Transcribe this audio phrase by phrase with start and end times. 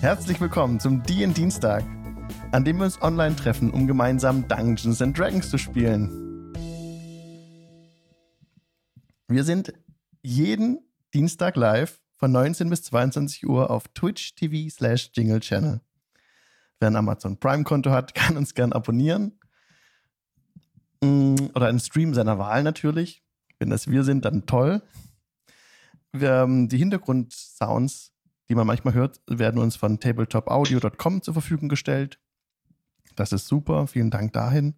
[0.00, 1.82] Herzlich willkommen zum DIN Dienstag,
[2.52, 6.54] an dem wir uns online treffen, um gemeinsam Dungeons and Dragons zu spielen.
[9.26, 9.72] Wir sind
[10.22, 10.78] jeden
[11.12, 15.80] Dienstag live von 19 bis 22 Uhr auf Twitch TV slash Jingle Channel.
[16.78, 19.40] Wer ein Amazon Prime Konto hat, kann uns gern abonnieren.
[21.02, 23.24] Mm, oder einen Stream seiner Wahl natürlich.
[23.58, 24.80] Wenn das wir sind, dann toll.
[26.12, 28.12] Wir, die Hintergrundsounds,
[28.48, 32.18] die man manchmal hört, werden uns von tabletopaudio.com zur Verfügung gestellt.
[33.14, 33.86] Das ist super.
[33.86, 34.74] Vielen Dank dahin.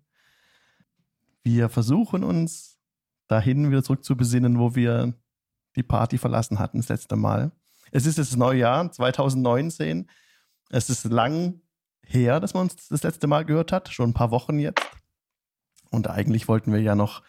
[1.43, 2.79] Wir versuchen uns
[3.29, 5.15] dahin wieder zurück zu besinnen, wo wir
[5.77, 7.53] die Party verlassen hatten das letzte Mal.
[7.93, 10.11] Es ist das neue Jahr 2019.
[10.71, 11.61] Es ist lang
[12.03, 14.85] her, dass man uns das letzte Mal gehört hat, schon ein paar Wochen jetzt.
[15.91, 17.23] Und eigentlich wollten wir ja noch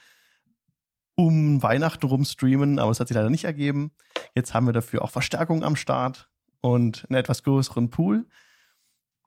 [1.16, 3.92] um Weihnachten rum streamen, aber es hat sich leider nicht ergeben.
[4.34, 6.31] Jetzt haben wir dafür auch Verstärkung am Start
[6.62, 8.26] und einen etwas größeren Pool.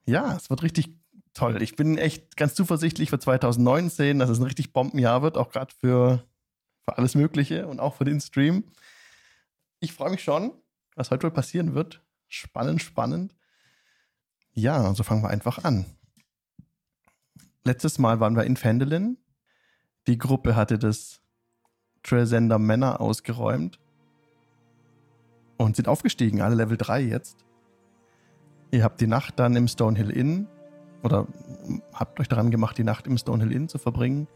[0.07, 0.95] Ja, es wird richtig
[1.35, 1.61] toll.
[1.63, 5.75] Ich bin echt ganz zuversichtlich für 2019, dass es ein richtig Bombenjahr wird, auch gerade
[5.75, 6.25] für,
[6.85, 8.65] für alles Mögliche und auch für den Stream.
[9.81, 10.53] Ich freue mich schon,
[10.95, 12.03] was heute wohl passieren wird.
[12.29, 13.35] Spannend, spannend.
[14.53, 15.85] Ja, so fangen wir einfach an.
[17.65, 19.19] Letztes Mal waren wir in Fendelin.
[20.07, 21.21] Die Gruppe hatte das
[22.03, 23.81] Tresender Männer ausgeräumt
[25.57, 27.45] und sind aufgestiegen, alle Level 3 jetzt.
[28.71, 30.49] Ihr habt die Nacht dann im Stonehill Inn
[31.03, 31.27] oder
[31.93, 34.27] habt euch daran gemacht, die Nacht im Stonehill Inn zu verbringen.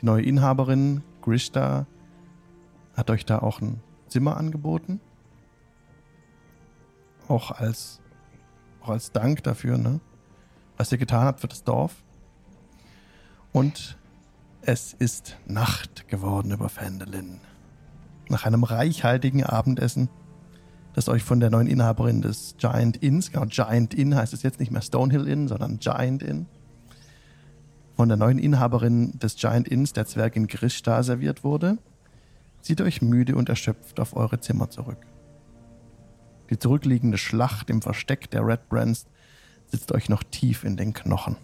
[0.00, 1.86] Die neue Inhaberin, Grishta,
[2.96, 5.00] hat euch da auch ein Zimmer angeboten.
[7.28, 8.00] Auch als,
[8.80, 10.00] auch als Dank dafür, ne?
[10.76, 12.02] Was ihr getan habt für das Dorf.
[13.52, 13.96] Und
[14.62, 17.40] es ist Nacht geworden über Fendelin.
[18.28, 20.08] Nach einem reichhaltigen Abendessen,
[20.94, 24.60] das euch von der neuen Inhaberin des Giant Inns, genau, Giant Inn heißt es jetzt
[24.60, 26.46] nicht mehr Stonehill Inn, sondern Giant Inn,
[27.96, 31.78] von der neuen Inhaberin des Giant Inns, der Zwergin Grishta, serviert wurde,
[32.60, 34.98] zieht euch müde und erschöpft auf eure Zimmer zurück.
[36.50, 39.06] Die zurückliegende Schlacht im Versteck der Red Brands
[39.66, 41.36] sitzt euch noch tief in den Knochen.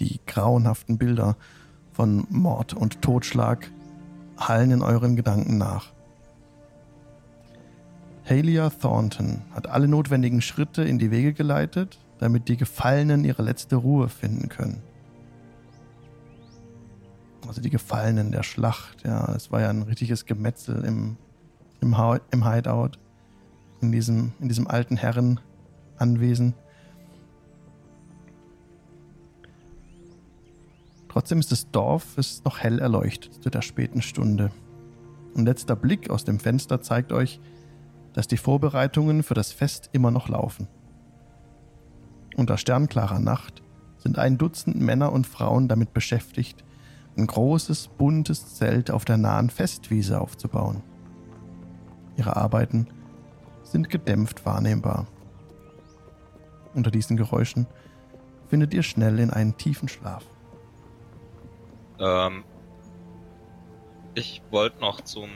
[0.00, 1.36] Die grauenhaften Bilder
[1.92, 3.70] von Mord und Totschlag
[4.36, 5.95] hallen in euren Gedanken nach.
[8.28, 13.76] Halia Thornton hat alle notwendigen Schritte in die Wege geleitet, damit die Gefallenen ihre letzte
[13.76, 14.82] Ruhe finden können.
[17.46, 21.16] Also die Gefallenen der Schlacht, ja, es war ja ein richtiges Gemetzel im,
[21.80, 21.94] im,
[22.32, 22.98] im Hideout,
[23.80, 26.54] in diesem, in diesem alten Herrenanwesen.
[31.08, 34.50] Trotzdem ist das Dorf ist noch hell erleuchtet zu der späten Stunde.
[35.36, 37.40] Ein letzter Blick aus dem Fenster zeigt euch,
[38.16, 40.68] dass die Vorbereitungen für das Fest immer noch laufen.
[42.34, 43.62] Unter sternklarer Nacht
[43.98, 46.64] sind ein Dutzend Männer und Frauen damit beschäftigt,
[47.18, 50.82] ein großes, buntes Zelt auf der nahen Festwiese aufzubauen.
[52.16, 52.88] Ihre Arbeiten
[53.64, 55.06] sind gedämpft wahrnehmbar.
[56.74, 57.66] Unter diesen Geräuschen
[58.48, 60.24] findet ihr schnell in einen tiefen Schlaf.
[61.98, 62.44] Ähm,
[64.14, 65.28] ich wollte noch zum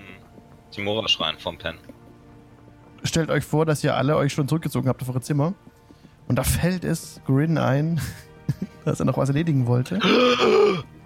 [0.70, 1.76] Timora-Schrein vom Pen.
[3.04, 5.54] Stellt euch vor, dass ihr alle euch schon zurückgezogen habt auf eure Zimmer.
[6.28, 8.00] Und da fällt es Grin ein,
[8.84, 9.98] dass er noch was erledigen wollte.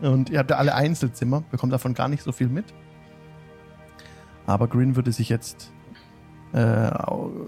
[0.00, 2.66] Und ihr habt ja alle Einzelzimmer, bekommt davon gar nicht so viel mit.
[4.47, 5.72] Aber Grin würde sich jetzt
[6.53, 6.91] äh,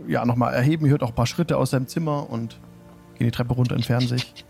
[0.07, 2.61] ja nochmal erheben, hört auch ein paar Schritte aus seinem Zimmer und
[3.15, 4.47] geht die Treppe runter, entfernt sich.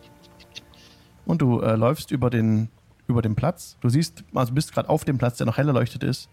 [1.25, 2.69] Und du äh, läufst über den
[3.07, 3.77] über den Platz.
[3.81, 6.28] Du siehst, also bist gerade auf dem Platz, der noch hell erleuchtet ist,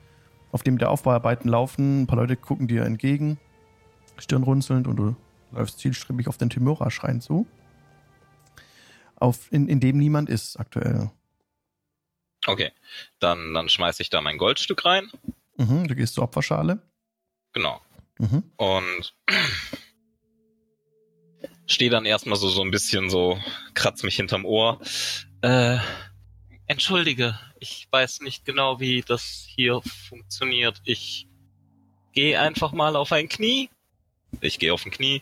[0.52, 2.02] auf dem der Aufbauarbeiten laufen.
[2.04, 3.38] Ein paar Leute gucken dir entgegen,
[4.18, 5.16] stirnrunzelnd, und du
[5.52, 7.48] läufst zielstrebig auf den Timora-Schrein zu.
[9.16, 11.12] Auf, in, in dem niemand ist aktuell.
[12.46, 12.72] Okay,
[13.20, 15.10] dann, dann schmeiße ich da mein Goldstück rein.
[15.58, 16.82] Mhm, du gehst zur Opferschale.
[17.54, 17.82] Genau.
[18.20, 18.44] Mhm.
[18.58, 19.16] Und
[21.66, 23.40] stehe dann erstmal so, so ein bisschen so,
[23.74, 24.82] kratz mich hinterm Ohr.
[25.42, 25.78] Äh,
[26.68, 30.82] Entschuldige, ich weiß nicht genau, wie das hier funktioniert.
[30.86, 31.28] Ich
[32.14, 33.70] gehe einfach mal auf ein Knie.
[34.42, 35.22] Ich gehe auf ein Knie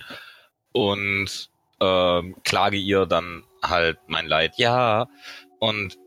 [0.72, 1.50] und
[1.80, 4.58] ähm, klage ihr dann halt mein Leid.
[4.58, 5.08] Ja,
[5.60, 5.98] und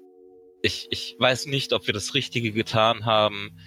[0.62, 3.58] ich, ich weiß nicht, ob wir das Richtige getan haben.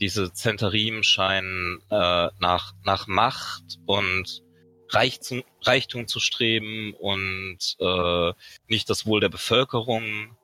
[0.00, 4.42] Diese Zentarim scheinen äh, nach, nach Macht und
[4.90, 8.32] Reichtum, Reichtum zu streben und äh,
[8.66, 10.36] nicht das Wohl der Bevölkerung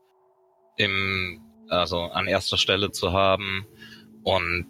[0.76, 3.66] im, also an erster Stelle zu haben.
[4.22, 4.66] Und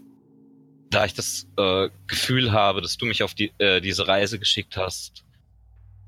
[0.91, 4.77] da ich das äh, Gefühl habe, dass du mich auf die, äh, diese Reise geschickt
[4.77, 5.25] hast,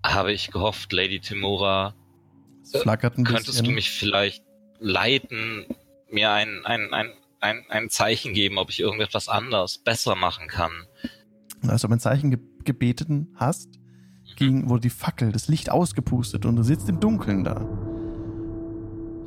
[0.05, 1.95] habe ich gehofft, Lady Timora,
[3.19, 3.65] ein könntest bisschen.
[3.65, 4.43] du mich vielleicht
[4.79, 5.67] leiten,
[6.11, 7.11] mir ein, ein, ein,
[7.41, 10.73] ein, ein Zeichen geben, ob ich irgendetwas anders, besser machen kann.
[11.67, 13.71] Als du um ein Zeichen ge gebeten hast,
[14.37, 17.67] ging, wurde die Fackel, das Licht ausgepustet und du sitzt im Dunkeln da.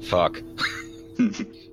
[0.01, 0.43] Fuck.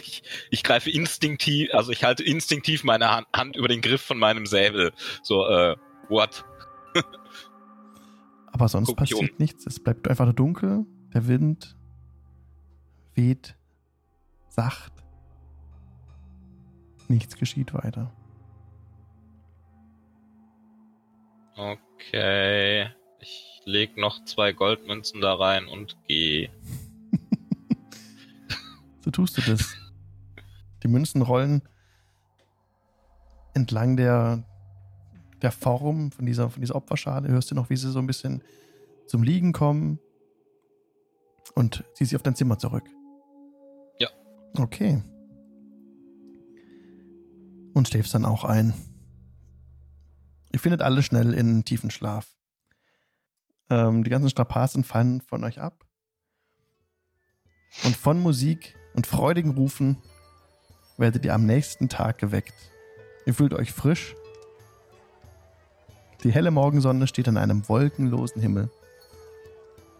[0.00, 4.18] Ich, ich greife instinktiv, also ich halte instinktiv meine Hand, Hand über den Griff von
[4.18, 4.92] meinem Säbel.
[5.22, 5.76] So, äh,
[6.08, 6.44] what?
[8.52, 9.36] Aber sonst Guck passiert um.
[9.38, 9.66] nichts.
[9.66, 10.84] Es bleibt einfach nur dunkel.
[11.12, 11.76] Der Wind
[13.14, 13.56] weht
[14.48, 14.92] sacht.
[17.08, 18.12] Nichts geschieht weiter.
[21.56, 22.88] Okay.
[23.20, 26.50] Ich leg noch zwei Goldmünzen da rein und gehe.
[29.04, 29.76] So tust du das.
[30.82, 31.60] Die Münzen rollen
[33.52, 34.44] entlang der,
[35.42, 37.28] der Form von dieser, von dieser Opferschale.
[37.28, 38.42] Hörst du noch, wie sie so ein bisschen
[39.06, 39.98] zum Liegen kommen
[41.54, 42.88] und ziehst sie auf dein Zimmer zurück.
[43.98, 44.08] Ja.
[44.56, 45.02] Okay.
[47.74, 48.72] Und schläfst dann auch ein.
[50.50, 52.38] Ihr findet alle schnell in tiefen Schlaf.
[53.68, 55.84] Ähm, die ganzen Strapazen fallen von euch ab.
[57.84, 59.98] Und von Musik und freudigen Rufen
[60.96, 62.54] werdet ihr am nächsten Tag geweckt.
[63.26, 64.14] Ihr fühlt euch frisch.
[66.22, 68.70] Die helle Morgensonne steht an einem wolkenlosen Himmel.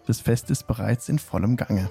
[0.06, 1.90] Das Fest ist bereits in vollem Gange.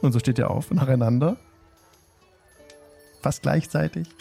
[0.00, 1.36] Und so steht ihr auf nacheinander.
[3.22, 4.08] Fast gleichzeitig.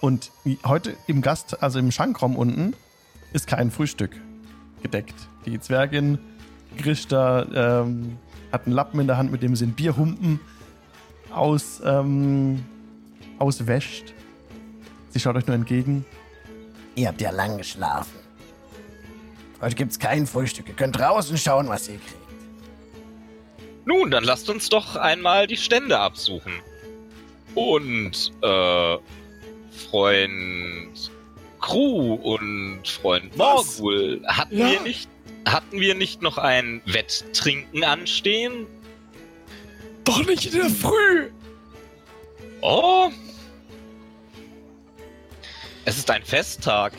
[0.00, 0.32] Und
[0.64, 2.74] heute im Gast, also im Schankraum unten,
[3.32, 4.10] ist kein Frühstück
[4.82, 5.14] gedeckt.
[5.46, 6.18] Die Zwergin
[6.78, 8.18] Grishta ähm,
[8.52, 10.40] hat einen Lappen in der Hand, mit dem sie ein Bierhumpen
[11.32, 12.64] aus, ähm,
[13.38, 14.14] auswäscht.
[15.10, 16.04] Sie schaut euch nur entgegen.
[16.94, 18.12] Ihr habt ja lang geschlafen.
[19.60, 20.68] Heute gibt's kein Frühstück.
[20.68, 22.16] Ihr könnt draußen schauen, was ihr kriegt.
[23.84, 26.52] Nun, dann lasst uns doch einmal die Stände absuchen.
[27.54, 28.96] Und, äh,
[29.90, 31.10] Freund
[31.60, 33.36] Crew und Freund?
[33.36, 34.70] Morgul, hatten Ja.
[34.70, 35.08] wir nicht,
[35.46, 38.66] hatten wir nicht noch ein Wetttrinken anstehen?
[40.04, 41.30] Doch nicht in der Früh!
[42.60, 43.10] Oh!
[45.84, 46.92] Es ist ein Festtag.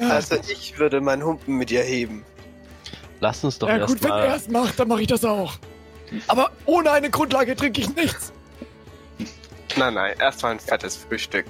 [0.00, 2.24] Ja, Also ich würde meinen Humpen mit ihr heben.
[3.20, 5.54] Lass uns doch ja gut, wenn er es macht, dann mache ich das auch.
[6.28, 8.32] Aber ohne eine Grundlage trinke ich nichts.
[9.76, 11.46] Nein, nein, erstmal ein fettes Frühstück.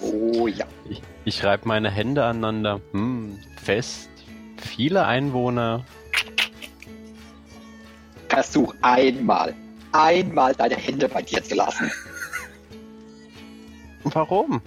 [0.00, 0.66] Oh ja.
[0.88, 2.80] Ich, ich reibe meine Hände aneinander.
[2.92, 4.10] Hm, fest.
[4.56, 5.84] Viele Einwohner.
[8.28, 9.54] Versuch einmal,
[9.92, 11.90] einmal deine Hände bei dir zu lassen.
[14.04, 14.62] Warum?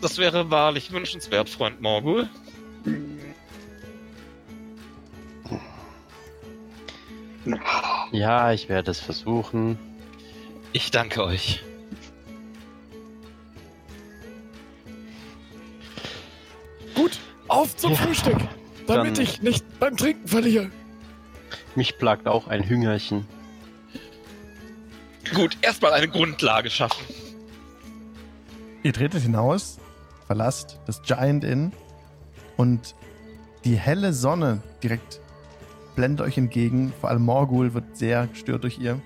[0.00, 2.28] Das wäre wahrlich wünschenswert, Freund Morgul.
[8.12, 9.78] Ja, ich werde es versuchen.
[10.72, 11.62] Ich danke euch.
[16.94, 17.18] Gut,
[17.48, 18.36] auf zum Ja, Frühstück,
[18.86, 20.70] damit dann- ich nicht beim Trinken verliere.
[21.74, 23.26] Mich plagt auch ein Hüngerchen.
[25.34, 27.04] Gut, erstmal eine Grundlage schaffen.
[28.82, 29.78] Ihr tretet hinaus,
[30.26, 31.72] verlasst das Giant Inn
[32.56, 32.94] und
[33.64, 35.20] die helle Sonne direkt
[35.96, 36.92] blendet euch entgegen.
[37.00, 39.00] Vor allem Morgul wird sehr gestört durch ihr.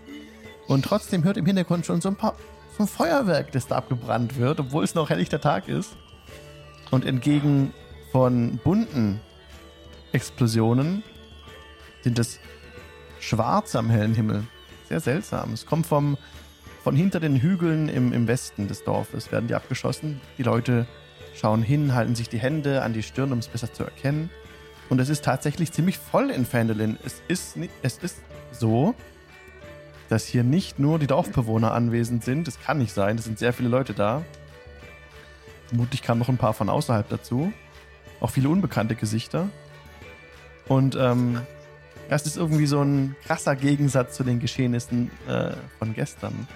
[0.67, 2.35] Und trotzdem hört im Hintergrund schon so ein paar
[2.77, 5.97] so ein Feuerwerk, das da abgebrannt wird, obwohl es noch helllichter Tag ist.
[6.91, 7.73] Und entgegen
[8.13, 9.21] von bunten
[10.13, 11.03] Explosionen
[12.03, 12.41] sind es
[13.21, 14.45] schwarze am hellen Himmel.
[14.89, 15.53] Sehr seltsam.
[15.53, 16.17] Es kommt vom,
[16.83, 20.21] von hinter den Hügeln im, im Westen des Dorfes, werden die abgeschossen.
[20.39, 20.87] Die Leute
[21.35, 24.31] schauen hin, halten sich die Hände an die Stirn, um es besser zu erkennen.
[24.89, 26.97] Und es ist tatsächlich ziemlich voll in Phandalin.
[27.05, 28.23] Es ist, es ist
[28.53, 28.95] so,
[30.09, 32.47] dass hier nicht nur die Dorfbewohner anwesend sind.
[32.47, 34.25] Das kann nicht sein, es sind sehr viele Leute da.
[35.67, 37.53] Vermutlich kamen noch ein paar von außerhalb dazu.
[38.21, 39.49] Auch viele unbekannte Gesichter.
[40.67, 41.41] Und ähm,
[42.09, 46.47] das ist irgendwie so ein krasser Gegensatz zu den Geschehnissen äh, von gestern.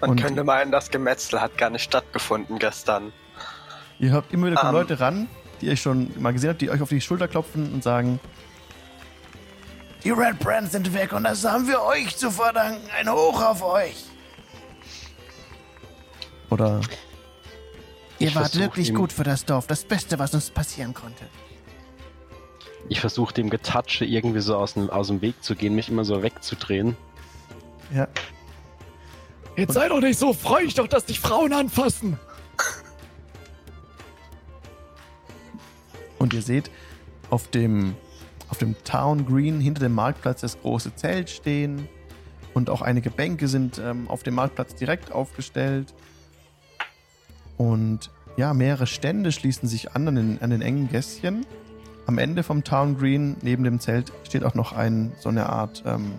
[0.00, 3.12] Man Und- könnte meinen, das Gemetzel hat gar nicht stattgefunden gestern.
[3.98, 4.80] Ihr habt immer wieder kommen Ähm.
[4.80, 5.28] Leute ran,
[5.60, 8.18] die ihr schon mal gesehen habt, die euch auf die Schulter klopfen und sagen,
[10.04, 12.80] Die Red Brands sind weg und das haben wir euch zu verdanken.
[12.98, 14.06] Ein Hoch auf euch.
[16.48, 16.80] oder
[18.20, 19.66] Ihr Ich wart wirklich ihm- gut für das Dorf.
[19.66, 21.24] Das Beste, was uns passieren konnte.
[22.88, 26.04] Ich versuche dem Getatsche irgendwie so aus dem, aus dem Weg zu gehen, mich immer
[26.04, 26.96] so wegzudrehen.
[27.94, 28.06] Ja.
[29.56, 32.18] Jetzt sei doch nicht so, freu dich doch, dass dich Frauen anfassen.
[36.18, 36.70] Und ihr seht
[37.30, 37.96] auf dem,
[38.48, 41.88] auf dem Town Green hinter dem Marktplatz das große Zelt stehen.
[42.52, 45.94] Und auch einige Bänke sind ähm, auf dem Marktplatz direkt aufgestellt.
[47.60, 51.44] Und ja, mehrere Stände schließen sich an an den, an den engen Gässchen.
[52.06, 55.82] Am Ende vom Town Green, neben dem Zelt, steht auch noch ein, so eine Art,
[55.84, 56.12] ähm,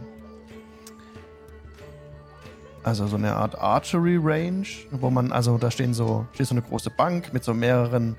[2.84, 6.62] also so eine Art Archery Range, wo man, also da stehen so, steht so eine
[6.62, 8.16] große Bank mit so mehreren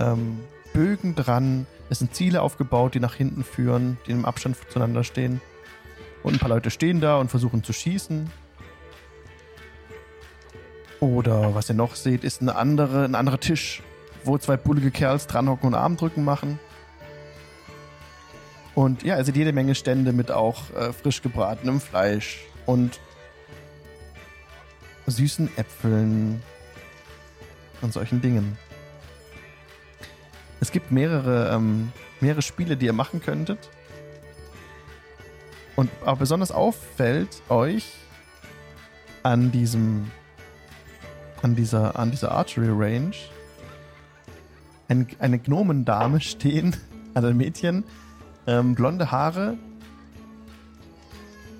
[0.00, 0.40] ähm,
[0.72, 1.66] Bögen dran.
[1.90, 5.42] Es sind Ziele aufgebaut, die nach hinten führen, die im Abstand zueinander stehen.
[6.22, 8.30] Und ein paar Leute stehen da und versuchen zu schießen.
[11.04, 13.82] Oder was ihr noch seht, ist eine andere, ein anderer Tisch,
[14.24, 16.58] wo zwei bullige Kerls dranhocken und Armdrücken machen.
[18.74, 23.00] Und ja, ihr seht jede Menge Stände mit auch äh, frisch gebratenem Fleisch und
[25.06, 26.42] süßen Äpfeln
[27.82, 28.56] und solchen Dingen.
[30.60, 33.58] Es gibt mehrere, ähm, mehrere Spiele, die ihr machen könntet.
[35.76, 37.92] Und aber besonders auffällt euch
[39.22, 40.10] an diesem,
[41.44, 43.14] an dieser, an dieser Archery Range
[44.88, 46.74] ein, eine Gnomendame stehen,
[47.12, 47.84] also ein Mädchen,
[48.46, 49.58] ähm, blonde Haare.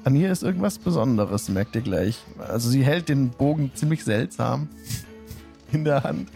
[0.04, 2.22] An ihr ist irgendwas Besonderes, merkt ihr gleich.
[2.38, 4.68] Also sie hält den Bogen ziemlich seltsam
[5.72, 6.30] in der Hand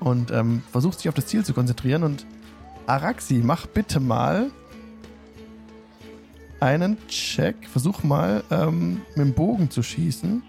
[0.00, 2.02] und ähm, versucht sich auf das Ziel zu konzentrieren.
[2.02, 2.26] Und
[2.86, 4.50] Araxi, mach bitte mal
[6.60, 7.68] einen Check.
[7.68, 10.42] Versuch mal ähm, mit dem Bogen zu schießen.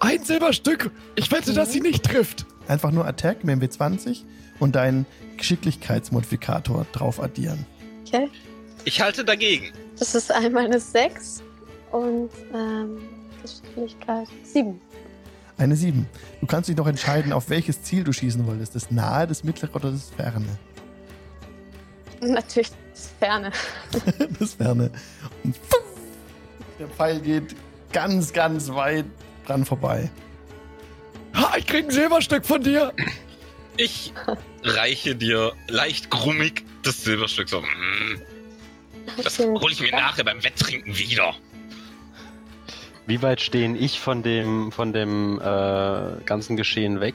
[0.00, 0.90] Ein Silberstück.
[1.14, 2.46] Ich wette, dass sie nicht trifft.
[2.66, 4.22] Einfach nur Attack mit dem W20
[4.58, 5.04] und deinen
[5.36, 7.66] Geschicklichkeitsmodifikator drauf addieren.
[8.06, 8.28] Okay.
[8.86, 9.72] Ich halte dagegen.
[9.98, 11.42] Das ist einmal eine 6
[11.92, 12.98] und ähm,
[13.42, 14.80] Geschicklichkeit 7.
[15.58, 16.06] Eine 7.
[16.40, 18.74] Du kannst dich noch entscheiden, auf welches Ziel du schießen wolltest.
[18.74, 20.46] Das nahe, das mittlere oder das ferne.
[22.22, 23.52] Natürlich das Ferne.
[24.38, 24.90] das ferne.
[25.44, 25.56] Und
[26.78, 27.54] der Pfeil geht
[27.92, 29.04] ganz, ganz weit
[29.50, 30.10] dran vorbei.
[31.34, 32.92] Ha, ich krieg ein Silberstück von dir.
[33.76, 34.12] Ich
[34.62, 37.60] reiche dir leicht grummig das Silberstück so.
[37.60, 38.20] mm,
[39.22, 41.34] Das hole ich mir nachher beim Wetttrinken wieder.
[43.06, 47.14] Wie weit stehen ich von dem, von dem äh, ganzen Geschehen weg?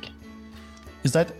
[1.03, 1.33] Ihr seid,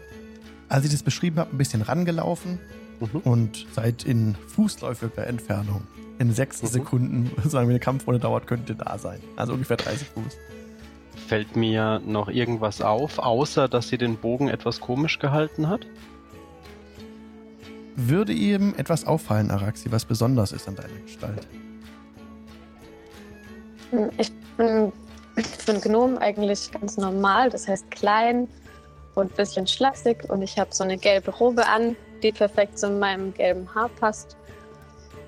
[0.70, 2.60] als ich das beschrieben habe, ein bisschen rangelaufen
[3.02, 3.20] Mhm.
[3.25, 5.86] und seid in fußläufiger Entfernung.
[6.18, 6.68] In sechs Mhm.
[6.68, 9.20] Sekunden, sagen wir, eine Kampfrunde dauert, könnt ihr da sein.
[9.36, 10.38] Also ungefähr 30 Fuß.
[11.15, 15.88] Fällt mir noch irgendwas auf, außer dass sie den Bogen etwas komisch gehalten hat?
[17.95, 21.48] Würde ihm etwas auffallen, Araxi, was besonders ist an deiner Gestalt?
[23.91, 24.91] Hm, Ich bin
[25.36, 28.48] für einen Gnom eigentlich ganz normal, das heißt klein
[29.15, 32.89] und ein bisschen schlaksig und ich habe so eine gelbe Robe an, die perfekt zu
[32.89, 34.38] meinem gelben Haar passt.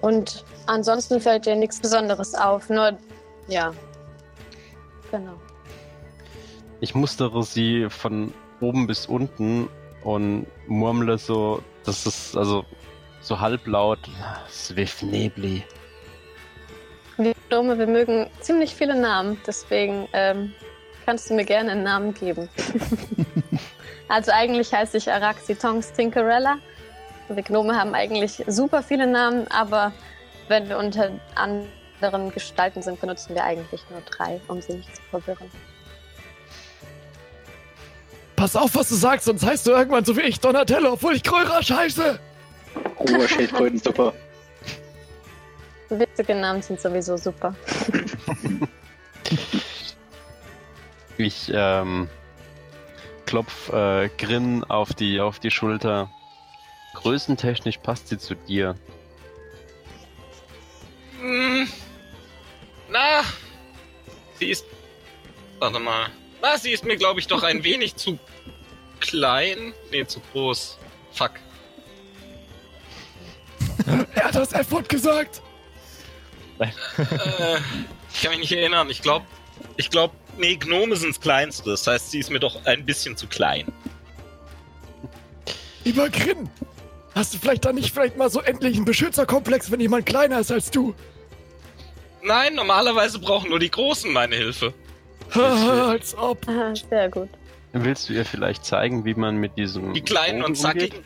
[0.01, 2.97] Und ansonsten fällt dir nichts Besonderes auf, nur
[3.47, 3.73] ja.
[5.11, 5.33] Genau.
[6.79, 9.67] Ich mustere sie von oben bis unten
[10.03, 12.65] und murmle so, das ist also
[13.21, 13.99] so halblaut.
[14.49, 15.63] Swift Nebli.
[17.17, 20.53] Wir Gnome, wir mögen ziemlich viele Namen, deswegen ähm,
[21.05, 22.47] kannst du mir gerne einen Namen geben.
[24.07, 26.57] also eigentlich heiße ich Araxi Tongs Tinkerella.
[27.29, 29.93] Wir Gnome haben eigentlich super viele Namen, aber
[30.47, 35.01] wenn wir unter anderen Gestalten sind, benutzen wir eigentlich nur drei, um sie nicht zu
[35.09, 35.49] verwirren.
[38.37, 41.23] Pass auf, was du sagst, sonst heißt du irgendwann so wie ich Donatello, obwohl ich
[41.23, 42.19] Krörer scheiße.
[42.99, 44.13] Ruhe, Schildkrötensuppe.
[45.89, 47.53] Witzige Namen sind sowieso super.
[51.19, 52.07] Ich ähm,
[53.25, 56.11] klopf äh, Grin auf die, auf die Schulter.
[56.93, 58.75] Größentechnisch passt sie zu dir.
[61.19, 61.67] Hm.
[62.89, 63.23] Na,
[64.39, 64.65] sie ist.
[65.57, 66.07] Warte mal.
[66.41, 68.19] Na, sie ist mir, glaube ich, doch ein wenig zu
[68.99, 69.73] klein.
[69.91, 70.77] Nee, zu groß.
[71.11, 71.31] Fuck.
[74.15, 75.41] Er hat das F-Wort gesagt.
[76.59, 76.67] Äh,
[78.13, 78.89] ich kann mich nicht erinnern.
[78.89, 79.25] Ich glaube,
[79.77, 81.69] ich glaube, nee, Gnome sind's kleinste.
[81.69, 83.71] Das heißt, sie ist mir doch ein bisschen zu klein.
[85.83, 86.49] Lieber Grin,
[87.15, 90.51] hast du vielleicht da nicht vielleicht mal so endlich einen Beschützerkomplex, wenn jemand kleiner ist
[90.51, 90.93] als du?
[92.23, 94.73] Nein, normalerweise brauchen nur die Großen meine Hilfe.
[95.33, 96.45] Als ob.
[96.89, 97.29] Sehr gut.
[97.73, 99.93] Willst du ihr vielleicht zeigen, wie man mit diesem.
[99.93, 100.99] Die kleinen Bogen und zackigen.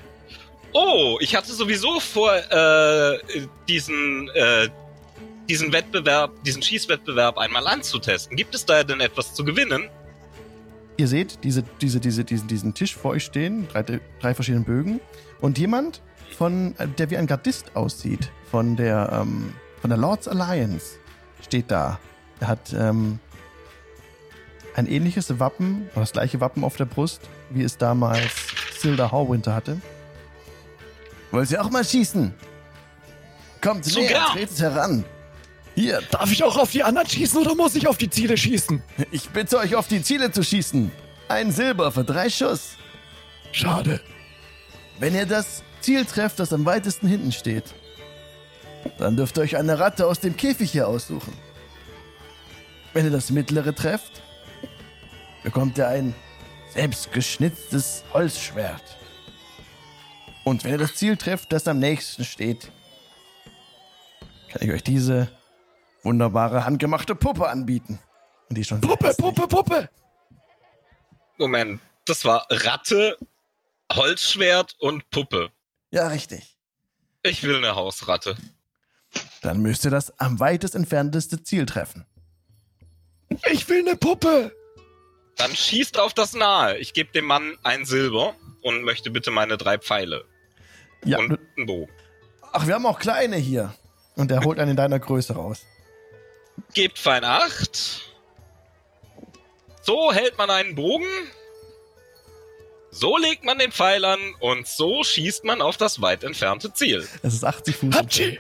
[0.74, 3.20] Oh, ich hatte sowieso vor, äh,
[3.68, 4.70] diesen, äh,
[5.50, 8.38] diesen Wettbewerb, diesen Schießwettbewerb einmal anzutesten.
[8.38, 9.90] Gibt es da denn etwas zu gewinnen?
[10.96, 15.02] Ihr seht diese, diese, diese, diesen, diesen Tisch vor euch stehen, drei, drei verschiedene Bögen.
[15.42, 16.02] Und jemand,
[16.38, 20.98] von, äh, der wie ein Gardist aussieht, von der, ähm, von der Lords Alliance,
[21.42, 22.00] steht da.
[22.40, 23.20] Er hat ähm,
[24.76, 28.32] ein ähnliches Wappen, oder das gleiche Wappen auf der Brust, wie es damals
[28.80, 29.82] Silda Hallwinter hatte.
[31.32, 32.34] Wollt ihr auch mal schießen?
[33.62, 34.08] Kommt Sogar.
[34.10, 35.06] näher, tretet heran.
[35.76, 38.82] Hier, Darf ich auch auf die anderen schießen oder muss ich auf die Ziele schießen?
[39.12, 40.92] ich bitte euch auf die Ziele zu schießen.
[41.30, 42.72] Ein Silber für drei Schuss.
[43.54, 44.02] Schade.
[45.00, 47.64] Wenn ihr das Ziel trefft, das am weitesten hinten steht,
[48.98, 51.34] dann dürft ihr euch eine Ratte aus dem Käfig hier aussuchen.
[52.94, 54.22] Wenn ihr das mittlere trefft,
[55.44, 56.16] bekommt ihr ein
[56.74, 58.84] selbstgeschnitztes Holzschwert.
[60.44, 62.72] Und wenn ihr das Ziel trefft, das am nächsten steht,
[64.50, 65.32] kann ich euch diese
[66.04, 68.00] wunderbare handgemachte Puppe anbieten.
[68.50, 69.14] Und die ist schon Puppe.
[69.18, 69.90] Puppe, Puppe.
[71.38, 73.18] Moment, das war Ratte,
[73.92, 75.52] Holzschwert und Puppe.
[75.92, 76.58] Ja, richtig.
[77.24, 78.36] Ich will eine Hausratte.
[79.42, 82.06] Dann müsst ihr das am weitest entfernteste Ziel treffen.
[83.52, 84.56] Ich will eine Puppe.
[85.38, 86.78] Dann schießt auf das Nahe.
[86.78, 90.26] Ich gebe dem Mann ein Silber und möchte bitte meine drei Pfeile
[91.04, 91.92] Ja, und einen Bogen.
[92.52, 93.74] ach, wir haben auch kleine hier.
[94.16, 95.62] Und er holt einen in deiner Größe raus.
[96.74, 98.02] Gebt fein acht.
[99.82, 101.08] So hält man einen Bogen.
[102.92, 107.08] So legt man den Pfeil an und so schießt man auf das weit entfernte Ziel.
[107.24, 107.96] Es ist 80 Fuß.
[107.96, 108.40] Hatschi.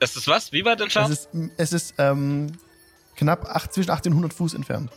[0.00, 0.50] Es ist was?
[0.52, 1.10] Wie weit Es entfernt?
[1.12, 2.52] ist, es ist ähm,
[3.14, 4.90] knapp acht, zwischen 18 und 100 Fuß entfernt.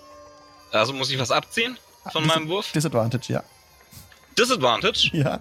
[0.71, 1.77] Also muss ich was abziehen
[2.11, 2.71] von Dis- meinem Wurf?
[2.71, 3.43] Disadvantage, ja.
[4.37, 5.09] Disadvantage?
[5.13, 5.39] Ja.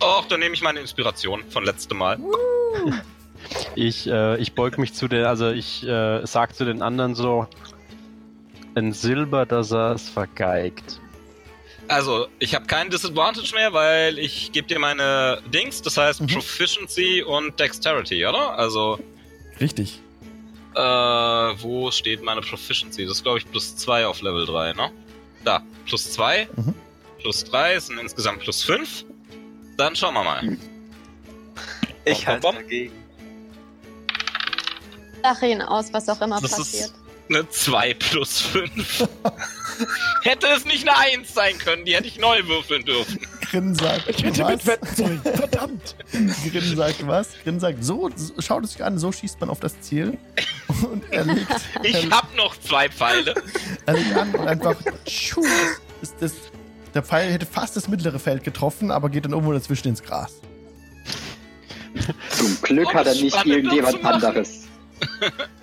[0.00, 2.18] Och, dann nehme ich meine Inspiration von letztem Mal.
[3.76, 7.46] Ich, äh, ich beug mich zu den, also ich äh, sag zu den anderen so,
[8.74, 11.00] ein Silber, dass er es vergeigt.
[11.86, 16.26] Also, ich habe keinen Disadvantage mehr, weil ich gebe dir meine Dings, das heißt Mhm.
[16.26, 18.58] Proficiency und Dexterity, oder?
[18.58, 18.98] Also,
[19.60, 20.00] Richtig.
[20.78, 23.04] Äh, wo steht meine Proficiency?
[23.04, 24.90] Das ist, glaube ich, plus 2 auf Level 3, ne?
[25.44, 26.74] Da, plus 2, Mhm.
[27.20, 29.04] plus 3 sind insgesamt plus 5.
[29.76, 30.56] Dann schauen wir mal.
[32.04, 32.92] Ich halte dagegen.
[35.22, 36.84] Lache ihn aus, was auch immer Das passiert.
[36.86, 36.94] ist
[37.28, 39.08] eine 2 plus 5.
[40.22, 43.18] hätte es nicht eine 1 sein können, die hätte ich neu würfeln dürfen.
[43.50, 44.50] Grin sagt, Ich hätte was?
[44.52, 45.20] mitwetten sollen.
[45.22, 45.96] Verdammt.
[46.52, 47.28] Grin sagt, was?
[47.44, 50.18] Grin sagt, so, so, schaut es sich an, so schießt man auf das Ziel.
[50.90, 51.46] Und er legt,
[51.82, 53.34] Ich er, hab noch zwei Pfeile.
[53.86, 55.42] er legt an und einfach, tschu,
[56.02, 56.32] ist das,
[56.94, 60.32] der Pfeil hätte fast das mittlere Feld getroffen, aber geht dann irgendwo dazwischen ins Gras.
[62.30, 64.66] Zum Glück hat er nicht irgendjemand anderes.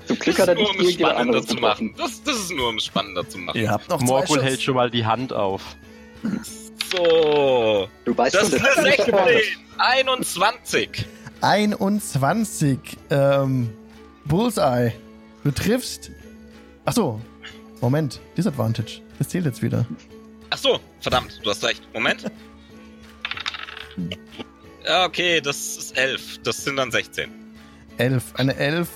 [0.08, 1.94] Zum Glück hat er nicht um irgendjemand anderes zu machen.
[1.98, 3.58] Das, das ist nur, um es spannender zu machen.
[3.60, 5.62] Ihr habt noch zwei Morgul hält schon mal die Hand auf.
[6.96, 7.90] So.
[8.06, 9.58] Du weißt Das schon, ist das ist nicht gefährlich.
[9.58, 9.80] 16.
[9.80, 11.06] 21.
[11.42, 12.80] 21.
[13.10, 13.70] Ähm,
[14.26, 14.94] Bullseye.
[15.44, 16.12] Du triffst.
[16.86, 17.22] Achso.
[17.82, 18.20] Moment.
[18.38, 19.02] Disadvantage.
[19.20, 19.86] Das zählt jetzt wieder.
[20.50, 21.82] Ach so, verdammt, du hast recht.
[21.94, 22.26] Moment.
[24.88, 26.42] Ja, okay, das ist 11.
[26.44, 27.32] Das sind dann 16.
[27.98, 28.36] 11.
[28.36, 28.88] Eine 11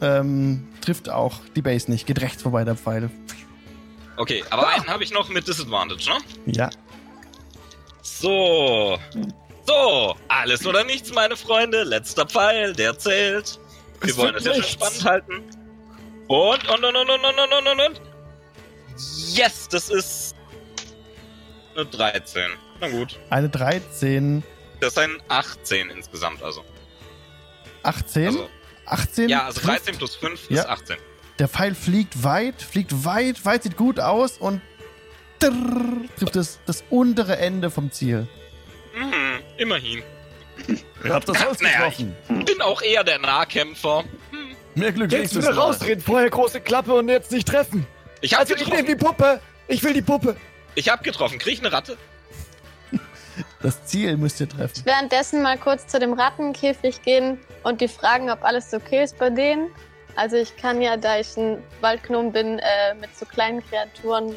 [0.00, 2.06] ähm, trifft auch die Base nicht.
[2.06, 3.10] Geht rechts vorbei, der Pfeil.
[4.16, 6.16] Okay, aber einen habe ich noch mit Disadvantage, ne?
[6.46, 6.70] Ja.
[8.04, 8.98] So.
[9.66, 11.84] So, alles oder nichts, meine Freunde.
[11.84, 13.58] Letzter Pfeil, der zählt.
[14.02, 14.72] Wir Es wollen es ja nichts.
[14.72, 15.42] spannend halten.
[16.28, 18.00] Und, und, und, und, und, und, und, und, und.
[19.34, 20.36] Yes, das ist
[21.74, 22.50] eine 13.
[22.80, 23.18] Na gut.
[23.30, 24.42] Eine 13.
[24.80, 26.62] Das ist ein 18 insgesamt, also.
[27.84, 28.26] 18.
[28.26, 28.48] also
[28.86, 29.28] 18.
[29.30, 29.86] ja, also trifft.
[29.86, 30.60] 13 plus 5 Ja.
[30.62, 30.96] ist 18.
[31.38, 34.60] Der Pfeil fliegt weit, fliegt weit, weit, sieht gut aus und
[35.38, 38.26] drrr, trifft das, das untere Ende vom Ziel.
[38.94, 40.02] Mhm, immerhin.
[41.04, 42.16] Ihr habt das Haus Naja, getroffen.
[42.28, 44.04] Bin auch eher der Nahkämpfer.
[44.74, 45.60] Mehr Glück Jetzt nächstes wieder Mal.
[45.62, 47.86] rausdrehen, vorher große Klappe und jetzt nicht treffen.
[48.20, 48.98] Ich hab Also ich nehme getroffen.
[48.98, 49.40] die Puppe.
[49.68, 50.36] Ich will die Puppe.
[50.74, 51.38] Ich hab getroffen.
[51.38, 51.96] Krieg ich eine Ratte?
[53.62, 54.82] Das Ziel müsst ihr treffen.
[54.84, 59.30] Währenddessen mal kurz zu dem Rattenkäfig gehen und die fragen, ob alles okay ist bei
[59.30, 59.70] denen.
[60.16, 64.36] Also ich kann ja, da ich ein Waldgnom bin, äh, mit so kleinen Kreaturen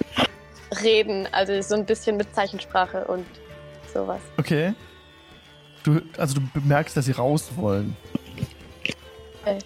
[0.81, 1.27] reden.
[1.31, 3.25] Also so ein bisschen mit Zeichensprache und
[3.93, 4.21] sowas.
[4.37, 4.73] Okay.
[5.83, 7.95] Du, also du bemerkst, dass sie raus wollen.
[9.41, 9.59] Okay.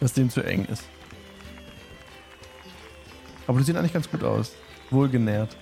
[0.00, 0.84] Dass dem zu eng ist.
[3.46, 4.52] Aber die sehen eigentlich ganz gut aus.
[4.90, 5.56] Wohlgenährt.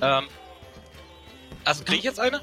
[0.00, 0.24] Ähm.
[1.64, 2.40] Also krieg ich jetzt eine?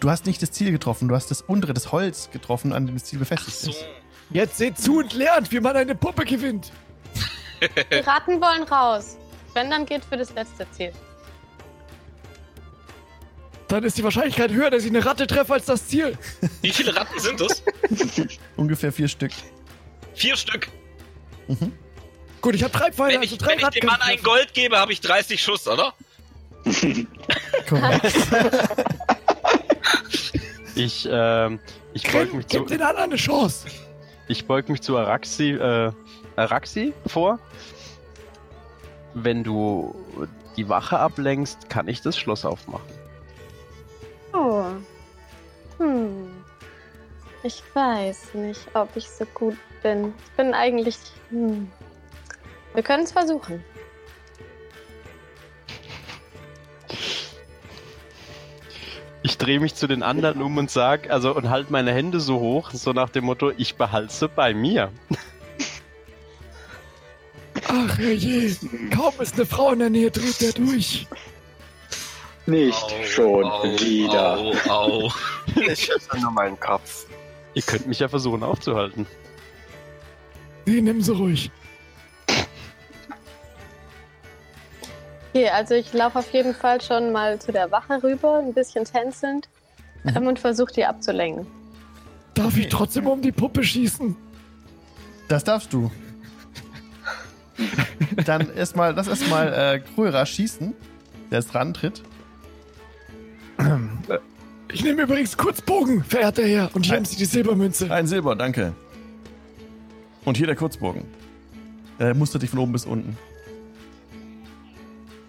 [0.00, 2.96] Du hast nicht das Ziel getroffen, du hast das untere, das Holz getroffen, an dem
[2.96, 3.70] das Ziel Ach befestigt so.
[3.70, 3.84] ist.
[4.30, 6.72] Jetzt seht zu und lernt, wie man eine Puppe gewinnt.
[7.92, 9.16] Die Ratten wollen raus.
[9.54, 10.92] Wenn, dann geht für das letzte Ziel.
[13.68, 16.16] Dann ist die Wahrscheinlichkeit höher, dass ich eine Ratte treffe als das Ziel.
[16.60, 17.62] Wie viele Ratten sind es?
[18.56, 19.32] Ungefähr vier Stück.
[20.14, 20.68] Vier Stück.
[21.48, 21.72] Mhm.
[22.40, 24.22] Gut, ich habe drei Pfeile, Wenn also ich, drei wenn ich dem Mann ein.
[24.22, 25.94] Gold gebe, habe ich 30 Schuss, oder?
[27.68, 28.12] Korrekt.
[30.74, 31.60] Ich, ähm,
[31.92, 33.66] ich beug mich zu, Gib den anderen eine Chance.
[34.28, 35.92] Ich beug mich zu Araxi, äh,
[36.36, 37.38] Araxi vor.
[39.14, 39.94] Wenn du
[40.56, 42.86] die Wache ablenkst, kann ich das Schloss aufmachen.
[44.32, 44.64] Oh.
[45.78, 46.30] Hm.
[47.42, 50.14] Ich weiß nicht, ob ich so gut bin.
[50.24, 50.98] Ich bin eigentlich.
[51.30, 51.70] Hm.
[52.74, 53.62] Wir können es versuchen.
[59.22, 62.40] Ich drehe mich zu den anderen um und sag, also und halt meine Hände so
[62.40, 64.90] hoch, so nach dem Motto, ich behalte sie bei mir.
[67.68, 68.56] Ach herrje,
[68.94, 71.06] kaum ist eine Frau in der Nähe, dreht der durch.
[72.46, 74.36] Nicht Au, schon au, wieder.
[74.36, 75.12] Au, au.
[75.54, 77.06] Ich schätze nur meinen Kopf.
[77.54, 79.06] Ihr könnt mich ja versuchen aufzuhalten.
[80.66, 81.50] Nee, nimm sie ruhig.
[85.34, 88.84] Okay, also ich laufe auf jeden Fall schon mal zu der Wache rüber, ein bisschen
[88.84, 89.48] tänzelnd
[90.04, 91.46] ähm, und versuche die abzulenken.
[92.34, 94.14] Darf ich trotzdem um die Puppe schießen?
[95.28, 95.90] Das darfst du.
[98.26, 100.74] Dann erstmal, lass erstmal äh, Kröra schießen,
[101.30, 102.02] der jetzt rantritt.
[104.70, 107.90] Ich nehme übrigens Kurzbogen, verehrter Herr, und hier haben Sie die Silbermünze.
[107.90, 108.74] Ein Silber, danke.
[110.26, 111.04] Und hier der Kurzbogen.
[111.98, 113.16] Der mustert dich von oben bis unten.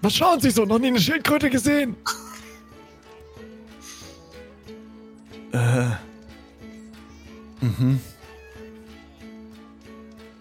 [0.03, 0.65] Was schauen Sie so?
[0.65, 1.95] Noch nie eine Schildkröte gesehen?
[5.53, 5.85] Äh.
[7.61, 8.01] Mhm.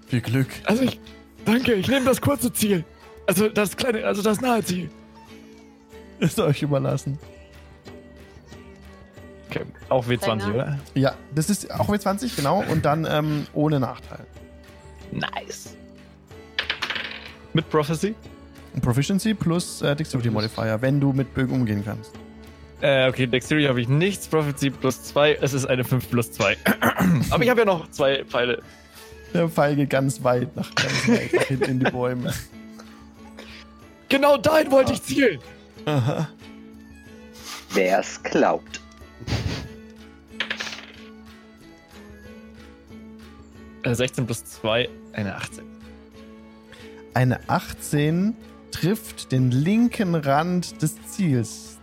[0.09, 0.49] Viel Glück.
[0.65, 0.99] Also ich.
[1.45, 2.85] Danke, ich nehme das kurze Ziel.
[3.29, 4.91] Also das kleine, also das nahe Ziel.
[6.19, 7.21] Ist euch überlassen.
[9.49, 9.65] Okay.
[9.91, 10.55] Auch W20, Länger.
[10.55, 10.79] oder?
[10.95, 12.65] Ja, das ist auch mit 20, genau.
[12.69, 14.27] Und dann ähm, ohne Nachteil.
[15.13, 15.77] Nice.
[17.53, 18.17] Mit Prophecy?
[18.81, 22.13] Proficiency plus äh, Dexterity Modifier, wenn du mit Bögen umgehen kannst.
[22.81, 24.27] Äh, okay, Dexterity habe ich nichts.
[24.27, 25.39] Prophecy plus 2.
[25.41, 26.57] Es ist eine 5 plus 2.
[27.31, 28.61] Aber ich habe ja noch zwei Pfeile.
[29.33, 32.35] Der Pfeil geht ganz weit nach, ganz weit nach hinten in die Bäume.
[34.09, 35.39] Genau dahin wollte ich zielen.
[35.87, 36.29] Aha.
[37.73, 38.81] Wer es glaubt.
[43.85, 45.65] Äh, 16 plus 2, eine 18.
[47.15, 48.35] Eine 18
[48.73, 51.79] trifft den linken Rand des Ziels.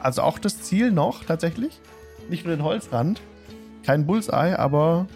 [0.00, 1.80] Also auch das Ziel noch tatsächlich.
[2.28, 3.22] Nicht nur den Holzrand.
[3.84, 5.06] Kein Bullseye, aber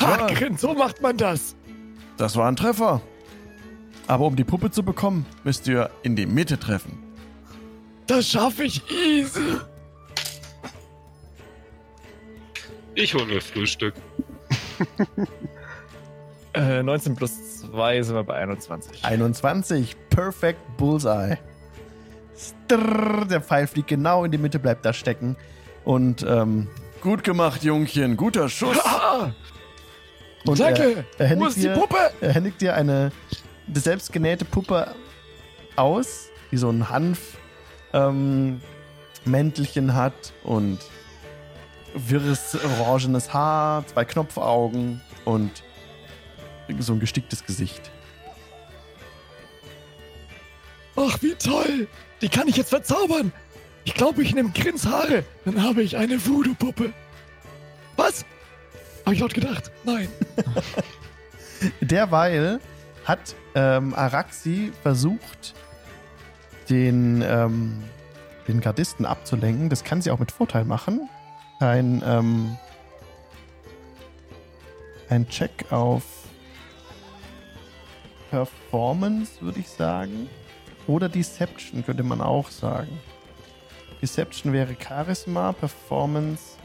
[0.00, 1.54] Haken, so macht man das.
[2.16, 3.02] das war ein Treffer.
[4.06, 6.98] Aber um die Puppe zu bekommen, müsst ihr in die Mitte treffen.
[8.06, 9.58] Das schaffe ich easy.
[12.94, 13.94] Ich hole mir Frühstück.
[16.54, 19.04] Äh, 19 plus 2 sind wir bei 21.
[19.04, 19.96] 21.
[20.10, 21.38] Perfect Bullseye.
[22.36, 25.36] Strrr, der Pfeil fliegt genau in die Mitte, bleibt da stecken.
[25.84, 26.68] Und ähm,
[27.00, 28.16] gut gemacht, Jungchen.
[28.16, 28.78] Guter Schuss.
[28.84, 29.30] Ah,
[30.44, 31.04] Und danke.
[31.18, 31.96] Er, er, Wo händigt ist die dir, Puppe?
[32.20, 33.12] er händigt dir eine
[33.72, 34.94] selbstgenähte Puppe
[35.76, 37.38] aus, die so ein Hanf
[37.92, 38.60] ähm,
[39.24, 40.78] Mäntelchen hat und
[41.94, 45.62] wirres orangenes Haar, zwei Knopfaugen und
[46.80, 47.90] so ein gesticktes Gesicht.
[50.96, 51.88] Ach, wie toll.
[52.20, 53.32] Die kann ich jetzt verzaubern.
[53.84, 55.24] Ich glaube, ich nehme Grins Haare.
[55.44, 56.92] Dann habe ich eine Voodoo-Puppe.
[57.96, 58.24] Was?
[59.04, 59.72] Habe ich laut gedacht?
[59.84, 60.08] Nein.
[61.80, 62.60] Derweil
[63.04, 65.54] hat ähm, Araxi versucht,
[66.70, 67.82] den, ähm,
[68.46, 69.68] den Gardisten abzulenken.
[69.68, 71.08] Das kann sie auch mit Vorteil machen.
[71.58, 72.56] Ein, ähm,
[75.08, 76.02] ein Check auf
[78.32, 80.28] Performance, würde ich sagen.
[80.86, 82.98] Oder Deception könnte man auch sagen.
[84.00, 86.56] Deception wäre Charisma, Performance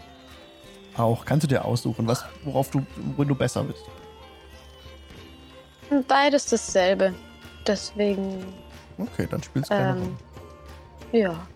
[0.96, 1.26] auch.
[1.26, 3.84] Kannst du dir aussuchen, was, worauf du, worin du besser bist.
[6.08, 7.14] Beides dasselbe.
[7.68, 8.46] Deswegen,
[8.98, 10.18] Okay, dann spielst du keine ähm,
[11.12, 11.48] ja.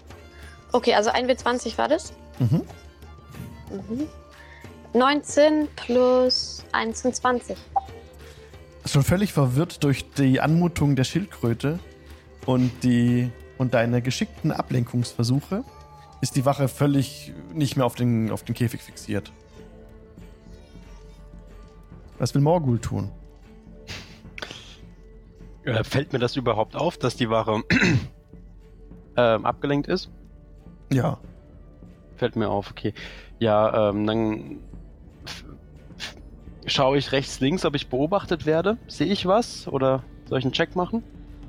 [0.73, 2.11] Okay, also 1W20 war das?
[2.39, 2.65] Rolle.
[3.69, 3.97] Mhm.
[3.97, 4.07] Mhm.
[4.93, 7.57] 19 plus 1 sind 20.
[8.85, 11.79] Schon völlig verwirrt durch die Anmutung der Schildkröte
[12.45, 15.63] und, die, und deine geschickten Ablenkungsversuche,
[16.21, 19.31] ist die Wache völlig nicht mehr auf den, auf den Käfig fixiert.
[22.17, 23.11] Was will Morgul tun?
[25.63, 27.63] Äh, fällt mir das überhaupt auf, dass die Ware
[29.17, 30.09] ähm, abgelenkt ist?
[30.91, 31.19] Ja.
[32.15, 32.93] Fällt mir auf, okay.
[33.39, 34.59] Ja, ähm, dann
[36.65, 38.77] schaue ich rechts, links, ob ich beobachtet werde.
[38.87, 39.67] Sehe ich was?
[39.67, 41.03] Oder soll ich einen Check machen?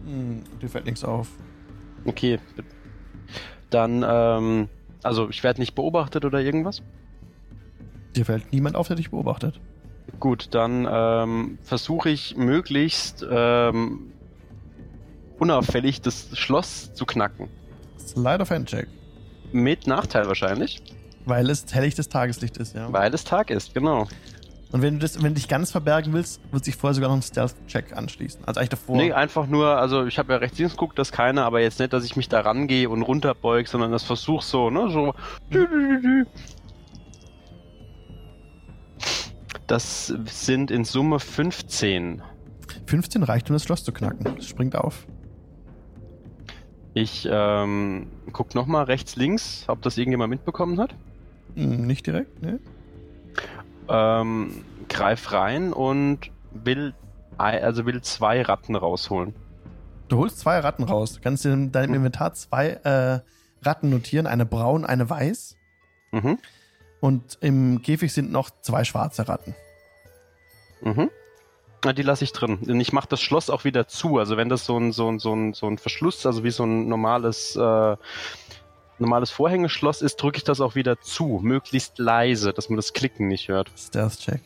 [0.04, 1.28] Hm, dir fällt nichts auf.
[2.04, 2.38] Okay.
[3.70, 4.68] Dann, ähm,
[5.02, 6.82] also ich werde nicht beobachtet oder irgendwas.
[8.16, 9.60] Dir fällt niemand auf, der dich beobachtet.
[10.20, 14.12] Gut, dann ähm, versuche ich möglichst ähm,
[15.38, 17.48] unauffällig das Schloss zu knacken.
[17.98, 18.88] Slide of Handcheck.
[19.52, 20.82] Mit Nachteil wahrscheinlich,
[21.24, 22.92] Weil es helllichtes Tageslicht ist, ja.
[22.92, 24.08] weil es Tag ist, genau.
[24.72, 27.16] Und wenn du, das, wenn du dich ganz verbergen willst, wird sich vorher sogar noch
[27.16, 28.42] ein Stealth-Check anschließen.
[28.46, 28.96] Also eigentlich davor.
[28.96, 31.92] Nee, einfach nur, also ich habe ja rechts links geguckt, das keiner, aber jetzt nicht,
[31.92, 35.14] dass ich mich da rangehe und runterbeug, sondern das Versuch so, ne, so.
[39.66, 42.22] Das sind in Summe 15.
[42.86, 44.38] 15 reicht, um das Schloss zu knacken.
[44.38, 45.06] Es springt auf.
[46.94, 50.94] Ich ähm, guck nochmal rechts links, ob das irgendjemand mitbekommen hat.
[51.56, 52.58] Hm, nicht direkt, ne?
[53.92, 56.94] Ähm, greif rein und will,
[57.38, 59.34] also will zwei Ratten rausholen.
[60.08, 61.14] Du holst zwei Ratten raus.
[61.14, 61.96] Du kannst in deinem Mhm.
[61.96, 63.20] Inventar zwei äh,
[63.62, 64.26] Ratten notieren.
[64.26, 65.56] Eine braun, eine weiß.
[66.12, 66.38] Mhm.
[67.00, 69.54] Und im Käfig sind noch zwei schwarze Ratten.
[70.82, 71.10] Mhm.
[71.84, 72.58] Na, die lasse ich drin.
[72.80, 74.18] Ich mache das Schloss auch wieder zu.
[74.18, 76.64] Also wenn das so ein, so ein, so ein, so ein Verschluss, also wie so
[76.64, 77.96] ein normales, äh,
[79.02, 81.40] normales Vorhängeschloss ist, drücke ich das auch wieder zu.
[81.42, 83.70] Möglichst leise, dass man das Klicken nicht hört.
[83.76, 84.40] Stealth-Check.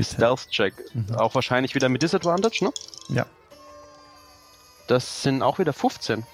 [0.00, 0.74] Stealth-Check.
[0.94, 1.14] Mhm.
[1.16, 2.72] Auch wahrscheinlich wieder mit Disadvantage, ne?
[3.08, 3.26] Ja.
[4.88, 6.24] Das sind auch wieder 15.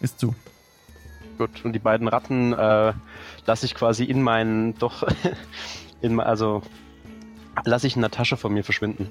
[0.00, 0.34] Ist zu.
[1.38, 1.64] Gut.
[1.64, 2.92] Und die beiden Ratten äh,
[3.46, 5.06] lasse ich quasi in meinen, doch,
[6.00, 6.62] in, also
[7.64, 9.10] lasse ich in der Tasche von mir verschwinden.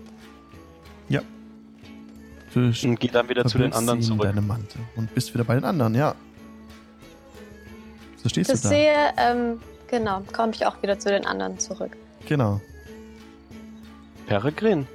[2.57, 4.23] Du Und gehe dann wieder zu den anderen zurück.
[4.23, 6.15] deinem Mantel und bist wieder bei den anderen, ja.
[8.17, 8.73] So stehst Das du da.
[8.75, 11.95] sehe, ähm, genau, komme ich auch wieder zu den anderen zurück.
[12.27, 12.59] Genau.
[14.27, 14.87] Peregrin.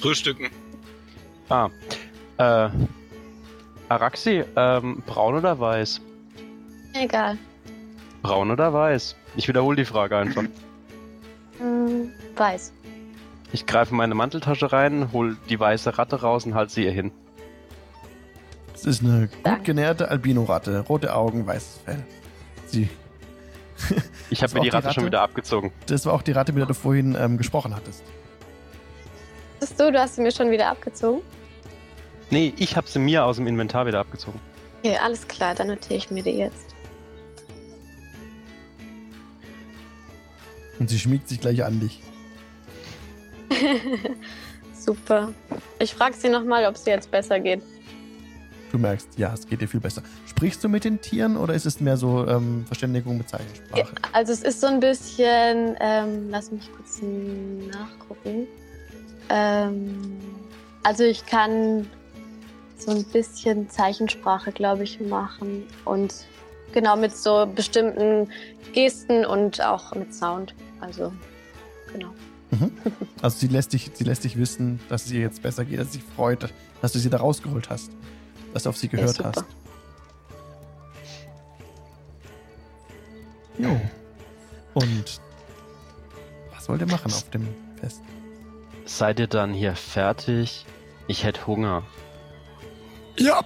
[0.00, 0.50] Frühstücken.
[1.48, 1.68] Ah.
[2.38, 2.68] Äh.
[3.88, 6.00] Araxi, ähm, braun oder weiß?
[6.94, 7.38] Egal.
[8.22, 9.14] Braun oder weiß?
[9.36, 10.44] Ich wiederhole die Frage einfach.
[11.58, 12.72] Hm, weiß.
[13.52, 16.90] Ich greife in meine Manteltasche rein, hol die weiße Ratte raus und halte sie ihr
[16.92, 17.12] hin.
[18.86, 20.80] Es ist eine gut genährte Albino-Ratte.
[20.80, 22.04] Rote Augen, weißes Fell.
[22.66, 22.88] Sie.
[24.30, 25.06] Ich habe mir die die Ratte, schon Ratte?
[25.06, 25.72] wieder abgezogen.
[25.86, 28.02] Das war auch die Ratte, mit der du vorhin ähm, gesprochen hattest.
[29.60, 31.22] Bist du, du hast sie mir schon wieder abgezogen?
[32.30, 34.40] Nee, ich habe sie mir aus dem Inventar wieder abgezogen.
[34.82, 36.74] Okay, alles klar, dann notiere ich mir die jetzt.
[40.78, 42.02] Und sie schmiegt sich gleich an dich.
[44.74, 45.32] Super.
[45.78, 47.62] Ich frage sie nochmal, ob es ihr jetzt besser geht.
[48.74, 50.02] Du merkst, ja, es geht dir viel besser.
[50.26, 53.94] Sprichst du mit den Tieren oder ist es mehr so ähm, Verständigung mit Zeichensprache?
[54.12, 57.00] Also es ist so ein bisschen, ähm, lass mich kurz
[57.70, 58.48] nachgucken.
[59.28, 60.18] Ähm,
[60.82, 61.86] also ich kann
[62.76, 66.12] so ein bisschen Zeichensprache, glaube ich, machen und
[66.72, 68.28] genau mit so bestimmten
[68.72, 70.52] Gesten und auch mit Sound.
[70.80, 71.12] Also
[71.92, 72.10] genau.
[73.22, 75.92] Also sie lässt, dich, sie lässt dich wissen, dass es ihr jetzt besser geht, dass
[75.92, 77.92] sie sich freut, dass du sie da rausgeholt hast.
[78.54, 79.32] Dass du auf sie Ja, gehört super.
[79.36, 79.44] hast.
[83.58, 83.80] Jo.
[84.74, 85.20] Und
[86.54, 87.46] was wollt ihr machen auf dem
[87.80, 88.00] Fest?
[88.86, 90.64] Seid ihr dann hier fertig?
[91.06, 91.82] Ich hätte Hunger.
[93.18, 93.42] Ja,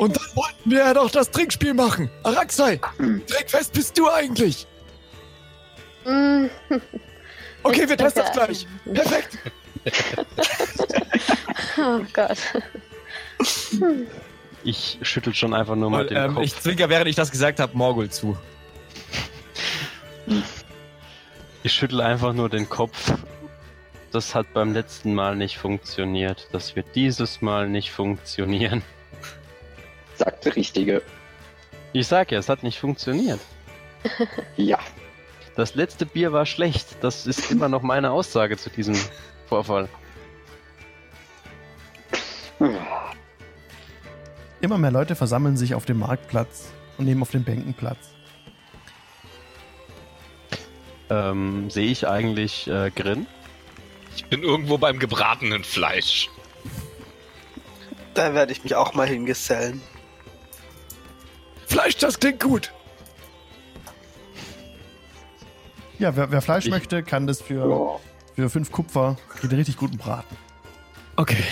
[0.00, 2.10] und dann wollten wir ja doch das Trinkspiel machen.
[2.22, 4.66] Araxai, Trinkfest bist du eigentlich.
[6.04, 6.46] Mm,
[7.62, 8.66] Okay, wir testen das gleich.
[8.92, 9.38] Perfekt.
[11.78, 12.38] Oh Gott.
[14.66, 16.44] Ich schüttel schon einfach nur mal Und, den ähm, Kopf.
[16.44, 18.36] ich zwinker, während ich das gesagt habe, Morgul zu.
[21.62, 23.12] Ich schüttel einfach nur den Kopf.
[24.10, 26.48] Das hat beim letzten Mal nicht funktioniert.
[26.50, 28.82] Das wird dieses Mal nicht funktionieren.
[30.16, 31.00] Sagt der Richtige.
[31.92, 33.40] Ich sag ja, es hat nicht funktioniert.
[34.56, 34.78] Ja.
[35.54, 36.96] Das letzte Bier war schlecht.
[37.02, 38.96] Das ist immer noch meine Aussage zu diesem
[39.48, 39.88] Vorfall.
[44.60, 47.98] Immer mehr Leute versammeln sich auf dem Marktplatz und nehmen auf den Bänken Platz.
[51.08, 53.26] Ähm, sehe ich eigentlich äh, Grin?
[54.16, 56.30] Ich bin irgendwo beim gebratenen Fleisch.
[58.14, 59.80] Da werde ich mich auch mal hingesellen.
[61.66, 62.72] Fleisch, das klingt gut.
[65.98, 68.00] Ja, wer, wer Fleisch Ich- möchte, kann das für, Ja.
[68.44, 70.36] für fünf Kupfer, kriegt einen richtig guten Braten.
[71.16, 71.44] Okay.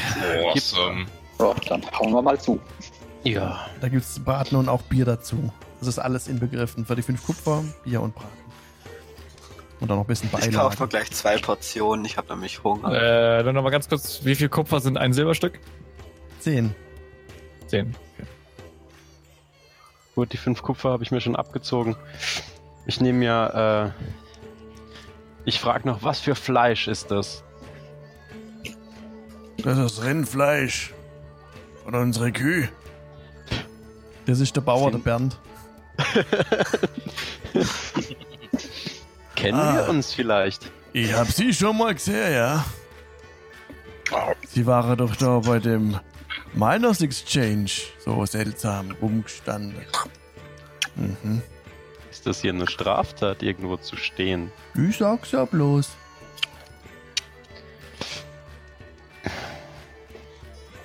[0.42, 1.06] Awesome.
[1.38, 2.60] Ja, dann hauen wir mal zu.
[3.24, 3.66] Ja.
[3.80, 5.52] Da gibt es Braten und auch Bier dazu.
[5.80, 6.86] Das ist alles inbegriffen.
[6.86, 8.44] Für die fünf Kupfer, Bier und Braten.
[9.80, 12.92] Und dann noch ein bisschen Ich kaufe mir gleich zwei Portionen, ich habe nämlich Hunger.
[12.92, 15.58] Äh, dann nochmal ganz kurz, wie viel Kupfer sind ein Silberstück?
[16.38, 16.74] Zehn.
[17.66, 17.94] Zehn.
[18.14, 18.28] Okay.
[20.14, 21.96] Gut, die fünf Kupfer habe ich mir schon abgezogen.
[22.86, 24.04] Ich nehme mir, äh,
[25.44, 27.42] ich frage noch, was für Fleisch ist das?
[29.58, 30.94] Das ist Rindfleisch.
[31.84, 32.68] Von unserer Kühe.
[34.26, 35.38] Das ist der Bauer, der Bernd.
[39.36, 39.74] Kennen Ah.
[39.74, 40.70] wir uns vielleicht?
[40.92, 42.64] Ich hab sie schon mal gesehen, ja.
[44.48, 45.98] Sie waren doch da bei dem
[46.52, 47.70] Miners Exchange
[48.04, 49.84] so seltsam rumgestanden.
[50.94, 51.42] Mhm.
[52.10, 54.52] Ist das hier eine Straftat, irgendwo zu stehen?
[54.88, 55.90] Ich sag's ja bloß.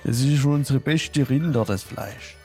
[0.02, 2.36] Das ist schon unsere beste Rinder, das Fleisch.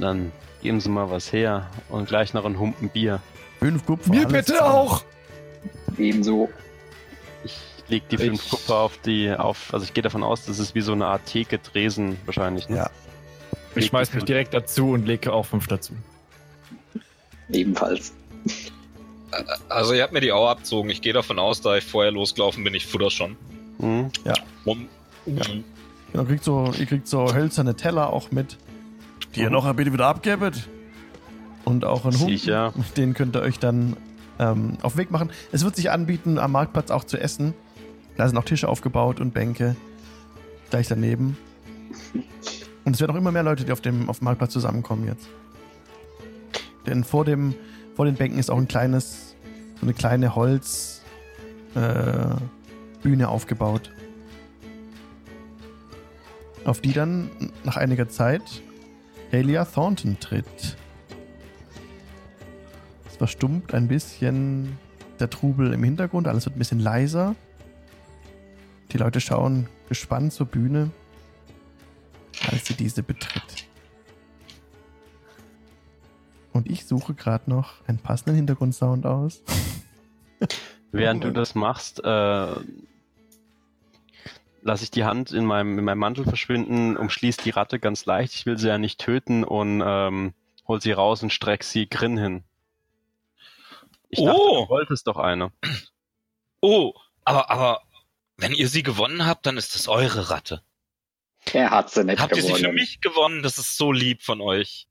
[0.00, 0.32] Dann
[0.62, 3.20] geben Sie mal was her und gleich noch ein Humpen Bier.
[3.58, 4.10] Fünf Kupfer.
[4.10, 4.70] Mir bitte zusammen.
[4.70, 5.04] auch.
[5.98, 6.48] Ebenso.
[7.44, 7.56] Ich
[7.88, 10.74] leg die fünf Ich- Kupfer auf die, auf, also ich gehe davon aus, das ist
[10.74, 12.68] wie so eine Art Theke, Tresen wahrscheinlich.
[12.68, 12.76] Ne?
[12.76, 12.90] Ja.
[13.74, 15.92] Ich schmeiß mich direkt dazu und lege auch fünf dazu.
[17.50, 18.12] Ebenfalls.
[19.68, 20.88] Also ihr habt mir die Auer abzogen.
[20.90, 23.36] Ich gehe davon aus, da ich vorher losgelaufen bin, ich futter schon.
[23.80, 24.10] Hm?
[24.64, 24.88] Um,
[26.12, 28.56] Genau, kriegt so, ihr kriegt so hölzerne Teller auch mit,
[29.36, 30.68] die ihr noch bitte wieder abgebt.
[31.64, 32.36] Und auch einen Humpen.
[32.36, 32.72] Sicher.
[32.96, 33.96] Den könnt ihr euch dann
[34.38, 35.30] ähm, auf Weg machen.
[35.52, 37.54] Es wird sich anbieten, am Marktplatz auch zu essen.
[38.16, 39.76] Da sind auch Tische aufgebaut und Bänke
[40.70, 41.36] gleich daneben.
[42.84, 45.28] Und es werden auch immer mehr Leute, die auf dem, auf dem Marktplatz zusammenkommen jetzt.
[46.86, 47.54] Denn vor, dem,
[47.94, 49.34] vor den Bänken ist auch ein kleines,
[49.80, 51.02] so eine kleine Holz
[51.74, 53.92] äh, aufgebaut.
[56.64, 57.30] Auf die dann
[57.62, 58.42] nach einiger Zeit
[59.32, 60.76] Halia Thornton tritt.
[63.08, 64.78] Es verstummt ein bisschen
[65.18, 67.34] der Trubel im Hintergrund, alles wird ein bisschen leiser.
[68.92, 70.90] Die Leute schauen gespannt zur Bühne,
[72.50, 73.66] als sie diese betritt.
[76.52, 79.42] Und ich suche gerade noch einen passenden Hintergrundsound aus.
[80.92, 82.46] Während du das machst, äh,
[84.66, 88.34] lasse ich die Hand in meinem, in meinem Mantel verschwinden, umschließt die Ratte ganz leicht.
[88.34, 90.34] Ich will sie ja nicht töten und ähm,
[90.66, 92.44] hol sie raus und streck sie Grin hin.
[94.08, 94.64] Ich dachte, Oh!
[94.64, 95.52] du wolltest doch eine.
[96.60, 96.92] oh,
[97.24, 97.82] aber, aber,
[98.36, 100.62] wenn ihr sie gewonnen habt, dann ist das eure Ratte.
[101.52, 102.74] Er hat sie nicht Habt ihr sie für gewonnen.
[102.74, 103.42] mich gewonnen?
[103.42, 104.88] Das ist so lieb von euch.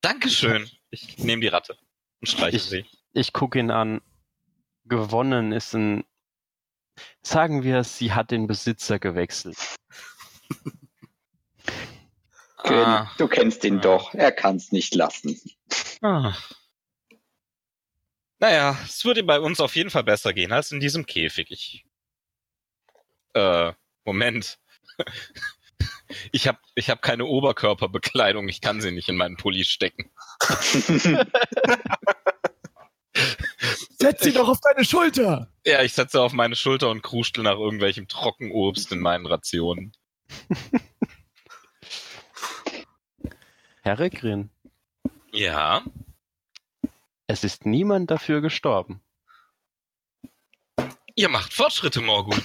[0.00, 0.68] Dankeschön.
[0.90, 1.76] Ich nehme die Ratte
[2.20, 2.86] und streiche Ich- sie.
[3.12, 4.00] Ich gucke ihn an.
[4.84, 6.04] Gewonnen ist ein.
[7.22, 9.56] Sagen wir, sie hat den Besitzer gewechselt.
[12.58, 13.10] Ah.
[13.18, 13.82] Du kennst ihn Ah.
[13.82, 14.14] doch.
[14.14, 15.40] Er kann's nicht lassen.
[16.02, 16.34] Ah.
[18.40, 21.50] Naja, es würde bei uns auf jeden Fall besser gehen als in diesem Käfig.
[21.50, 21.84] Ich.
[23.34, 23.72] Äh,
[24.04, 24.58] Moment.
[26.32, 28.48] Ich habe ich hab keine Oberkörperbekleidung.
[28.48, 30.10] Ich kann sie nicht in meinen Pulli stecken.
[34.00, 35.52] Setz sie doch auf deine Schulter.
[35.64, 39.92] Ja, ich setze auf meine Schulter und kruschtel nach irgendwelchem Trockenobst in meinen Rationen.
[43.82, 44.50] Herr Grin,
[45.32, 45.82] Ja.
[47.26, 49.00] es ist niemand dafür gestorben.
[51.14, 52.40] Ihr macht Fortschritte, Morgun.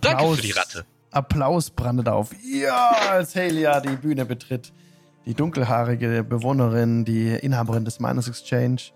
[0.00, 0.86] Danke für die Ratte.
[1.10, 2.30] Applaus brandet auf.
[2.44, 4.72] Ja, als Halia die Bühne betritt.
[5.26, 8.92] Die dunkelhaarige Bewohnerin, die Inhaberin des Miners Exchange,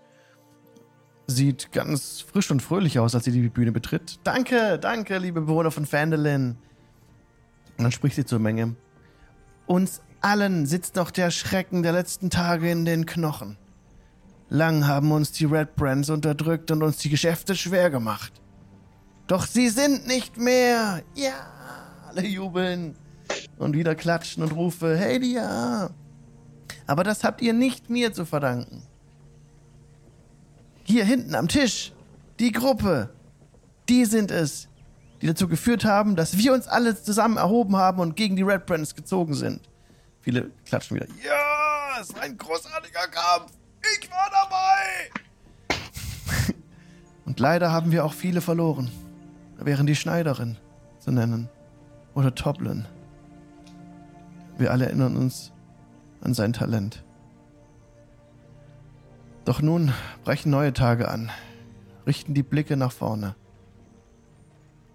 [1.27, 4.19] sieht ganz frisch und fröhlich aus, als sie die Bühne betritt.
[4.23, 6.57] Danke, danke, liebe Bewohner von Phandalin.
[7.77, 8.75] Und dann spricht sie zur Menge.
[9.65, 13.57] Uns allen sitzt noch der Schrecken der letzten Tage in den Knochen.
[14.49, 18.33] Lang haben uns die Red Brands unterdrückt und uns die Geschäfte schwer gemacht.
[19.27, 21.03] Doch sie sind nicht mehr.
[21.15, 21.33] Ja,
[22.07, 22.95] alle jubeln
[23.57, 25.89] und wieder klatschen und rufe, hey ja.
[26.87, 28.83] Aber das habt ihr nicht mir zu verdanken.
[30.83, 31.93] Hier hinten am Tisch,
[32.39, 33.13] die Gruppe,
[33.87, 34.67] die sind es,
[35.21, 38.65] die dazu geführt haben, dass wir uns alle zusammen erhoben haben und gegen die Red
[38.65, 39.61] Brands gezogen sind.
[40.21, 41.07] Viele klatschen wieder.
[41.23, 43.51] Ja, es war ein großartiger Kampf.
[43.99, 45.11] Ich war dabei.
[47.25, 48.91] und leider haben wir auch viele verloren.
[49.57, 50.57] Da wären die Schneiderin
[50.99, 51.49] zu nennen.
[52.13, 52.85] oder Toblin.
[54.57, 55.50] Wir alle erinnern uns
[56.21, 57.03] an sein Talent.
[59.45, 59.91] Doch nun
[60.23, 61.31] brechen neue Tage an,
[62.05, 63.35] richten die Blicke nach vorne.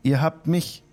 [0.03, 0.85] Ihr habt mich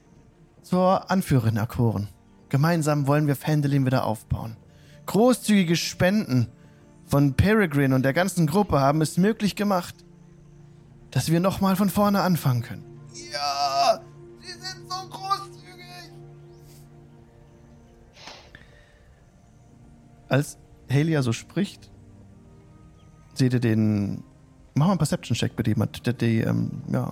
[0.63, 2.09] zur Anführerin erkoren.
[2.49, 4.57] Gemeinsam wollen wir Fendelin wieder aufbauen.
[5.05, 6.47] Großzügige Spenden
[7.05, 10.03] von Peregrine und der ganzen Gruppe haben es möglich gemacht,
[11.11, 12.85] dass wir nochmal von vorne anfangen können.
[13.31, 13.99] Ja,
[14.39, 15.42] sie sind so großzügig.
[20.33, 20.57] Als
[20.89, 21.91] Halia so spricht,
[23.35, 24.23] seht ihr den.
[24.73, 27.11] Mach mal einen Perception-Check bitte jemand, der die, ähm, ja,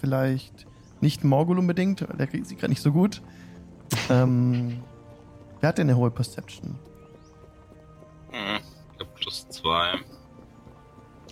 [0.00, 0.66] vielleicht
[1.02, 3.20] nicht Morgul unbedingt, der kriegt sie gerade nicht so gut.
[4.08, 4.82] Ähm,
[5.60, 6.78] wer hat denn eine hohe Perception?
[8.30, 8.60] Hm,
[8.94, 9.98] ich hab plus zwei.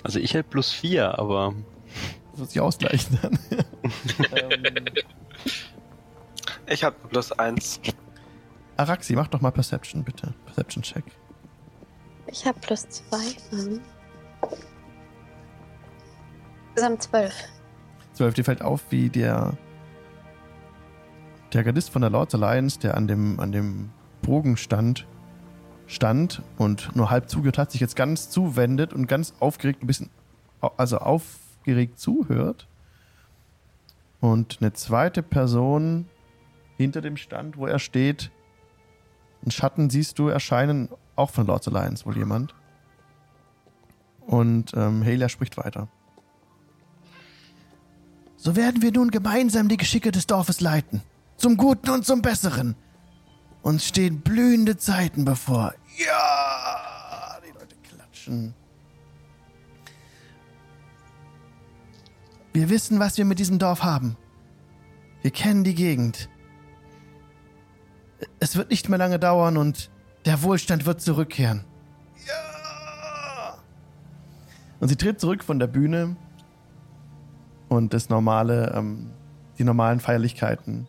[0.05, 1.55] Also ich hätte plus vier, aber.
[2.32, 3.38] Das wird sich ausgleichen dann.
[4.36, 4.84] Ähm,
[6.68, 7.80] Ich habe plus eins.
[8.76, 10.34] Araxi, mach doch mal Perception bitte.
[10.45, 11.05] Perception-Check.
[12.30, 13.36] Ich habe plus zwei.
[13.50, 13.80] Mhm.
[16.70, 17.34] Insgesamt zwölf.
[18.12, 19.56] Zwölf, dir fällt auf, wie der
[21.52, 23.90] der Gardist von der Lords Alliance, der an dem, an dem
[24.22, 25.06] Bogen stand,
[25.86, 30.10] stand und nur halb zugehört hat, sich jetzt ganz zuwendet und ganz aufgeregt ein bisschen,
[30.76, 32.68] also aufgeregt zuhört.
[34.20, 36.06] Und eine zweite Person
[36.76, 38.30] hinter dem Stand, wo er steht,
[39.43, 42.55] einen Schatten siehst du erscheinen, auch von Lords Alliance wohl jemand.
[44.26, 45.88] Und ähm, Halia spricht weiter.
[48.36, 51.03] So werden wir nun gemeinsam die Geschicke des Dorfes leiten.
[51.36, 52.74] Zum Guten und zum Besseren.
[53.62, 55.74] Uns stehen blühende Zeiten bevor.
[55.99, 57.38] Ja!
[57.47, 58.55] Die Leute klatschen.
[62.53, 64.16] Wir wissen, was wir mit diesem Dorf haben.
[65.22, 66.30] Wir kennen die Gegend.
[68.38, 69.90] Es wird nicht mehr lange dauern und
[70.24, 71.64] der Wohlstand wird zurückkehren.
[72.26, 73.58] Ja!
[74.80, 76.16] Und sie tritt zurück von der Bühne
[77.68, 79.10] und das normale, ähm,
[79.58, 80.88] die normalen Feierlichkeiten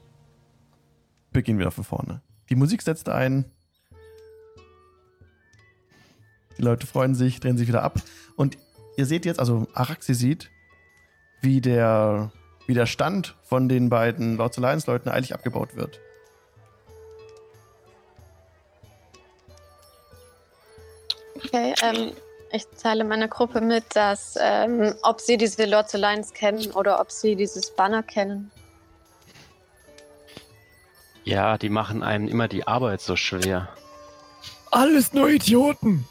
[1.32, 2.22] beginnen wieder von vorne.
[2.50, 3.46] Die Musik setzt ein.
[6.58, 8.02] Die Leute freuen sich, drehen sich wieder ab.
[8.36, 8.58] Und
[8.98, 10.52] ihr seht jetzt, also Araxi sieht,
[11.42, 12.32] wie der,
[12.68, 16.00] wie der Stand von den beiden Lords Alliance-Leuten eilig abgebaut wird.
[21.46, 22.12] Okay, ähm,
[22.52, 27.12] ich teile meiner Gruppe mit, dass, ähm, ob sie diese Lords Alliance kennen oder ob
[27.12, 28.52] sie dieses Banner kennen.
[31.24, 33.70] Ja, die machen einem immer die Arbeit so schwer.
[34.72, 36.06] Alles nur Idioten.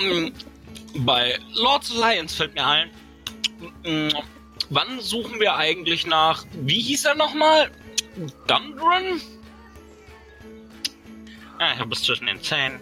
[0.00, 0.28] Mm,
[1.04, 2.90] Bei Lords Alliance fällt mir ein,
[3.84, 4.08] mm,
[4.70, 7.70] wann suchen wir eigentlich nach, wie hieß er nochmal?
[8.48, 9.20] Gundren?
[11.60, 12.80] Ich hab es zwischen den Zähnen.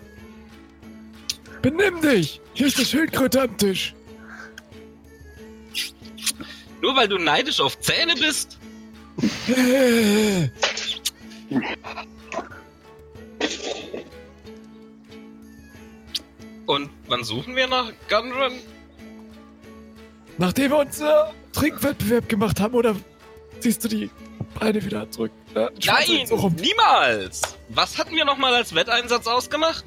[1.62, 2.40] Benimm dich.
[2.54, 3.92] Hier ist eine Schildkröte am Tisch.
[6.80, 8.56] Nur weil du neidisch auf Zähne bist?
[9.48, 10.48] Äh,
[16.66, 18.52] Und wann suchen wir nach Gundren?
[20.36, 22.94] Nachdem wir unser Trinkwettbewerb gemacht haben, oder
[23.58, 24.10] ziehst du die
[24.58, 25.32] Beine wieder zurück?
[25.52, 26.54] Schwanz Nein, so rum.
[26.56, 27.42] niemals!
[27.68, 29.84] Was hatten wir nochmal als Wetteinsatz ausgemacht?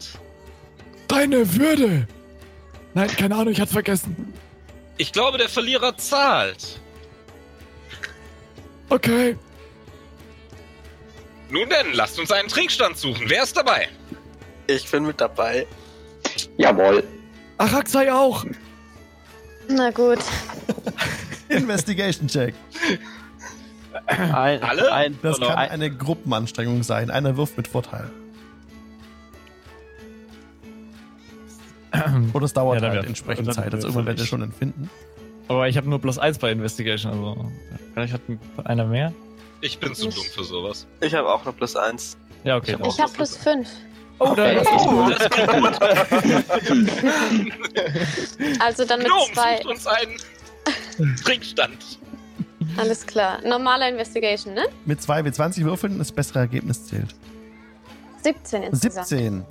[1.07, 2.07] Deine Würde.
[2.93, 4.33] Nein, keine Ahnung, ich hatte vergessen.
[4.97, 6.79] Ich glaube, der Verlierer zahlt.
[8.89, 9.37] Okay.
[11.49, 13.25] Nun denn, lasst uns einen Trinkstand suchen.
[13.27, 13.89] Wer ist dabei?
[14.67, 15.65] Ich bin mit dabei.
[16.57, 17.03] Jawohl.
[17.57, 18.45] Araxai auch.
[19.67, 20.19] Na gut.
[21.49, 22.53] Investigation Check.
[24.07, 24.91] Ein, Alle?
[24.93, 27.09] Ein, Das kann ein, eine Gruppenanstrengung sein.
[27.11, 28.09] Einer wirft mit Vorteil.
[32.33, 33.73] Oder es dauert Ja, dann halt entsprechend dann Zeit.
[33.73, 34.89] Also irgendwann werdet ihr schon empfinden.
[35.47, 37.51] Aber ich habe nur plus eins bei Investigation, also
[37.93, 38.21] vielleicht hat
[38.63, 39.11] einer mehr.
[39.59, 40.87] Ich bin zu dumm für sowas.
[41.01, 42.17] Ich habe auch nur plus eins.
[42.45, 42.77] Ja, okay.
[42.79, 43.67] dann- Ich habe plus fünf.
[44.19, 45.79] Oh, dann Das klingt gut.
[48.61, 49.57] Also dann mit Gnome zwei.
[49.57, 51.77] sucht uns einen Trinkstand.
[52.77, 53.39] Alles klar.
[53.45, 54.63] Normaler Investigation, ne?
[54.85, 57.15] Mit 2 W20 würfeln, das bessere Ergebnis zählt.
[58.23, 59.07] 17 insgesamt.
[59.07, 59.45] 17.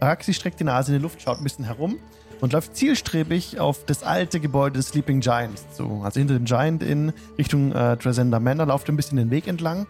[0.00, 1.98] Araxi streckt die Nase in die Luft, schaut ein bisschen herum
[2.40, 6.00] und läuft zielstrebig auf das alte Gebäude des Sleeping Giants zu.
[6.02, 9.86] Also hinter dem Giant in Richtung äh, Tresender Manor, lauft ein bisschen den Weg entlang.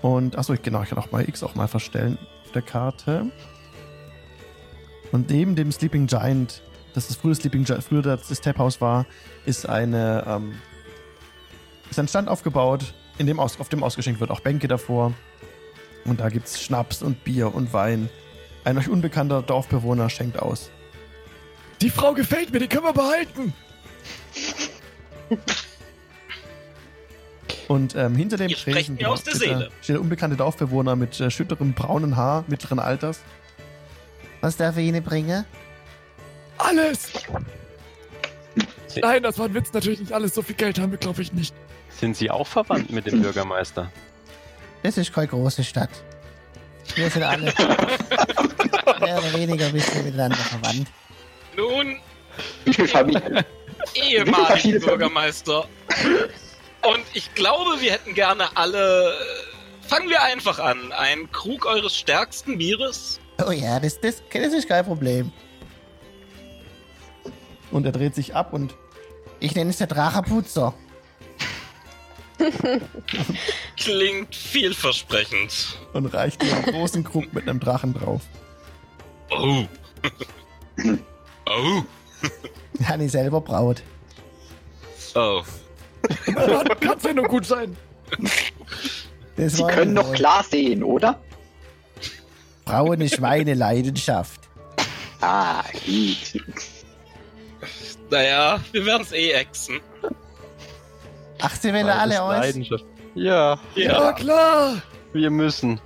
[0.00, 3.30] Und, achso, ich, genau, ich kann auch mal X auch mal verstellen auf der Karte.
[5.12, 6.62] Und neben dem Sleeping Giant,
[6.94, 9.06] das das früher Sleeping Giant, früher das Step House war,
[9.44, 10.54] ist eine, ähm,
[11.92, 15.12] ist ein Stand aufgebaut, in dem aus, auf dem ausgeschenkt wird, auch Bänke davor.
[16.04, 18.08] Und da gibt es Schnaps und Bier und Wein.
[18.64, 20.70] Ein euch unbekannter Dorfbewohner schenkt aus.
[21.82, 23.52] Die Frau gefällt mir, die können wir behalten.
[27.68, 32.78] Und ähm, hinter dem Tresen steht, der unbekannte Dorfbewohner mit äh, schütterem braunen Haar mittleren
[32.78, 33.20] Alters.
[34.40, 35.44] Was darf ich Ihnen bringen?
[36.58, 37.12] Alles.
[39.00, 40.34] Nein, das war ein Witz, natürlich nicht alles.
[40.34, 41.54] So viel Geld haben wir, glaube ich, nicht.
[42.02, 43.88] Sind Sie auch verwandt mit dem Bürgermeister?
[44.82, 45.88] Das ist keine große Stadt.
[46.96, 47.44] Wir sind alle
[49.00, 50.88] mehr oder weniger ein bisschen miteinander verwandt.
[51.56, 52.00] Nun,
[52.88, 53.46] Familie?
[53.94, 54.80] ehemaligen?
[54.80, 55.68] Bürgermeister.
[56.82, 59.14] Und ich glaube, wir hätten gerne alle.
[59.82, 60.90] Fangen wir einfach an.
[60.90, 63.20] Ein Krug eures stärksten Bieres.
[63.46, 65.30] Oh ja, das, das, das ist kein Problem.
[67.70, 68.74] Und er dreht sich ab und
[69.38, 70.74] Ich nenne es der Dracheputzer.
[73.76, 75.78] Klingt vielversprechend.
[75.92, 78.22] und reicht dir einen großen Krug mit einem Drachen drauf.
[79.30, 79.64] Oh.
[81.46, 81.82] oh.
[82.84, 83.82] Hanni selber braut.
[85.14, 85.42] Oh.
[86.80, 87.76] Kann es ja nur gut sein.
[89.36, 91.20] Das Sie können noch klar sehen, oder?
[92.64, 94.40] Braune Schweine Leidenschaft.
[95.20, 96.42] Ah, gut.
[98.10, 99.80] Naja, wir werden es eh exen.
[101.44, 102.38] Ach, sie wollen alle aus.
[102.38, 102.84] Leidenschaft.
[103.14, 104.80] Ja, Ja, klar.
[105.12, 105.80] wir müssen.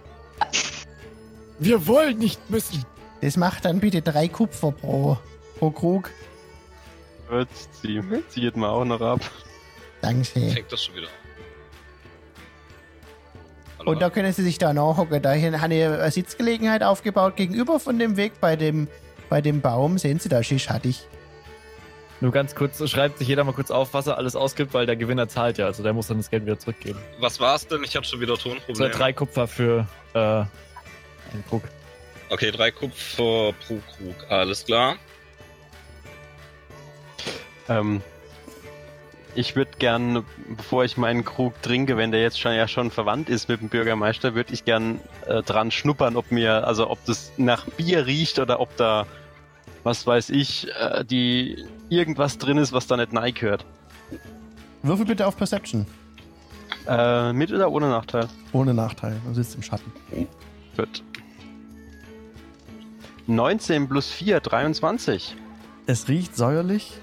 [1.59, 2.85] Wir wollen nicht müssen.
[3.23, 5.19] Das macht dann bitte drei Kupfer pro,
[5.59, 6.11] pro Krug.
[7.33, 9.21] Jetzt zieh, zieht mal auch noch ab.
[10.03, 10.51] Danke.
[10.53, 11.09] Fängt das schon wieder.
[13.79, 13.91] Hallo?
[13.93, 15.21] Und da können Sie sich da nachhocken.
[15.23, 18.89] Da hier habe ich eine Sitzgelegenheit aufgebaut gegenüber von dem Weg bei dem,
[19.29, 19.99] bei dem Baum.
[19.99, 21.07] Sehen Sie da, Schisch hatte ich.
[22.21, 24.97] Nur ganz kurz, schreibt sich jeder mal kurz auf, was er alles ausgibt, weil der
[24.97, 25.67] Gewinner zahlt ja.
[25.67, 26.99] Also der muss dann das Geld wieder zurückgeben.
[27.21, 27.85] Was war's denn?
[27.85, 28.91] Ich hatte schon wieder Tonprobleme.
[28.91, 31.63] drei Kupfer für äh, einen Krug.
[32.31, 34.31] Okay, drei Kupfer pro Krug.
[34.31, 34.97] Alles klar.
[37.69, 38.01] Ähm,
[39.35, 40.25] ich würde gern,
[40.57, 43.69] bevor ich meinen Krug trinke, wenn der jetzt schon ja schon verwandt ist mit dem
[43.69, 48.39] Bürgermeister, würde ich gern äh, dran schnuppern, ob mir, also ob das nach Bier riecht
[48.39, 49.07] oder ob da,
[49.87, 53.65] was weiß ich, äh, die irgendwas drin ist, was da nicht nein gehört.
[54.83, 55.87] Würfel bitte auf Perception.
[56.89, 58.29] Äh, mit oder ohne Nachteil?
[58.53, 59.21] Ohne Nachteil.
[59.25, 59.93] Du sitzt im Schatten.
[60.77, 61.05] Gut.
[63.29, 65.37] 19 plus 4, 23.
[65.87, 66.99] Es riecht säuerlich.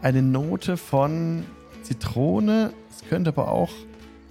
[0.00, 1.44] Eine Note von
[1.82, 2.72] Zitrone.
[2.90, 3.70] Es könnte aber auch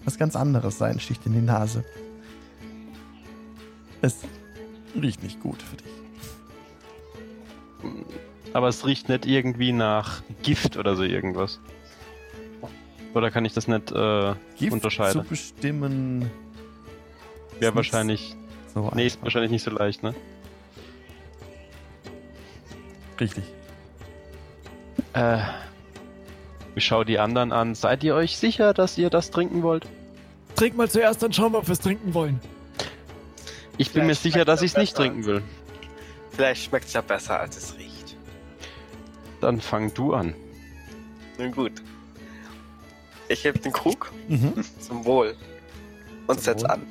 [0.03, 1.83] was ganz anderes sein, sticht in die Nase.
[4.01, 4.17] Es
[4.99, 6.00] riecht nicht gut für dich.
[8.53, 11.59] Aber es riecht nicht irgendwie nach Gift oder so irgendwas.
[13.13, 15.23] Oder kann ich das nicht äh, Gift unterscheiden?
[15.23, 16.29] zu bestimmen.
[17.59, 18.35] Wäre ist wahrscheinlich.
[18.73, 20.13] So Nee, ist wahrscheinlich nicht so leicht, ne?
[23.19, 23.43] Richtig.
[25.13, 25.39] Äh.
[26.73, 27.75] Ich schau die anderen an.
[27.75, 29.85] Seid ihr euch sicher, dass ihr das trinken wollt?
[30.55, 32.39] Trink mal zuerst, dann schauen wir, ob wir es trinken wollen.
[33.77, 35.41] Ich bin mir sicher, dass ich es nicht trinken will.
[36.41, 38.17] Vielleicht schmeckt es ja besser, als es riecht.
[39.41, 40.33] Dann fang du an.
[41.37, 41.73] Nun gut.
[43.29, 44.53] Ich heb den Krug Mhm.
[44.79, 45.35] zum Wohl
[46.25, 46.71] und Zum setz Wohl.
[46.71, 46.81] an.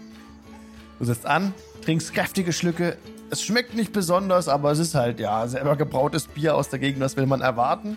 [1.00, 1.52] Du setzt an,
[1.84, 2.96] trinkst kräftige Schlücke.
[3.30, 7.00] Es schmeckt nicht besonders, aber es ist halt, ja, selber gebrautes Bier aus der Gegend.
[7.02, 7.96] Was will man erwarten?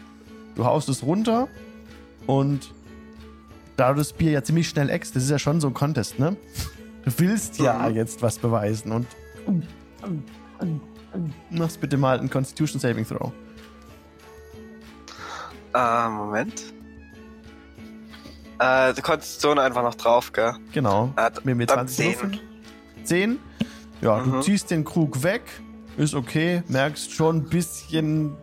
[0.56, 1.50] Du haust es runter
[2.26, 2.74] und
[3.78, 6.18] da du das Bier ja ziemlich schnell eckst, das ist ja schon so ein Contest,
[6.18, 6.36] ne?
[7.06, 7.96] Du willst ja Mhm.
[7.96, 9.06] jetzt was beweisen und
[11.50, 13.32] machst bitte mal einen Constitution Saving Throw.
[15.74, 16.64] Äh, Moment.
[18.60, 20.54] Äh, die Konstitution einfach noch drauf, gell?
[20.72, 21.12] Genau.
[21.18, 22.06] Äh, Mit dann 20 10.
[22.14, 22.40] Würfeln.
[23.04, 23.40] 10.
[24.02, 24.42] Ja, du Mhm.
[24.42, 25.42] ziehst den Krug weg.
[25.98, 26.64] Ist okay.
[26.68, 28.36] Merkst schon ein bisschen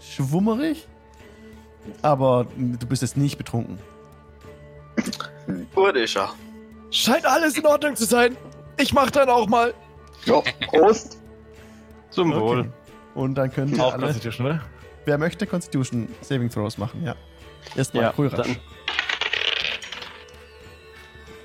[0.00, 0.86] schwummerig.
[2.02, 3.78] Aber du bist jetzt nicht betrunken.
[5.74, 6.30] Wurde ich ja.
[6.90, 8.36] Scheint alles in Ordnung zu sein.
[8.78, 9.72] Ich mach dann auch mal.
[10.26, 11.17] So, Prost.
[12.10, 12.60] Zum Wohl.
[12.60, 12.70] Okay.
[13.14, 14.60] Und dann könnt ihr Auch alle, Constitution, oder?
[15.04, 17.14] wer möchte, Constitution Saving Throws machen, ja.
[17.76, 18.46] Erstmal Ja, Kohlrasch.
[18.46, 18.56] dann.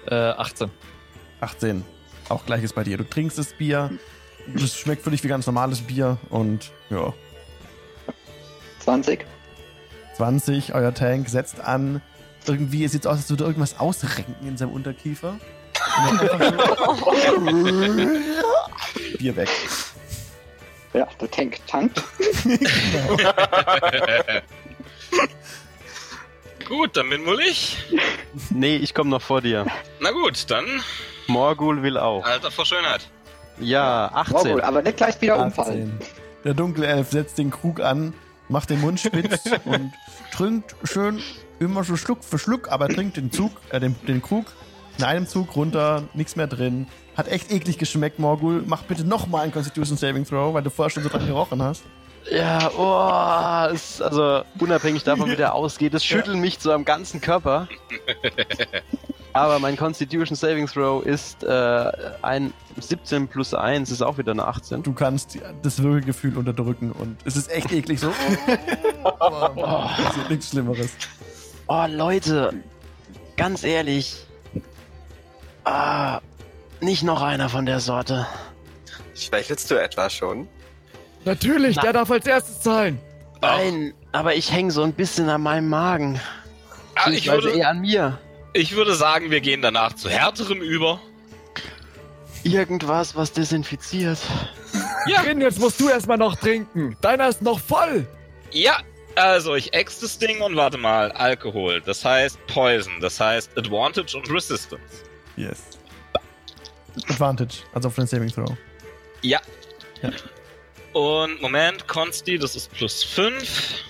[0.07, 0.69] Äh, 18.
[1.41, 1.83] 18.
[2.29, 2.97] Auch gleiches bei dir.
[2.97, 3.91] Du trinkst das Bier.
[4.47, 6.17] Das schmeckt für dich wie ganz normales Bier.
[6.29, 7.13] Und ja,
[8.79, 9.25] 20.
[10.17, 12.01] 20, euer Tank setzt an.
[12.45, 15.37] Irgendwie, es sieht so aus, als würde irgendwas ausrenken in seinem Unterkiefer.
[16.09, 17.43] Und dann einfach so
[19.17, 19.49] Bier weg.
[20.93, 22.03] Ja, der Tank tankt.
[26.67, 27.77] Gut, dann bin wohl ich.
[28.49, 29.65] Nee, ich komme noch vor dir.
[29.99, 30.65] Na gut, dann
[31.27, 32.23] Morgul will auch.
[32.23, 33.09] Alter vor Schönheit.
[33.59, 34.33] Ja, 18.
[34.33, 35.97] Morgul, aber nicht gleich wieder umfallen.
[35.99, 36.13] 18.
[36.45, 38.13] Der dunkle Elf setzt den Krug an,
[38.49, 39.91] macht den Mund spitz und
[40.31, 41.21] trinkt schön
[41.59, 44.45] immer so Schluck für Schluck, aber trinkt den Zug, äh, den, den Krug
[44.97, 46.87] in einem Zug runter, nichts mehr drin.
[47.15, 48.63] Hat echt eklig geschmeckt, Morgul.
[48.65, 51.83] Mach bitte nochmal einen Constitution Saving Throw, weil du vorher schon so dran gerochen hast.
[52.31, 57.21] Ja, oh, ist, also unabhängig davon, wie der ausgeht, es schüttelt mich so am ganzen
[57.21, 57.67] Körper.
[59.33, 61.91] Aber mein Constitution Saving Throw ist äh,
[62.21, 64.83] ein 17 plus 1, ist auch wieder eine 18.
[64.83, 68.13] Du kannst das Würgegefühl unterdrücken und es ist echt eklig so.
[69.19, 70.91] Aber es ist nichts Schlimmeres.
[71.67, 72.53] Oh, Leute,
[73.35, 74.27] ganz ehrlich.
[75.65, 76.19] Ah,
[76.83, 78.27] nicht noch einer von der Sorte.
[79.15, 80.47] Schwächelst du etwa schon?
[81.25, 81.83] Natürlich, Na.
[81.83, 82.99] der darf als erstes zahlen.
[83.41, 86.19] Nein, aber ich hänge so ein bisschen an meinem Magen.
[86.95, 88.19] Ah, ich, würde, eher an mir.
[88.53, 90.99] ich würde sagen, wir gehen danach zu härterem über.
[92.43, 94.19] Irgendwas, was desinfiziert.
[95.05, 96.97] Grin, jetzt musst du erstmal noch trinken.
[97.01, 98.05] Deiner ist noch voll.
[98.51, 98.77] Ja,
[99.15, 101.81] also ich ex das Ding und warte mal, Alkohol.
[101.81, 105.03] Das heißt Poison, das heißt Advantage und Resistance.
[105.35, 105.61] Yes.
[107.09, 108.55] Advantage, also auf den Saving Throw.
[109.21, 109.39] Ja.
[110.01, 110.11] Ja.
[110.93, 113.83] Und Moment, Consti, das ist plus 5.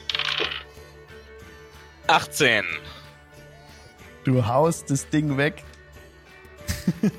[2.08, 2.64] 18.
[4.24, 5.64] Du haust das Ding weg.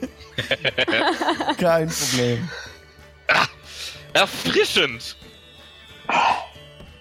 [1.59, 2.49] Kein Problem.
[4.12, 5.16] Erfrischend.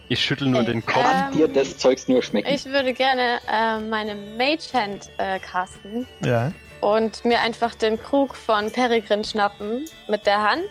[0.10, 1.06] Ich schüttel nur den Kopf.
[1.06, 2.48] Ähm, Dir das Zeugs nur schmecken.
[2.50, 6.52] Ich würde gerne äh, meine Mage Hand äh, casten Ja.
[6.84, 10.68] Und mir einfach den Krug von Peregrin schnappen mit der Hand,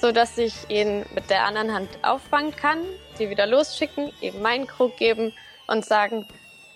[0.00, 2.78] so dass ich ihn mit der anderen Hand auffangen kann,
[3.18, 5.32] die wieder losschicken, ihm meinen Krug geben
[5.66, 6.26] und sagen,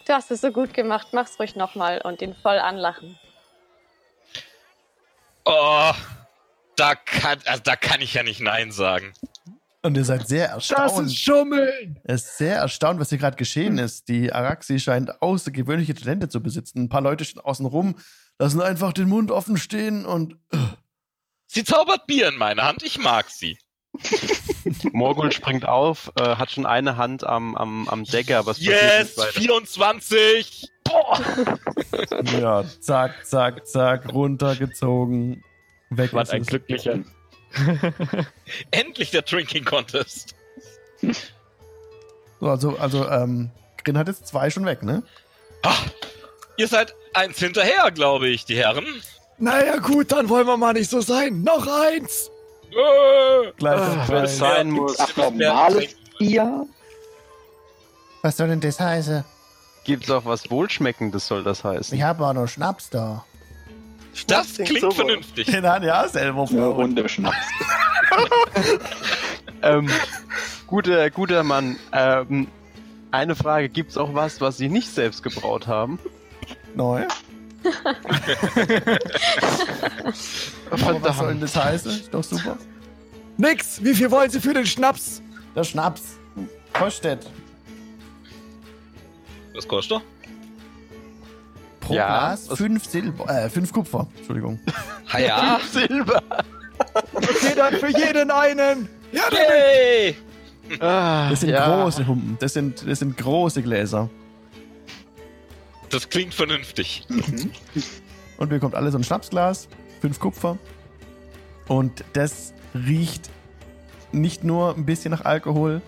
[0.06, 3.18] du hast es so gut gemacht, mach's ruhig nochmal und ihn voll anlachen.
[5.46, 5.92] Oh,
[6.76, 9.12] da kann, also da kann ich ja nicht Nein sagen.
[9.82, 11.06] Und ihr seid sehr Das erstaunt.
[11.06, 12.00] ist Schummeln.
[12.04, 14.08] Er ist sehr erstaunt, was hier gerade geschehen ist.
[14.08, 16.80] Die Araxi scheint außergewöhnliche Talente zu besitzen.
[16.82, 17.94] Ein paar Leute stehen außen rum,
[18.39, 20.59] lassen einfach den Mund offen stehen und äh,
[21.47, 23.59] Sie zaubert Bier in meine Hand, ich mag sie.
[24.93, 29.18] Morgul springt auf, äh, hat schon eine Hand am, am, am Decker, was Yes, nicht
[29.18, 29.32] weiter.
[29.32, 30.68] 24.
[30.84, 31.59] Boah.
[32.39, 35.43] ja, zack, zack, zack, runtergezogen.
[35.91, 36.99] Weg Was ist ein glücklicher.
[38.70, 40.34] Endlich der Drinking Contest.
[42.41, 43.51] So, also, also, ähm,
[43.82, 45.03] Grin hat jetzt zwei schon weg, ne?
[45.62, 45.76] Ah,
[46.59, 48.84] ihr seid eins hinterher, glaube ich, die Herren.
[49.38, 51.42] Naja, gut, dann wollen wir mal nicht so sein.
[51.42, 52.30] Noch eins.
[52.70, 54.98] Äh, Gleich Ah, wenn es sein muss.
[54.98, 56.66] Ach, normales Bier?
[58.22, 59.24] Was soll denn das heißen?
[59.84, 61.96] Gibt's auch was Wohlschmeckendes, soll das heißen.
[61.96, 63.24] Ich habe auch noch Schnaps da.
[64.26, 64.94] Das klingt super.
[64.96, 65.46] vernünftig.
[65.46, 66.74] Den hat ja selber Eine vor.
[66.74, 67.36] Runde Schnaps.
[69.62, 69.88] Ähm,
[70.66, 72.46] guter, guter Mann, ähm,
[73.10, 75.98] eine Frage, gibt's auch was, was Sie nicht selbst gebraut haben?
[76.76, 77.04] Neu.
[80.70, 81.90] Aber was soll denn das heißen?
[81.90, 82.56] Ist doch super.
[83.38, 83.82] Nix.
[83.82, 85.22] Wie viel wollen Sie für den Schnaps?
[85.54, 86.02] Der Schnaps.
[86.72, 87.26] Kostet.
[89.54, 90.02] Was kostet er?
[91.80, 94.06] Pro Ja, Glas fünf Silber, äh, fünf Kupfer.
[94.18, 94.60] Entschuldigung.
[95.12, 95.60] Ha ja.
[95.72, 96.22] Silber!
[97.14, 98.88] Okay, dann für jeden einen.
[99.12, 99.22] Ja!
[100.80, 101.82] Ah, Das sind ja.
[101.82, 102.36] große Humpen.
[102.40, 104.10] Das sind, das sind große Gläser.
[105.97, 107.07] Das klingt vernünftig.
[108.36, 109.66] Und bekommt alle so ein Schnapsglas,
[110.03, 110.59] fünf Kupfer.
[111.68, 113.30] Und das riecht
[114.12, 115.80] nicht nur ein bisschen nach Alkohol,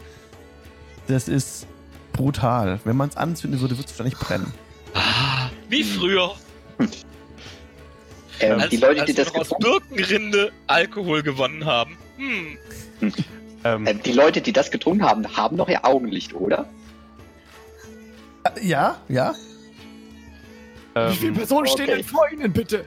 [1.08, 1.66] das ist
[2.14, 2.80] brutal.
[2.84, 4.50] Wenn man es anzünden würde, würde es wahrscheinlich brennen.
[4.94, 6.34] Ah, wie früher.
[8.40, 11.98] Ähm, Als, die Leute, die das aus getrunken Birkenrinde Alkohol gewonnen haben.
[12.16, 12.56] Hm.
[13.62, 16.66] Ähm, ähm, die Leute, die das getrunken haben, haben noch ihr Augenlicht, oder?
[18.44, 19.02] Äh, Ja,
[21.02, 21.12] ja.
[21.12, 21.70] Wie viele ähm, Personen okay.
[21.70, 22.84] stehen denn vor Ihnen, bitte?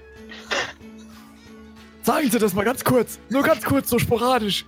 [2.04, 3.20] Sagen Sie das mal ganz kurz.
[3.30, 4.66] Nur ganz kurz, so sporadisch.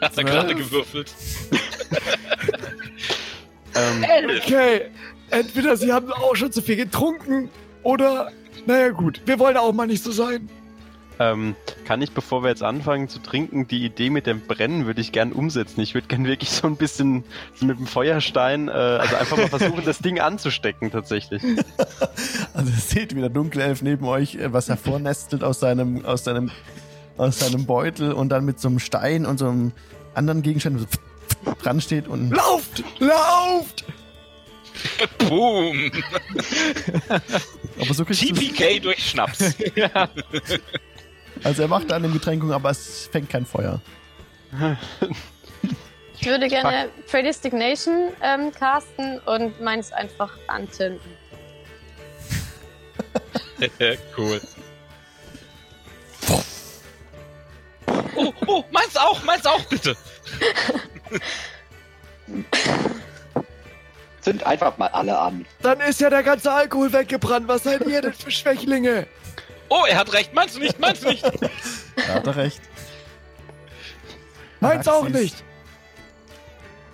[0.00, 1.12] Hat er gerade gewürfelt.
[3.74, 4.04] ähm,
[4.44, 4.90] Okay.
[5.30, 7.50] Entweder Sie haben auch schon zu viel getrunken
[7.82, 8.30] oder.
[8.66, 9.20] Naja, gut.
[9.26, 10.48] Wir wollen auch mal nicht so sein.
[11.18, 15.00] Ähm, kann ich, bevor wir jetzt anfangen zu trinken, die Idee mit dem Brennen würde
[15.00, 15.80] ich gern umsetzen.
[15.80, 17.24] Ich würde gern wirklich so ein bisschen
[17.60, 21.42] mit dem Feuerstein, äh, also einfach mal versuchen, das Ding anzustecken tatsächlich.
[22.54, 26.50] Also ihr seht, wie der Dunkelelf neben euch äh, was hervornestelt aus seinem, aus seinem,
[27.18, 29.72] aus seinem Beutel und dann mit so einem Stein und so einem
[30.14, 32.30] anderen Gegenstand so dran steht und.
[32.30, 32.82] Lauft!
[32.98, 33.84] Lauft!
[35.18, 35.92] Boom!
[37.78, 39.54] Aber so TPK durch Schnaps.
[39.74, 40.08] ja.
[41.44, 43.80] Also er macht an dem Getränkung, aber es fängt kein Feuer.
[46.18, 51.10] Ich würde gerne Predestination ähm, casten und meins einfach anzünden.
[54.16, 54.40] cool.
[58.16, 59.94] Oh, oh, meins auch, meins auch, bitte.
[64.20, 65.46] Zünd einfach mal alle an.
[65.62, 67.46] Dann ist ja der ganze Alkohol weggebrannt.
[67.46, 69.06] Was seid ihr denn für Schwächlinge?
[69.68, 71.24] Oh, er hat recht, meinst du nicht, meinst du nicht?
[71.24, 72.60] Da hat er recht.
[74.60, 75.20] Meins auch Araxis.
[75.22, 75.34] nicht.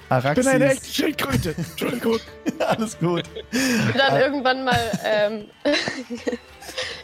[0.04, 0.44] Ich Araxis.
[0.44, 1.54] bin eine echte Schildkröte.
[1.56, 2.18] Entschuldigung.
[2.58, 3.24] Alles gut.
[3.52, 5.46] Und dann irgendwann mal ähm,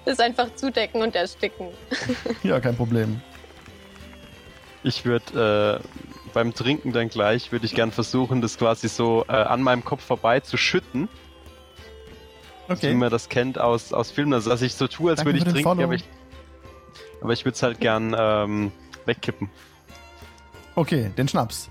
[0.05, 1.69] das einfach zudecken und ersticken.
[2.43, 3.21] Ja, kein Problem.
[4.83, 5.89] Ich würde äh,
[6.35, 10.05] beim Trinken dann gleich, würde ich gern versuchen, das quasi so äh, an meinem Kopf
[10.05, 11.09] vorbei zu schütten,
[12.69, 12.95] wie Okay.
[12.95, 14.33] man das kennt aus, aus Filmen.
[14.35, 15.83] Also, dass ich so tue, als Danke würde ich trinken, Follow.
[15.85, 16.05] aber ich,
[17.23, 18.73] aber ich würde es halt gern ähm,
[19.07, 19.49] wegkippen.
[20.75, 21.69] Okay, den Schnaps.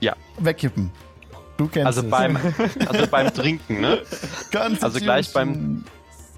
[0.00, 0.16] Ja.
[0.38, 0.90] Wegkippen.
[1.56, 2.10] Du kennst Also es.
[2.10, 2.36] beim,
[2.88, 4.02] also beim Trinken, ne?
[4.50, 5.84] Ganz also gleich beim-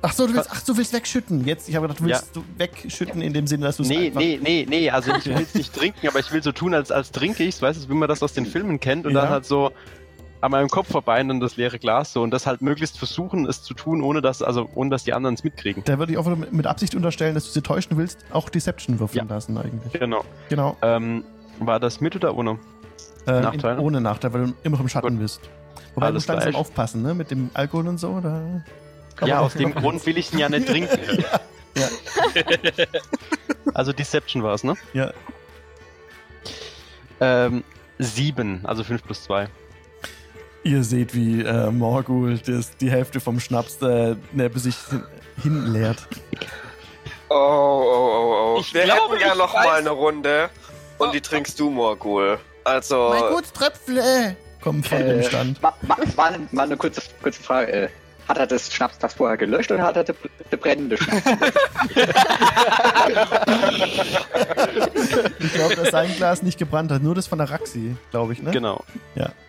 [0.06, 1.46] Ach so, du willst, ach, du willst wegschütten.
[1.46, 4.08] Jetzt, ich habe gedacht, du willst du wegschütten in dem Sinne, dass du es Nee,
[4.08, 4.20] einfach...
[4.20, 6.90] nee, nee, nee, also ich will es nicht trinken, aber ich will so tun, als,
[6.92, 9.22] als trinke ich weißt du, wie man das aus den Filmen kennt und Ja.
[9.22, 9.72] dann halt so
[10.44, 13.46] an meinem Kopf vorbei und dann das leere Glas so und das halt möglichst versuchen,
[13.48, 15.82] es zu tun, ohne dass, also ohne dass die anderen es mitkriegen.
[15.84, 19.00] Da würde ich auch mit- mit Absicht unterstellen, dass du sie täuschen willst, auch Deception
[19.00, 19.34] würfeln Ja.
[19.34, 19.92] lassen eigentlich.
[19.94, 20.24] Genau.
[20.50, 20.76] Genau.
[20.82, 21.24] Ähm,
[21.60, 22.58] war das mit oder ohne?
[23.26, 23.78] Äh, Nachteil?
[23.78, 25.18] Ohne Nachteil, weil du immer noch im Schatten Gut.
[25.18, 25.40] bist.
[25.94, 27.14] Wobei Alles du langsam aufpassen, ne?
[27.14, 28.20] Mit dem Alkohol und so.
[28.20, 28.42] Da
[29.26, 30.98] Ja, aus dem Grund will ich ihn ja nicht trinken.
[31.76, 31.88] Ja.
[33.74, 34.74] Also Deception war es, ne?
[34.92, 35.10] Ja.
[37.20, 37.64] Ähm,
[37.98, 39.48] sieben, also fünf plus zwei.
[40.64, 45.04] Ihr seht, wie äh, Morgul das, die Hälfte vom Schnaps äh, neben sich hin-
[45.42, 45.98] hinleert.
[47.28, 48.60] Oh, oh, oh, oh.
[48.60, 50.48] Ich Wir glaube, hätten ja ich noch weiß- mal eine Runde.
[50.98, 52.38] Und die trinkst du, Morgul.
[52.64, 54.36] Also, Mein gutes Tröpfle.
[54.62, 55.60] Kommen von Äh, dem Stand.
[55.62, 55.74] Ma,
[56.16, 57.90] mal, mal eine kurze, kurze Frage.
[58.28, 60.14] Hat er das Schnapsglas vorher gelöscht oder hat er de
[60.58, 61.22] brennende Schnaps?
[65.38, 67.02] Ich glaube, dass sein Glas nicht gebrannt hat.
[67.02, 68.50] Nur das von der Raxi, glaube ich, ne?
[68.50, 68.82] Genau.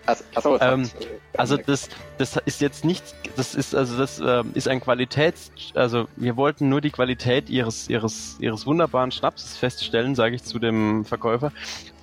[0.06, 0.90] Also, achso, Ähm,
[1.38, 3.04] Also das, das ist jetzt nicht,
[3.36, 7.90] das ist also das ähm, ist ein Qualitäts, also wir wollten nur die Qualität ihres
[7.90, 11.52] ihres ihres wunderbaren Schnapses feststellen, sage ich zu dem Verkäufer.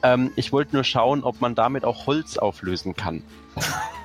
[0.02, 3.22] Ähm, ich wollte nur schauen, ob man damit auch Holz auflösen kann.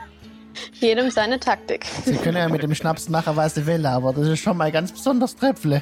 [0.74, 1.86] Jedem seine Taktik.
[2.06, 4.72] Sie können ja mit dem Schnaps machen, was sie will, aber das ist schon mal
[4.72, 5.82] ganz besonders Tröpfle.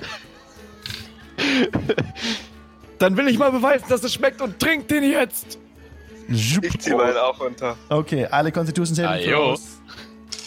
[2.99, 5.59] Dann will ich mal beweisen, dass es schmeckt und trinkt den jetzt.
[6.27, 7.75] Ich zieh meinen auch runter.
[7.89, 9.57] Okay, alle Constitution Saving.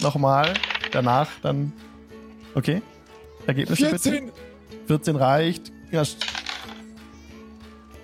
[0.01, 0.53] Nochmal.
[0.91, 1.71] Danach dann.
[2.55, 2.81] Okay.
[3.47, 3.99] Ergebnisse bitte.
[3.99, 4.31] 14.
[4.87, 5.71] 14 reicht.
[5.91, 6.01] Ja.
[6.01, 6.17] st-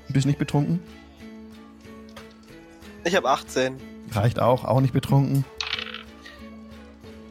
[0.09, 0.79] Bist nicht betrunken?
[3.03, 3.77] Ich habe 18.
[4.13, 4.63] Reicht auch.
[4.63, 5.43] Auch nicht betrunken.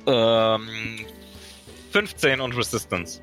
[0.06, 0.68] Ähm,
[1.92, 3.20] 15 und Resistance.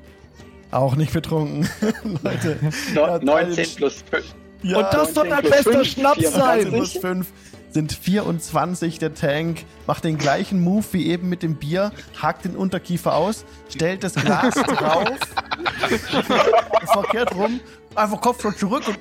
[0.70, 1.68] Auch nicht betrunken.
[2.22, 2.58] Leute.
[2.94, 4.24] No, Ja, 19 plus 5.
[4.62, 6.32] Ja, Und das soll 19 ein plus bester 5, Schnaps 24.
[6.62, 6.72] sein.
[6.72, 7.26] plus 5
[7.70, 8.98] sind 24.
[8.98, 13.44] Der Tank macht den gleichen Move wie eben mit dem Bier, hakt den Unterkiefer aus,
[13.68, 15.18] stellt das Glas drauf,
[16.92, 17.60] verkehrt rum,
[17.94, 18.98] einfach Kopf schon zurück und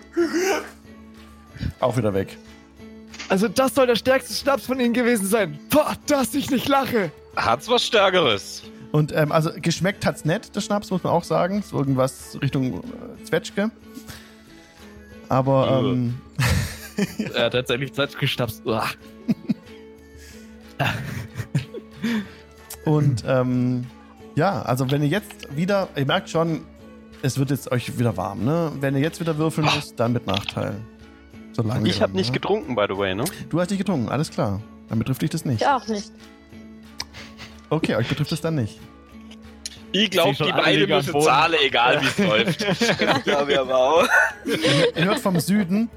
[1.80, 2.38] auch wieder weg.
[3.30, 5.60] Also das soll der stärkste Schnaps von ihnen gewesen sein.
[5.70, 7.12] Boah, dass ich nicht lache.
[7.36, 8.64] Hat's was Stärkeres?
[8.92, 11.64] Und ähm, also geschmeckt hat's nett, der Schnaps, muss man auch sagen.
[11.64, 13.72] So irgendwas Richtung äh, Zwetschge.
[15.30, 15.80] Aber Ja.
[15.80, 16.20] ähm,
[17.34, 18.64] Er hat tatsächlich geschnapst.
[18.66, 18.86] Uah.
[22.86, 23.86] Und ähm,
[24.36, 26.66] ja, also wenn ihr jetzt wieder, ihr merkt schon,
[27.22, 28.72] es wird jetzt euch wieder warm, ne?
[28.80, 30.76] Wenn ihr jetzt wieder würfeln müsst, dann mit Nachteil.
[31.54, 32.34] So Ich habe nicht ne?
[32.34, 33.24] getrunken, by the way, ne?
[33.50, 34.62] Du hast nicht getrunken, alles klar.
[34.90, 35.62] Dann betrifft dich das nicht.
[35.62, 36.12] Ich auch nicht.
[37.72, 38.80] Okay, euch betrifft es dann nicht.
[39.94, 41.26] Ich glaube, Ich die beiden müssen Boden.
[41.26, 42.62] zahlen, egal wie es läuft.
[43.26, 44.08] Ja, wir aber auch.
[44.96, 45.90] Ihr hört vom Süden.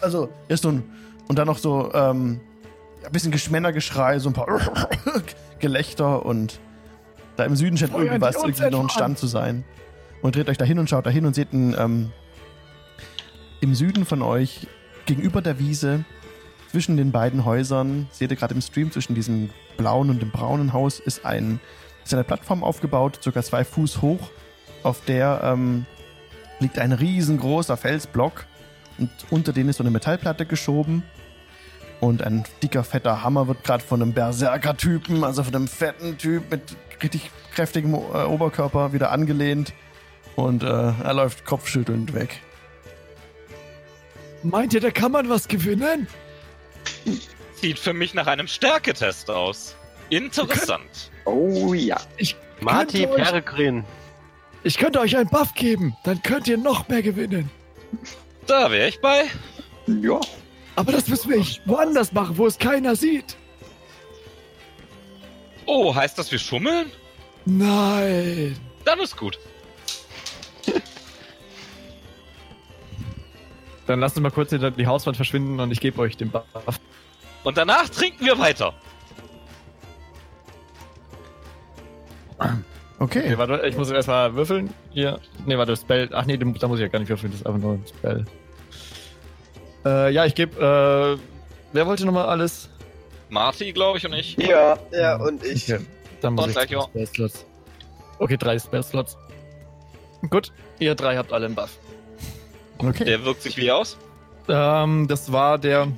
[0.00, 0.84] Also, ist so ein.
[1.28, 2.40] Und dann noch so ähm,
[3.04, 4.46] ein bisschen Geschmännergeschrei, so ein paar
[5.58, 6.60] Gelächter und
[7.36, 9.64] da im Süden scheint irgendwas irgendwie noch ein Stand zu sein.
[10.22, 12.12] Und dreht euch da hin und schaut da hin und seht ein, ähm,
[13.60, 14.66] im Süden von euch,
[15.06, 16.04] gegenüber der Wiese,
[16.76, 19.48] zwischen den beiden Häusern, seht ihr gerade im Stream, zwischen diesem
[19.78, 21.58] blauen und dem braunen Haus, ist, ein,
[22.04, 24.30] ist eine Plattform aufgebaut, circa zwei Fuß hoch,
[24.82, 25.86] auf der ähm,
[26.60, 28.44] liegt ein riesengroßer Felsblock
[28.98, 31.02] und unter den ist so eine Metallplatte geschoben
[32.02, 36.50] Und ein dicker, fetter Hammer wird gerade von einem Berserker-Typen, also von einem fetten Typ
[36.50, 39.72] mit richtig kräftigem äh, Oberkörper, wieder angelehnt.
[40.34, 42.42] Und äh, er läuft kopfschüttelnd weg.
[44.42, 46.06] Meint ihr, da kann man was gewinnen?
[47.54, 49.76] Sieht für mich nach einem Stärketest aus.
[50.10, 51.10] Interessant.
[51.24, 52.00] Oh ja.
[52.60, 53.84] Marty könnte euch- Peregrin.
[54.62, 57.50] Ich könnte euch einen Buff geben, dann könnt ihr noch mehr gewinnen.
[58.46, 59.24] Da wäre ich bei.
[59.86, 60.20] Ja.
[60.74, 63.36] Aber das müssen wir woanders machen, wo es keiner sieht.
[65.66, 66.90] Oh, heißt das, wir schummeln?
[67.44, 68.56] Nein.
[68.84, 69.38] Dann ist gut.
[73.86, 76.44] Dann lasst uns mal kurz hinter die Hauswand verschwinden und ich gebe euch den Buff.
[77.44, 78.74] Und danach trinken wir weiter.
[82.38, 82.56] Okay.
[82.98, 84.72] Okay, warte, ich muss erstmal würfeln.
[84.90, 85.20] Hier.
[85.44, 86.08] Ne, warte, Spell.
[86.12, 88.24] Ach nee, da muss ich ja gar nicht würfeln, das ist einfach nur ein Spell.
[89.84, 91.20] Äh, ja, ich gebe, äh,
[91.72, 92.70] wer wollte nochmal alles?
[93.28, 94.36] Marty, glaube ich, und ich.
[94.36, 95.72] Ja, ja, und ich.
[95.72, 95.84] Okay,
[96.22, 96.88] dann muss Und ich gleich zwei auch.
[96.88, 97.46] Spell-Slots.
[98.18, 99.18] Okay, drei Spell-Slots.
[100.30, 101.78] Gut, ihr drei habt alle einen Buff.
[102.78, 103.04] Okay.
[103.04, 103.96] Der wirkt sich wie aus?
[104.48, 105.88] Ähm, das war der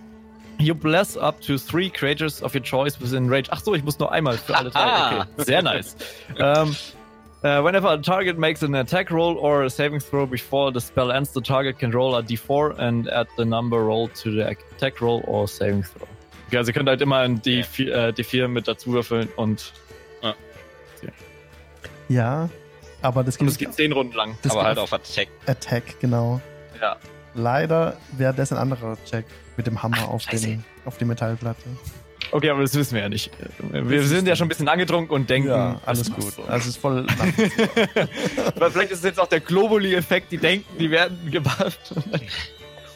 [0.61, 3.45] You bless up to three creatures of your choice within range.
[3.51, 5.20] Ach so, ich muss nur einmal für alle drei.
[5.20, 5.97] Okay, sehr nice.
[6.41, 6.70] um,
[7.45, 11.12] uh, whenever a target makes an attack roll or a saving throw before the spell
[11.12, 15.01] ends, the target can roll a d4 and add the number rolled to the attack
[15.01, 16.09] roll or saving throw.
[16.49, 19.72] Okay, also ihr könnt halt immer ein D4, äh, D4 mit dazu würfeln und,
[22.09, 22.49] Ja,
[23.03, 24.37] aber das und geht, es geht zehn Runden lang.
[24.43, 25.29] das aber halt auf Attack.
[25.47, 26.41] Attack, genau.
[26.81, 26.97] Ja.
[27.35, 29.24] Leider wäre das ein anderer Check
[29.57, 30.47] mit dem Hammer auf, scheiße.
[30.47, 31.62] den, auf die Metallplatte.
[32.31, 33.31] Okay, aber das wissen wir ja nicht.
[33.70, 35.49] Wir sind ja schon ein bisschen angetrunken und denken.
[35.49, 36.33] Ja, alles das gut.
[36.33, 36.43] so.
[36.43, 37.07] Also es ist voll.
[38.57, 41.95] Aber vielleicht ist es jetzt auch der Globally-Effekt, die denken, die werden gebufft.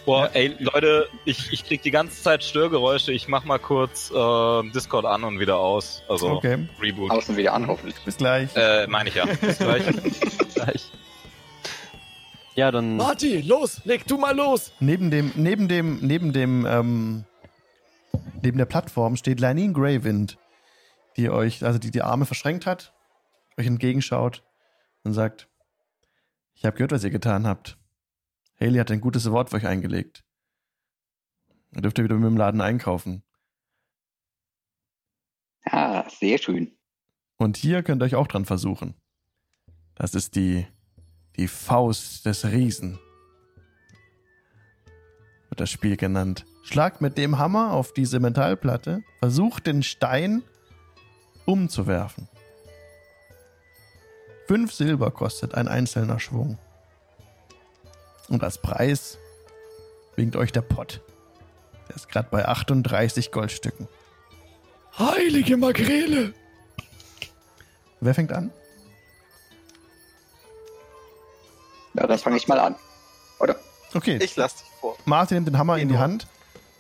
[0.05, 3.13] Boah, ey, Leute, ich, ich krieg die ganze Zeit Störgeräusche.
[3.13, 6.03] Ich mach mal kurz äh, Discord an und wieder aus.
[6.09, 7.11] Also Okay, Reboot.
[7.13, 7.95] Außen wieder an, hoffentlich.
[8.05, 8.51] bis gleich.
[8.57, 9.25] Äh, meine ich ja.
[9.25, 9.85] Bis gleich.
[10.55, 10.91] Gleich.
[12.55, 12.97] Ja, dann.
[12.97, 14.73] Marty, los, leg du mal los.
[14.81, 17.25] Neben dem, neben dem, neben dem, ähm,
[18.43, 20.39] neben der Plattform steht Lanine Greywind,
[21.17, 22.95] die euch, also die die Arme verschränkt hat,
[23.57, 24.43] euch entgegenschaut
[25.03, 25.49] und sagt:
[26.55, 27.79] Ich habe gehört, was ihr getan habt.
[28.61, 30.25] Haley hat ein gutes Wort für euch eingelegt.
[31.73, 33.23] Dann dürft ihr wieder mit dem Laden einkaufen.
[35.65, 36.77] Ah, sehr schön.
[37.39, 38.95] Und hier könnt ihr euch auch dran versuchen.
[39.95, 40.67] Das ist die,
[41.37, 42.99] die Faust des Riesen.
[45.49, 46.45] Wird das Spiel genannt.
[46.63, 50.43] Schlagt mit dem Hammer auf diese Metallplatte, versucht den Stein
[51.45, 52.29] umzuwerfen.
[54.47, 56.59] Fünf Silber kostet ein einzelner Schwung.
[58.29, 59.19] Und als Preis
[60.17, 61.01] winkt euch der Pott.
[61.89, 63.89] Der ist gerade bei 38 Goldstücken.
[64.99, 66.35] Heilige Makrele.
[68.01, 68.51] Wer fängt an?
[71.95, 72.75] Ja, das fange ich mal an.
[73.41, 73.57] Oder?
[73.95, 74.19] Okay.
[74.23, 74.97] Ich lass dich vor.
[75.05, 75.99] Martin nimmt den Hammer in die.
[75.99, 76.27] Hand.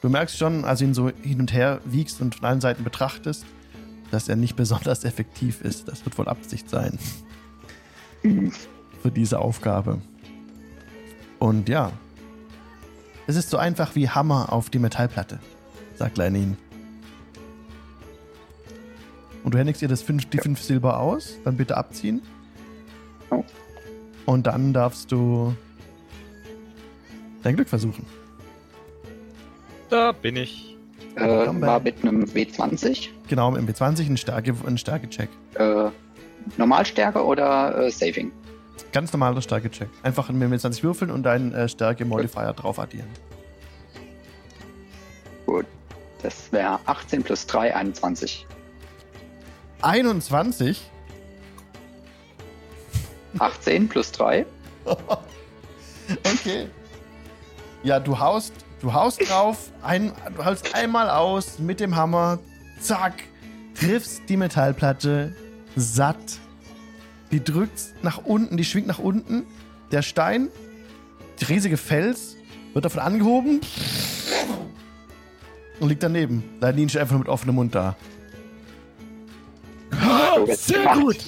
[0.00, 2.82] Du merkst schon, als du ihn so hin und her wiegst und von allen Seiten
[2.82, 3.44] betrachtest,
[4.10, 5.88] dass er nicht besonders effektiv ist.
[5.88, 6.98] Das wird wohl Absicht sein.
[8.22, 10.00] Für diese Aufgabe.
[11.38, 11.92] Und ja.
[13.26, 15.38] Es ist so einfach wie Hammer auf die Metallplatte,
[15.96, 16.56] sagt Leinin.
[19.44, 22.22] Und du händigst ihr das fünf, die fünf Silber aus, dann bitte abziehen.
[23.30, 23.44] Oh.
[24.26, 25.54] Und dann darfst du
[27.42, 28.06] dein Glück versuchen.
[29.90, 30.76] Da bin ich.
[31.16, 33.08] Äh, war mit einem W20.
[33.28, 35.28] Genau, im B20 ein Stärke, ein Stärke-Check.
[35.54, 35.90] Äh,
[36.56, 38.32] Normalstärke oder äh, Saving?
[38.92, 39.88] Ganz normaler Stärke-Check.
[40.02, 43.08] Einfach mit B20 würfeln und deinen äh, Stärke-Modifier drauf addieren.
[45.46, 45.66] Gut.
[46.22, 48.46] Das wäre 18 plus 3, 21.
[49.82, 50.80] 21?
[53.38, 54.46] 18 plus 3.
[56.24, 56.68] Okay.
[57.84, 62.40] Ja, du haust, du haust drauf, ein, du haust einmal aus mit dem Hammer,
[62.80, 63.14] zack,
[63.74, 65.34] triffst die Metallplatte
[65.76, 66.38] satt.
[67.30, 69.44] Die drückt nach unten, die schwingt nach unten.
[69.90, 70.48] Der Stein,
[71.40, 72.36] der riesige Fels,
[72.74, 73.60] wird davon angehoben
[75.80, 76.44] und liegt daneben.
[76.60, 77.96] Ladin steht einfach mit offenem Mund da.
[80.48, 81.18] Sehr gut.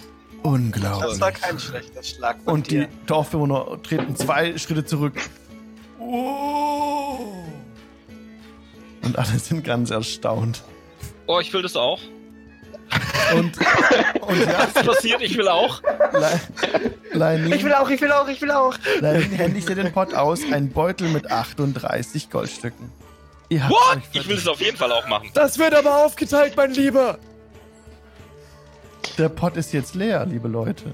[0.45, 1.11] Unglaublich.
[1.13, 2.89] Das war kein schlechter Schlag von Und die dir.
[3.07, 5.15] Dorfbewohner treten zwei Schritte zurück.
[9.03, 10.63] Und alle sind ganz erstaunt.
[11.27, 11.99] Oh, ich will das auch.
[13.35, 13.57] Und,
[14.21, 15.23] und ja, Was passiert?
[15.23, 15.81] Ich will auch.
[16.13, 16.41] Le
[17.13, 18.75] Leinin, Ich will auch, ich will auch, ich will auch.
[19.01, 22.93] Leinin händigt dir den Pott aus, ein Beutel mit 38 Goldstücken.
[23.51, 24.01] What?
[24.13, 25.31] Ich will es auf jeden Fall auch machen.
[25.33, 27.19] Das wird aber aufgeteilt, mein Lieber.
[29.19, 30.85] Der Pot ist jetzt leer, liebe Leute.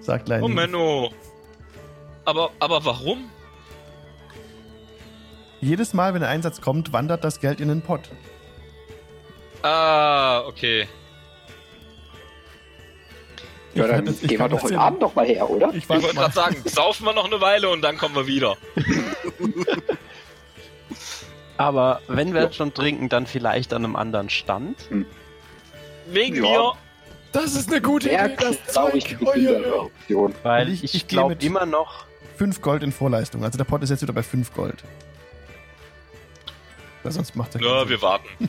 [0.00, 0.44] Sagt Leine.
[0.44, 1.10] Oh Menno.
[2.24, 3.28] Aber, aber warum?
[5.60, 8.10] Jedes Mal, wenn der Einsatz kommt, wandert das Geld in den Pot.
[9.62, 10.88] Ah, okay.
[13.74, 15.68] Ja, Ich dann das- gehen wir doch heute ja- Abend noch mal her, oder?
[15.70, 18.56] Ich Ich wollte gerade sagen, saufen wir noch eine Weile und dann kommen wir wieder.
[21.56, 24.76] Aber wenn wir jetzt schon trinken, dann vielleicht an einem anderen Stand.
[26.08, 26.42] Wegen Ja.
[26.42, 26.72] mir.
[27.32, 29.16] Das ist eine gute Wer Idee, das Zeug.
[29.20, 30.34] Option.
[30.42, 32.04] Weil Ich- ich, ich glaube mit- immer noch,
[32.36, 33.42] 5 Gold in Vorleistung.
[33.44, 34.82] Also der Pot ist jetzt wieder bei 5 Gold.
[37.02, 38.28] Weil sonst macht er Ja, wir warten.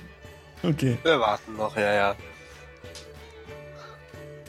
[0.66, 0.98] Okay.
[1.04, 2.16] Wir warten noch, ja, ja.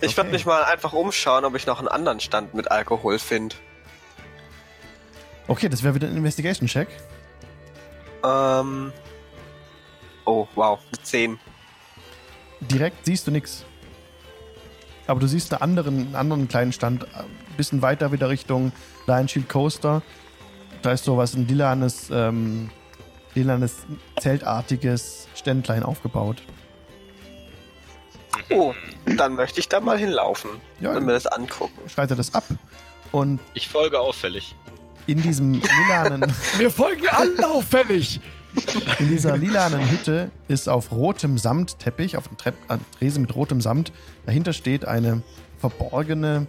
[0.01, 0.37] Ich würde Okay.
[0.37, 3.57] mich mal einfach umschauen, ob ich noch einen anderen Stand mit Alkohol finde.
[5.49, 6.87] Okay, das wäre wieder ein Investigation-Check.
[8.25, 8.93] Ähm.
[10.25, 10.79] Oh, wow.
[11.03, 11.39] 10.
[12.61, 13.65] Direkt siehst du nichts.
[15.07, 17.25] Aber du siehst einen anderen, einen anderen kleinen Stand, ein
[17.57, 18.73] bisschen weiter wieder Richtung
[19.07, 20.03] Lion Shield Coaster.
[20.83, 22.71] Da ist sowas, ein lilanes, ähm,
[23.35, 23.79] lilanes,
[24.21, 26.43] zeltartiges Ständlein aufgebaut.
[28.51, 28.75] Oh,
[29.07, 30.51] dann möchte ich da mal hinlaufen
[30.81, 31.79] Ja, und mir das angucken.
[31.89, 32.45] schreitet das ab.
[33.13, 34.55] Und Ich folge auffällig.
[35.07, 38.21] in diesem lilanen, Wir folgen allen auffällig.
[38.99, 43.61] In dieser lilanen Hütte ist auf rotem Samtteppich, auf einem Trepp, äh, Tresen mit rotem
[43.61, 43.93] Samt,
[44.27, 45.23] dahinter steht eine
[45.59, 46.47] verborgene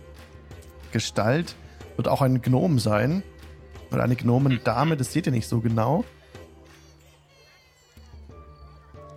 [0.92, 1.56] Gestalt.
[1.96, 3.24] Wird auch ein Gnom sein.
[3.92, 6.04] Oder eine Gnomendame, das seht ihr nicht so genau.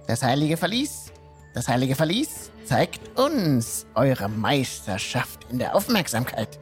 [0.07, 1.13] Das heilige Verlies,
[1.55, 6.59] das heilige Verlies zeigt uns eure Meisterschaft in der Aufmerksamkeit.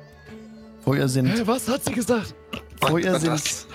[0.82, 2.34] Vor ihr sind, Was hat sie gesagt?
[2.80, 3.65] vor ihr sind?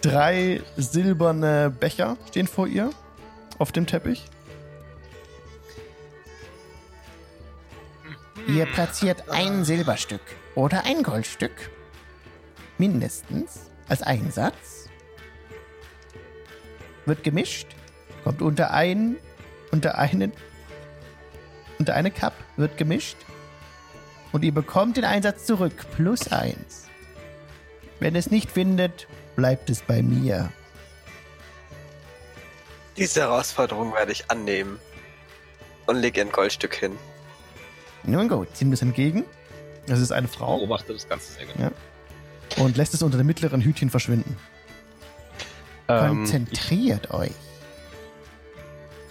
[0.00, 2.90] Drei silberne Becher stehen vor ihr
[3.58, 4.24] auf dem Teppich.
[8.48, 10.20] Ihr platziert ein Silberstück
[10.54, 11.70] oder ein Goldstück.
[12.76, 14.88] Mindestens als Einsatz.
[17.06, 17.68] Wird gemischt,
[18.24, 19.16] kommt unter ein,
[19.70, 20.32] unter einen,
[21.78, 23.16] unter eine Cup, wird gemischt.
[24.32, 26.88] Und ihr bekommt den Einsatz zurück, plus eins.
[28.00, 30.50] Wenn es nicht findet, bleibt es bei mir.
[32.96, 34.78] Diese Herausforderung werde ich annehmen.
[35.86, 36.92] Und leg ihr ein Goldstück hin.
[38.04, 39.24] Nun gut, Ziehen wir es entgegen.
[39.86, 40.58] Das ist eine Frau.
[40.58, 41.70] Beobachte das Ganze sehr genau.
[42.58, 44.36] Und lässt es unter dem mittleren Hütchen verschwinden.
[45.88, 47.32] ähm, konzentriert euch.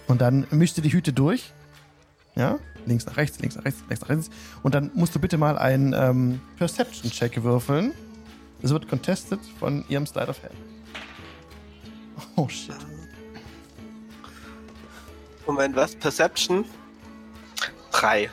[0.07, 1.51] Und dann mischst du die Hüte durch.
[2.35, 4.29] Ja, links nach rechts, links nach rechts, rechts nach rechts.
[4.63, 7.93] Und dann musst du bitte mal einen ähm, Perception-Check würfeln.
[8.61, 10.53] Das wird contested von ihrem Slide of Hand.
[12.35, 12.75] Oh shit.
[15.47, 15.95] Moment, was?
[15.95, 16.65] Perception?
[17.91, 18.29] Drei.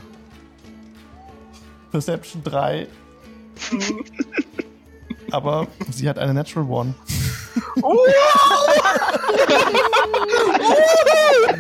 [1.90, 2.86] Perception 3.
[5.30, 6.94] Aber sie hat eine Natural One.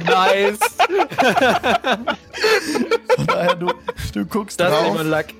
[0.04, 0.58] Nice.
[3.16, 3.72] Von daher, du,
[4.12, 4.94] du guckst Das ist drauf.
[4.94, 5.34] immer Lack.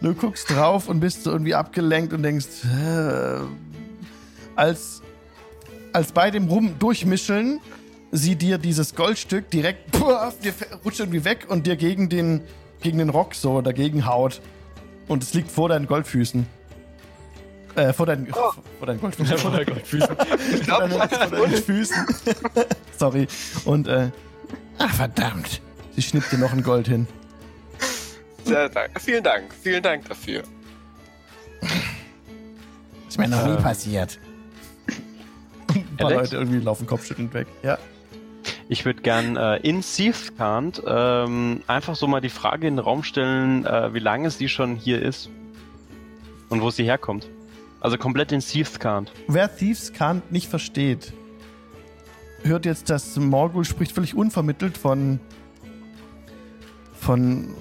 [0.00, 3.36] Du guckst drauf und bist so irgendwie abgelenkt und denkst, äh,
[4.56, 5.02] als,
[5.92, 7.60] als bei dem Rum durchmischeln,
[8.10, 10.52] sie dir dieses Goldstück direkt puff, dir
[10.84, 12.42] rutscht irgendwie weg und dir gegen den,
[12.80, 14.40] gegen den Rock so dagegen haut.
[15.08, 16.46] Und es liegt vor deinen Goldfüßen.
[17.74, 18.54] Äh, vor deinen, vor
[18.86, 19.38] deinen Goldfüßen.
[19.38, 20.16] vor deinen Goldfüßen.
[20.54, 21.62] Ich glaube, ich vor deinen.
[21.62, 22.06] Füßen.
[22.98, 23.26] Sorry.
[23.64, 24.10] Und äh,
[24.78, 25.62] Ach, verdammt.
[25.94, 27.06] sie schnippt dir noch ein Gold hin.
[28.44, 29.00] Sehr dank.
[29.00, 29.54] Vielen Dank.
[29.54, 30.42] Vielen Dank dafür.
[33.08, 33.62] Ist mir noch nie Ähm.
[33.62, 34.18] passiert.
[35.74, 36.22] Ein paar Alex?
[36.30, 37.46] Leute irgendwie laufen kopfschüttelnd weg.
[37.62, 37.78] Ja.
[38.68, 43.02] Ich würde gern äh, in Seathkant ähm, einfach so mal die Frage in den Raum
[43.02, 45.28] stellen, äh, wie lange sie schon hier ist
[46.48, 47.28] und wo sie herkommt.
[47.80, 49.12] Also komplett in Seathkant.
[49.28, 51.12] Wer Thieves Can't nicht versteht,
[52.44, 55.20] hört jetzt, dass Morgul spricht völlig unvermittelt von,
[56.94, 57.54] von,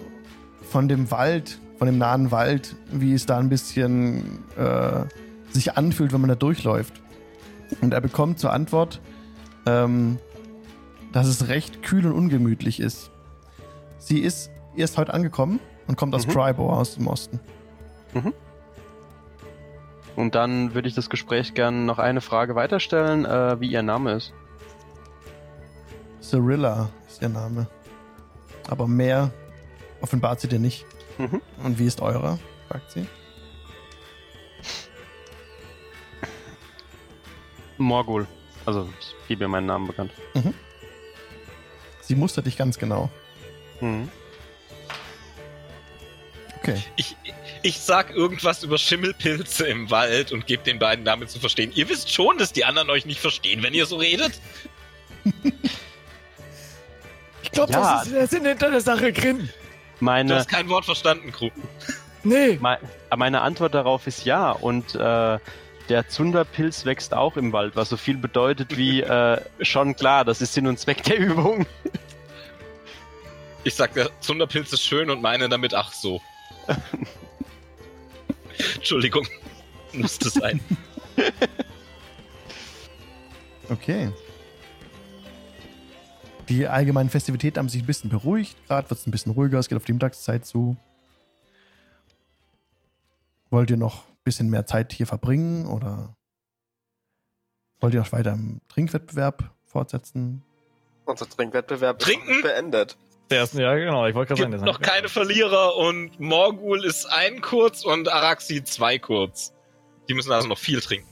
[0.71, 5.03] von dem Wald, von dem nahen Wald, wie es da ein bisschen äh,
[5.51, 6.93] sich anfühlt, wenn man da durchläuft.
[7.81, 9.01] Und er bekommt zur Antwort,
[9.65, 10.17] ähm,
[11.11, 13.11] dass es recht kühl und ungemütlich ist.
[13.97, 16.31] Sie ist erst heute angekommen und kommt aus Mhm.
[16.31, 17.39] Tribor, aus dem Osten.
[20.15, 24.13] Und dann würde ich das Gespräch gern noch eine Frage weiterstellen, äh, wie ihr Name
[24.13, 24.33] ist.
[26.21, 27.67] Cyrilla ist ihr Name.
[28.69, 29.31] Aber mehr
[30.01, 30.85] offenbart sie dir nicht.
[31.17, 31.41] Mhm.
[31.63, 32.39] Und wie ist eurer?
[32.67, 33.05] fragt sie.
[37.77, 38.27] Morgul.
[38.65, 40.11] Also, ich gebe ihr meinen Namen bekannt.
[42.01, 43.09] Sie mustert dich ganz genau.
[43.79, 44.09] Mhm.
[46.59, 46.77] Okay.
[46.95, 47.15] Ich,
[47.63, 51.71] ich sag irgendwas über Schimmelpilze im Wald und gebe den beiden damit zu verstehen.
[51.73, 54.39] Ihr wisst schon, dass die anderen euch nicht verstehen, wenn ihr so redet.
[57.43, 57.95] Ich glaube, Ja.
[57.97, 59.49] das ist der Sinn hinter der Sache, Grin.
[60.01, 61.53] Du Meine, hast kein Wort verstanden, Krug.
[62.23, 62.57] Nee.
[62.59, 62.79] mei-
[63.15, 64.49] meine Antwort darauf ist ja.
[64.51, 65.37] Und äh,
[65.89, 70.41] der Zunderpilz wächst auch im Wald, was so viel bedeutet wie äh, schon klar, das
[70.41, 71.65] ist Sinn und Zweck der Übung.
[73.63, 76.19] Ich sag, der Zunderpilz ist schön und meine damit ach so.
[78.75, 79.27] Entschuldigung.
[79.93, 80.59] Musste sein.
[83.69, 84.11] Okay.
[86.51, 88.57] Die allgemeinen Festivitäten haben sich ein bisschen beruhigt.
[88.67, 89.57] Gerade wird es ein bisschen ruhiger.
[89.57, 90.75] Es geht auf die Mittagszeit zu.
[93.49, 96.13] Wollt ihr noch ein bisschen mehr Zeit hier verbringen oder
[97.79, 100.43] wollt ihr noch weiter im Trinkwettbewerb fortsetzen?
[101.05, 102.29] Unser Trinkwettbewerb Trinken?
[102.29, 102.97] ist beendet.
[103.29, 104.51] Der ist, ja, genau, ich wollte gerade sagen.
[104.51, 109.53] Gibt noch keine Verlierer und Morgul ist ein kurz und Araxi zwei kurz.
[110.09, 111.07] Die müssen also noch viel trinken.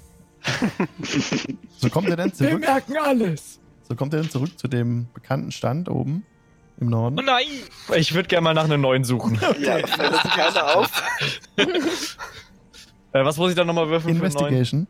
[1.77, 3.58] So kommt ihr denn Wir zurück, merken alles.
[3.89, 6.23] So kommt ihr denn zurück zu dem bekannten Stand oben
[6.79, 7.15] im Oh Norden.
[7.25, 7.45] nein!
[7.95, 9.37] Ich würde gerne mal nach einem neuen suchen.
[9.59, 11.03] Ja, uns keiner auf.
[11.57, 14.87] äh, was muss ich dann nochmal würfeln für Investigation.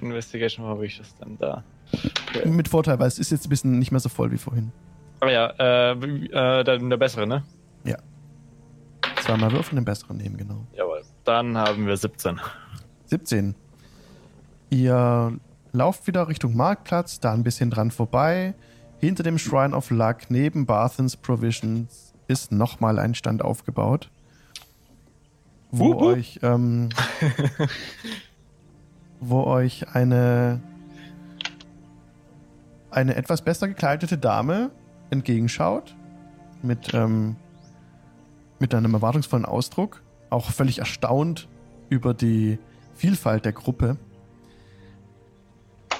[0.00, 1.64] Investigation, wo habe ich das denn da?
[2.44, 4.70] Mit Vorteil, weil es ist jetzt ein bisschen nicht mehr so voll wie vorhin.
[5.20, 7.42] Aber ja, äh, äh, der, der bessere, ne?
[9.22, 10.66] Zweimal würfeln, den besseren nehmen, genau.
[10.74, 11.02] Jawohl.
[11.24, 12.40] Dann haben wir 17.
[13.06, 13.54] 17.
[14.70, 15.38] Ihr
[15.72, 18.54] lauft wieder Richtung Marktplatz, da ein bisschen dran vorbei.
[18.98, 24.10] Hinter dem Shrine of Luck, neben Barthens Provisions, ist nochmal ein Stand aufgebaut.
[25.70, 26.02] Wo Wup, wup.
[26.02, 26.88] euch, ähm,
[29.20, 30.60] wo euch eine,
[32.90, 34.70] eine etwas besser gekleidete Dame
[35.10, 35.94] entgegenschaut.
[36.62, 37.36] Mit, ähm,
[38.58, 40.02] mit einem erwartungsvollen Ausdruck.
[40.30, 41.48] Auch völlig erstaunt
[41.88, 42.58] über die
[42.94, 43.96] Vielfalt der Gruppe.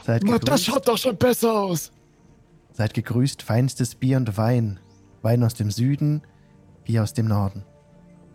[0.08, 1.92] Seid Na, das gegrüßt, schaut doch schon besser aus.
[2.72, 4.80] seid gegrüßt, feinstes Bier und Wein.
[5.20, 6.22] Wein aus dem Süden,
[6.84, 7.62] Bier aus dem Norden.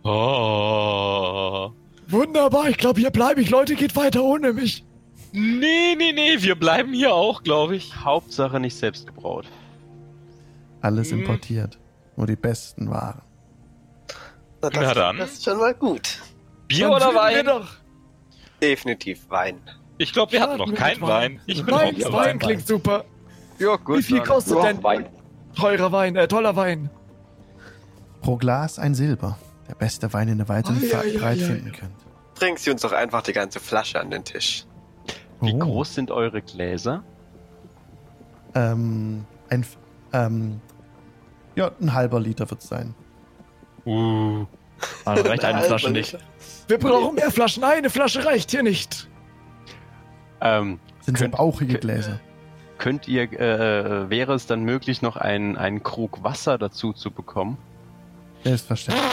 [0.04, 1.72] Oh.
[2.06, 3.50] Wunderbar, ich glaube, hier bleibe ich.
[3.50, 4.84] Leute, geht weiter ohne mich.
[5.32, 7.96] Nee, nee, nee, wir bleiben hier auch, glaube ich.
[8.04, 9.46] Hauptsache nicht selbst gebraut.
[10.80, 11.20] Alles Mhm.
[11.22, 11.80] importiert.
[12.16, 13.20] Nur die besten Waren.
[14.62, 15.16] Na, das, Na dann.
[15.16, 16.20] das ist schon mal gut.
[16.68, 17.46] Bier Dann oder Wein?
[17.46, 17.66] Doch.
[18.62, 19.58] Definitiv Wein.
[19.98, 21.40] Ich glaube, wir hatten Starten noch keinen Wein.
[21.46, 22.38] Ich bin Wein, Wein Wein.
[22.38, 23.04] klingt super.
[23.58, 23.98] Ja, gut.
[23.98, 24.26] Wie viel dann.
[24.26, 25.06] kostet Ja, denn Wein.
[25.56, 26.90] teurer Wein, äh, toller Wein?
[28.22, 29.38] Pro Glas ein Silber.
[29.68, 31.46] Der beste Wein, den ihr weit und Ei, ei, breit ei, ei.
[31.46, 31.92] finden könnt.
[32.34, 34.66] Bringen Sie uns doch einfach die ganze Flasche an den Tisch.
[35.40, 35.58] Wie Oh.
[35.58, 37.02] groß sind eure Gläser?
[38.54, 39.64] Ähm, ein,
[40.12, 40.60] ähm,
[41.54, 42.94] ja, ein halber Liter wird es sein.
[43.86, 44.46] Uh.
[45.04, 46.16] Da reicht eine Flasche nicht.
[46.68, 47.62] Wir brauchen mehr Flaschen.
[47.64, 49.08] Eine Flasche reicht hier nicht.
[50.44, 52.20] Ähm, Sind so Könnt- bauchige kö- Gläser.
[52.78, 57.58] könnt ihr, äh, wäre es dann möglich, noch einen, einen Krug Wasser dazu zu bekommen?
[58.44, 59.04] Selbstverständlich.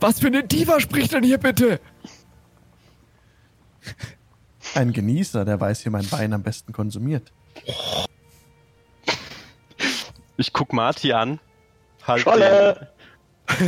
[0.00, 1.80] Was für eine Diva spricht denn hier bitte?
[4.74, 7.30] Ein Genießer, der weiß, wie man Wein am besten konsumiert.
[10.36, 11.38] Ich guck Marty an.
[12.04, 12.88] Halt Scholle!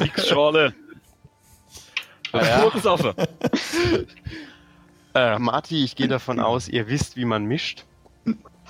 [0.00, 0.74] Nix Schorle.
[2.32, 2.68] Ja.
[2.70, 4.06] Den-
[5.14, 7.84] Äh, Marty, ich gehe davon aus, ihr wisst, wie man mischt.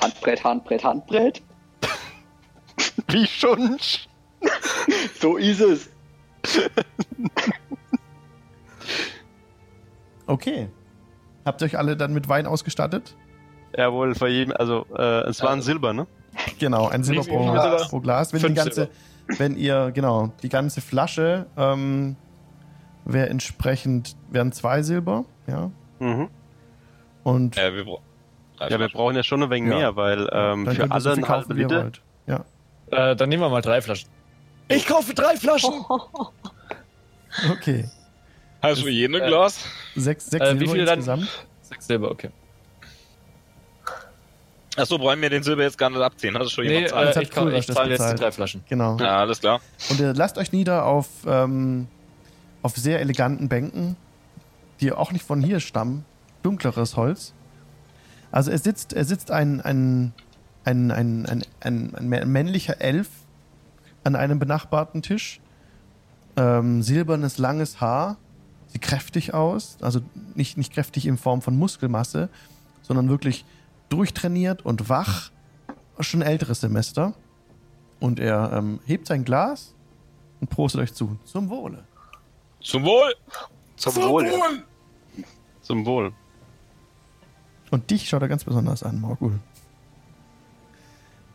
[0.01, 1.41] Handbrett, Handbrett, Handbrett.
[3.09, 3.79] Wie schon?
[5.21, 5.89] So ist es.
[10.27, 10.69] Okay.
[11.45, 13.17] Habt ihr euch alle dann mit Wein ausgestattet?
[13.77, 16.07] Jawohl, für jeden, also äh, es war ein Silber, ne?
[16.59, 17.87] Genau, ein Silber pro, Silber?
[17.89, 18.33] pro Glas.
[18.33, 18.89] Wenn die ganze,
[19.39, 22.17] wenn ihr, genau, die ganze Flasche ähm,
[23.05, 25.71] wäre entsprechend, wären zwei Silber, ja.
[25.99, 26.29] Mhm.
[27.25, 27.85] Und Ja, wir,
[28.69, 29.79] Ja, wir brauchen ja schon ein wenig Ja.
[29.79, 31.83] mehr, weil ähm, dann für so alle viel eine halbe kaufen, wie ihr Liter.
[31.83, 32.01] wollt.
[32.27, 32.45] Ja.
[33.13, 34.09] Äh, dann nehmen wir mal drei Flaschen.
[34.69, 35.73] Ich kaufe drei Flaschen.
[37.51, 37.89] Okay.
[38.61, 39.65] Hast du jeden ein Äh, Glas?
[39.97, 40.99] Sechs, sechs Äh, wie Silber viel dann?
[40.99, 41.47] insgesamt.
[41.63, 42.29] Sechs Silber, okay.
[44.77, 46.35] Achso, brauchen wir den Silber jetzt gar nicht abziehen.
[46.37, 48.33] Hast du schon Nee, jemand äh, Jetzt hat ich, Krüger ich zahle jetzt die drei
[48.33, 48.65] Flaschen.
[48.69, 48.97] Genau.
[48.99, 49.61] Ja, alles klar.
[49.91, 51.89] Und ihr lasst euch nieder auf, ähm,
[52.63, 53.97] auf sehr eleganten Bänken,
[54.81, 56.05] die auch nicht von hier stammen.
[56.43, 57.35] Dunkleres Holz.
[58.31, 60.13] Also es sitzt, es sitzt ein, ein,
[60.65, 63.09] ein, ein, ein, ein, ein mä- männlicher Elf
[64.05, 65.41] an einem benachbarten Tisch.
[66.37, 68.17] Ähm, silbernes, langes Haar.
[68.73, 70.01] sie kräftig aus, also
[70.35, 72.29] nicht, nicht kräftig in Form von Muskelmasse,
[72.81, 73.45] sondern wirklich
[73.91, 75.31] durchtrainiert und wach.
[76.01, 77.13] Schon älteres Semester.
[78.01, 79.75] Und er ähm, hebt sein Glas
[80.41, 81.19] und prostet euch zu.
[81.25, 81.85] Zum Wohle.
[82.63, 83.15] Zum Wohl!
[83.77, 84.33] Zum Wohle.
[85.63, 86.13] Zum Wohl.
[87.71, 89.41] Und dich schaut er ganz besonders an, Morgul.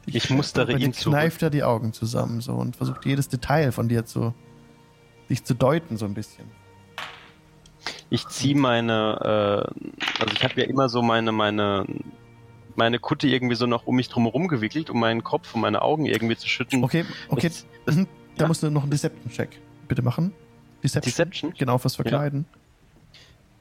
[0.06, 1.16] Dich Ich mustere ihn zurück.
[1.16, 4.34] kneift er die Augen zusammen so und versucht jedes Detail von dir zu
[5.30, 6.46] dich zu deuten so ein bisschen.
[8.10, 11.86] Ich ziehe meine, äh, also ich habe ja immer so meine, meine,
[12.76, 15.82] meine Kutte irgendwie so noch um mich drum herum gewickelt, um meinen Kopf und meine
[15.82, 16.84] Augen irgendwie zu schütten.
[16.84, 18.08] Okay, okay, Das, das, mhm.
[18.38, 18.48] da ja.
[18.48, 19.60] musst du noch einen Deception-Check
[19.90, 20.34] bitte machen.
[20.92, 21.12] Deception?
[21.12, 21.54] Deception?
[21.58, 22.46] Genau, fürs Verkleiden.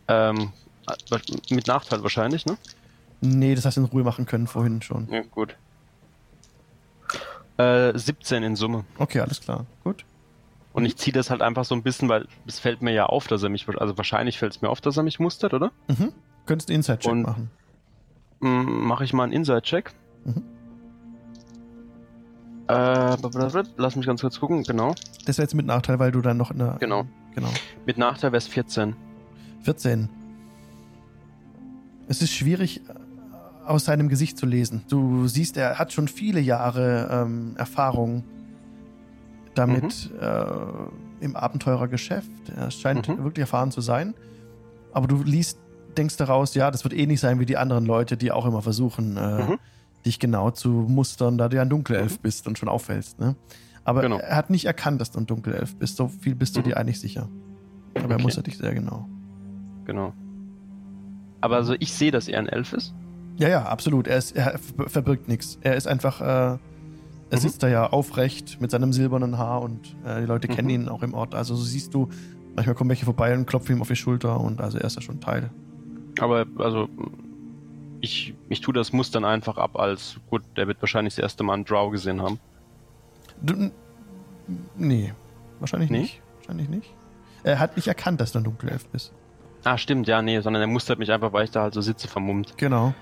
[0.09, 0.53] ähm,
[1.51, 2.57] mit Nachteil wahrscheinlich, ne?
[3.21, 5.09] Nee, das hast du in Ruhe machen können vorhin schon.
[5.11, 5.57] Ja, gut.
[7.57, 8.85] Äh, 17 in Summe.
[8.99, 9.65] Okay, alles klar.
[9.83, 10.05] Gut.
[10.75, 13.27] Und ich ziehe das halt einfach so ein bisschen, weil es fällt mir ja auf,
[13.29, 15.73] dass er mich, also wahrscheinlich fällt es mir auf, dass er mich mustert, oder?
[15.89, 16.13] Mhm.
[16.45, 17.51] Könntest einen Inside-Check machen.
[18.41, 19.95] Mache ich mal einen Inside-Check.
[20.25, 20.43] Mhm.
[22.69, 23.17] Äh,
[23.77, 24.95] lass mich ganz kurz gucken, genau.
[25.25, 26.77] Das wäre jetzt mit Nachteil, weil du dann noch in der.
[26.81, 27.05] Genau.
[27.35, 27.49] Genau.
[27.85, 28.97] Mit Nachteil wäre es 14.
[29.63, 30.09] 14.
[32.09, 32.93] Es ist schwierig äh,
[33.67, 34.85] aus seinem Gesicht zu lesen.
[34.89, 38.25] Du siehst, er hat schon viele Jahre ähm, Erfahrung
[39.55, 40.45] damit äh,
[41.21, 42.31] im Abenteurergeschäft.
[42.57, 43.25] Er scheint Mhm.
[43.25, 44.15] wirklich erfahren zu sein.
[44.93, 45.59] Aber du liest,
[45.97, 49.17] denkst daraus, ja, das wird ähnlich sein wie die anderen Leute, die auch immer versuchen,
[49.17, 49.59] äh, Mhm.
[50.07, 53.19] Dich genau zu mustern, da du ja ein Dunkelelf bist und schon auffällst.
[53.21, 53.37] Ne?
[53.85, 54.19] Aber Genau.
[54.19, 55.97] er hat nicht erkannt, dass du ein Dunkelelf bist.
[55.97, 56.65] So viel bist du Mhm.
[56.65, 57.29] dir eigentlich sicher.
[57.95, 58.23] Aber er Okay.
[58.23, 59.09] mustert dich sehr genau.
[59.85, 60.13] Genau.
[61.41, 62.95] Aber also ich sehe, dass er ein Elf ist.
[63.37, 64.07] Ja, ja, absolut.
[64.09, 65.59] Er, ist, er ver- verbirgt nichts.
[65.61, 66.59] Er ist einfach, äh, er
[67.33, 67.37] Mhm.
[67.37, 70.75] sitzt da ja aufrecht mit seinem silbernen Haar und äh, die Leute kennen Mhm.
[70.75, 71.35] ihn auch im Ort.
[71.35, 72.09] Also so siehst du,
[72.55, 75.03] manchmal kommen welche vorbei und klopfen ihm auf die Schulter und also er ist ja
[75.03, 75.51] schon Teil.
[76.19, 76.89] Aber also
[78.07, 81.55] ich, ich tue das Mustern einfach ab als, gut, der wird wahrscheinlich das erste Mal
[81.55, 82.39] einen Drow gesehen haben.
[83.43, 83.71] Du,
[84.77, 85.13] nee,
[85.61, 85.99] wahrscheinlich Nee?
[86.01, 86.23] nicht.
[86.39, 86.95] Wahrscheinlich nicht.
[87.43, 89.13] Er hat nicht erkannt, dass du ein Dunkelelf bist.
[89.65, 92.07] Ah, stimmt, ja, nee, sondern er mustert mich einfach, weil ich da halt so sitze
[92.09, 92.57] vermummt.
[92.57, 92.95] Genau.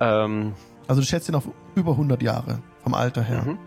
[0.00, 0.54] Ähm,
[0.88, 3.42] Also du schätzt ihn auf über 100 Jahre vom Alter her.
[3.42, 3.58] mhm.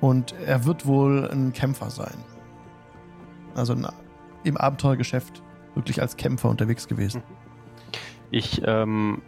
[0.00, 2.14] Und er wird wohl ein Kämpfer sein.
[3.54, 3.86] Also ein,
[4.44, 5.42] im Abenteuergeschäft
[5.74, 7.22] wirklich als Kämpfer unterwegs gewesen.
[8.30, 9.22] Ich ähm,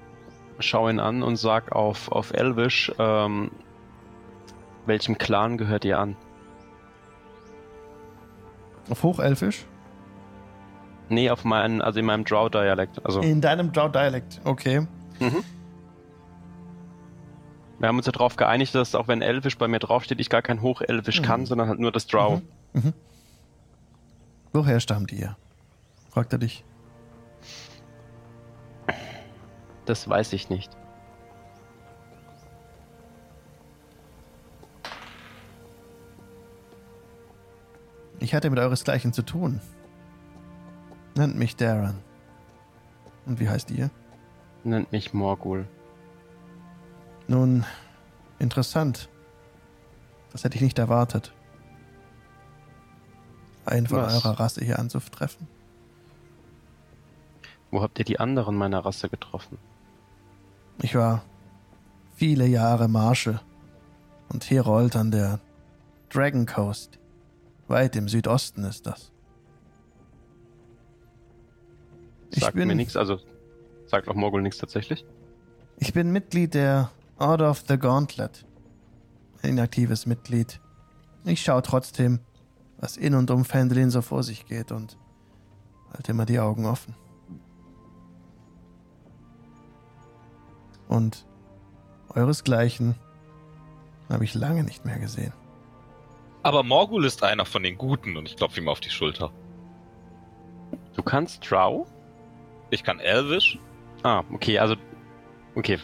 [0.59, 3.51] schaue ihn an und sag auf, auf Elvish, ähm,
[4.87, 6.17] welchem Clan gehört ihr an?
[8.91, 9.67] Auf Hochelfisch?
[11.11, 13.05] Nee, auf meinen, also in meinem Drow-Dialekt.
[13.05, 14.87] Also, In deinem Drow-Dialekt, okay.
[15.21, 15.45] mhm.
[17.79, 20.43] Wir haben uns ja darauf geeinigt, dass auch wenn Elvish bei mir draufsteht, ich gar
[20.43, 21.25] kein Hochelvisch Mhm.
[21.25, 22.43] kann, sondern halt nur das Drow.
[22.73, 22.81] Mhm.
[22.83, 22.93] Mhm.
[24.53, 25.37] Woher stammt ihr?
[26.11, 26.65] Fragt er dich.
[29.89, 30.71] Das weiß ich nicht.
[38.19, 39.63] Ich hatte mit euresgleichen zu tun.
[41.17, 42.01] Nennt mich Darren.
[43.25, 43.89] Und wie heißt ihr?
[44.63, 45.67] Nennt mich Morgul.
[47.27, 47.65] Nun,
[48.39, 49.09] interessant.
[50.33, 51.33] Das hätte ich nicht erwartet.
[53.65, 54.23] Einen von Was?
[54.23, 55.49] eurer Rasse hier anzutreffen.
[57.71, 59.57] Wo habt ihr die anderen meiner Rasse getroffen?
[60.83, 61.25] Ich war
[62.15, 63.41] viele Jahre Marschall
[64.29, 65.41] und Herold an der
[66.11, 66.99] Dragon Coast.
[67.67, 69.13] Weit im Südosten ist das.
[72.31, 73.19] Ich Sagt bin- mir nichts, also
[73.87, 75.05] sagt auch Morgul nichts tatsächlich.
[75.79, 78.45] Ich bin Mitglied der Order of the Gauntlet.
[79.43, 80.61] Ein inaktives Mitglied.
[81.25, 82.21] Ich schaue trotzdem,
[82.79, 84.97] was in und um Fendelin so vor sich geht und
[85.93, 86.95] halte immer die Augen offen.
[90.89, 91.27] Und
[92.15, 92.95] euresgleichen
[94.11, 95.33] habe ich lange nicht mehr gesehen.
[96.43, 99.31] Aber Morgul ist einer von den Guten und ich klopfe ihm auf die Schulter.
[100.95, 101.87] Du kannst Drow?
[102.71, 103.59] Ich kann Elvish.
[104.03, 104.77] Ah, okay, also.
[105.55, 105.79] Okay.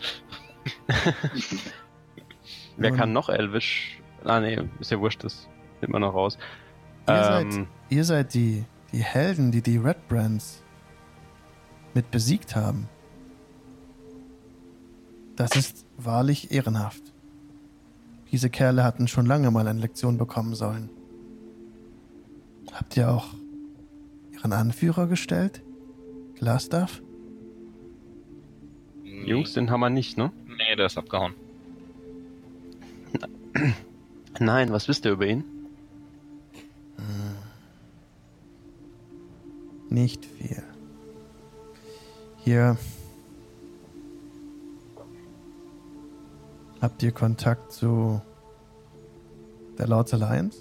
[2.76, 4.01] Wer Nun- kann noch Elvisch?
[4.24, 5.48] Ah, nee, ist ja wurscht, das
[5.81, 6.39] nimmt man noch raus.
[7.06, 10.62] Ihr Ähm, seid, ihr seid die, die Helden, die die Red Brands
[11.93, 12.89] mit besiegt haben.
[15.36, 17.02] Das ist wahrlich ehrenhaft.
[18.31, 20.90] Diese Kerle hatten schon lange mal eine Lektion bekommen sollen.
[22.73, 23.28] Habt ihr auch
[24.32, 25.62] ihren Anführer gestellt?
[26.35, 27.02] Glastaff?
[29.05, 30.32] Jungs, den haben wir nicht, ne?
[30.47, 31.35] Nee, der ist abgehauen.
[34.40, 35.44] Nein, was wisst ihr über ihn?
[39.89, 40.62] Nicht viel.
[42.39, 42.77] Hier
[46.85, 48.20] habt ihr Kontakt zu
[49.78, 50.59] der Lords Alliance?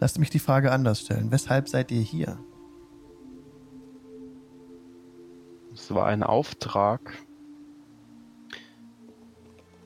[0.00, 1.30] Lasst mich die Frage anders stellen.
[1.30, 2.36] Weshalb seid ihr hier?
[5.72, 7.16] Es war ein Auftrag,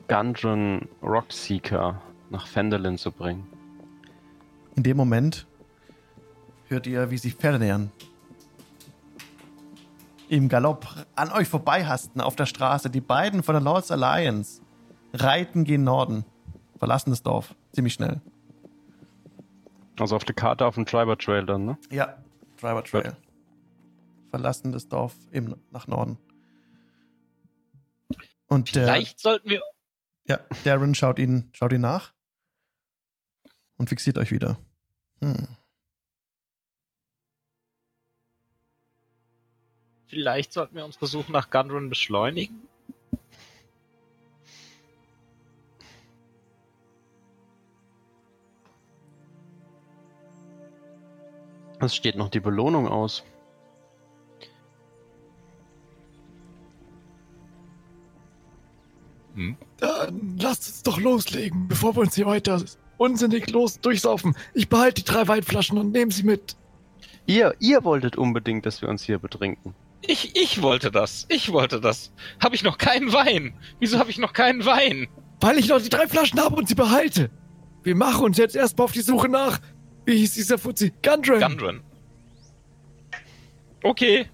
[0.07, 2.01] Gundren Rockseeker
[2.31, 3.45] nach Fendelin zu bringen.
[4.75, 5.45] In dem Moment
[6.69, 7.91] hört ihr, wie sich Pferde nähern.
[10.27, 12.89] Im Galopp an euch vorbeihasten auf der Straße.
[12.89, 14.61] Die beiden von der Lords Alliance
[15.13, 16.25] reiten gen Norden.
[16.77, 17.55] Verlassen das Dorf.
[17.71, 18.21] Ziemlich schnell.
[19.99, 21.77] Also auf der Karte auf dem Triber Trail dann, ne?
[21.89, 22.17] Ja,
[22.59, 23.15] Driver Trail.
[24.29, 26.17] Verlassen das Dorf eben nach Norden.
[28.47, 29.61] Und der, Vielleicht sollten wir.
[30.25, 32.13] ja, Darren schaut ihn, schaut ihn nach
[33.77, 34.57] und fixiert euch wieder.
[35.21, 35.47] Hm.
[40.15, 42.69] Vielleicht sollten wir unsere Suche nach Gundrun beschleunigen.
[51.81, 53.25] Es steht noch die Belohnung aus.
[59.79, 62.63] Dann lasst uns doch loslegen, bevor wir uns hier weiter
[62.95, 64.33] unsinnig los durchsaufen.
[64.53, 66.55] Ich behalte die drei Weinflaschen und nehme sie mit.
[67.25, 69.75] Ihr, ihr wolltet unbedingt, dass wir uns hier betrinken.
[70.01, 71.25] Ich, ich wollte das.
[71.29, 72.11] Ich wollte das.
[72.43, 73.53] Habe ich noch keinen Wein?
[73.79, 75.07] Wieso habe ich noch keinen Wein?
[75.39, 77.29] Weil ich noch die drei Flaschen habe und sie behalte.
[77.83, 79.59] Wir machen uns jetzt erstmal auf die Suche nach.
[80.05, 80.93] Wie hieß dieser Fuzzi?
[81.03, 81.39] Gundren.
[81.41, 81.83] Gundren.
[83.83, 84.27] Okay,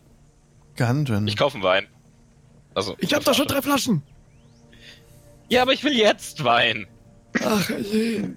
[0.78, 1.28] Gundren.
[1.28, 1.88] ich kaufe einen Wein.
[2.74, 2.96] Also.
[3.00, 4.02] Ich habe doch schon drei Flaschen.
[5.50, 6.88] Ja, aber ich will jetzt Wein.
[7.44, 8.30] Ach je.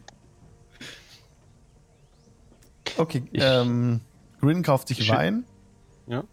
[2.97, 4.01] Okay, Ich- ähm,
[4.41, 5.45] Grin kauft sich Ich- Wein.
[6.07, 6.25] Ja.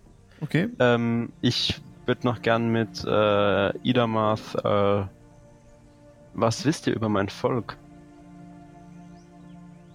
[0.41, 0.69] Okay.
[0.80, 4.55] Ähm, ich würde noch gern mit äh, Idamath.
[4.65, 5.05] Äh,
[6.34, 7.77] was wisst ihr über mein Volk?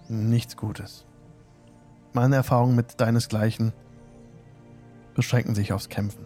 [0.07, 1.05] Nichts Gutes.
[2.13, 3.73] Meine Erfahrungen mit deinesgleichen
[5.13, 6.25] beschränken sich aufs Kämpfen.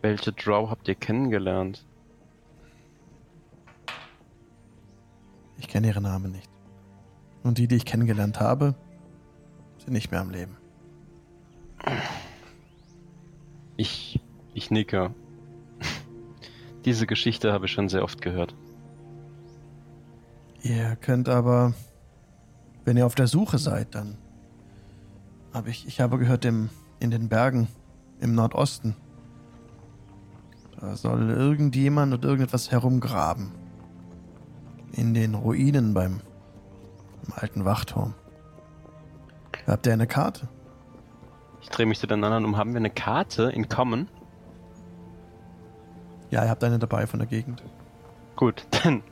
[0.00, 1.84] Welche Drow habt ihr kennengelernt?
[5.58, 6.48] Ich kenne ihre Namen nicht.
[7.42, 8.74] Und die, die ich kennengelernt habe,
[9.78, 10.56] sind nicht mehr am Leben.
[13.78, 14.20] Ich,
[14.54, 15.14] ich nicke.
[16.84, 18.56] Diese Geschichte habe ich schon sehr oft gehört.
[20.62, 21.74] Ihr könnt aber,
[22.84, 24.18] wenn ihr auf der Suche seid, dann
[25.54, 27.68] habe ich, ich habe gehört, im, in den Bergen
[28.20, 28.96] im Nordosten,
[30.80, 33.52] da soll irgendjemand und irgendetwas herumgraben.
[34.90, 36.20] In den Ruinen beim,
[37.22, 38.14] beim alten Wachturm.
[39.68, 40.48] Habt ihr eine Karte?
[41.68, 42.56] Ich drehe mich zu den anderen um.
[42.56, 44.08] Haben wir eine Karte in Common?
[46.30, 47.62] Ja, ihr habt eine dabei von der Gegend.
[48.36, 49.02] Gut, dann,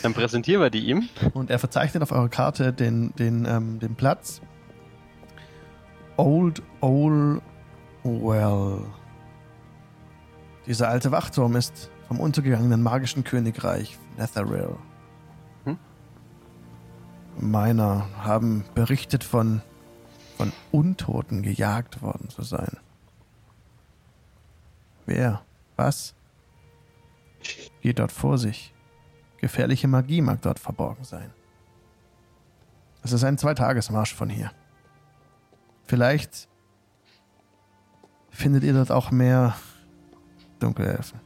[0.00, 1.08] dann präsentieren wir die ihm.
[1.34, 4.40] Und er verzeichnet auf eurer Karte den, den, ähm, den Platz.
[6.16, 7.42] Old Old
[8.04, 8.82] Well.
[10.66, 14.76] Dieser alte Wachturm ist vom untergegangenen magischen Königreich Netheril.
[15.64, 15.78] Hm?
[17.40, 19.62] Meiner haben berichtet von,
[20.36, 22.76] von Untoten gejagt worden zu sein.
[25.06, 25.42] Wer?
[25.76, 26.14] Was?
[27.80, 28.74] Geht dort vor sich.
[29.38, 31.32] Gefährliche Magie mag dort verborgen sein.
[33.02, 34.50] Es ist ein Zweitagesmarsch von hier.
[35.84, 36.48] Vielleicht
[38.30, 39.56] findet ihr dort auch mehr
[40.58, 41.20] Dunkelelfen.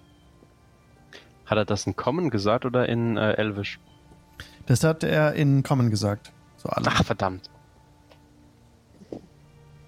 [1.47, 3.81] Hat er das in Common gesagt oder in äh, Elvisch?
[4.67, 6.33] Das hat er in Common gesagt.
[6.63, 6.87] Allem.
[6.87, 7.51] Ach, verdammt.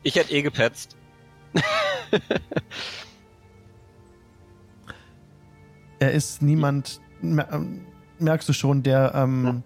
[0.02, 0.96] Ich hätte eh gepetzt.
[5.98, 7.86] Er ist niemand, ähm,
[8.18, 9.62] merkst du schon, der, ähm,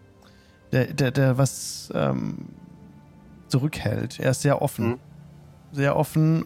[0.71, 2.51] der, der, der was ähm,
[3.49, 4.21] zurückhält.
[4.21, 4.89] Er ist sehr offen.
[4.89, 4.99] Mhm.
[5.73, 6.45] Sehr offen.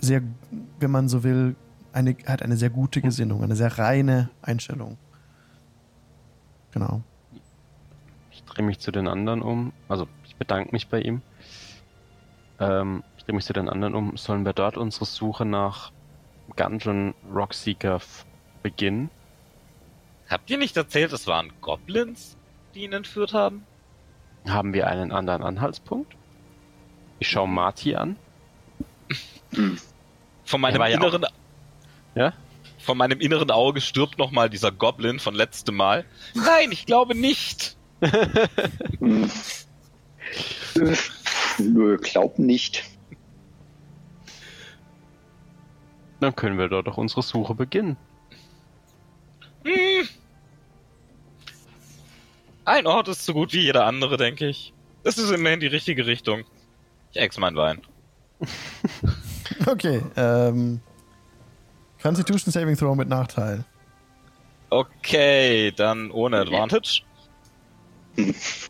[0.00, 0.22] Sehr,
[0.78, 1.56] wenn man so will,
[1.92, 4.96] eine, hat eine sehr gute Gesinnung, eine sehr reine Einstellung.
[6.70, 7.02] Genau.
[8.30, 9.72] Ich drehe mich zu den anderen um.
[9.88, 10.06] Also,
[10.38, 11.22] bedanke mich bei ihm.
[12.60, 14.16] Ähm, ich drehe mich zu den anderen um.
[14.16, 15.92] Sollen wir dort unsere Suche nach
[16.56, 18.00] Gungeon Rockseeker
[18.62, 19.10] beginnen?
[20.28, 22.36] Habt ihr nicht erzählt, es waren Goblins,
[22.74, 23.64] die ihn entführt haben?
[24.46, 26.16] Haben wir einen anderen Anhaltspunkt?
[27.18, 28.16] Ich schaue Marty an.
[30.44, 31.26] Von meinem ja inneren.
[32.14, 32.32] Ja?
[32.88, 36.06] von meinem inneren Auge stirbt nochmal dieser Goblin von letztem Mal.
[36.34, 37.76] Nein, ich glaube nicht.
[41.58, 42.84] Nö, glaub nicht.
[46.20, 47.96] Dann können wir dort doch unsere Suche beginnen.
[49.64, 50.08] Hm.
[52.64, 54.72] Ein Ort ist so gut wie jeder andere, denke ich.
[55.04, 56.44] Das ist immerhin die richtige Richtung.
[57.12, 57.82] Ich ex mein Wein.
[59.66, 60.80] Okay, ähm.
[62.00, 63.64] Constitution Saving Throw mit Nachteil.
[64.70, 67.02] Okay, dann ohne Advantage.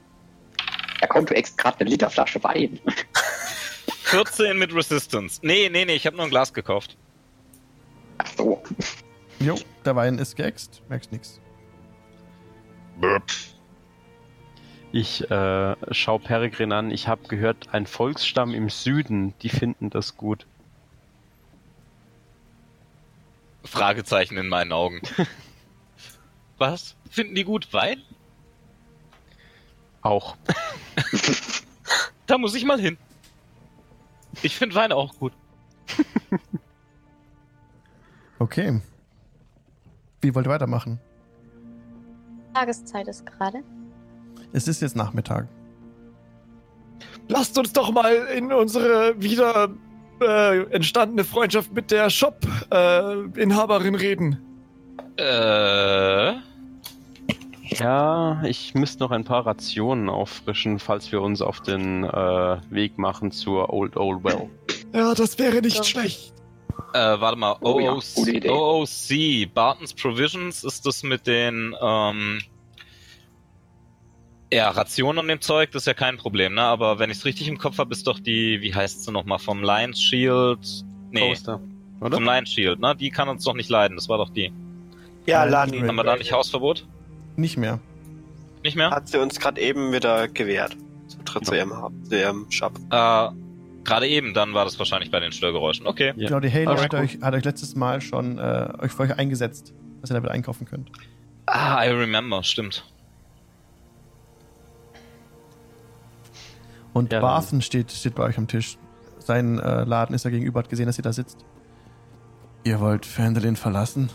[1.01, 2.81] Da kommt du ex gerade eine Literflasche Wein.
[4.05, 5.41] 14 mit Resistance.
[5.43, 6.97] Nee, nee, nee, ich habe nur ein Glas gekauft.
[8.19, 8.63] Ach so.
[9.39, 11.41] Jo, der Wein ist geäxt, merkst nix.
[14.91, 16.91] Ich äh, schau Peregrin an.
[16.91, 20.47] Ich habe gehört, ein Volksstamm im Süden, die finden das gut.
[23.65, 25.03] Fragezeichen in meinen Augen.
[26.59, 26.97] Was?
[27.11, 28.03] Finden die gut Wein?
[30.09, 30.37] Auch.
[32.27, 32.99] Da muss ich mal hin.
[34.43, 35.33] Ich finde Wein auch gut.
[38.41, 38.81] Okay.
[40.21, 41.01] Wie wollt ihr weitermachen?
[42.55, 43.65] Tageszeit ist gerade.
[44.53, 45.49] Es ist jetzt Nachmittag.
[47.27, 49.71] Lasst uns doch mal in unsere wieder
[50.21, 54.39] äh, entstandene Freundschaft mit der Shop-Inhaberin reden.
[55.17, 56.35] Äh.
[57.79, 62.09] Ja, ich müsste noch ein paar Rationen auffrischen, falls wir uns auf den äh,
[62.71, 64.49] Weg machen zur Old Old Well.
[64.93, 65.85] Ja, das wäre nicht Ja.
[65.85, 66.33] schlecht.
[66.95, 67.57] Äh, warte mal.
[67.61, 68.49] Oh ja, OOC.
[68.49, 72.41] OOC, Barton's Provisions, ist das mit den, ähm,
[74.53, 76.63] ja, Rationen und dem Zeug, das ist ja kein Problem, ne?
[76.63, 79.39] Aber wenn ich es richtig im Kopf habe, ist doch die, wie heißt sie nochmal,
[79.39, 80.85] vom Lions Shield?
[81.11, 81.61] Nee, Toaster,
[82.01, 82.17] oder?
[82.17, 82.97] vom Lions Shield, ne?
[82.97, 84.51] Die kann uns doch nicht leiden, das war doch die.
[85.27, 85.81] Ja, Nein, Lani.
[85.81, 86.87] Haben wir da nicht Hausverbot?
[87.39, 87.79] Nicht mehr.
[88.65, 88.91] Nicht mehr?
[88.91, 90.77] hat sie uns gerade eben wieder gewährt.
[91.07, 92.77] Zutritt zu ihrem, zu ihrem Shop.
[92.91, 93.29] Äh,
[93.85, 95.87] gerade eben, dann war das wahrscheinlich bei den Störgeräuschen.
[95.87, 96.13] Okay.
[96.17, 96.29] Ja.
[96.29, 99.17] Genau, die Halo Alles hat euch, hat euch letztes Mal schon äh, euch für euch
[99.17, 100.91] eingesetzt, dass ihr damit einkaufen könnt.
[101.47, 102.85] Ah, I remember, stimmt.
[106.93, 108.79] Und Ja, Barthen steht, steht bei euch am Tisch.
[109.21, 111.47] Sein äh, Laden ist da gegenüber, hat gesehen, dass ihr da sitzt.
[112.65, 114.11] Ihr wollt Fandolin verlassen?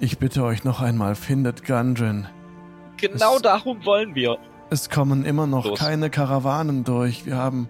[0.00, 2.28] Ich bitte euch noch einmal, findet Gundren.
[2.96, 4.38] Genau Es- darum wollen wir.
[4.70, 5.78] Es kommen immer noch Los.
[5.78, 7.24] keine Karawanen durch.
[7.26, 7.68] Wir haben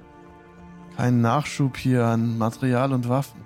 [0.96, 3.40] keinen Nachschub hier an Material und Waffen.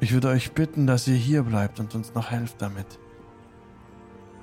[0.00, 2.86] Ich würde euch bitten, dass ihr hier bleibt und uns noch helft damit.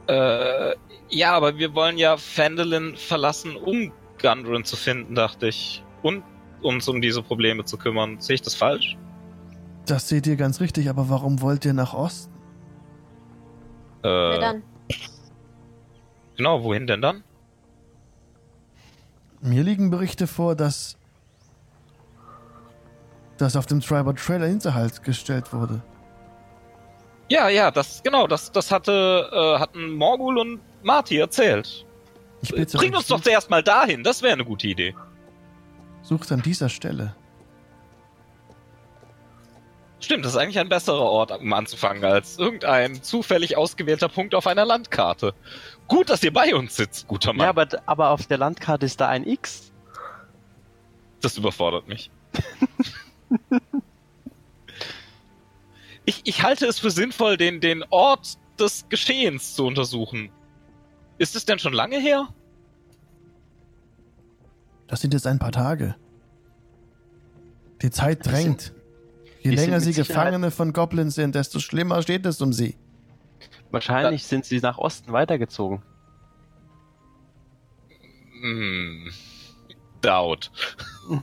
[0.08, 0.76] Äh,
[1.10, 5.84] ja, aber wir wollen ja Fandolin verlassen, um Gundren zu finden, dachte ich.
[6.02, 6.24] Und
[6.62, 8.20] uns um diese Probleme zu kümmern.
[8.22, 8.98] Sehe ich das falsch?
[9.86, 12.34] Das seht ihr ganz richtig, aber warum wollt ihr nach Osten?
[14.04, 14.64] Äh, dann?
[16.38, 17.24] genau, wohin denn dann?
[19.42, 20.98] Mir liegen Berichte vor, dass
[23.38, 25.82] dass auf dem Triber Trail ein Hinterhalt gestellt wurde.
[27.30, 31.86] Ja, ja, das, genau, das, das hatte, äh, hatten Morgul und Marty erzählt.
[32.42, 34.96] Ich bitte Bring uns doch zuerst mal dahin, das wäre eine gute Idee.
[36.02, 37.16] sucht an dieser Stelle.
[40.02, 44.48] Stimmt, das ist eigentlich ein besserer Ort, um anzufangen, als irgendein zufällig ausgewählter Punkt auf
[44.48, 45.34] einer Landkarte.
[45.88, 47.44] Gut, dass ihr bei uns sitzt, guter Mann.
[47.44, 49.74] Ja, aber, aber auf der Landkarte ist da ein X.
[51.22, 52.12] Das überfordert mich.
[56.06, 60.32] ich, ich halte es für sinnvoll, den, den Ort des Geschehens zu untersuchen.
[61.18, 62.30] Ist es denn schon lange her?
[64.88, 65.96] Das sind jetzt ein paar Tage.
[67.82, 68.74] Die Zeit drängt.
[69.42, 72.76] Je die länger sie Sicherheit- Gefangene von Goblins sind, desto schlimmer steht es um sie.
[73.72, 75.82] Wahrscheinlich sind sie nach Osten weitergezogen.
[78.42, 79.12] Hm.
[80.02, 80.52] Doubt.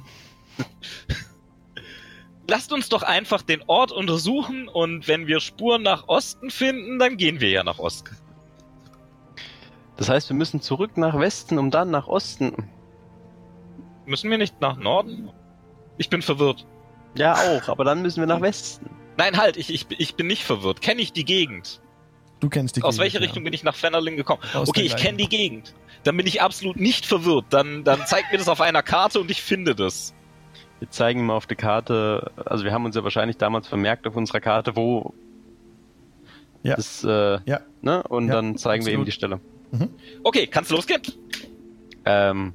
[2.49, 7.17] Lasst uns doch einfach den Ort untersuchen und wenn wir Spuren nach Osten finden, dann
[7.17, 8.17] gehen wir ja nach Osten.
[9.97, 12.71] Das heißt, wir müssen zurück nach Westen, um dann nach Osten.
[14.05, 15.31] Müssen wir nicht nach Norden?
[15.99, 16.67] Ich bin verwirrt.
[17.17, 18.89] Ja, auch, aber dann müssen wir nach Westen.
[19.17, 20.83] Nein, halt, ich, ich, ich bin nicht verwirrt.
[20.83, 21.81] Kenne ich die Gegend?
[22.41, 23.25] Du kennst die Aus Gegend, welcher ja.
[23.25, 24.43] Richtung bin ich nach Fennerling gekommen?
[24.53, 25.75] Aus okay, ich kenne die Gegend.
[26.05, 27.47] Dann bin ich absolut nicht verwirrt.
[27.51, 30.15] Dann, dann zeigt mir das auf einer Karte und ich finde das.
[30.79, 34.15] Wir zeigen ihm auf der Karte, also wir haben uns ja wahrscheinlich damals vermerkt auf
[34.15, 35.15] unserer Karte, wo
[36.63, 36.77] Ja.
[36.77, 37.61] das, äh, Ja.
[37.81, 38.03] ne?
[38.03, 39.07] Und Ja, dann zeigen wir ihm absolut.
[39.09, 39.41] die Stelle.
[40.23, 41.01] Okay, kann's losgehen?
[42.05, 42.55] Ähm,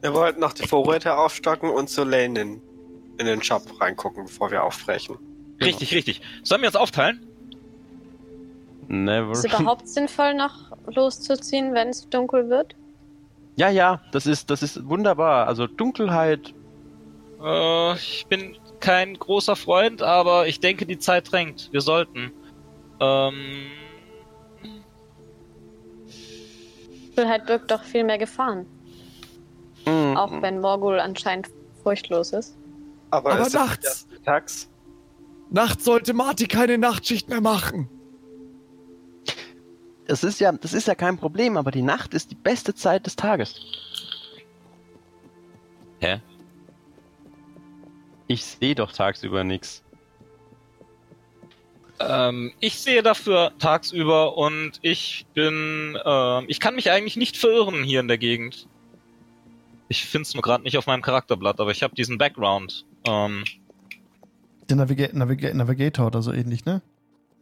[0.00, 2.60] Wir wollten noch die Vorräte aufstocken und zu Lane
[3.18, 5.18] in, den Shop reingucken, bevor wir aufbrechen.
[5.60, 6.20] Richtig, richtig.
[6.42, 7.26] Sollen wir uns aufteilen?
[8.88, 9.32] Never.
[9.32, 12.76] Ist es überhaupt sinnvoll, noch loszuziehen, wenn es dunkel wird?
[13.56, 15.48] Ja, ja, das ist, das ist wunderbar.
[15.48, 16.54] Also Dunkelheit.
[17.42, 21.72] Äh, ich bin kein großer Freund, aber ich denke, die Zeit drängt.
[21.72, 22.32] Wir sollten.
[23.00, 23.34] Ähm,
[27.16, 28.66] Dunkelheit birgt doch viel mehr Gefahren.
[29.86, 31.48] Mm, Auch wenn Morgul anscheinend
[31.82, 32.56] furchtlos ist.
[33.10, 34.06] Aber, Aber nachts.
[34.24, 34.68] Tags.
[35.50, 37.88] Nachts sollte Marty keine Nachtschicht mehr machen.
[40.06, 43.06] Das ist ja, das ist ja kein Problem, aber die Nacht ist die beste Zeit
[43.06, 43.60] des Tages.
[46.00, 46.20] Hä?
[48.28, 49.82] Ich sehe doch tagsüber nichts.
[52.00, 57.82] ähm, ich sehe dafür tagsüber und ich bin, ähm, ich kann mich eigentlich nicht verirren
[57.82, 58.68] hier in der Gegend.
[59.88, 62.84] Ich finde es nur gerade nicht auf meinem Charakterblatt, aber ich habe diesen Background.
[63.06, 63.44] Ähm,
[64.68, 66.82] Der Naviga Naviga Navigator oder so ähnlich, ne?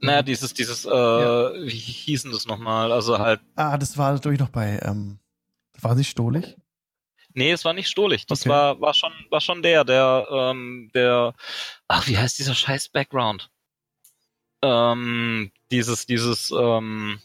[0.01, 1.55] naja, dieses, dieses, äh, Ja.
[1.65, 2.93] wie hießen das nochmal?
[2.93, 5.19] Also halt, Ah, das war natürlich noch bei, ähm,
[5.81, 6.57] war sie stohlig?
[7.33, 8.27] nee, es war nicht Stohlig.
[8.27, 8.51] Das Okay.
[8.51, 11.35] war, war schon, war schon der, der, ähm, der,
[11.89, 13.51] ach, wie heißt dieser scheiß Background?
[14.63, 17.19] Ähm, dieses, dieses, ähm,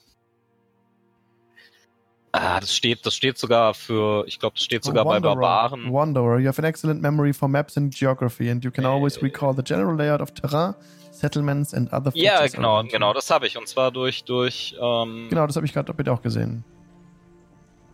[2.31, 5.35] ah, das steht, das steht sogar für, ich glaube, das steht sogar bei Wanderer.
[5.35, 5.91] Barbaren.
[5.93, 9.53] Wanderer, you have an excellent memory for maps and geography and you can always recall
[9.55, 10.73] the general layout of terrain,
[11.11, 12.91] settlements and other Ja, features genau, around you.
[12.93, 13.57] genau, das habe ich.
[13.57, 16.63] Und zwar durch, durch, ähm, Genau, das habe ich gerade auch gesehen.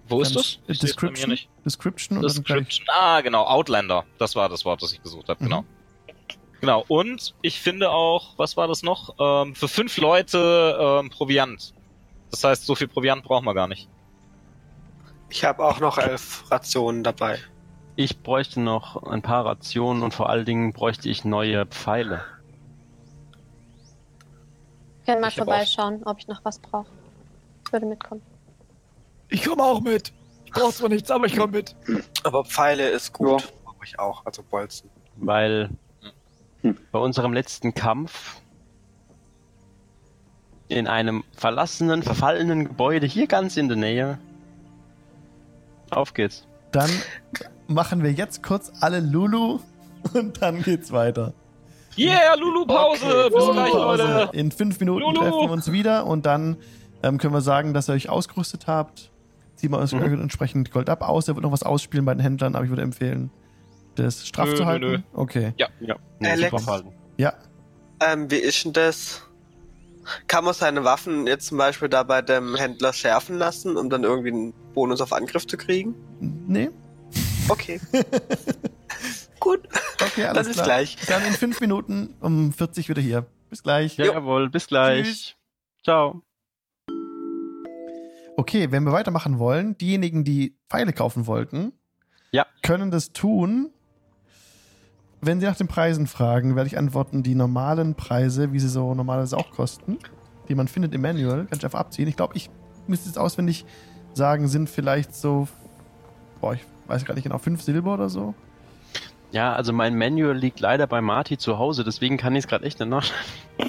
[0.08, 0.60] wo ist das?
[0.68, 1.30] äh, Ich bei Description?
[1.32, 1.50] nicht.
[1.66, 2.24] Description und.
[2.24, 2.86] Description.
[2.94, 4.06] Ah, genau, Outlander.
[4.20, 5.48] Das war das Wort, das ich gesucht habe, Mhm.
[5.50, 5.66] genau.
[6.62, 9.14] Genau, und ich finde auch, was war das noch?
[9.20, 11.74] Ähm, für fünf Leute ähm, Proviant.
[12.32, 13.88] Das heißt, so viel Proviant brauchen wir gar nicht.
[15.30, 17.40] Ich habe auch noch elf Rationen dabei.
[17.96, 22.24] Ich bräuchte noch ein paar Rationen und vor allen Dingen bräuchte ich neue Pfeile.
[25.02, 26.88] Ich kann mal Ich vorbeischauen, ob ich noch was brauche.
[27.66, 28.22] Ich würde mitkommen.
[29.30, 30.14] Ich komme auch mit.
[30.46, 31.76] Ich brauch zwar nichts, aber ich komme mit.
[32.24, 33.54] Aber Pfeile ist gut.
[33.64, 34.90] Brauche ich auch, also Bolzen.
[35.18, 35.70] Weil
[36.62, 36.78] Hm.
[36.92, 38.42] bei unserem letzten Kampf
[40.68, 44.18] in einem verlassenen, verfallenen Gebäude hier ganz in der Nähe.
[45.96, 46.46] Auf geht's.
[46.72, 46.90] Dann
[47.68, 49.60] machen wir jetzt kurz alle Lulu
[50.14, 51.34] und dann geht's weiter.
[51.98, 53.06] Yeah, Lulu Pause!
[53.06, 53.30] Okay.
[53.30, 53.74] Bis Lulu gleich.
[53.74, 54.30] Leute!
[54.38, 55.18] In fünf Minuten Lulu.
[55.20, 56.58] treffen wir uns wieder und dann
[57.04, 59.12] ähm, können wir sagen, dass ihr euch ausgerüstet habt.
[59.56, 60.22] Ziehen wir euch Mhm.
[60.22, 61.30] entsprechend Gold ab aus.
[61.30, 63.32] Er wird noch was ausspielen bei den Händlern, aber ich würde empfehlen,
[63.96, 64.86] das straff Nö, zu nö, halten.
[64.92, 64.98] nö.
[65.14, 65.54] Okay.
[65.58, 65.68] Ja.
[66.20, 66.66] Nee, Alex.
[67.18, 67.34] Ja.
[68.02, 69.25] Ähm, wie ist denn das?
[70.28, 74.04] Kann man seine Waffen jetzt zum Beispiel da bei dem Händler schärfen lassen, um dann
[74.04, 75.96] irgendwie einen Bonus auf Angriff zu kriegen?
[76.48, 76.70] Nee?
[77.50, 77.80] Okay.
[79.40, 79.62] Gut,
[80.02, 80.66] Okay, alles das ist klar.
[80.66, 80.98] gleich.
[81.08, 83.26] Dann in fünf Minuten um 40 wieder hier.
[83.50, 83.98] Bis gleich.
[83.98, 85.06] Ja, jawohl, bis gleich.
[85.06, 85.36] Tschüss.
[85.84, 86.22] Ciao.
[88.38, 91.72] Okay, wenn wir weitermachen wollen, diejenigen, die Pfeile kaufen wollten,
[92.32, 92.46] Ja.
[92.64, 93.72] können das tun.
[95.26, 98.94] Wenn sie nach den Preisen fragen, werde ich antworten, die normalen Preise, wie sie so
[98.94, 99.98] normalerweise auch kosten,
[100.50, 102.08] die man findet im Manual, kann ich einfach abziehen.
[102.08, 102.50] Ich glaube, ich
[102.88, 103.66] müsste jetzt auswendig
[104.14, 105.48] sagen, sind vielleicht so,
[106.42, 108.36] boah, ich weiß gar nicht genau, fünf Silber oder so.
[109.32, 112.66] Ja, also mein Manual liegt leider bei Marty zu Hause, deswegen kann ich es gerade
[112.66, 113.06] echt nicht nach.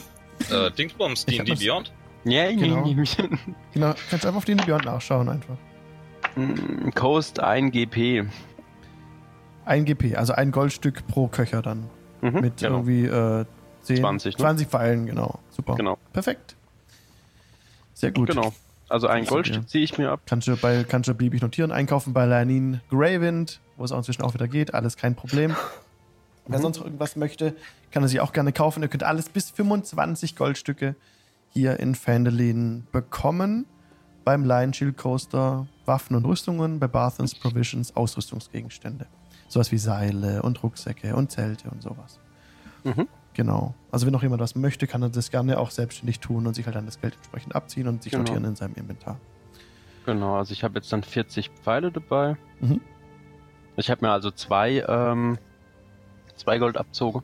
[0.50, 1.92] Äh, Dingsbums, Ich D&D Beyond?
[2.24, 2.82] Ja, Genau.
[2.84, 3.02] genau.
[3.72, 5.56] Genau, kannst du einfach auf den Beyond nachschauen einfach.
[6.36, 8.26] Mm, Coast 1 GP.
[9.66, 11.90] Ein GP, also ein Goldstück pro Köcher dann.
[12.22, 12.76] Mhm, Mit genau.
[12.76, 13.44] irgendwie äh,
[13.82, 14.42] 10, 20, ne?
[14.42, 15.38] 20 Pfeilen, genau.
[15.50, 15.74] Super.
[15.74, 16.56] Genau, Perfekt.
[17.92, 18.30] Sehr gut.
[18.30, 18.52] genau.
[18.88, 20.20] Also ein Goldstück ziehe ich mir ab.
[20.26, 21.72] Kannst du, bei, kannst du beliebig notieren.
[21.72, 24.74] Einkaufen bei Lanin Gravind, wo es auch inzwischen auch wieder geht.
[24.74, 25.56] Alles kein Problem.
[26.46, 27.56] Wer sonst noch irgendwas möchte,
[27.90, 28.82] kann er sich auch gerne kaufen.
[28.82, 30.94] Ihr könnt alles bis 25 Goldstücke
[31.48, 33.66] hier in Phandelin bekommen.
[34.24, 39.06] Beim Lion Shield Coaster Waffen und Rüstungen, bei Barthens Provisions Ausrüstungsgegenstände.
[39.48, 42.20] Sowas wie Seile und Rucksäcke und Zelte und sowas.
[42.84, 43.08] Mhm.
[43.34, 43.74] Genau.
[43.90, 46.64] Also wenn noch jemand was möchte, kann er das gerne auch selbstständig tun und sich
[46.66, 48.24] halt dann das Geld entsprechend abziehen und sich Genau.
[48.24, 49.20] notieren in seinem Inventar.
[50.06, 52.36] Genau, also ich habe jetzt dann 40 Pfeile dabei.
[52.60, 52.80] Mhm.
[53.76, 55.38] Ich habe mir also zwei, ähm,
[56.36, 57.22] zwei Gold abzogen.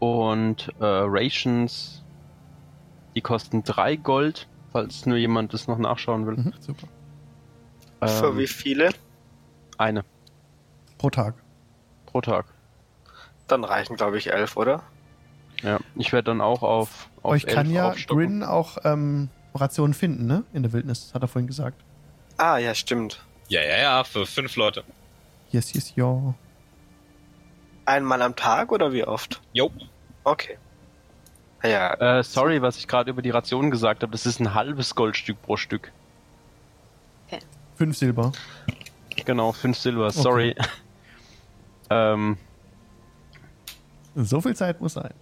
[0.00, 2.02] Und äh, Rations,
[3.14, 6.36] die kosten drei Gold, falls nur jemand das noch nachschauen will.
[6.36, 6.88] Mhm, super.
[8.06, 8.90] Für Ähm, wie viele?
[9.78, 10.04] Eine
[11.00, 11.34] Pro Tag.
[12.04, 12.44] pro Tag.
[13.48, 14.82] Dann reichen, glaube ich, elf, oder?
[15.62, 18.18] Ja, ich werde dann auch auf, auf Euch kann ja aufstocken.
[18.22, 20.44] Grin auch ähm, Rationen finden, ne?
[20.52, 21.80] In der Wildnis, hat er vorhin gesagt.
[22.36, 23.24] Ah, ja, stimmt.
[23.48, 24.84] Ja, ja, ja, für fünf Leute.
[25.50, 26.34] Yes, yes, ja.
[27.86, 29.40] Einmal am Tag oder wie oft?
[29.54, 29.70] Jo.
[30.24, 30.58] Okay.
[31.62, 34.12] Ja, Äh, sorry, was ich gerade über die Ration gesagt habe.
[34.12, 35.92] Das ist ein halbes Goldstück pro Stück.
[37.76, 38.32] Fünf Silber.
[39.24, 40.54] Genau, fünf Silber, sorry.
[41.90, 42.36] Ähm,
[44.14, 45.12] So viel Zeit muss sein.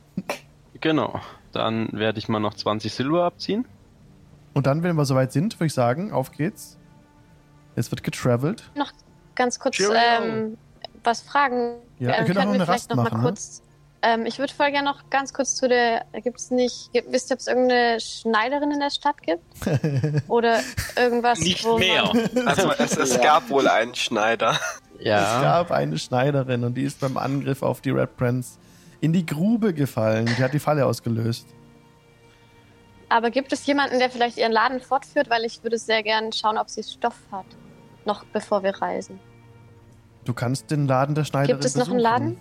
[0.80, 1.20] genau.
[1.52, 3.66] Dann werde ich mal noch 20 Silber abziehen.
[4.54, 6.78] Und dann, wenn wir soweit sind, würde ich sagen, auf geht's.
[7.74, 8.70] Es wird getravelt.
[8.74, 8.92] Noch
[9.34, 10.58] ganz kurz ähm,
[11.04, 11.76] was fragen.
[11.98, 13.22] Ja, ähm, wir können auch noch wir eine vielleicht Rast noch mal ne?
[13.22, 13.62] kurz.
[14.02, 16.04] Ähm, ich würde voll gerne noch ganz kurz zu der.
[16.22, 16.92] Gibt es nicht.
[16.92, 19.42] Gibt, wisst ihr, ob es irgendeine Schneiderin in der Stadt gibt?
[20.28, 20.60] Oder
[20.96, 22.04] irgendwas, Nicht wo mehr.
[22.04, 23.22] Man, also es, es Ja.
[23.22, 24.58] gab wohl einen Schneider.
[24.98, 28.58] Es gab eine Schneiderin und die ist beim Angriff auf die Red Prince
[29.00, 30.26] in die Grube gefallen.
[30.26, 31.46] Die hat die Falle ausgelöst.
[33.08, 35.30] aber gibt es jemanden, der vielleicht ihren Laden fortführt?
[35.30, 37.46] Weil ich würde sehr gerne schauen, ob sie Stoff hat.
[38.04, 39.20] Noch bevor wir reisen.
[40.24, 42.12] Du kannst den Laden der Schneiderin Gibt es noch einen besuchen.
[42.12, 42.40] Laden?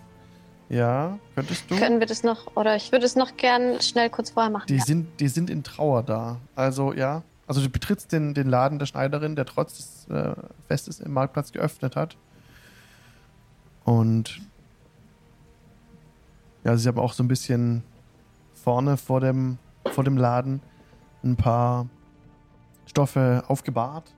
[0.69, 1.77] Ja, könntest du?
[1.77, 2.55] Können wir das noch.
[2.57, 4.65] Oder ich würde es noch gern schnell kurz vorher machen.
[4.67, 4.83] Die, ja.
[4.83, 6.41] sind, die sind in Trauer da.
[6.55, 7.23] Also, ja.
[7.45, 10.33] Also, du betrittst den, den Laden der Schneiderin, der trotz des äh,
[10.67, 12.17] Festes im Marktplatz geöffnet hat.
[13.87, 14.41] Und.
[16.65, 17.83] Ja, sie haben auch so ein bisschen
[18.53, 19.57] vorne vor dem,
[19.93, 20.59] vor dem Laden
[21.23, 21.87] ein paar
[22.85, 24.13] Stoffe aufgebahrt.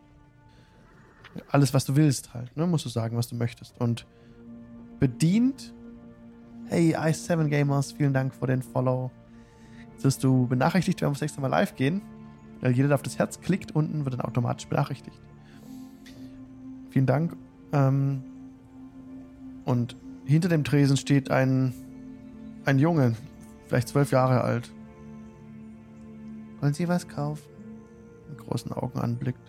[1.52, 2.66] Alles, was du willst, halt, ne?
[2.66, 3.80] Musst du sagen, was du möchtest.
[3.80, 4.08] Und
[5.00, 5.72] bedient.
[6.66, 9.12] Hey, Ice7 Gamers, vielen Dank für den Follow.
[9.92, 12.02] Jetzt wirst du benachrichtigt, wenn wir das nächste Mal live gehen.
[12.64, 15.22] Jeder, der auf das Herz klickt, unten wird dann automatisch benachrichtigt.
[16.90, 17.38] Vielen Dank.
[17.72, 18.24] Ähm,
[19.70, 21.74] und hinter dem Tresen steht ein,
[22.66, 23.16] ein Junge,
[23.68, 24.72] vielleicht zwölf Jahre alt.
[26.60, 27.44] Wollen Sie was kaufen?
[28.30, 29.40] Mit großen Augen anblickt.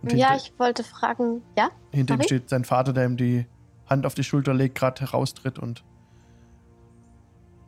[0.00, 1.42] Und ja, hinter, ich wollte fragen.
[1.58, 1.68] Ja?
[1.92, 2.24] hinter ihm sorry?
[2.24, 3.44] steht sein Vater, der ihm die
[3.84, 5.84] Hand auf die Schulter legt, gerade heraustritt und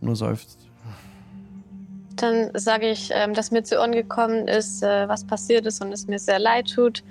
[0.00, 0.66] nur seufzt.
[2.16, 5.92] Dann sage ich, ähm, dass mir zu Ohren gekommen ist, äh, was passiert ist und
[5.92, 7.04] es mir sehr leid tut.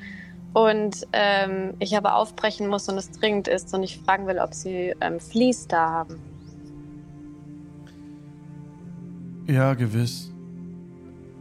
[0.57, 4.55] Und ähm, ich aber aufbrechen muss und es dringend ist und ich fragen will, ob
[4.55, 6.19] Sie ähm, Vlies da haben.
[9.45, 10.33] Ja, gewiss.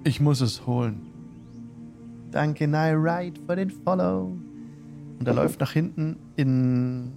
[0.05, 1.01] Ich muss es holen.
[2.31, 4.37] Danke, Nightlight, für den Follow.
[5.19, 7.15] Und er läuft nach hinten in,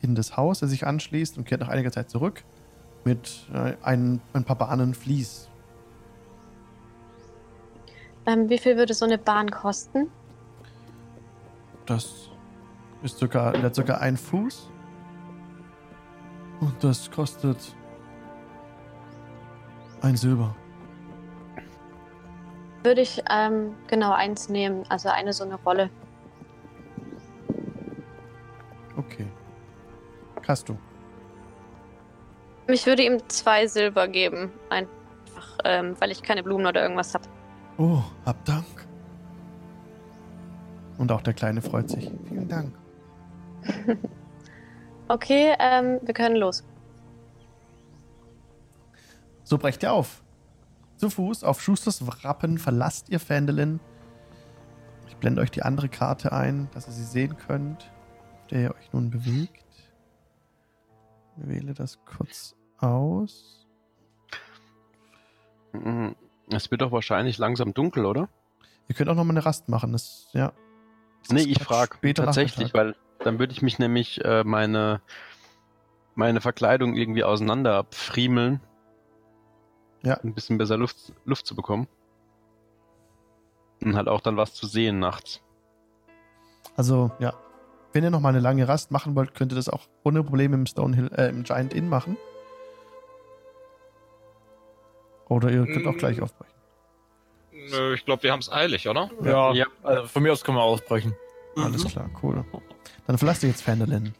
[0.00, 2.44] in das Haus, das sich anschließt und kehrt nach einiger Zeit zurück
[3.04, 5.48] mit äh, ein, ein paar Bahnen Vlies.
[8.26, 10.08] Ähm, wie viel würde so eine Bahn kosten?
[11.92, 12.30] Das
[13.02, 14.70] ist circa, der hat circa ein Fuß.
[16.60, 17.58] Und das kostet
[20.00, 20.56] ein Silber.
[22.82, 25.90] Würde ich ähm, genau eins nehmen, also eine so eine Rolle.
[28.96, 29.26] Okay.
[30.48, 30.78] Hast du.
[32.68, 37.24] Ich würde ihm zwei Silber geben, einfach, ähm, weil ich keine Blumen oder irgendwas habe.
[37.76, 38.81] Oh, hab Dank.
[40.98, 42.10] Und auch der Kleine freut sich.
[42.28, 42.72] Vielen Dank.
[45.08, 46.64] Okay, ähm, wir können los.
[49.44, 50.22] So brecht ihr auf.
[50.96, 53.78] Zu Fuß auf Schusters Wrappen verlasst ihr Fendelin.
[55.08, 57.90] Ich blende euch die andere Karte ein, dass ihr sie sehen könnt,
[58.40, 59.92] auf der ihr euch nun bewegt.
[61.36, 63.66] Ich wähle das kurz aus.
[65.74, 66.16] Mhm.
[66.50, 68.30] Es wird doch wahrscheinlich langsam dunkel, oder?
[68.88, 69.92] Ihr könnt auch noch mal eine Rast machen.
[69.92, 70.52] Das, ja.
[71.30, 75.00] Nee, ich frage tatsächlich, weil dann würde ich mich nämlich äh, meine,
[76.14, 78.60] meine Verkleidung irgendwie auseinander abfriemeln.
[80.02, 80.18] Ja.
[80.18, 81.86] Um Ein bisschen besser Luft, Luft zu bekommen.
[83.82, 85.40] Und halt auch dann was zu sehen nachts.
[86.76, 87.34] Also, ja.
[87.92, 90.54] Wenn ihr noch mal eine lange Rast machen wollt, könnt ihr das auch ohne Probleme
[90.56, 92.16] im Stonehill, äh, im Giant Inn machen.
[95.28, 95.98] Oder ihr könnt auch Mm.
[95.98, 96.52] gleich aufbrechen.
[97.70, 99.10] Nö, ich glaube, wir haben es eilig, oder?
[99.22, 99.66] Ja, Ja.
[99.82, 101.14] Also von mir aus können wir ausbrechen.
[101.56, 102.44] Alles klar, cool.
[103.06, 104.14] Dann verlasst ihr jetzt Fandolin.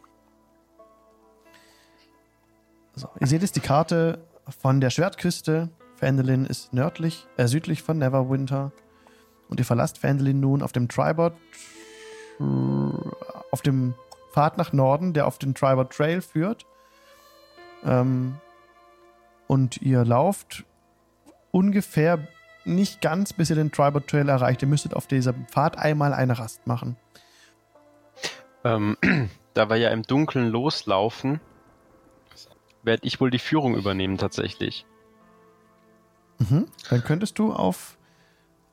[2.95, 4.25] So, ihr seht jetzt die Karte
[4.61, 5.71] von der Schwertküste.
[5.97, 8.73] Fandolin ist nördlich, äh, südlich von Neverwinter.
[9.49, 11.35] Und ihr verlasst Fandolin nun auf dem Tribord,
[13.51, 13.95] auf dem
[14.33, 16.67] Pfad nach Norden, der auf den Tribord Trail führt.
[17.85, 18.37] Ähm,
[19.47, 20.65] und ihr lauft
[21.51, 22.27] ungefähr
[22.65, 24.63] nicht ganz, bis ihr den Tribord Trail erreicht.
[24.63, 26.97] Ihr müsstet auf diesem Pfad einmal eine Rast machen.
[28.65, 28.97] Ähm,
[29.55, 31.41] da wir ja im Dunkeln loslaufen,
[32.83, 34.87] werde ich wohl die Führung übernehmen tatsächlich.
[36.39, 36.67] Mhm.
[36.91, 37.97] Dann könntest du auf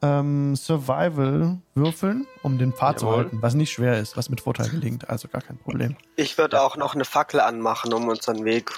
[0.02, 3.18] ähm, Survival würfeln, um den Pfad zu Jawohl.
[3.18, 5.96] halten, was nicht schwer ist, was mit Vorteil gelingt, also gar kein Problem.
[6.16, 8.72] Ich würde auch noch eine Fackel anmachen, um unseren Weg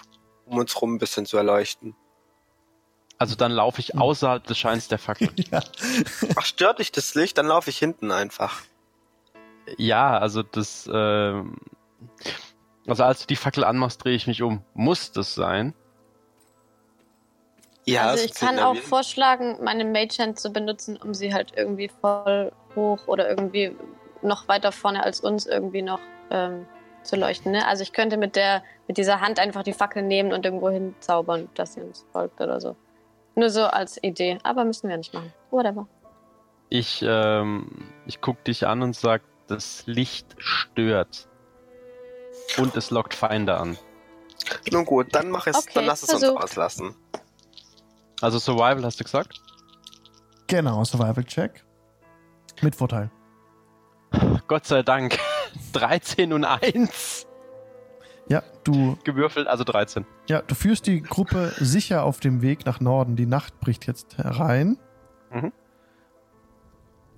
[0.45, 1.95] um uns rum ein bisschen zu erleuchten.
[3.21, 5.29] Also dann laufe ich außerhalb des Scheins der Fackel.
[5.51, 5.61] Ja.
[6.35, 7.37] Ach, stört dich das Licht?
[7.37, 8.63] Dann laufe ich hinten einfach.
[9.77, 11.57] Ja, also das, ähm,
[12.87, 14.63] also als du die Fackel anmachst, drehe ich mich um.
[14.73, 15.75] Muss das sein?
[17.85, 21.91] Ja, also ich kann auch vorschlagen, meine Mage Hand zu benutzen, um sie halt irgendwie
[22.01, 23.75] voll hoch oder irgendwie
[24.23, 25.99] noch weiter vorne als uns irgendwie noch
[26.31, 26.65] ähm,
[27.03, 27.51] zu leuchten.
[27.51, 27.67] Ne?
[27.67, 30.95] Also ich könnte mit der mit dieser Hand einfach die Fackel nehmen und irgendwo hin
[31.01, 32.75] zaubern, dass sie uns folgt oder so.
[33.35, 35.33] Nur so als Idee, aber müssen wir nicht machen.
[35.51, 35.87] Whatever.
[36.69, 41.27] Ich, ähm, ich guck dich an und sag, das Licht stört.
[42.57, 43.77] Und es lockt Feinde an.
[44.71, 46.43] Nun gut, dann mach es, Okay, dann lass es uns versucht.
[46.43, 46.95] auslassen.
[48.21, 49.41] Also Survival hast du gesagt?
[50.47, 51.63] Genau, Survival-Check.
[52.61, 53.09] Mit Vorteil.
[54.47, 55.17] Gott sei Dank.
[55.73, 57.27] 13 und 1
[58.31, 60.05] Ja, du, gewürfelt, also 13.
[60.27, 63.15] ja, du führst die Gruppe sicher auf dem Weg nach Norden.
[63.15, 64.77] Die Nacht bricht jetzt herein.
[65.31, 65.51] Mhm.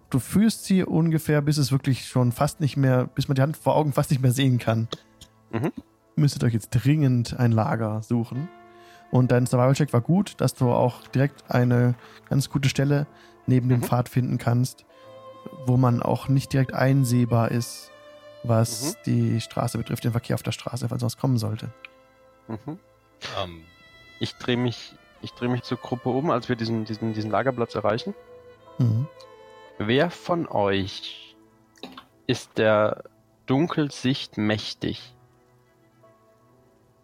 [0.10, 3.58] Du führst sie ungefähr, bis es wirklich schon fast nicht mehr, bis man die Hand
[3.58, 4.88] vor Augen fast nicht mehr sehen kann.
[5.52, 5.72] Mhm.
[6.16, 8.48] Müsstet euch jetzt dringend ein Lager suchen.
[9.12, 11.96] Und dein Survival-Check war gut, dass du auch direkt eine
[12.30, 13.08] ganz gute Stelle
[13.48, 13.84] neben dem Mhm.
[13.84, 14.86] Pfad finden kannst,
[15.66, 17.92] wo man auch nicht direkt einsehbar ist,
[18.44, 21.70] was die Straße betrifft, den Verkehr auf der Straße, falls was kommen sollte.
[22.48, 22.80] Mhm.
[23.42, 23.64] Ähm,
[24.20, 27.76] Ich drehe mich, ich dreh mich zur Gruppe um, als wir diesen, diesen, diesen Lagerplatz
[27.76, 28.14] erreichen.
[28.78, 29.08] Mhm.
[29.78, 31.36] Wer von euch
[32.28, 33.04] ist der
[33.46, 35.14] Dunkelsicht mächtig?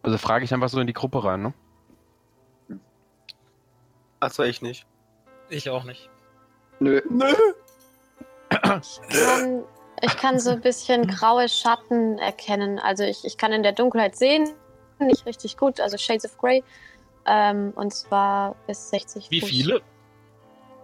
[0.02, 1.54] Also frage ich einfach so in die Gruppe rein, ne?
[4.22, 4.86] Also ich nicht.
[5.50, 6.10] ich auch nicht.
[6.80, 7.02] Nö.
[8.50, 8.82] Kann,
[10.02, 12.80] ich kann so ein bisschen graue Schatten erkennen.
[12.80, 14.50] Also ich, ich kann in der Dunkelheit sehen,
[15.00, 16.64] nicht richtig gut, also Shades of Grey.
[17.26, 19.50] Ähm, und zwar bis 60 Wie Fuß.
[19.50, 19.82] viele?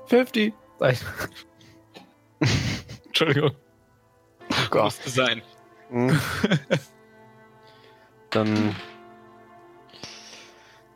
[0.07, 0.53] 50.
[0.79, 0.97] Nein.
[3.05, 3.51] Entschuldigung.
[4.73, 5.41] Musste sein.
[5.89, 6.19] Mhm.
[8.29, 8.75] Dann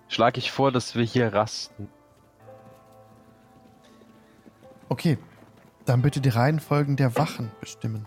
[0.10, 1.90] schlage ich vor, dass wir hier rasten.
[4.90, 5.18] Okay,
[5.86, 8.06] dann bitte die Reihenfolgen der Wachen bestimmen.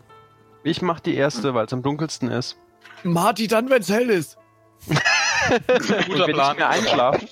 [0.64, 2.56] Ich mache die erste, weil es am dunkelsten ist.
[3.02, 4.38] Marty, dann, wenn's hell ist.
[4.86, 6.52] Guter wenn Plan.
[6.52, 7.26] ich mir einschlafe,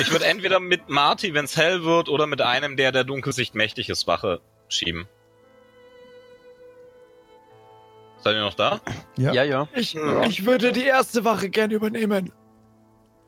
[0.00, 3.54] Ich würde entweder mit Marty, wenn es hell wird, oder mit einem, der der Dunkelsicht
[3.54, 5.06] mächtig ist, Wache schieben.
[8.18, 8.80] Seid ihr noch da?
[9.16, 9.32] Ja.
[9.32, 9.68] ja, ja.
[9.74, 10.22] Ich, Ja.
[10.22, 12.32] ich würde die erste Wache gern übernehmen.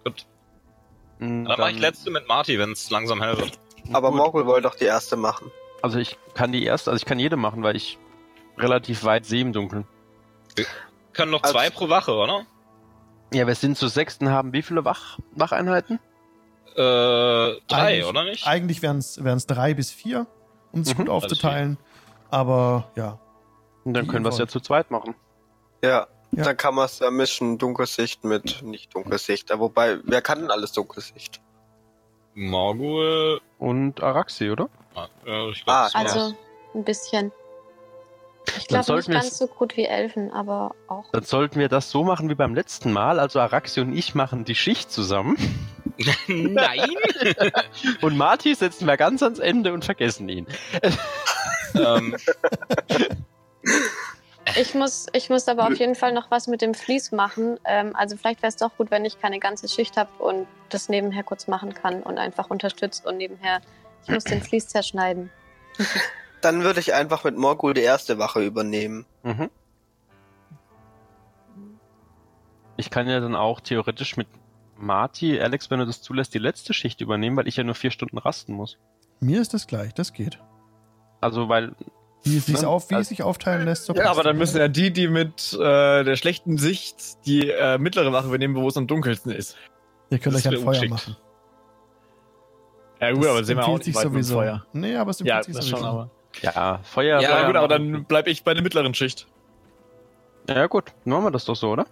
[0.05, 0.27] Gut.
[1.19, 3.59] Mm, Dann, mache ich letzte mit Marty, wenn es langsam hell wird.
[3.93, 4.11] Aber.
[4.13, 5.51] Morgul wollte doch die erste machen.
[5.85, 7.99] Also ich kann die erste, also ich kann jede machen, weil ich
[8.57, 9.85] relativ weit sehe im Dunkeln.
[11.13, 12.47] Können noch Also- zwei pro Wache, oder?
[13.35, 16.01] Ja, wir sind zu sechsten, haben wie viele Wach Wacheinheiten?
[16.75, 18.47] Äh, drei, Eigentlich- oder nicht?
[18.47, 20.27] Eigentlich wären es drei bis vier,
[20.73, 21.77] um es Mhm, gut aufzuteilen.
[22.31, 23.19] Aber ja,
[23.85, 25.15] Und dann können wir es ja zu zweit machen.
[25.83, 26.07] Ja.
[26.31, 26.45] Ja.
[26.45, 29.51] Dann kann man es ja mischen, Dunkelsicht mit nicht Dunkelsicht.
[29.59, 31.43] Wobei, wer kann denn alles Dunkelsicht?
[32.35, 33.43] Morgul.
[33.59, 34.71] Und Araxi, oder?
[34.95, 35.95] Ah, ich Ah, glaub, war's.
[35.95, 36.35] Also
[36.75, 37.33] ein bisschen.
[38.59, 41.05] Ich Dann glaube nicht sollten wir ganz so gut wie Elfen, aber auch.
[41.13, 43.19] Dann sollten wir das so machen wie beim letzten Mal.
[43.19, 45.37] Also Araxi und ich machen die Schicht zusammen.
[46.27, 46.91] Nein!
[48.03, 50.47] Und Marty setzen wir ganz ans Ende und vergessen ihn.
[51.77, 52.17] ähm,
[54.57, 57.59] Ich muss, ich muss aber auf jeden Fall noch was mit dem Vlies machen.
[57.65, 60.89] Ähm, also vielleicht wäre es doch gut, wenn ich keine ganze Schicht habe und das
[60.89, 63.61] nebenher kurz machen kann und einfach unterstützt und nebenher.
[64.05, 65.31] Ich muss den Vlies zerschneiden.
[66.41, 69.07] Dann würde ich einfach mit Morgul die erste Wache übernehmen.
[69.23, 69.49] Mhm.
[72.77, 74.27] Ich kann ja dann auch theoretisch mit
[74.77, 77.91] Marty, Alex, wenn du das zulässt, die letzte Schicht übernehmen, weil ich ja nur vier
[77.93, 78.79] Stunden rasten muss.
[79.21, 80.39] mir ist das gleich, das geht.
[81.21, 81.73] Also, weil.
[82.25, 82.69] Wie es, sich Ne?
[82.69, 85.09] auf, wie es Also- sich aufteilen lässt, so Ja, aber dann müssen ja die, die
[85.09, 89.57] mit äh, der schlechten Sicht die äh, mittlere Wache übernehmen, wo es am dunkelsten ist.
[90.11, 90.91] Ihr könnt Das euch ein Feuer ungeschickt.
[90.91, 91.17] machen.
[93.09, 94.35] Ja gut, aber sehen wir auch nicht sowieso.
[94.37, 94.65] Feuer.
[94.73, 95.77] Nee, aber es Ja, empfiehlt sich das sowieso.
[95.79, 96.11] schon, aber.
[96.43, 97.21] Ja, Feuer.
[97.21, 99.27] Ja, Ja, Feuer gut, aber dann bleib ich bei der mittleren Schicht.
[100.49, 100.93] Ja, gut.
[101.05, 101.87] Dann machen wir das doch so, oder?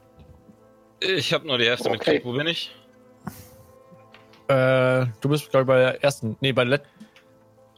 [1.01, 1.93] ich habe nur die Hälfte Okay.
[1.97, 2.25] mitgekriegt.
[2.25, 2.75] Wo bin ich?
[4.49, 6.37] Äh, du bist, glaube ich, bei der ersten.
[6.41, 6.83] Nee, bei der Let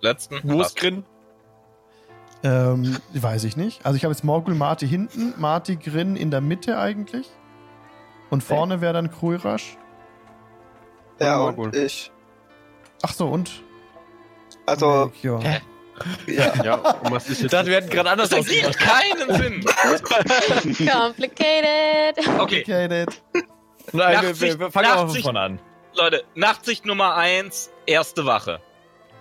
[0.01, 0.41] Letzten?
[0.43, 1.05] Wo ist Grin?
[2.43, 3.85] Ähm, weiß ich nicht.
[3.87, 7.27] Also ich habe jetzt Morgul Marty hinten, Marty Grin in der Mitte eigentlich.
[8.29, 9.79] Und vorne wäre dann Krulrasch.
[11.21, 11.67] Ja, Morgul.
[11.69, 12.11] und ich.
[13.05, 13.51] Ach so, und
[14.67, 15.43] Also, Melchior.
[15.43, 15.61] ja.
[16.65, 19.65] Ja, und was ist Ich dachte, wir hätten gerade anders Das ergibt keinen Sinn!
[20.91, 22.29] Complicated.
[22.39, 23.23] Okay, Dad.
[23.93, 25.61] Nein, wir, Nachtsicht- wir, wir fangen von Nachtsicht- vorne an.
[25.97, 28.61] Leute, Nachtsicht Nummer 1, erste Wache.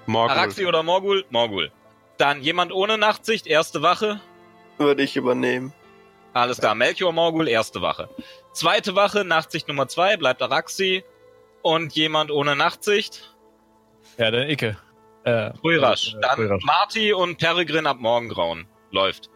[0.07, 0.35] Morgul.
[0.35, 1.25] Araxi oder Morgul?
[1.29, 1.71] Morgul.
[2.17, 4.19] Dann jemand ohne Nachtsicht, erste Wache.
[4.77, 5.73] Würde ich übernehmen.
[6.33, 8.09] Alles klar, Melchior Morgul, erste Wache.
[8.53, 11.03] Zweite Wache, Nachtsicht Nummer 2, bleibt Araxi.
[11.61, 13.32] Und jemand ohne Nachtsicht,
[14.17, 14.77] Ja, der Icke.
[15.25, 16.13] Äh, Rürasch.
[16.15, 16.63] äh, Dann Rürasch.
[16.63, 18.65] Marty und Peregrin ab Morgengrauen.
[18.91, 19.29] Läuft.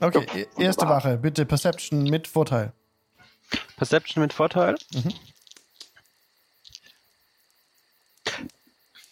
[0.00, 2.72] Okay, e- erste Wache, bitte Perception mit Vorteil.
[3.76, 4.76] Perception mit Vorteil.
[4.92, 5.12] Mhm.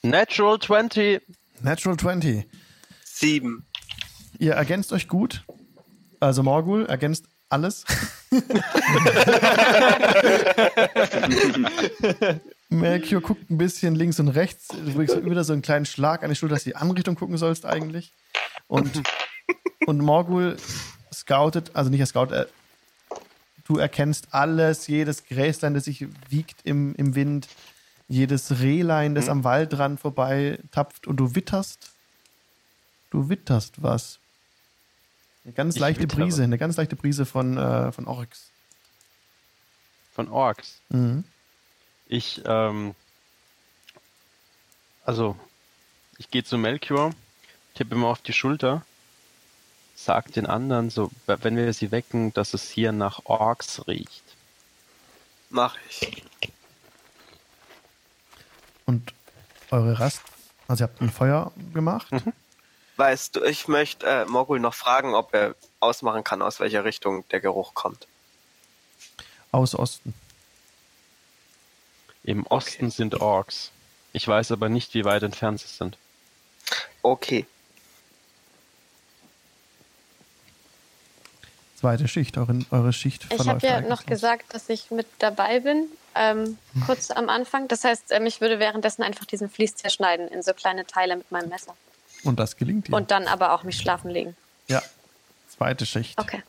[0.02, 1.22] Natural 20.
[1.60, 2.46] Natural 20.
[3.04, 3.66] Sieben.
[4.38, 5.44] Ihr ergänzt euch gut.
[6.20, 7.84] Also Morgul ergänzt alles.
[12.68, 14.68] Melchior guckt ein bisschen links und rechts.
[14.68, 17.14] Du kriegst wieder so einen kleinen Schlag an die Schulter, dass du die andere Richtung
[17.14, 18.12] gucken sollst eigentlich.
[18.66, 19.02] Und,
[19.86, 20.56] und Morgul
[21.12, 22.48] scoutet, also nicht er scout, er,
[23.64, 27.48] du erkennst alles, jedes Gräslein, das sich wiegt im, im Wind,
[28.08, 31.92] jedes Rehlein, das am Waldrand vorbei tapft und du witterst.
[33.10, 34.18] Du witterst was.
[35.44, 36.22] Eine ganz Ich leichte wittere.
[36.22, 38.50] Brise, eine ganz leichte Brise von, äh, von Oryx.
[40.14, 40.80] Von Orks.
[40.90, 41.24] Mhm.
[42.14, 42.94] Ich, ähm,
[45.04, 45.36] also,
[46.16, 47.10] ich gehe zu Melchior,
[47.74, 48.86] tippe ihm auf die Schulter,
[49.96, 54.22] sag den anderen so, wenn wir sie wecken, dass es hier nach Orks riecht.
[55.50, 56.22] Mach ich.
[58.86, 59.12] Und
[59.72, 60.22] eure Rast,
[60.68, 62.12] also ihr habt ein Feuer gemacht.
[62.12, 62.32] Mhm.
[62.96, 67.28] Weißt du, ich möchte äh, Morgul noch fragen, ob er ausmachen kann, aus welcher Richtung
[67.30, 68.06] der Geruch kommt.
[69.50, 70.14] Aus Osten.
[72.24, 73.70] Im Osten sind Orks.
[74.12, 75.98] Ich weiß aber nicht, wie weit entfernt sie sind.
[77.02, 77.46] Okay.
[81.78, 84.06] Zweite Schicht, eure, eure Schicht Ich habe ja noch los.
[84.06, 86.56] gesagt, dass ich mit dabei bin, ähm,
[86.86, 87.68] kurz am Anfang.
[87.68, 91.30] Das heißt, ähm, ich würde währenddessen einfach diesen Vlies zerschneiden in so kleine Teile mit
[91.30, 91.74] meinem Messer.
[92.22, 92.94] Und das gelingt dir.
[92.94, 94.34] Und dann aber auch mich schlafen legen.
[94.68, 94.82] ja.
[95.50, 96.18] Zweite Schicht.
[96.18, 96.42] Okay.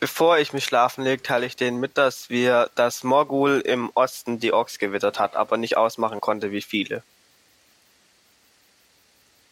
[0.00, 4.40] Bevor ich mich schlafen lege, teile ich denen mit, dass wir, dass Morgul im Osten
[4.40, 7.02] die Orks gewittert hat, aber nicht ausmachen konnte, wie viele.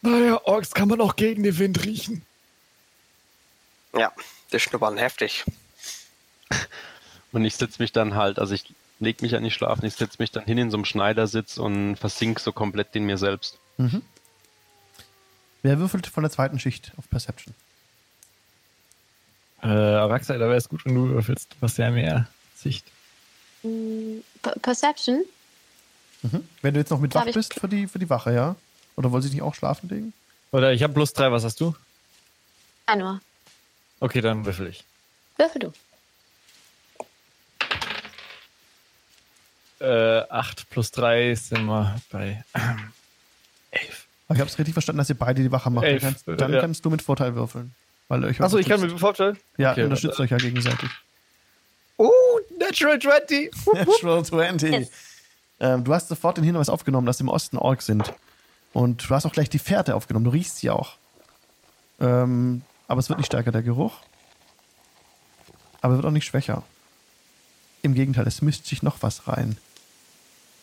[0.01, 2.25] Naja, Orks kann man auch gegen den Wind riechen.
[3.95, 4.11] Ja,
[4.51, 5.45] die schnuppern heftig.
[7.31, 10.17] Und ich setze mich dann halt, also ich leg mich ja nicht schlafen, ich setze
[10.19, 13.59] mich dann hin in so einem Schneidersitz und versink so komplett in mir selbst.
[13.77, 14.01] Mhm.
[15.61, 17.53] Wer würfelt von der zweiten Schicht auf Perception?
[19.61, 21.49] Äh, Araxa, da wäre es gut, wenn du würfelst.
[21.51, 22.85] Du hast ja mehr Sicht.
[23.63, 25.23] Mm, Per- Perception?
[26.21, 26.47] Mhm.
[26.61, 28.55] Wenn du jetzt noch mit wach bist für die, für die Wache, ja?
[28.95, 30.13] Oder wollen sie nicht auch schlafen legen?
[30.51, 31.75] Oder ich habe plus drei, was hast du?
[32.85, 33.19] Ein.
[33.99, 34.83] Okay, dann würfel ich.
[35.37, 35.73] Würfel du.
[39.81, 42.91] Äh, 8 plus 3 sind wir bei ähm,
[43.71, 44.05] 11.
[44.27, 45.85] Aber ich habe es richtig verstanden, dass ihr beide die Wache macht.
[45.85, 46.61] Elf, dann kannst, dann ja.
[46.61, 47.73] kannst du mit Vorteil würfeln.
[48.09, 49.37] Weil euch Achso, ich kann mit Vorteil?
[49.57, 50.23] Ja, Okay, ihr unterstützt warte.
[50.23, 50.89] euch ja gegenseitig.
[51.97, 52.11] Oh,
[52.59, 53.51] Natural 20!
[53.73, 54.71] Natural 20.
[54.71, 54.89] Yes.
[55.59, 58.11] Ähm, du hast sofort den Hinweis aufgenommen, dass im Osten Orks sind.
[58.73, 60.25] Und du hast auch gleich die Fährte aufgenommen.
[60.25, 60.95] Du riechst sie auch.
[61.99, 63.93] Ähm, aber es wird nicht stärker, der Geruch.
[65.81, 66.63] Aber wird auch nicht schwächer.
[67.81, 69.57] Im Gegenteil, es mischt sich noch was rein.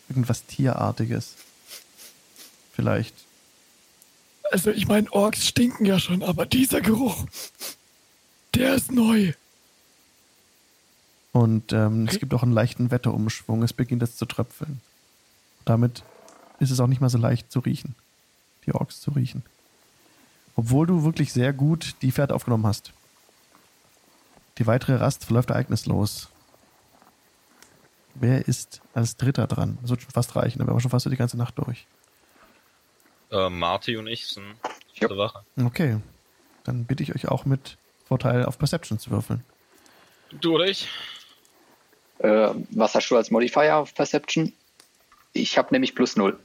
[0.08, 1.34] Irgendwas Tierartiges.
[2.72, 3.14] Vielleicht.
[4.52, 7.26] Also ich meine, Orks stinken ja schon, aber dieser Geruch,
[8.54, 9.32] der ist neu.
[11.32, 13.62] Und ähm, es gibt auch einen leichten Wetterumschwung.
[13.62, 14.80] Es beginnt jetzt zu tröpfeln.
[15.66, 16.02] Damit
[16.60, 17.94] ist es auch nicht mehr so leicht zu riechen.
[18.64, 19.42] Die Orks zu riechen.
[20.54, 22.92] Obwohl du wirklich sehr gut die Fährte aufgenommen hast.
[24.56, 26.30] Die weitere Rast verläuft ereignislos.
[28.14, 29.76] Wer ist als Dritter dran?
[29.82, 31.86] Das wird schon fast reichen, wären wir schon fast so die ganze Nacht durch.
[33.30, 34.54] Äh, Marty und ich sind
[34.94, 35.08] Jo.
[35.08, 35.44] der Wache.
[35.64, 35.98] Okay.
[36.64, 37.76] Dann bitte ich euch auch mit
[38.08, 39.44] Vorteil auf Perception zu würfeln.
[40.32, 40.88] Du oder ich?
[42.18, 44.52] Äh, was hast du als Modifier auf Perception?
[45.32, 46.38] Ich habe nämlich plus null.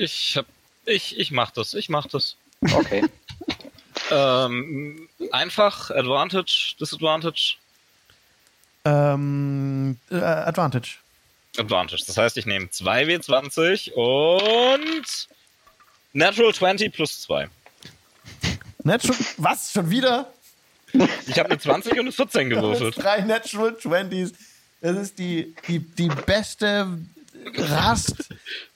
[0.00, 0.46] Ich hab.
[0.84, 2.36] Ich, ich mach das, ich mach das.
[2.60, 3.04] Okay.
[4.08, 7.56] Ähm, einfach, Advantage, Disadvantage,
[8.84, 10.98] Ähm, äh, Advantage.
[11.58, 12.04] Advantage.
[12.06, 15.28] Das heißt, ich nehme 2W20 und
[16.12, 17.48] Natural 20 plus 2.
[18.84, 19.72] Natural, was?
[19.72, 20.32] Schon wieder?
[21.26, 22.96] Ich habe eine 20 und eine 14 gewürfelt.
[22.96, 24.32] Drei Natural 20s.
[24.80, 26.98] Das ist die, die, die beste
[27.58, 28.28] Rast,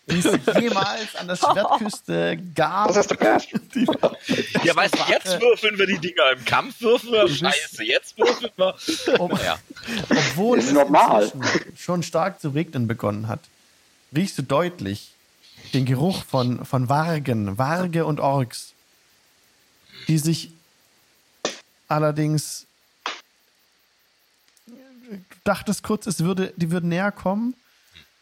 [0.09, 0.24] die es
[0.61, 2.89] jemals an der Schwertküste gab.
[2.91, 3.49] Was hast du gehört?
[4.65, 7.28] Ja, weißt du, jetzt würfeln wir die Dinger im Kampf, würfeln wir.
[7.28, 8.74] Scheiße, jetzt würfeln wir.
[9.20, 9.59] Ob- Ja.
[10.11, 11.31] Obwohl Ist es normal.
[11.77, 13.41] schon stark zu regnen begonnen hat,
[14.15, 15.12] riechst du deutlich
[15.73, 18.73] den Geruch von, von Wargen, Warge und Orks,
[20.09, 20.51] die sich
[21.89, 22.66] allerdings
[24.66, 27.55] du dachtest kurz, es würde, die würden näher kommen,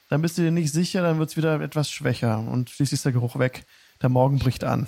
[0.08, 3.04] dann bist du dir nicht sicher, dann wird es wieder etwas schwächer und schließlich ist
[3.04, 3.64] der Geruch weg.
[4.02, 4.86] Der Morgen bricht an.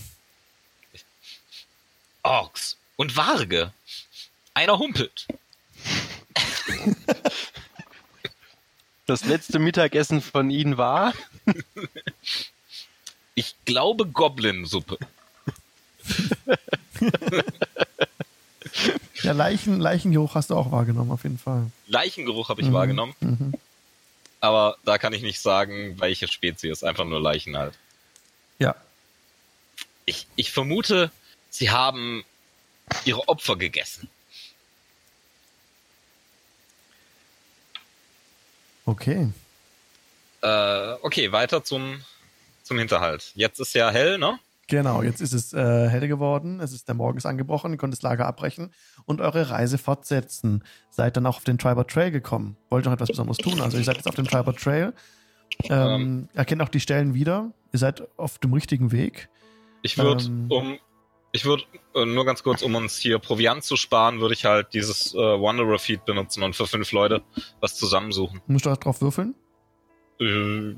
[2.22, 3.72] Orks und Warge.
[4.54, 5.26] Einer humpelt.
[9.06, 11.12] Das letzte Mittagessen von ihnen war.
[13.34, 14.98] Ich glaube Goblin-Suppe.
[19.22, 21.70] Ja, Leichen, Leichengeruch hast du auch wahrgenommen, auf jeden Fall.
[21.88, 22.72] Leichengeruch habe ich Mhm.
[22.72, 23.14] wahrgenommen.
[23.20, 23.54] Mhm.
[24.40, 26.82] Aber da kann ich nicht sagen, welche Spezies.
[26.82, 27.74] Einfach nur Leichen halt.
[28.58, 28.74] Ja.
[30.06, 31.10] Ich, ich vermute,
[31.50, 32.24] sie haben
[33.04, 34.08] ihre Opfer gegessen.
[38.86, 39.28] Okay.
[40.42, 42.02] Äh, okay, weiter zum,
[42.62, 43.32] zum Hinterhalt.
[43.34, 44.38] Jetzt ist ja hell, ne?
[44.70, 47.92] Genau, jetzt ist es äh, hell geworden, es ist der Morgen ist angebrochen, ihr könnt
[47.92, 48.70] das Lager abbrechen
[49.04, 50.62] und eure Reise fortsetzen.
[50.90, 52.56] Seid dann auch auf den Triber Trail gekommen.
[52.70, 53.60] Wollt noch etwas Besonderes tun.
[53.60, 54.94] Also ihr seid jetzt auf dem Triber Trail.
[55.64, 57.52] Ähm, erkennt auch die Stellen wieder.
[57.72, 59.28] Ihr seid auf dem richtigen Weg.
[59.82, 60.46] Ich würde, Ähm.
[60.50, 60.78] um,
[61.32, 61.64] ich würde
[61.94, 65.18] äh, nur ganz kurz, um uns hier Proviant zu sparen, würde ich halt dieses äh,
[65.18, 67.22] Wanderer Feed benutzen und für fünf Leute
[67.60, 68.40] was zusammensuchen.
[68.46, 69.34] Musst du auch drauf würfeln?
[70.20, 70.74] Äh,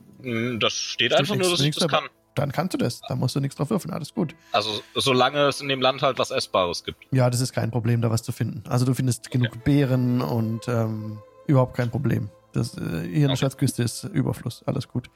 [0.58, 2.00] das steht Steht einfach nur, dass ich das dabei.
[2.08, 2.10] kann.
[2.34, 3.00] Dann kannst du das.
[3.06, 3.92] Da musst du nichts drauf würfeln.
[3.92, 4.34] Alles gut.
[4.52, 7.04] Also solange es in dem Land halt was Essbares gibt.
[7.10, 8.62] Ja, das ist kein Problem, da was zu finden.
[8.68, 12.30] Also du findest genug Beeren und ähm, überhaupt kein Problem.
[12.52, 13.36] Das, äh, hier in der Okay.
[13.36, 14.62] Schatzküste ist Überfluss.
[14.66, 15.10] Alles gut.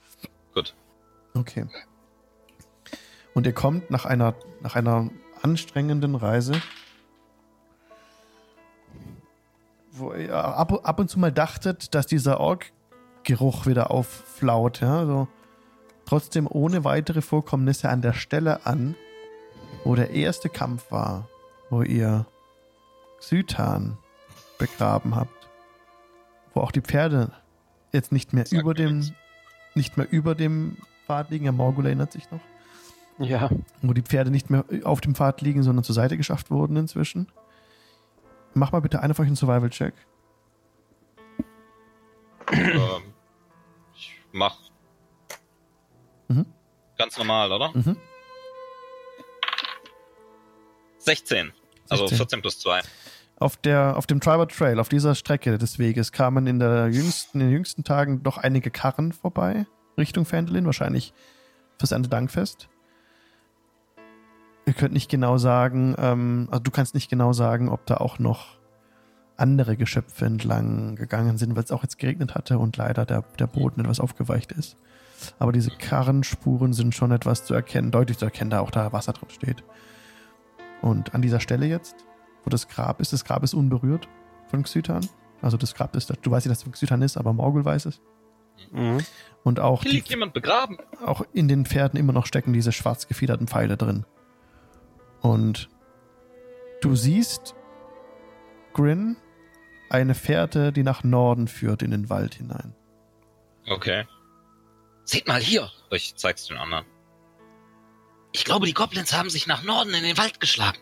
[0.54, 0.74] Gut.
[1.34, 1.66] Okay.
[3.34, 5.10] Und ihr kommt nach einer, nach einer
[5.42, 6.52] anstrengenden Reise,
[9.92, 14.80] wo ihr ab, ab und zu mal dachtet, dass dieser Ork-Geruch wieder aufflaut.
[14.80, 15.06] Ja?
[15.06, 15.28] So,
[16.06, 18.94] trotzdem ohne weitere Vorkommnisse an der Stelle an,
[19.84, 21.28] wo der erste Kampf war,
[21.68, 22.26] wo ihr
[23.18, 23.98] Xytan
[24.58, 25.48] begraben habt,
[26.54, 27.32] wo auch die Pferde
[27.92, 29.10] jetzt nicht mehr über dem,
[29.74, 31.44] nicht mehr über dem Pfad liegen.
[31.44, 32.40] Ja, Morgul erinnert sich noch.
[33.18, 33.50] Ja.
[33.82, 37.28] Wo die Pferde nicht mehr auf dem Pfad liegen, sondern zur Seite geschafft wurden inzwischen.
[38.54, 39.94] Mach mal bitte einer von euch einen Survival-Check.
[42.52, 43.02] ähm,
[43.94, 44.65] ich mach.
[46.96, 47.70] Ganz normal, oder?
[47.74, 47.96] Mhm.
[50.98, 51.52] 16.
[51.88, 52.16] Also 16.
[52.16, 52.80] 14 plus 2.
[53.38, 57.40] Auf, der, auf dem Triber Trail, auf dieser Strecke des Weges, kamen in, der jüngsten,
[57.40, 59.66] in den jüngsten Tagen doch einige Karren vorbei,
[59.98, 61.12] Richtung Fandolin, wahrscheinlich
[61.78, 62.68] fürs Erntedankfest.
[64.64, 68.18] Ihr könnt nicht genau sagen, ähm, also du kannst nicht genau sagen, ob da auch
[68.18, 68.56] noch
[69.36, 73.46] andere Geschöpfe entlang gegangen sind, weil es auch jetzt geregnet hatte und leider der, der
[73.46, 74.76] Boden etwas aufgeweicht ist.
[75.38, 79.12] Aber diese Karrenspuren sind schon etwas zu erkennen, deutlich zu erkennen, da auch da Wasser
[79.12, 79.64] drin steht.
[80.82, 81.96] Und an dieser Stelle jetzt,
[82.44, 84.08] wo das Grab ist, das Grab ist unberührt
[84.48, 85.06] von Xytan.
[85.42, 87.86] Also das Grab ist, du weißt nicht, dass es von Xytan ist, aber Morgul weiß
[87.86, 88.00] es.
[88.72, 88.98] Mhm.
[89.42, 90.78] Und auch, Hier die, liegt jemand begraben.
[91.04, 94.04] auch in den Pferden immer noch stecken diese schwarz gefiederten Pfeile drin.
[95.20, 95.68] Und
[96.82, 97.54] du siehst,
[98.72, 99.16] Grin,
[99.88, 102.74] eine Fährte, die nach Norden führt in den Wald hinein.
[103.68, 104.04] Okay.
[105.06, 105.70] Seht mal hier.
[105.90, 106.84] Ich zeig's den anderen.
[108.32, 110.78] Ich glaube, die Goblins haben sich nach Norden in den Wald geschlagen.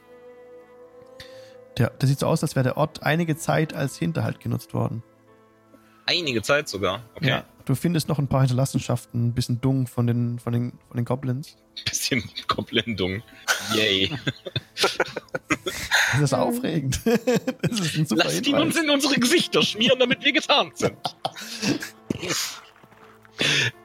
[1.78, 5.02] Der, das sieht so aus, als wäre der Ort einige Zeit als Hinterhalt genutzt worden.
[6.06, 7.04] Einige Zeit sogar.
[7.14, 7.28] Okay.
[7.28, 7.44] Ja.
[7.64, 11.04] Du findest noch ein paar Hinterlassenschaften, ein bisschen Dung von den, von den, von den
[11.04, 11.56] Goblins.
[11.88, 13.22] Bisschen Goblindung.
[13.74, 14.10] Yay.
[16.12, 17.00] Das ist aufregend.
[17.62, 18.62] das ist ein super Lasst ihn Hinweis.
[18.62, 20.96] uns in unsere Gesichter schmieren, damit wir getarnt sind.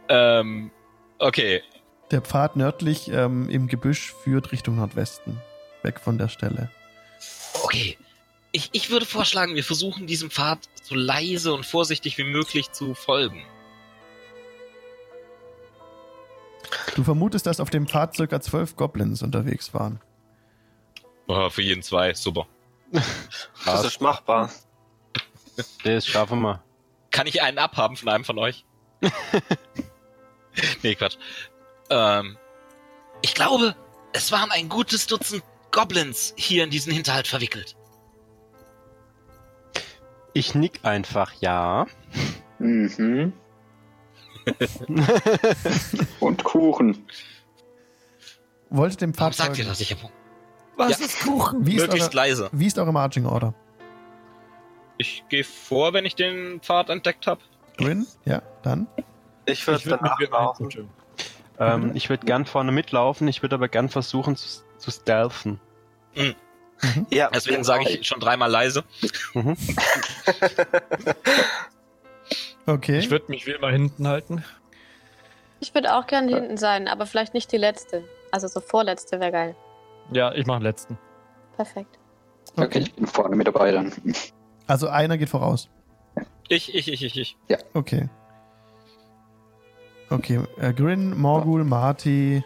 [0.09, 0.71] Ähm,
[1.19, 1.63] okay.
[2.11, 5.39] Der Pfad nördlich ähm, im Gebüsch führt Richtung Nordwesten.
[5.83, 6.71] Weg von der Stelle.
[7.63, 7.97] Okay.
[8.51, 12.95] Ich, ich würde vorschlagen, wir versuchen diesem Pfad so leise und vorsichtig wie möglich zu
[12.95, 13.43] folgen.
[16.95, 20.01] Du vermutest, dass auf dem Pfad circa zwölf Goblins unterwegs waren.
[21.27, 22.47] Oh, für jeden zwei, super.
[23.65, 24.49] Das ist machbar.
[25.83, 26.63] Das schaffen wir.
[27.11, 28.65] Kann ich einen abhaben von einem von euch?
[30.83, 31.17] nee, Quatsch.
[31.89, 32.37] Ähm,
[33.21, 33.75] ich glaube,
[34.13, 37.75] es waren ein gutes Dutzend Goblins hier in diesen Hinterhalt verwickelt.
[40.33, 41.85] Ich nick einfach ja.
[42.59, 43.33] Mhm.
[46.19, 47.05] Und Kuchen.
[48.69, 49.79] Wolltet dem Warum Pfad sagt ihr das?
[49.81, 49.99] Ich hab
[50.77, 51.05] Was Ja.
[51.05, 51.65] ist Kuchen?
[51.65, 52.49] Wie ist, möglichst eure, leise.
[52.51, 53.53] wie ist eure Marching Order?
[54.97, 57.41] Ich gehe vor, wenn ich den Pfad entdeckt habe.
[57.77, 58.05] Grin?
[58.25, 58.87] Ja, dann.
[59.51, 60.89] Ich würde würd danach mit mir laufen.
[61.59, 65.59] Ähm, ich würde gern vorne mitlaufen, ich würde aber gern versuchen zu, zu stealthen.
[67.09, 68.83] Ja, Deswegen sage ich schon dreimal leise.
[72.65, 72.99] Okay.
[72.99, 74.43] Ich würde mich wie immer hinten halten.
[75.59, 78.03] Ich würde auch gerne hinten sein, aber vielleicht nicht die letzte.
[78.31, 79.55] Also so vorletzte wäre geil.
[80.11, 80.97] Ja, ich mache den letzten.
[81.55, 81.97] Perfekt.
[82.55, 83.91] Okay, ich bin vorne mit dabei dann.
[84.67, 85.67] Also einer geht voraus.
[86.47, 87.37] Ich, ich, ich, ich, ich.
[87.73, 88.07] Okay.
[90.09, 92.43] Okay, äh, Grin, Morgul, Marty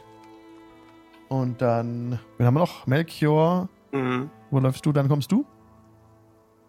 [1.29, 2.85] und dann, wen haben wir noch?
[2.87, 3.69] Melchior.
[3.91, 4.29] Mhm.
[4.51, 4.91] Wo läufst du?
[4.91, 5.45] Dann kommst du?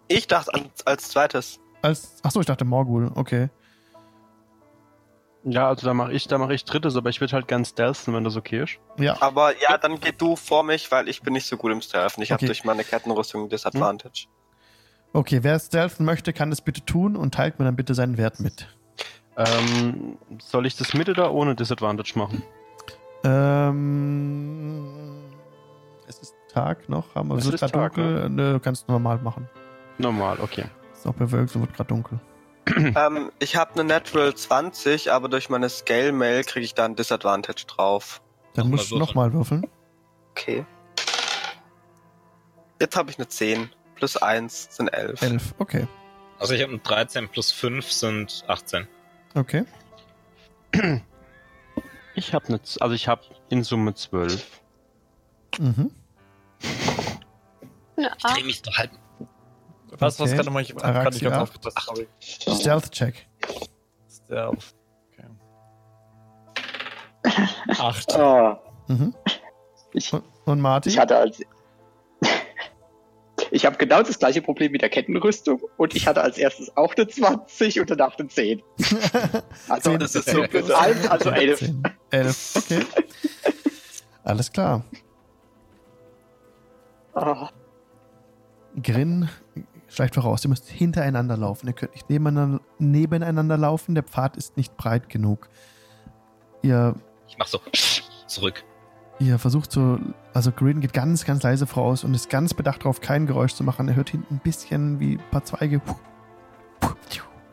[0.09, 1.59] Ich dachte an, als zweites.
[1.83, 3.11] Als, achso, ich dachte Morgul.
[3.15, 3.49] Okay.
[5.43, 8.15] Ja, also da mache ich, da mache ich drittes, aber ich würde halt gern stealthen,
[8.15, 8.79] wenn das okay ist.
[8.99, 9.21] Ja.
[9.21, 12.23] Aber ja, dann geh du vor mich, weil ich bin nicht so gut im Stealthen.
[12.23, 12.35] Ich Okay.
[12.35, 14.27] habe durch meine Kettenrüstung einen Disadvantage.
[15.13, 18.41] Okay, wer stealthen möchte, kann das bitte tun und teilt mir dann bitte seinen Wert
[18.41, 18.69] mit.
[19.37, 22.43] Ähm, soll ich das mit oder ohne Disadvantage machen?
[23.25, 24.85] Ähm,
[26.07, 28.29] es ist Tag noch, haben wir Es es wird ist gerade Tag, dunkel.
[28.31, 29.49] Nö, kannst du normal machen.
[29.99, 30.67] Normal, okay.
[30.93, 32.21] Ist auch bewölkt und wird gerade dunkel.
[32.67, 36.97] ähm, ich habe eine Natural 20, aber durch meine Scale Mail kriege ich da ein
[36.97, 38.23] Disadvantage drauf.
[38.55, 39.67] Dann musst du nochmal würfeln.
[40.31, 40.65] Okay.
[42.81, 43.71] Jetzt habe ich eine 10.
[43.97, 45.23] Plus 1 sind 11.
[45.23, 45.87] Elf, okay.
[46.39, 48.89] Also ich habe 13 plus 5 sind 18.
[49.35, 49.65] Okay.
[52.15, 54.61] Ich habe eine, Z- also ich habe in Summe zwölf.
[55.59, 55.91] Mhm.
[57.97, 58.91] Ich drehe mich doch halb.
[59.99, 60.45] Was, was Okay.
[60.45, 61.43] kann ich, kann ich ganz acht.
[61.43, 62.09] aufgepasst, sorry.
[62.21, 63.27] Stealth-Check.
[64.11, 64.75] Stealth.
[65.13, 65.29] Okay.
[67.79, 68.15] Acht.
[68.17, 69.15] Ah, Mhm.
[69.93, 70.89] ich, Und, und Marty?
[70.91, 71.41] ich hatte als.
[73.55, 76.93] Ich habe genau das gleiche Problem mit der Kettenrüstung und ich hatte als erstes auch
[76.97, 78.61] eine 20 und danach eine 10.
[79.69, 80.01] Also, Zehn.
[80.01, 80.81] Das ist so plus bitter.
[80.81, 81.59] 1, also 11.
[81.61, 81.83] Zehn.
[82.11, 82.81] Elf, okay.
[84.25, 84.85] Alles klar.
[87.15, 87.49] Ah,
[88.83, 89.29] Grin
[89.87, 90.45] schleicht voraus.
[90.45, 91.69] Ihr müsst hintereinander laufen.
[91.69, 93.95] Ihr könnt nicht nebeneinander, nebeneinander laufen.
[93.95, 95.49] Der Pfad ist nicht breit genug.
[96.63, 96.97] Ihr,
[97.29, 97.61] Ich mach so
[98.27, 98.65] zurück.
[99.19, 99.99] Ihr versucht so,
[100.33, 103.65] also Grin geht ganz, ganz leise voraus und ist ganz bedacht darauf, kein Geräusch zu
[103.65, 103.89] machen.
[103.89, 105.81] Er hört hinten ein bisschen wie ein paar Zweige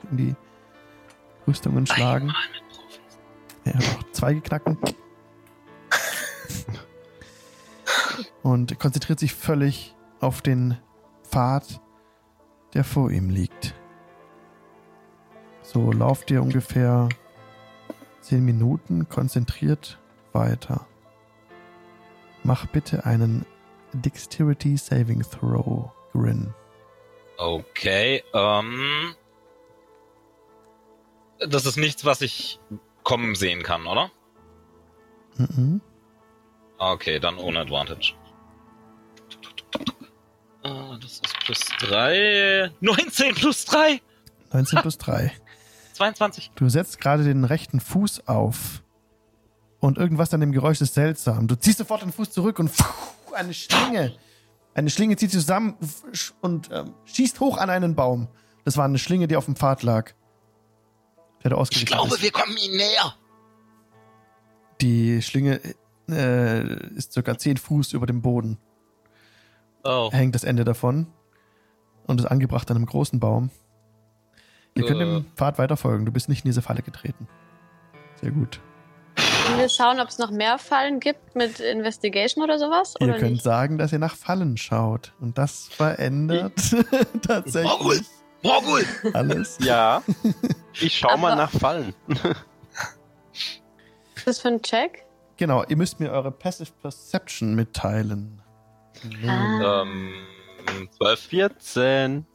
[0.09, 0.35] in die
[1.47, 2.31] Rüstungen schlagen.
[3.63, 4.77] Er hört auch Zweige knacken.
[8.43, 10.77] Und konzentriert sich völlig auf den
[11.23, 11.79] Pfad,
[12.73, 13.75] der vor ihm liegt.
[15.61, 17.07] So lauft ihr ungefähr
[18.21, 19.99] 10 Minuten konzentriert
[20.33, 20.87] weiter.
[22.43, 23.45] Mach bitte einen
[23.93, 26.53] Dexterity Saving Throw, Grin.
[27.37, 29.15] Okay, ähm.
[31.39, 32.59] Das ist nichts, was ich
[33.03, 34.11] kommen sehen kann, oder?
[35.37, 35.81] Mhm.
[36.77, 38.13] Okay, dann ohne Advantage.
[40.63, 42.71] Ah, Das ist plus 3.
[42.81, 44.01] 19 plus 3!
[44.53, 45.31] 19 plus 3.
[45.93, 46.51] 22.
[46.55, 48.83] Du setzt gerade den rechten Fuß auf.
[49.81, 51.47] Und irgendwas an dem Geräusch ist seltsam.
[51.47, 52.71] Du ziehst sofort den Fuß zurück und
[53.33, 54.13] eine Schlinge.
[54.73, 55.75] Eine Schlinge zieht zusammen
[56.39, 58.29] und ähm, schießt hoch an einen Baum.
[58.63, 60.11] Das war eine Schlinge, die auf dem Pfad lag.
[61.43, 62.21] Der da Ich glaube, ist.
[62.21, 63.15] wir kommen ihnen näher.
[64.81, 65.59] Die Schlinge
[66.09, 68.57] äh, ist circa 10 Fuß über dem Boden.
[69.83, 70.09] Oh.
[70.11, 71.07] Hängt das Ende davon.
[72.05, 73.49] Und ist angebracht an einem großen Baum.
[74.75, 75.05] Ihr könnt Äh.
[75.05, 76.05] dem Pfad weiter folgen.
[76.05, 77.27] Du bist nicht in diese Falle getreten.
[78.21, 78.59] Sehr gut.
[79.45, 82.93] Können wir schauen, ob es noch mehr Fallen gibt mit Investigation oder sowas?
[82.99, 83.43] Ihr Oder könnt nicht?
[83.43, 85.13] sagen, dass ihr nach Fallen schaut.
[85.19, 86.53] Und das verändert
[87.27, 87.99] tatsächlich Morgul!
[88.43, 88.85] Morgul!
[89.13, 89.57] alles.
[89.61, 90.03] Ja.
[90.79, 91.93] Ich schau mal Aber- nach Fallen.
[92.07, 92.27] Was
[94.15, 95.05] ist das für ein Check?
[95.37, 98.41] Genau, ihr müsst mir eure Passive Perception mitteilen.
[99.27, 99.81] Ah.
[99.81, 100.13] Ähm,
[100.97, 101.19] 12.
[101.19, 102.25] 14.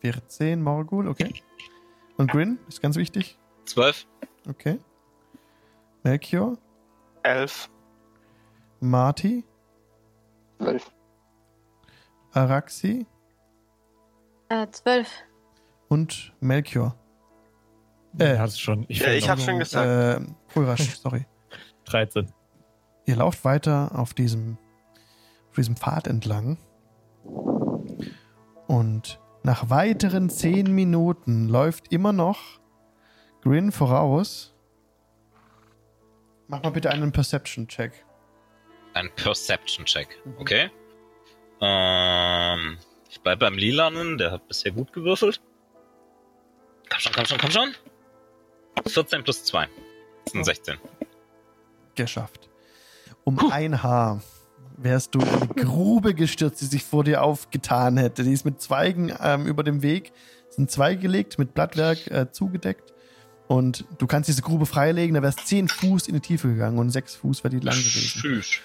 [0.00, 1.32] 14, Morgul, okay.
[2.16, 3.38] Und Grin, ist ganz wichtig.
[3.66, 4.06] 12.
[4.48, 4.78] Okay.
[6.02, 6.56] Melchior,
[7.22, 7.68] 11.
[8.80, 9.44] Marty,
[10.58, 10.90] 12.
[12.32, 13.06] Araxi
[14.48, 15.08] Äh, zwölf.
[15.88, 16.96] und Melchior.
[18.18, 18.84] Äh, hat es schon.
[18.88, 19.30] Ich, Ja, ich noch.
[19.30, 19.86] hab schon gesagt.
[20.22, 21.26] Äh, Pulrasch, sorry.
[21.84, 22.32] 13.
[23.06, 24.56] Ihr lauft weiter auf diesem,
[25.50, 26.58] auf diesem Pfad entlang.
[28.66, 32.60] Und nach weiteren zehn Minuten läuft immer noch
[33.42, 34.49] Grin voraus
[36.50, 37.92] Mach mal bitte einen Perception-Check.
[38.94, 40.08] Ein Perception-Check,
[40.40, 40.68] okay.
[41.60, 42.76] Ähm,
[43.08, 45.40] ich bleib beim Lilanen, der hat bisher gut gewürfelt.
[46.88, 47.74] Komm schon, komm schon, komm schon.
[48.84, 49.68] 14 plus 2.
[50.24, 50.78] Das sind 16.
[51.94, 52.48] Geschafft.
[53.22, 54.20] Um ein Haar
[54.76, 58.24] wärst du in eine Grube gestürzt, die sich vor dir aufgetan hätte.
[58.24, 60.12] Die ist mit Zweigen ähm, über dem Weg,
[60.48, 62.92] sind Zweige gelegt, mit Blattwerk äh, zugedeckt.
[63.50, 66.90] Und du kannst diese Grube freilegen, da wärst 10 Fuß in die Tiefe gegangen und
[66.90, 68.20] 6 Fuß wäre die lang gewesen.
[68.20, 68.60] Tschüss.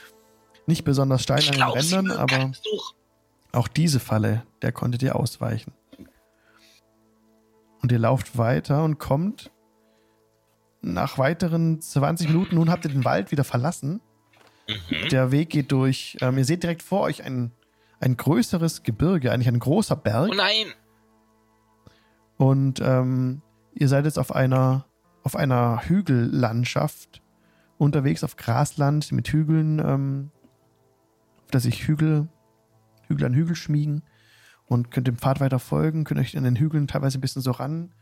[0.68, 2.52] Nicht besonders steil an den Rändern, aber
[3.52, 5.74] auch diese Falle, der konnte dir ausweichen.
[7.82, 9.50] Und ihr lauft weiter und kommt
[10.84, 14.02] nach weiteren 20 Minuten, nun habt ihr den Wald wieder verlassen.
[14.68, 15.10] Mhm.
[15.10, 17.52] Der Weg geht durch, ähm, ihr seht direkt vor euch ein,
[18.00, 20.30] ein größeres Gebirge, eigentlich ein großer Berg.
[20.32, 20.68] Oh nein!
[22.38, 23.42] Und ähm,
[23.76, 24.86] ihr seid jetzt auf einer,
[25.24, 27.22] auf einer Hügellandschaft
[27.78, 30.32] unterwegs, auf Grasland mit Hügeln, ähm,
[31.44, 32.28] auf der sich Hügel,
[33.08, 34.02] Hügel an Hügel schmiegen
[34.66, 37.52] und könnt dem Pfad weiter folgen, könnt euch an den Hügeln teilweise ein bisschen so
[37.52, 37.94] ran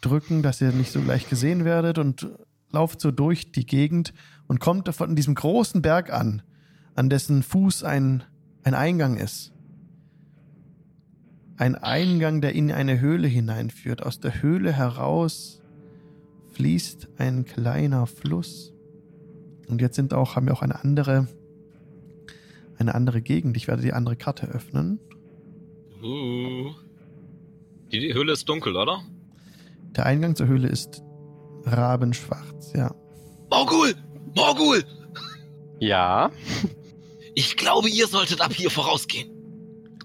[0.00, 2.28] drücken, dass ihr nicht so leicht gesehen werdet und
[2.70, 4.14] lauft so durch die Gegend
[4.46, 6.42] und kommt von diesem großen Berg an,
[6.94, 8.22] an dessen Fuß ein,
[8.62, 9.52] ein Eingang ist.
[11.58, 14.04] Ein Eingang, der in eine Höhle hineinführt.
[14.04, 15.60] Aus der Höhle heraus
[16.52, 18.72] fließt ein kleiner Fluss.
[19.66, 21.26] Und jetzt sind auch, haben wir auch eine andere,
[22.78, 23.56] eine andere Gegend.
[23.56, 25.00] Ich werde die andere Karte öffnen.
[26.00, 26.70] Uh.
[27.90, 29.02] Die, die Höhle ist dunkel, oder?
[29.96, 31.02] Der Eingang zur Höhle ist
[31.64, 32.94] rabenschwarz, ja.
[33.50, 33.94] Morgul!
[34.36, 34.84] Morgul!
[35.80, 36.30] Ja.
[37.34, 39.32] Ich glaube, ihr solltet ab hier vorausgehen.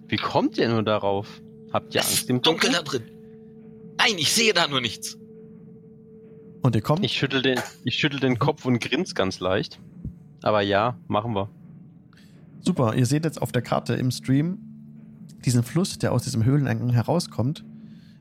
[0.07, 1.42] Wie kommt ihr nur darauf?
[1.73, 2.73] Habt ihr es Angst im ist dunkel Dunkeln?
[2.73, 3.03] da drin.
[3.97, 5.17] Nein, ich sehe da nur nichts.
[6.61, 9.79] Und ihr kommt, Ich schüttel den, ich schüttel den Kopf und grins ganz leicht.
[10.43, 11.49] Aber ja, machen wir.
[12.61, 14.59] super, ihr seht jetzt auf der Karte im Stream
[15.43, 17.65] diesen Fluss, der aus diesem Höhleneingang herauskommt.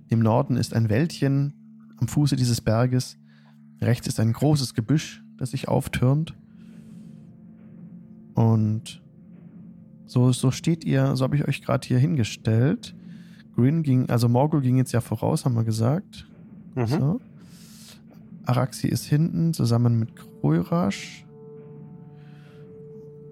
[0.08, 1.54] Im Norden ist ein Wäldchen
[1.98, 3.16] am Fuße dieses Berges.
[3.80, 6.34] Rechts ist ein großes Gebüsch, das sich auftürmt.
[8.34, 9.02] Und
[10.06, 12.94] so, so steht ihr, so habe ich euch gerade hier hingestellt.
[13.54, 16.26] Grin ging, also Morgul ging jetzt ja voraus, haben wir gesagt.
[16.74, 16.86] Mhm.
[16.86, 17.20] So.
[18.44, 21.26] Araxi ist hinten zusammen mit Kroirasch.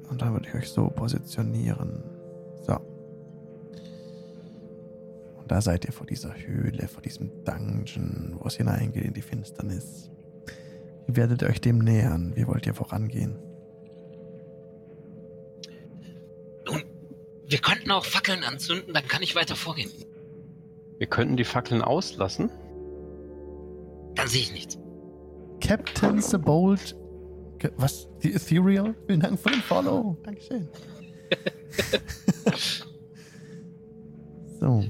[0.09, 2.03] Und dann würde ich euch so positionieren.
[2.67, 2.77] So.
[5.39, 9.23] Und da seid ihr vor dieser Höhle, vor diesem Dungeon, wo es hineingeht in die
[9.23, 10.11] Finsternis.
[11.07, 12.33] Wie werdet ihr euch dem nähern?
[12.37, 13.37] Wie wollt ihr vorangehen?
[16.67, 16.83] Nun,
[17.49, 19.91] wir könnten auch Fackeln anzünden, dann kann ich weiter vorgehen.
[21.01, 22.51] Wir könnten die Fackeln auslassen.
[24.17, 24.79] Dann sehe ich nichts.
[25.63, 26.95] Captain the Bold.
[27.77, 28.07] Was?
[28.23, 28.95] Die Ethereal?
[29.07, 30.19] Vielen Dank für den Follow.
[30.23, 30.69] Dankeschön.
[34.61, 34.85] so.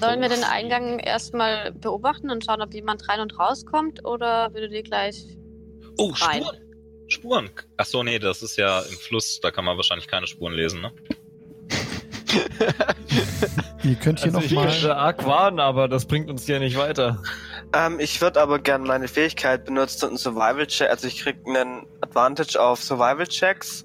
[0.00, 4.06] Sollen wir den Eingang erstmal beobachten und schauen, ob jemand rein und rauskommt?
[4.06, 5.26] Oder würdet ihr gleich.
[5.98, 6.42] Oh, Rein.
[6.42, 6.56] Spuren.
[7.08, 7.50] Spuren.
[7.76, 10.80] Ach so, nee, das ist ja im Fluss, da kann man wahrscheinlich keine Spuren lesen,
[10.80, 10.92] ne?
[13.82, 14.70] Ihr könnt hier Also ich nochmal.
[14.70, 17.22] könnte arg warnen, aber das bringt uns hier nicht weiter.
[17.74, 21.36] Ähm, ich würde aber gerne meine Fähigkeit benutzen und einen Survival Check, also ich krieg
[21.46, 23.84] einen Advantage auf Survival Checks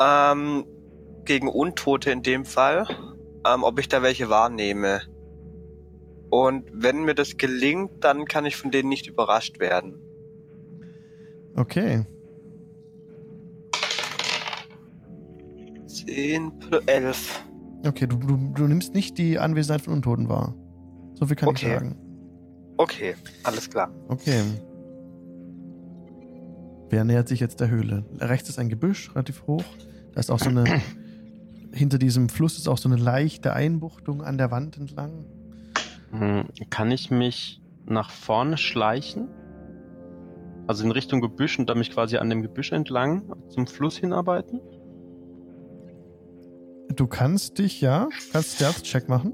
[0.00, 0.64] ähm,
[1.24, 2.86] gegen Untote in dem Fall,
[3.46, 5.02] ähm, ob ich da welche wahrnehme.
[6.30, 10.00] Und wenn mir das gelingt, dann kann ich von denen nicht überrascht werden.
[11.56, 12.06] Okay.
[15.86, 17.44] 10 plus 11.
[17.86, 20.54] Okay, du, du, du nimmst nicht die Anwesenheit von Untoten wahr.
[21.14, 21.74] So viel kann ich Okay.
[21.74, 21.96] sagen.
[22.76, 23.14] Okay,
[23.44, 23.90] alles klar.
[24.08, 24.42] Okay.
[26.90, 28.04] Wer nähert sich jetzt der Höhle?
[28.18, 29.64] Rechts ist ein Gebüsch, relativ hoch.
[30.12, 30.64] Da ist auch so eine.
[31.72, 35.26] hinter diesem Fluss ist auch so eine leichte Einbuchtung an der Wand entlang.
[36.10, 39.28] Hm, Kann ich mich nach vorne schleichen?
[40.66, 44.60] Also in Richtung Gebüsch und dann mich quasi an dem Gebüsch entlang zum Fluss hinarbeiten?
[46.94, 49.32] Du kannst dich, ja, kannst Stealth-Check machen.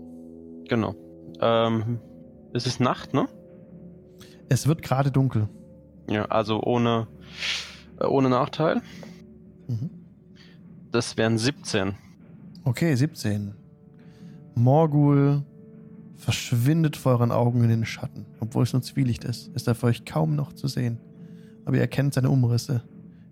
[0.69, 0.95] Genau.
[1.41, 2.01] Ähm,
[2.53, 3.27] es ist Nacht, ne?
[4.49, 5.49] Es wird gerade dunkel.
[6.09, 7.09] Ja, also ohne,
[8.01, 8.83] äh, ohne Nachteil.
[9.69, 9.91] Mhm.
[10.91, 11.95] Das wären 17.
[12.65, 13.55] Okay, 17.
[14.55, 15.43] Morgul
[16.17, 18.27] verschwindet vor euren Augen in den Schatten.
[18.41, 20.99] Obwohl es nur Zwielicht ist, ist er für euch kaum noch zu sehen.
[21.65, 22.83] Aber ihr erkennt seine Umrisse.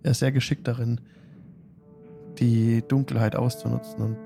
[0.02, 1.00] Er ist sehr geschickt darin,
[2.38, 4.16] die Dunkelheit auszunutzen und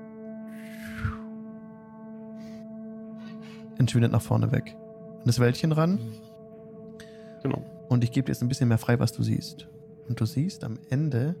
[3.77, 4.75] entschwindet nach vorne weg.
[5.19, 5.99] An das Wäldchen ran.
[7.43, 7.63] Genau.
[7.89, 9.67] Und ich gebe dir jetzt ein bisschen mehr frei, was du siehst.
[10.07, 11.35] Und du siehst am Ende.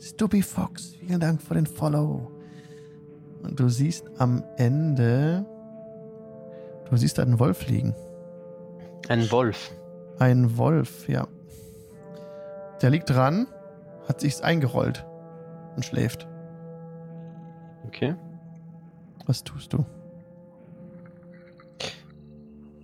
[0.00, 2.30] Stubby Fox, vielen Dank für den Follow.
[3.42, 5.44] Und du siehst am Ende.
[6.90, 7.94] Du siehst da einen Wolf liegen.
[9.08, 9.72] Ein Wolf.
[10.18, 11.26] Ein Wolf, ja.
[12.82, 13.46] Der liegt dran,
[14.08, 15.06] hat sich's eingerollt
[15.76, 16.26] und schläft.
[17.86, 18.14] Okay.
[19.26, 19.84] Was tust du?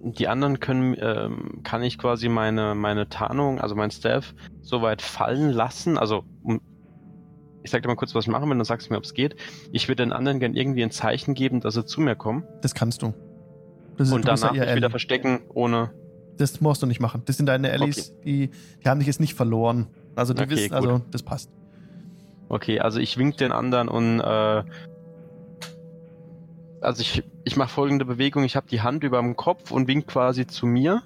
[0.03, 5.01] Die anderen können, ähm, kann ich quasi meine, meine Tarnung, also mein Staff, so weit
[5.01, 5.97] fallen lassen.
[5.97, 6.25] Also,
[7.63, 9.15] ich sag dir mal kurz, was ich machen will, dann sagst du mir, ob es
[9.15, 9.37] geht.
[9.73, 12.45] Ich würde den anderen gern irgendwie ein Zeichen geben, dass sie zu mir kommen.
[12.61, 13.15] Das kannst du.
[13.97, 14.77] Das ist- und du ja danach mich Ally.
[14.77, 15.91] wieder verstecken, ohne.
[16.37, 17.23] Das musst du nicht machen.
[17.25, 18.51] Das sind deine Allies, die,
[18.85, 19.87] die haben dich jetzt nicht verloren.
[20.17, 20.89] Also die Okay, wissen, gut.
[20.89, 21.51] also das passt.
[22.49, 24.63] Okay, also ich wink den anderen und äh,
[26.81, 28.45] also ich, ich mache folgende Bewegung.
[28.45, 31.03] Ich habe die Hand über dem Kopf und wink quasi zu mir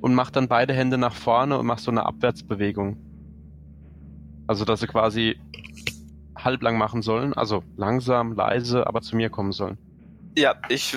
[0.00, 2.96] und mache dann beide Hände nach vorne und mache so eine Abwärtsbewegung.
[4.46, 5.36] Also dass sie quasi
[6.36, 9.78] halblang machen sollen, also langsam, leise, aber zu mir kommen sollen.
[10.36, 10.96] Ja, ich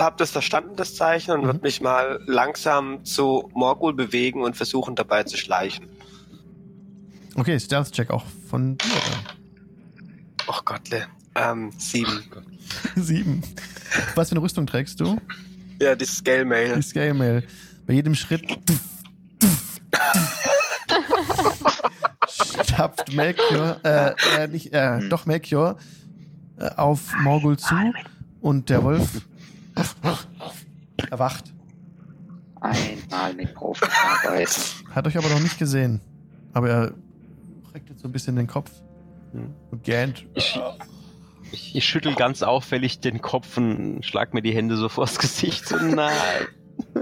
[0.00, 1.46] habe das verstanden, das Zeichen, und Mhm.
[1.46, 5.86] würde mich mal langsam zu Morgul bewegen und versuchen dabei zu schleichen.
[7.38, 8.88] Okay, Stealth-Check auch von dir.
[10.48, 11.06] Oh Gottle.
[11.36, 12.24] Ähm, sieben.
[12.96, 13.42] Sieben.
[14.16, 15.20] Was für eine Rüstung trägst du?
[15.80, 16.74] Ja, die Scale Mail.
[16.74, 17.44] Die Scale Mail.
[17.86, 18.44] Bei jedem Schritt
[22.28, 25.76] stapft Melchior, äh, äh, nicht, äh, doch Melchior,
[26.58, 27.74] äh, auf Morgul zu
[28.40, 29.28] und der Wolf
[31.08, 31.54] erwacht.
[32.60, 33.88] Einmal mit Profis
[34.24, 34.50] arbeiten.
[34.92, 36.00] Hat euch aber noch nicht gesehen.
[36.52, 36.92] Aber er
[37.88, 38.70] jetzt so ein bisschen den Kopf
[39.32, 39.54] Hm.
[39.70, 40.26] und gähnt.
[40.34, 40.58] Ich,
[41.52, 45.66] ich, ich schüttel ganz auffällig den Kopf und schlag mir die Hände so vors Gesicht.
[45.68, 46.16] So, nein.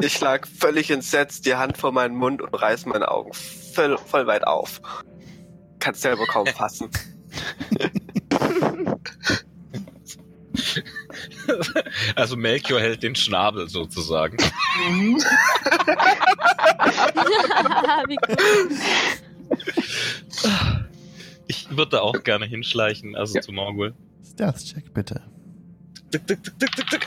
[0.01, 4.27] Ich schlag völlig entsetzt die Hand vor meinen Mund und reiß meine Augen voll, voll
[4.27, 4.81] weit auf.
[5.79, 6.91] Kannst selber kaum fassen.
[12.17, 14.37] Also Melchior hält den Schnabel sozusagen.
[18.09, 18.69] Wie cool.
[21.49, 23.41] Ich würde auch gerne hinschleichen, also Ja.
[23.43, 23.95] zu Morgul.
[24.25, 25.23] Stealth-Check bitte.
[26.11, 27.07] Tick, tick, tick, tick, tick, tick.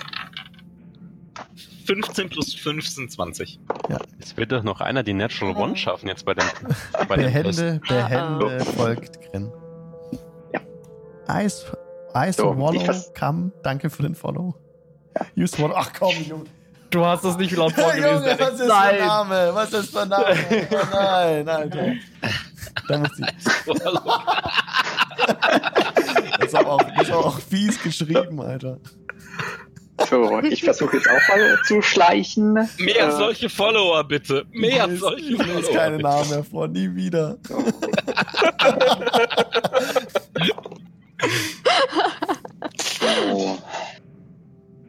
[1.86, 3.60] 15 plus 5 sind 20.
[4.20, 6.46] Es wird doch noch einer die Natural One schaffen jetzt bei dem,
[7.08, 7.60] bei dem Test.
[7.60, 9.52] Behände, Behände folgt Grin.
[10.54, 11.42] Ja.
[11.42, 11.66] Ice,
[12.16, 12.86] Ice So, Wallow,
[13.18, 13.52] come.
[13.64, 14.56] Danke für den Follow.
[15.36, 15.74] You Swallow.
[15.76, 16.46] Ach komm, Junge.
[16.92, 18.14] Du hast das nicht laut vorgelesen.
[18.24, 19.50] Junge, was ist für ein Name?
[19.54, 20.36] Was ist für ein Name?
[20.72, 21.86] Oh nein, Alter.
[22.88, 23.26] Da muss ich.
[26.40, 28.80] Das ist aber auch, das ist aber auch fies geschrieben, Alter.
[30.10, 32.54] So, ich versuche jetzt auch mal zu schleichen.
[32.54, 34.46] Mehr Äh, solche Follower bitte.
[34.52, 35.74] Mehr ich solche ich lese Follower.
[35.76, 35.98] keine.
[36.00, 37.38] Namen mehr vor, nie wieder.
[37.48, 37.64] So.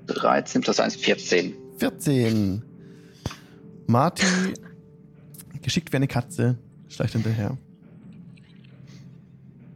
[0.07, 1.55] 13 plus 1, 14.
[1.79, 2.63] 14.
[3.87, 4.25] Marty,
[5.63, 6.59] geschickt wie eine Katze,
[6.91, 7.57] schleicht hinterher.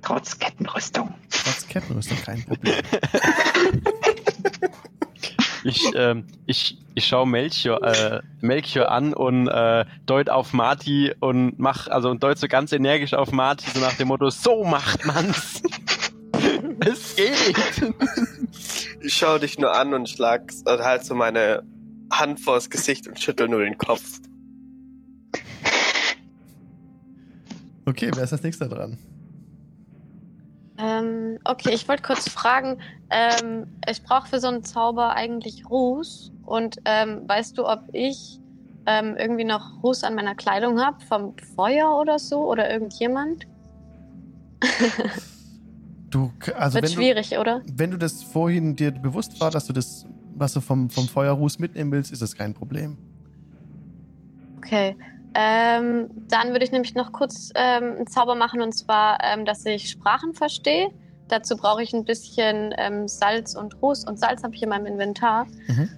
[0.02, 1.14] Trotz Kettenrüstung.
[1.30, 2.74] Trotz Kettenrüstung kein Problem.
[5.64, 11.58] Ich, ähm, ich, ich schaue Melchior, äh, Melchior an und äh, deut auf Marty und
[11.58, 15.06] mach, also und deut so ganz energisch auf Marty, so nach dem Motto, so macht
[15.06, 15.62] man's.
[16.80, 17.94] es geht.
[19.00, 21.62] Ich schau dich nur an und schlag halt so meine
[22.12, 24.20] Hand vors Gesicht und schüttel nur den Kopf.
[27.86, 28.98] Okay, wer ist als nächster dran?
[30.78, 32.78] Ähm, okay, ich wollte kurz fragen,
[33.10, 38.40] ähm, ich brauche für so einen Zauber eigentlich Ruß und ähm, weißt du, ob ich
[38.86, 43.46] ähm, irgendwie noch Ruß an meiner Kleidung habe vom Feuer oder so oder irgendjemand?
[46.10, 47.60] Du, also Wird wenn du, schwierig, oder?
[47.66, 50.06] wenn du das vorhin dir bewusst war, dass du das,
[50.36, 52.96] was du vom, vom Feuerruß mitnehmen willst, ist das kein Problem.
[54.58, 54.96] Okay.
[55.34, 59.64] Ähm, dann würde ich nämlich noch kurz ähm, einen Zauber machen und zwar, ähm, dass
[59.66, 60.90] ich Sprachen verstehe.
[61.28, 64.86] Dazu brauche ich ein bisschen ähm, Salz und Ruß und Salz habe ich in meinem
[64.86, 65.46] Inventar.
[65.66, 65.88] Mhm.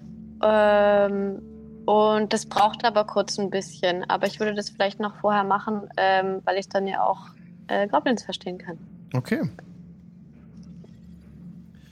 [0.42, 1.42] Ähm,
[1.84, 4.08] und das braucht aber kurz ein bisschen.
[4.08, 7.26] Aber ich würde das vielleicht noch vorher machen, ähm, weil ich dann ja auch
[7.68, 8.78] äh, Goblins verstehen kann.
[9.14, 9.42] Okay,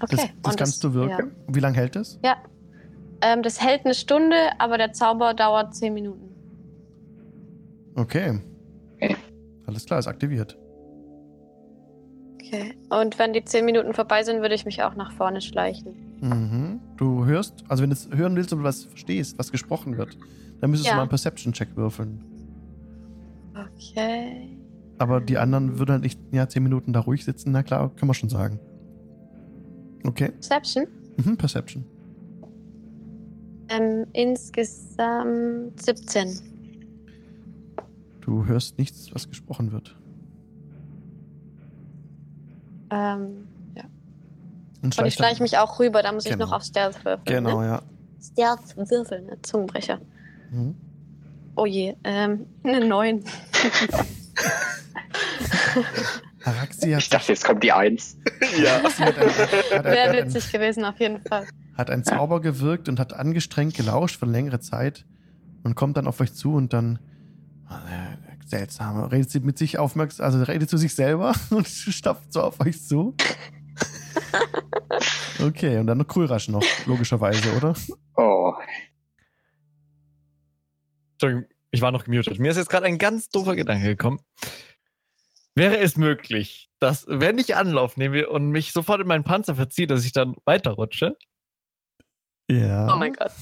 [0.05, 0.17] Okay.
[0.17, 1.33] das, das kannst du wirken.
[1.49, 2.19] Wie lange hält das?
[2.23, 2.37] Ja.
[3.43, 6.34] Das hält eine Stunde, aber der Zauber dauert zehn Minuten.
[7.95, 8.41] Okay.
[8.97, 9.17] Okay.
[9.67, 10.59] Alles klar, ist aktiviert.
[12.35, 12.75] Okay.
[12.91, 15.95] Und wenn die zehn Minuten vorbei sind, würde ich mich auch nach vorne schleichen.
[16.21, 16.81] Mhm.
[16.97, 20.17] Du hörst, also wenn du es hören willst und was verstehst, was gesprochen wird,
[20.61, 20.93] dann müsstest Ja.
[20.93, 22.25] du mal einen Perception-Check würfeln.
[23.55, 24.59] Okay.
[24.99, 27.53] Aber die anderen würden halt nicht ja, 10 Minuten da ruhig sitzen.
[27.53, 28.61] Na klar, können wir schon sagen.
[30.07, 30.29] Okay.
[30.31, 30.87] Perception.
[31.17, 31.85] Mhm, Perception.
[33.71, 36.41] Ähm, insgesamt 17.
[38.25, 39.97] Du hörst nichts, was gesprochen wird.
[42.91, 43.49] Ähm,
[44.83, 46.47] Und und ich schleiche mich auch rüber, da muss ich Genau.
[46.47, 47.25] noch auf Stealth würfeln.
[47.25, 47.67] Genau, Ne?
[47.67, 47.83] ja.
[48.21, 49.39] Stealth würfeln, ne?
[49.43, 49.99] Zungenbrecher.
[50.51, 50.75] Mhm.
[51.57, 53.25] Oh je, ähm, eine 9.
[56.45, 58.17] Araxi hat, Ich dachte, jetzt kommt die Eins.
[58.99, 61.47] Hat, Wäre witzig gewesen, auf jeden Fall.
[61.77, 65.07] hat ein Zauber gewirkt und hat angestrengt gelauscht für längere Zeit
[65.63, 66.99] und kommt dann auf euch zu und dann
[68.49, 72.61] seltsam, redet sie mit sich aufmerksam, also redet zu sich selber und stapft so auf
[72.61, 73.15] euch zu.
[75.41, 77.75] Okay, und dann noch Krürasch noch, logischerweise, oder?
[78.17, 78.55] Oh,
[81.15, 82.39] Entschuldigung, ich war noch gemutet.
[82.39, 84.21] Mir ist jetzt gerade ein ganz doofer Gedanke gekommen.
[85.55, 89.87] Wäre es möglich, dass, wenn ich Anlauf nehme und mich sofort in meinen Panzer verziehe,
[89.87, 91.17] dass ich dann weiterrutsche?
[92.51, 92.93] Ja.
[92.93, 93.33] Oh mein Gott.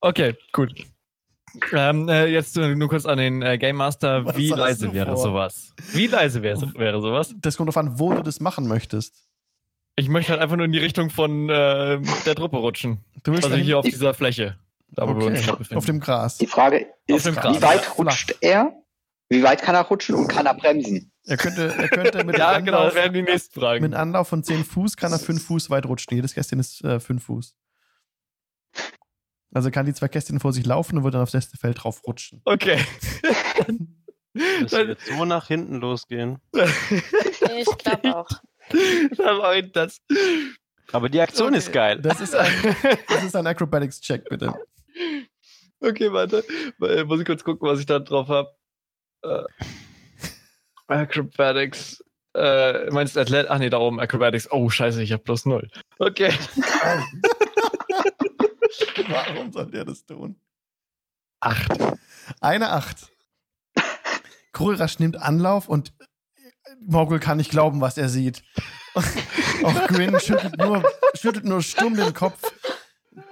[0.00, 0.86] Okay, gut.
[1.72, 4.24] Ähm, äh, jetzt äh, nur kurz an den äh, Game Master.
[4.24, 5.22] Was Wie leise wäre vor?
[5.22, 5.72] sowas?
[5.92, 7.34] Wie leise wäre, wäre sowas?
[7.40, 9.28] Das kommt darauf an, wo du das machen möchtest.
[9.96, 13.04] Ich möchte halt einfach nur in die Richtung von äh, der Truppe rutschen.
[13.24, 14.56] Du willst Also hier auf dieser Fläche.
[14.90, 15.74] Da, wo wir uns gerade okay.
[15.74, 16.38] auf dem Gras.
[16.38, 17.56] die Frage Auf ist, dem Gras.
[17.56, 18.72] wie weit rutscht er?
[19.28, 21.12] Wie weit kann er rutschen und kann er bremsen?
[21.26, 22.94] Er könnte, er könnte mit, ja, genau, Anlauf,
[23.52, 23.82] Fragen.
[23.82, 26.14] mit einem Anlauf von 10 Fuß kann er 5 Fuß weit rutschen.
[26.14, 27.54] Jedes Kästchen ist 5 Fuß.
[29.52, 32.02] Also kann die zwei Kästchen vor sich laufen und wird dann aufs letzte Feld drauf
[32.06, 32.40] rutschen.
[32.44, 32.78] Okay.
[34.60, 36.38] Das wird so nach hinten losgehen.
[37.58, 38.28] Ich glaube auch.
[39.72, 40.00] Das.
[40.92, 42.00] Aber die Aktion ist geil.
[42.00, 42.52] Das ist ein,
[43.08, 44.54] das ist ein Acrobatics-Check, bitte.
[45.80, 46.44] Okay, warte.
[46.82, 48.54] Äh, Muss ich kurz gucken, was ich da drauf habe.
[49.22, 49.44] Äh,
[50.86, 52.04] Acrobatics.
[52.34, 53.48] Äh, meinst du Athlet?
[53.48, 54.52] Ach nee, da oben Acrobatics.
[54.52, 55.68] Oh, scheiße, ich habe plus null.
[55.98, 56.32] Okay.
[59.08, 60.40] Warum soll der das tun?
[61.40, 61.78] Acht.
[62.40, 63.10] Eine Acht.
[64.52, 65.92] Krulrasch nimmt Anlauf und
[66.80, 68.42] Morgul kann nicht glauben, was er sieht.
[69.62, 70.84] Auch Gwyn schüttelt nur,
[71.14, 72.40] schüttelt nur stumm den Kopf.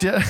[0.03, 0.23] Der,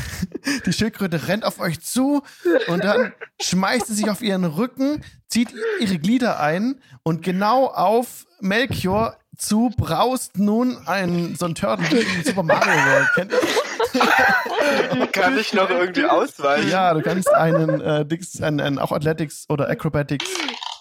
[0.65, 2.23] die Schildkröte rennt auf euch zu
[2.67, 8.27] und dann schmeißt sie sich auf ihren Rücken, zieht ihre Glieder ein und genau auf
[8.41, 13.09] Melchior zu braust nun ein so ein Turtle wie in Super Mario World.
[13.15, 15.07] Kennt ihr?
[15.13, 16.69] Kann ich noch irgendwie ausweichen?
[16.69, 20.27] Ja, du kannst einen, äh, Dix, einen, einen auch Athletics oder Acrobatics.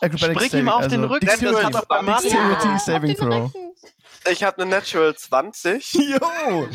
[0.01, 2.85] Acrobatics Spring ihm auf den Rücken, das Dexterity, hat er bei Mario Dexterity gemacht.
[2.85, 3.51] Saving Throw.
[4.31, 6.67] Ich habe eine Natural 20 Jo!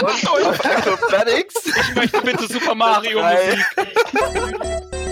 [0.00, 1.54] und auf Acrobatics.
[1.66, 3.22] Ich möchte bitte Super Mario.
[3.22, 4.96] Musik.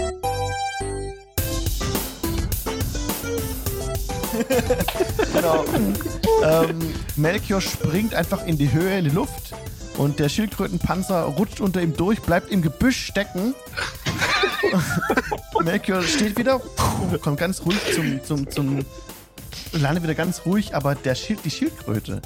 [5.33, 5.65] Genau.
[6.45, 6.79] ähm,
[7.17, 9.55] Melchior springt einfach in die Höhe, in die Luft
[9.97, 13.55] und der Schildkrötenpanzer rutscht unter ihm durch, bleibt im Gebüsch stecken.
[15.65, 16.61] Melchior steht wieder,
[17.21, 18.85] kommt ganz ruhig zum, zum, zum,
[19.73, 22.23] landet wieder ganz ruhig, aber der Schild, die Schildkröte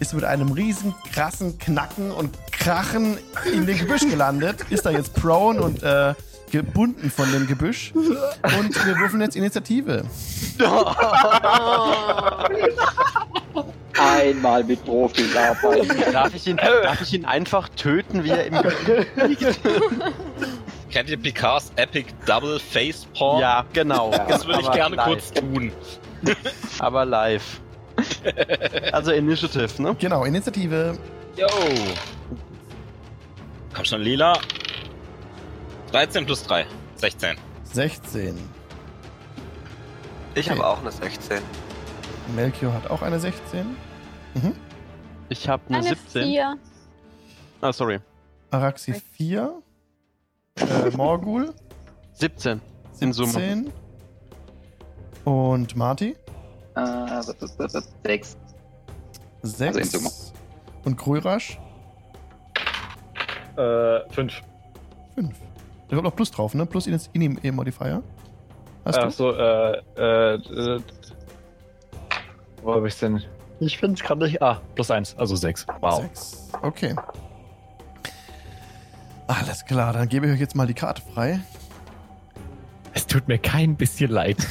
[0.00, 3.18] ist mit einem riesen krassen Knacken und Krachen
[3.52, 6.14] in den Gebüsch gelandet, ist da jetzt prone und äh,
[6.54, 7.92] gebunden von dem Gebüsch.
[7.94, 10.04] Und wir würfeln jetzt Initiative.
[13.98, 16.12] Einmal mit Profis arbeiten.
[16.12, 18.54] Darf ich ihn, darf ich ihn einfach töten, wie er im
[20.92, 23.40] Kennt ihr Picards Epic Double Face Paw?
[23.40, 24.12] Ja, genau.
[24.28, 25.06] Das würde ich gerne live.
[25.06, 25.72] kurz tun.
[26.78, 27.60] Aber live.
[28.92, 29.96] Also Initiative, ne?
[29.98, 30.96] Genau, Initiative.
[31.36, 31.48] Yo!
[33.74, 34.38] Komm schon, Lila.
[35.94, 36.66] 13 plus 3.
[36.96, 37.36] 16.
[37.62, 38.36] 16.
[40.34, 41.40] Ich habe auch eine 16.
[42.34, 43.76] Melchior hat auch eine 16.
[45.28, 46.22] Ich habe eine, Eine 17.
[46.24, 46.56] 4.
[47.60, 48.00] Ah, sorry.
[48.50, 49.62] Araxi 4.
[50.56, 51.54] Äh, Morgul
[52.14, 52.60] 17
[52.98, 53.30] in Summe.
[53.30, 53.72] 17.
[55.24, 56.16] Und Marty
[56.74, 57.22] Äh,
[58.02, 58.36] sechs.
[59.42, 59.94] 6.
[59.94, 60.10] Also.
[60.84, 61.60] Und Krürasch
[63.56, 64.42] Äh, fünf.
[65.14, 65.43] 5.
[65.94, 66.66] Da kommt noch Plus drauf, ne?
[66.66, 68.02] Plus Ini-Modifier.
[68.84, 69.10] Hast Ach du?
[69.10, 70.80] so, äh, äh, äh,
[72.64, 73.22] wo hab ich's denn?
[73.60, 74.42] Ich find's gerade nicht.
[74.42, 75.64] Ah, plus eins, also sechs.
[75.80, 76.02] Wow.
[76.02, 76.48] 6.
[76.62, 76.96] Okay.
[79.28, 81.38] Alles klar, dann gebe ich euch jetzt mal die Karte frei.
[82.92, 84.38] Es tut mir kein bisschen leid.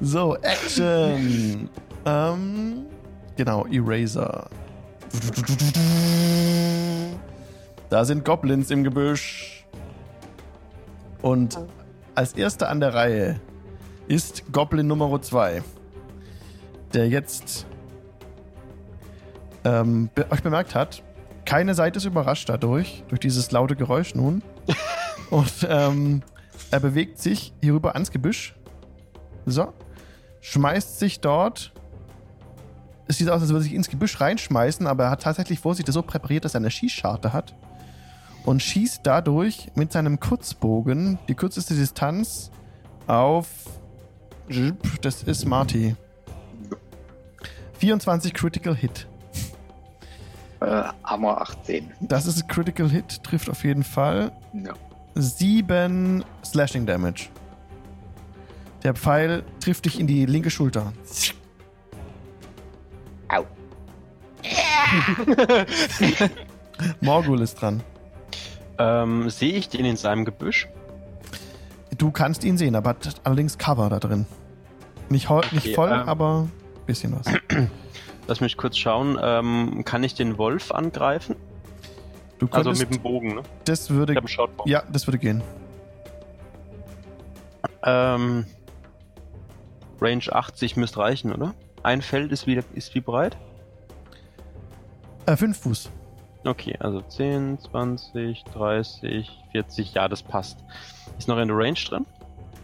[0.00, 1.70] So, Action.
[2.04, 2.86] ähm,
[3.34, 4.50] genau, Eraser.
[7.88, 9.64] Da sind Goblins im Gebüsch.
[11.22, 11.58] Und
[12.14, 13.40] als erster an der Reihe
[14.08, 15.62] ist Goblin Nummer 2,
[16.92, 17.66] der jetzt
[19.64, 21.02] ähm, be euch bemerkt hat.
[21.44, 24.42] Keine Seite ist überrascht dadurch, durch dieses laute Geräusch nun.
[25.30, 26.22] Und ähm,
[26.70, 28.56] er bewegt sich hierüber ans Gebüsch.
[29.44, 29.72] So.
[30.40, 31.72] Schmeißt sich dort.
[33.08, 35.74] Es sieht aus, als würde er sich ins Gebüsch reinschmeißen, aber er hat tatsächlich vor
[35.76, 37.54] sich das so präpariert, dass er eine Schießscharte hat.
[38.46, 42.50] Und schießt dadurch mit seinem Kurzbogen die kürzeste Distanz
[43.08, 43.48] auf.
[45.02, 45.96] Das ist Marty.
[47.78, 49.08] 24 Critical Hit.
[50.60, 51.90] Äh, Armor 18.
[52.00, 54.30] Das ist Critical Hit, trifft auf jeden Fall.
[54.54, 54.74] Ja.
[55.16, 57.28] 7 Slashing Damage.
[58.84, 60.92] Der Pfeil trifft dich in die linke Schulter.
[63.28, 63.44] Au.
[67.00, 67.82] Morgul ist dran.
[68.78, 70.68] Ähm, Sehe ich den in seinem Gebüsch?
[71.96, 74.26] Du kannst ihn sehen, aber hat allerdings Cover da drin.
[75.08, 76.08] Nicht, ho- nicht Okay, voll, ähm.
[76.08, 76.52] aber ein
[76.86, 77.26] bisschen was.
[78.26, 79.18] Lass mich kurz schauen.
[79.22, 81.36] Ähm, kann ich den Wolf angreifen?
[82.38, 83.42] Du Also könntest, mit dem Bogen, ne?
[83.64, 84.14] das würde,
[84.66, 85.42] ja, das würde gehen.
[87.82, 88.44] Ähm,
[90.00, 91.54] Range 80 müsste reichen, oder?
[91.82, 93.36] Ein Feld ist wie, ist wie breit?
[95.24, 95.88] Äh, fünf Fuß.
[96.46, 100.58] Okay, also 10, 20, 30, 40, ja, das passt.
[101.18, 102.06] Ist noch in der Range drin?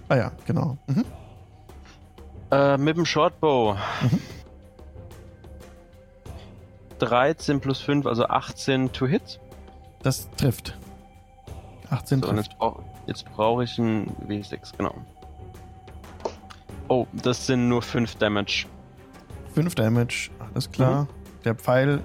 [0.09, 0.77] Ah ja, genau.
[0.87, 1.05] Mhm.
[2.53, 3.75] Äh, mit dem Shortbow.
[4.03, 4.21] Mhm.
[7.01, 9.41] 13 plus 5, also 18 to hit.
[10.03, 10.79] Das trifft.
[11.91, 12.47] 18 So, trifft.
[12.51, 14.95] jetzt brauche jetzt brauch ich ein W6, genau.
[16.89, 18.67] Oh, das sind nur 5 Damage.
[19.55, 21.09] 5 Damage, alles klar.
[21.45, 22.01] Der Pfeil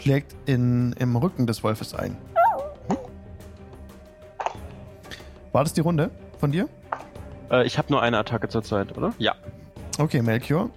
[0.00, 2.16] schlägt in, im Rücken des Wolfes ein.
[5.52, 6.68] War das die Runde von dir?
[7.50, 9.14] Äh, ich habe nur eine Attacke zurzeit, oder?
[9.18, 9.34] Ja.
[9.98, 10.70] Okay, Melchior.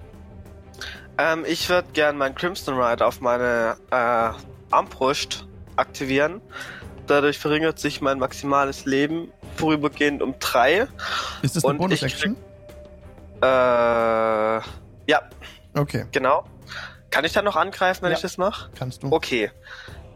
[1.18, 4.30] Ähm, ich würde gern meinen Crimson Ride auf meine äh,
[4.70, 6.42] Armbrust aktivieren.
[7.08, 10.88] Dadurch verringert sich mein maximales Leben vorübergehend um drei.
[11.42, 12.36] Ist das eine Bonus-Action?
[13.42, 15.22] Äh, ja,
[15.78, 16.44] Okay, genau.
[17.10, 18.16] Kann ich dann noch angreifen, wenn Ja.
[18.18, 18.70] ich das mache?
[18.78, 19.12] kannst du.
[19.12, 19.52] Okay.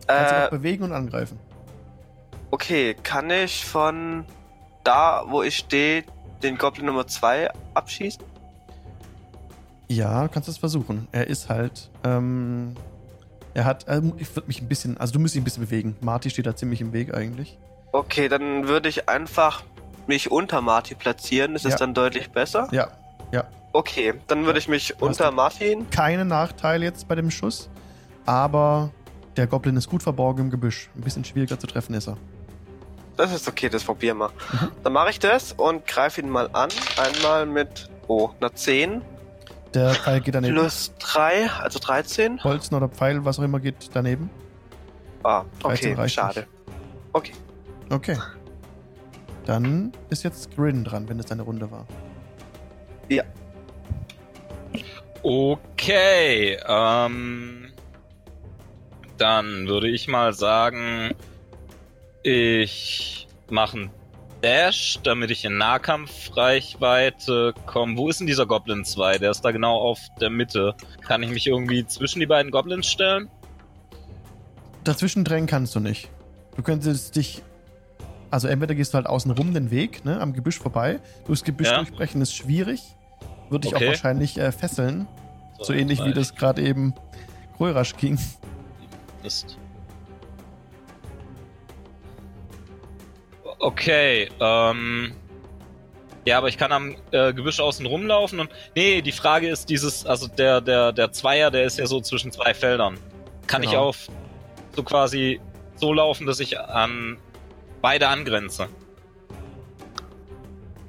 [0.08, 1.40] Kannst du Äh, auch bewegen und angreifen.
[2.52, 4.26] okay, kann ich von
[4.84, 6.04] da, wo ich stehe,
[6.44, 8.24] den Goblin Nummer 2 abschießen?
[9.88, 11.08] Ja, kannst du es versuchen.
[11.12, 12.76] Er ist halt, ähm,
[13.54, 15.96] er hat, ähm, ich würde mich ein bisschen, also du müsst ihn ein bisschen bewegen.
[16.02, 17.58] Marty steht da ziemlich im Weg eigentlich.
[17.92, 19.64] Okay, dann würde ich einfach
[20.08, 21.56] mich unter Marty platzieren.
[21.56, 21.72] Ist Ja.
[21.72, 22.68] es dann deutlich besser?
[22.72, 22.88] Ja,
[23.74, 25.90] Okay, dann würde ich mich unter du- Martin.
[25.92, 27.70] keine Nachteil jetzt bei dem Schuss,
[28.26, 28.92] aber
[29.38, 30.90] der Goblin ist gut verborgen im Gebüsch.
[30.94, 32.18] Ein bisschen schwieriger zu treffen ist er.
[33.16, 34.28] Das ist okay, das probieren wir.
[34.28, 34.72] Mhm.
[34.84, 36.68] Dann mache ich das und greife ihn mal an.
[36.98, 39.02] Einmal mit, oh, einer 10
[39.74, 40.54] Der Pfeil geht daneben.
[40.54, 42.44] plus 3, also 13.
[42.44, 44.30] Holzen oder Pfeil, was auch immer geht daneben.
[45.24, 46.48] Ah, 13 okay, schade.
[47.14, 47.32] Okay.
[47.90, 48.18] Okay.
[49.46, 51.86] Dann ist jetzt Grin dran, wenn es deine Runde war.
[55.24, 57.72] Okay, ähm,
[59.18, 61.14] dann würde ich mal sagen,
[62.24, 63.92] ich mache einen
[64.42, 67.98] Dash, damit ich in Nahkampfreichweite komme.
[67.98, 69.20] Wo ist denn dieser Goblin 2?
[69.20, 70.74] Der ist da genau auf der Mitte.
[71.06, 73.30] Kann ich mich irgendwie zwischen die beiden Goblins stellen?
[74.84, 76.10] Dazwischen drängen kannst du nicht.
[76.56, 77.44] Du könntest dich.
[78.32, 81.00] Also entweder gehst du halt außen rum den Weg, ne, am Gebüsch vorbei.
[81.28, 81.78] Durchs Gebüsch Ja.
[81.78, 82.82] durchbrechen ist schwierig.
[83.52, 83.86] Würde dich Okay.
[83.86, 85.08] auch wahrscheinlich äh, fesseln.
[85.60, 86.96] So ähnlich wie das gerade eben
[87.58, 88.18] Grörasch ging.
[89.24, 89.58] ist.
[93.60, 95.14] Okay, ähm.
[96.24, 98.50] Ja, aber ich kann am äh, Gebüsch außen rumlaufen und.
[98.76, 102.32] Nee, die Frage ist dieses, also der, der, der Zweier, der ist ja so zwischen
[102.32, 102.98] zwei Feldern.
[103.48, 103.88] Kann ich Genau.
[103.90, 104.08] auf
[104.76, 105.40] so quasi
[105.76, 107.18] so laufen, dass ich an
[107.82, 108.68] beide angrenze?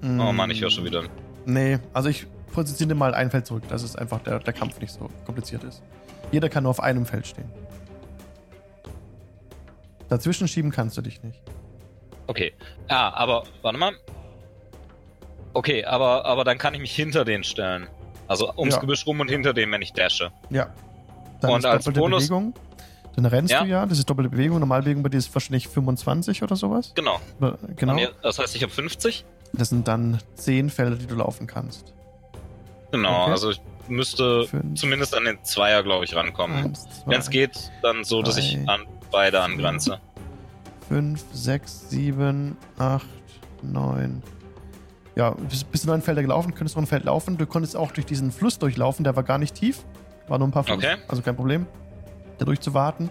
[0.02, 1.02] Oh Mann, ich höre schon wieder.
[1.02, 1.08] Mm,
[1.44, 4.92] Nee, also ich positioniere mal ein Feld zurück, dass es einfach der, der Kampf nicht
[4.92, 5.82] so kompliziert ist.
[6.30, 7.50] Jeder kann nur auf einem Feld stehen.
[10.08, 11.40] Dazwischen schieben kannst du dich nicht.
[12.26, 12.52] Okay.
[12.88, 13.92] Ah, aber, warte mal.
[15.54, 17.88] Okay, aber, aber dann kann ich mich hinter den stellen.
[18.28, 18.80] Also ums Ja.
[18.80, 20.30] Gebüsch rum und hinter dem, wenn ich dashe.
[20.50, 20.68] Ja.
[21.40, 22.54] Dann Und als doppelte Bonus- Bewegung.
[23.16, 23.62] Dann rennst Ja.
[23.64, 24.58] du ja, das ist doppelte Bewegung.
[24.60, 26.92] Normalbewegung bei dir ist wahrscheinlich 25 oder sowas.
[26.94, 27.20] Genau.
[27.76, 27.98] Genau.
[28.22, 29.26] Das heißt, ich habe 50.
[29.52, 31.92] Das sind dann 10 Felder, die du laufen kannst.
[32.92, 33.30] Genau, Okay.
[33.32, 34.78] also ich müsste Fünf.
[34.78, 36.72] zumindest an den Zweier, glaube ich, rankommen.
[37.06, 39.98] Wenn es geht, dann so, dass ich an beide angrenze.
[40.88, 43.04] 5, 6, 7, 8,
[43.62, 44.22] 9.
[45.14, 47.36] Ja, bis, bis neun Felder gelaufen, könntest noch ein Feld laufen.
[47.36, 49.80] Du konntest auch durch diesen Fluss durchlaufen, der war gar nicht tief.
[50.28, 50.74] War nur ein paar Fuß.
[50.76, 50.96] Okay.
[51.08, 51.66] Also kein Problem,
[52.38, 53.10] da durchzuwarten.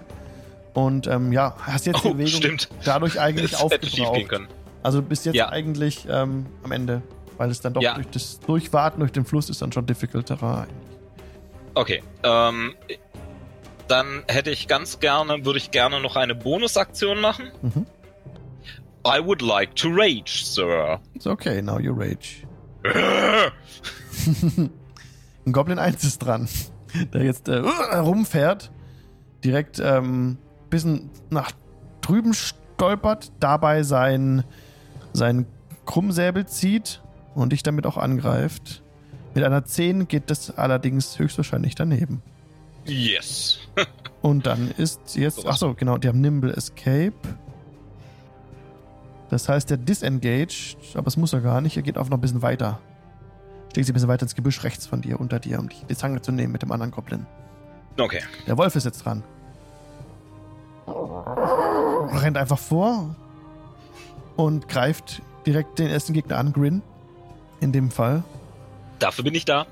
[0.73, 2.69] Und ähm, ja, hast jetzt die Oh, Bewegung stimmt.
[2.85, 4.47] dadurch eigentlich Das aufgebraucht.
[4.83, 5.49] Also bis jetzt Ja.
[5.49, 7.01] eigentlich ähm, am Ende.
[7.41, 7.95] Weil es dann doch Ja.
[7.95, 10.67] durch das Durchwarten durch den Fluss ist dann schon difficulter.
[11.73, 12.75] Okay, ähm,
[13.87, 17.51] dann hätte ich ganz gerne, würde ich gerne noch eine Bonusaktion machen.
[17.63, 17.87] Mhm.
[19.07, 20.99] I would like to rage, Sir.
[21.15, 22.45] Ist okay, now you rage.
[25.47, 26.47] Ein Goblin 1 ist dran,
[27.11, 28.71] der jetzt äh, rumfährt,
[29.43, 30.37] direkt ähm,
[30.69, 31.53] bisschen nach
[32.01, 34.43] drüben stolpert, dabei sein,
[35.13, 35.47] sein
[35.87, 37.01] Krummsäbel zieht
[37.35, 38.83] und dich damit auch angreift.
[39.33, 42.21] Mit einer 10 geht das allerdings höchstwahrscheinlich daneben.
[42.85, 43.59] Yes.
[44.21, 45.47] Und dann ist jetzt.
[45.47, 47.13] Achso, genau, die haben Nimble Escape.
[49.29, 51.77] Das heißt, der disengaged, aber es muss er gar nicht.
[51.77, 52.79] Er geht auch noch ein bisschen weiter.
[53.69, 55.95] Steckt sich ein bisschen weiter ins Gebüsch rechts von dir, unter dir, um dich die
[55.95, 57.25] Zange zu nehmen mit dem anderen Goblin.
[57.97, 58.21] Okay.
[58.45, 59.23] Der Wolf ist jetzt dran.
[60.85, 63.15] Rennt einfach vor
[64.35, 66.81] und greift direkt den ersten Gegner an, Grin.
[67.61, 68.23] In dem Fall.
[68.99, 69.65] Dafür bin ich da.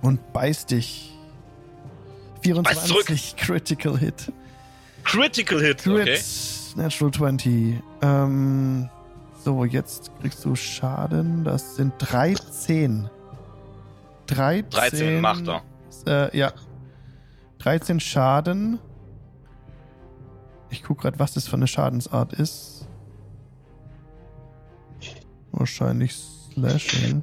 [0.00, 0.20] Und
[0.66, 1.12] dich.
[2.42, 3.06] Beiß zurück.
[3.06, 4.32] 24 Critical Hit.
[5.04, 5.82] Critical Hit.
[5.82, 6.20] Crit, Okay.
[6.76, 7.82] Natural 20.
[8.02, 8.88] Ähm,
[9.44, 11.44] so, jetzt kriegst du Schaden.
[11.44, 13.10] Das sind 13.
[14.26, 14.70] 13.
[14.70, 15.62] 13 macht er.
[16.06, 16.52] Äh, ja.
[17.58, 18.78] 13 Schaden.
[20.70, 22.86] Ich guck gerade, was das für eine Schadensart ist.
[25.52, 26.12] Wahrscheinlich
[26.54, 27.22] Slashing.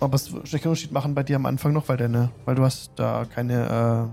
[0.00, 2.64] Aber es wird einen Unterschied machen bei dir am Anfang noch, weil deine, weil du
[2.64, 4.10] hast da keine,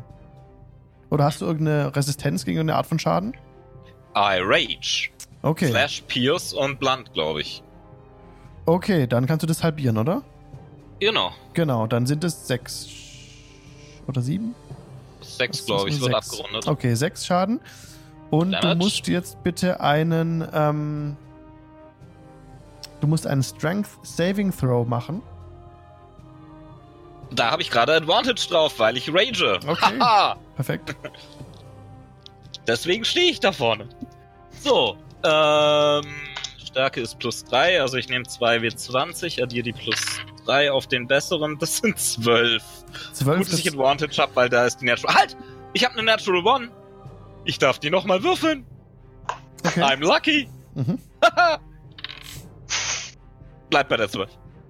[1.10, 3.34] äh, oder hast du irgendeine Resistenz gegen irgendeine Art von Schaden?
[4.16, 5.10] I rage.
[5.42, 5.70] Okay.
[5.70, 7.64] Slash Pierce und Blunt, glaube ich.
[8.66, 10.22] Okay, dann kannst du das halbieren, oder?
[11.00, 11.32] Genau.
[11.54, 12.88] Genau, dann sind es sechs
[14.06, 14.54] oder sieben?
[15.22, 16.32] Sechs, glaube ich, wird sechs.
[16.32, 16.68] abgerundet.
[16.68, 17.62] Okay, sechs Schaden.
[18.30, 18.78] Und du Damage.
[18.78, 21.18] musst jetzt bitte einen, ähm,
[23.02, 25.22] du musst einen Strength Saving Throw machen.
[27.32, 29.60] Da habe ich gerade Advantage drauf, weil ich rage.
[29.68, 30.00] Okay.
[30.00, 30.38] Haha.
[30.56, 30.96] Perfekt.
[32.68, 33.88] Deswegen stehe ich da vorne.
[34.62, 36.06] So, ähm,
[36.70, 40.00] Stärke ist plus 3, also ich nehme 2W20, addiere die plus
[40.46, 42.64] 3 auf den besseren, das sind 12.
[43.14, 43.38] Zwölf.
[43.40, 45.16] Gut, dass ich Advantage habe, weil da ist die Natural...
[45.16, 45.38] Halt!
[45.74, 46.70] Ich habe eine Natural One!
[47.46, 48.66] Ich darf die nochmal würfeln!
[49.66, 49.82] okay.
[49.82, 50.50] I'm lucky!
[50.76, 51.00] Mhm.
[53.70, 54.30] Bleib bei der 12.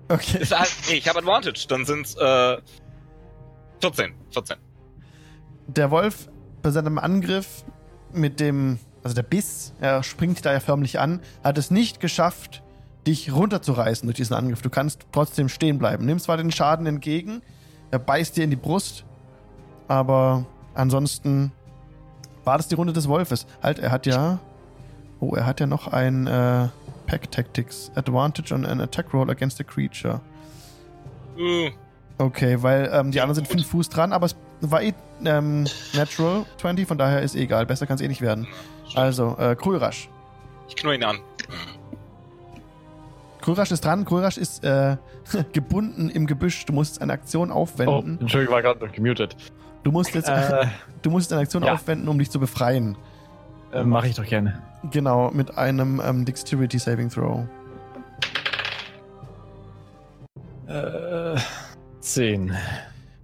[0.10, 0.46] okay.
[0.46, 2.58] Halt, nee, ich habe Advantage, dann sind's, äh,
[3.82, 4.14] 14.
[4.32, 4.58] 14.
[5.68, 6.30] Der Wolf
[6.62, 7.64] bei seinem Angriff
[8.12, 12.64] mit dem, also der Biss, er springt da ja förmlich an, hat es nicht geschafft,
[13.08, 14.62] dich runterzureißen durch diesen Angriff.
[14.62, 16.06] Du kannst trotzdem stehen bleiben.
[16.06, 17.42] Nimm zwar den Schaden entgegen,
[17.92, 19.06] er beißt dir in die Brust,
[19.88, 21.52] aber ansonsten
[22.44, 23.46] war das die Runde des Wolfes.
[23.64, 24.40] Halt, er hat ja,
[25.20, 26.68] oh, er hat ja noch ein äh,
[27.10, 30.22] Pack Tactics Advantage on an Attack Roll against a creature.
[31.38, 31.70] Uh,
[32.22, 36.44] Okay, weil ähm, die anderen sind fünf Fuß dran, aber es war eh ähm, Natural
[36.58, 37.66] 20, von daher ist eh egal.
[37.66, 38.46] Besser kann es eh nicht werden.
[38.94, 40.10] Also, äh, Krulrasch.
[40.68, 41.20] ich knurr ihn an.
[43.42, 44.04] Krulrasch ist dran.
[44.04, 44.98] Krulrasch ist äh,
[45.54, 46.66] gebunden im Gebüsch.
[46.66, 48.18] Du musst eine Aktion Oh, aufwenden.
[48.20, 49.38] Entschuldigung, war gerade noch gemutet.
[49.84, 50.66] Du musst jetzt Äh,
[51.02, 51.74] du musst eine Aktion ja.
[51.74, 52.98] aufwenden, um dich zu befreien.
[53.72, 54.62] äh, Mache ich doch gerne.
[54.92, 57.46] Genau, mit einem ähm, Dexterity Saving Throw.
[60.68, 61.38] Äh,
[62.00, 62.56] 10.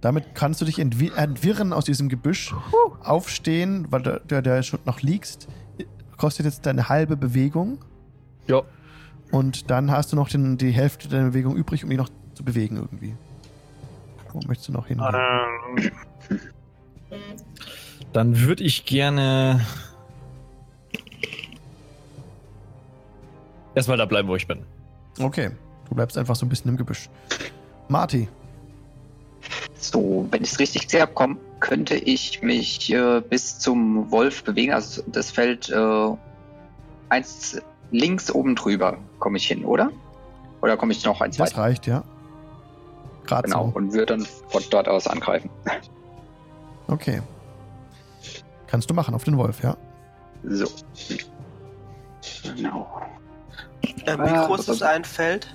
[0.00, 2.54] Damit kannst du dich entwi entwirren aus diesem Gebüsch,
[3.02, 5.48] aufstehen, weil du, der, der schon noch liegst.
[6.16, 7.78] Kostet jetzt deine halbe Bewegung.
[8.46, 8.62] Ja.
[9.32, 12.44] Und dann hast du noch den, die Hälfte deiner Bewegung übrig, um dich noch zu
[12.44, 13.16] bewegen irgendwie.
[14.32, 15.00] Wo möchtest du noch hin?
[15.00, 15.90] Ähm,
[18.12, 19.64] dann würde ich gerne
[23.76, 24.64] erstmal da bleiben, wo ich bin.
[25.20, 25.50] Okay,
[25.88, 27.08] du bleibst einfach so ein bisschen im Gebüsch.
[27.88, 28.28] Marty,
[29.78, 34.42] So, wenn ich es richtig gesehen habe, komm, könnte ich mich äh, bis zum Wolf
[34.42, 34.72] bewegen.
[34.72, 36.08] Also das Feld äh,
[37.10, 37.60] eins
[37.92, 39.90] links oben drüber komme ich hin, oder?
[40.62, 41.62] Oder komme ich noch eins das weiter?
[41.62, 42.02] reicht, ja.
[43.26, 43.76] Gerade Genau, so.
[43.76, 45.50] und würde dann von dort aus angreifen.
[46.88, 47.20] Okay.
[48.68, 49.76] Kannst du machen auf den Wolf, ja.
[50.44, 50.66] So.
[52.44, 52.86] Genau.
[54.06, 55.54] Äh, wie Ah, groß das- ist ein Feld?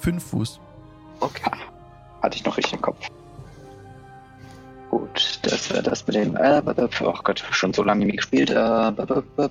[0.00, 0.60] Fünf Fuß.
[1.20, 1.50] Okay.
[2.22, 3.06] Hatte ich noch richtig im Kopf.
[4.90, 6.36] Gut, das wäre das mit dem.
[6.36, 6.62] Äh,
[7.02, 8.50] oh Gott, schon so lange nicht mehr gespielt.
[8.50, 9.48] Äh,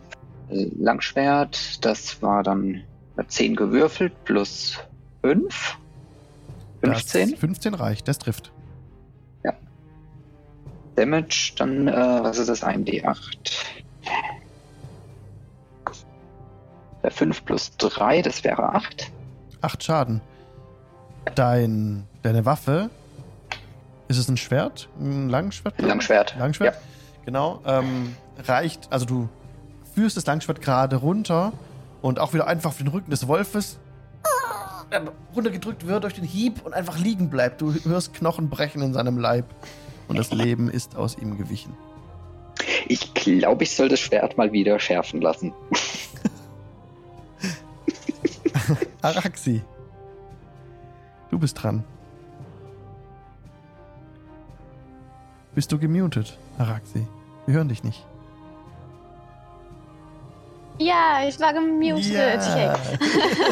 [0.79, 2.83] Langschwert, das war dann
[3.27, 4.77] 10 gewürfelt plus
[5.21, 5.77] 5.
[6.81, 7.31] 15.
[7.31, 8.51] Das 15 reicht, das trifft.
[10.95, 12.61] Damage, dann, äh, was ist das?
[12.61, 13.37] 1d8.
[17.03, 19.11] Der 5 plus 3, das wäre 8.
[19.61, 20.21] Acht Schaden.
[21.35, 22.89] Dein, deine Waffe.
[24.07, 24.89] Ist es ein Schwert?
[24.99, 25.79] Ein Langschwert?
[25.79, 26.35] Langschwert.
[26.37, 26.77] Langschwert?
[27.25, 27.61] Genau.
[27.65, 28.15] Ähm,
[28.47, 29.29] reicht, also du
[29.93, 31.53] führst das Langschwert gerade runter
[32.01, 33.79] und auch wieder einfach auf den Rücken des Wolfes
[34.91, 35.01] äh,
[35.35, 37.61] runtergedrückt wird durch den Hieb und einfach liegen bleibt.
[37.61, 39.45] Du hörst Knochen brechen in seinem Leib
[40.07, 41.75] und das Leben ist aus ihm gewichen.
[42.87, 45.53] Ich glaube, ich soll das Schwert mal wieder schärfen lassen.
[49.01, 49.61] Araxi.
[51.29, 51.83] Du bist dran.
[55.55, 57.05] Bist du gemutet, Araxi?
[57.45, 58.05] Wir hören dich nicht.
[60.77, 62.41] Ja, ich war gemutet.
[62.41, 62.73] Ja.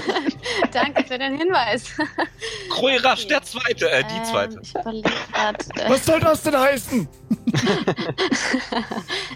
[0.71, 1.83] Danke für den Hinweis.
[2.69, 4.59] Kroi rasch, der zweite, äh, die Ähm, zweite.
[4.61, 5.57] Ich überlege gerade.
[5.75, 7.07] Äh, Was soll das denn heißen?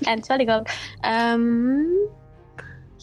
[0.06, 0.64] Entschuldigung.
[1.04, 1.88] Ähm,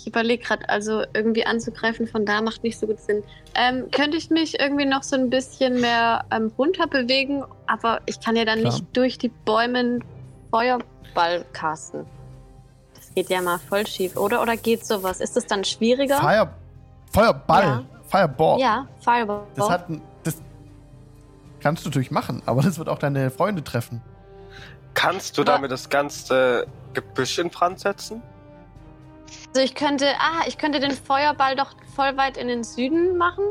[0.08, 3.22] überlege gerade, also irgendwie anzugreifen von da macht nicht so gut Sinn.
[3.54, 8.20] Ähm, könnte ich mich irgendwie noch so ein bisschen mehr ähm, runter bewegen, aber ich
[8.20, 8.72] kann ja dann Klar.
[8.72, 10.04] nicht durch die Bäume einen
[10.50, 12.04] Feuerball casten.
[12.94, 14.42] Das geht ja mal voll schief, oder?
[14.42, 15.20] Oder geht sowas?
[15.20, 16.18] Ist das dann schwieriger?
[16.18, 16.50] Fire,
[17.12, 17.62] Feuerball.
[17.62, 17.84] Ja.
[18.08, 18.58] Fireball.
[18.58, 19.42] Ja, Fireball.
[19.54, 20.36] Das hat ein, das
[21.60, 24.00] kannst du natürlich machen, aber das wird auch deine Freunde treffen.
[24.94, 28.22] Kannst du damit das ganze Gebüsch in Brand setzen?
[29.48, 33.44] Also ich könnte, ah, ich könnte den Feuerball doch voll weit in den Süden machen.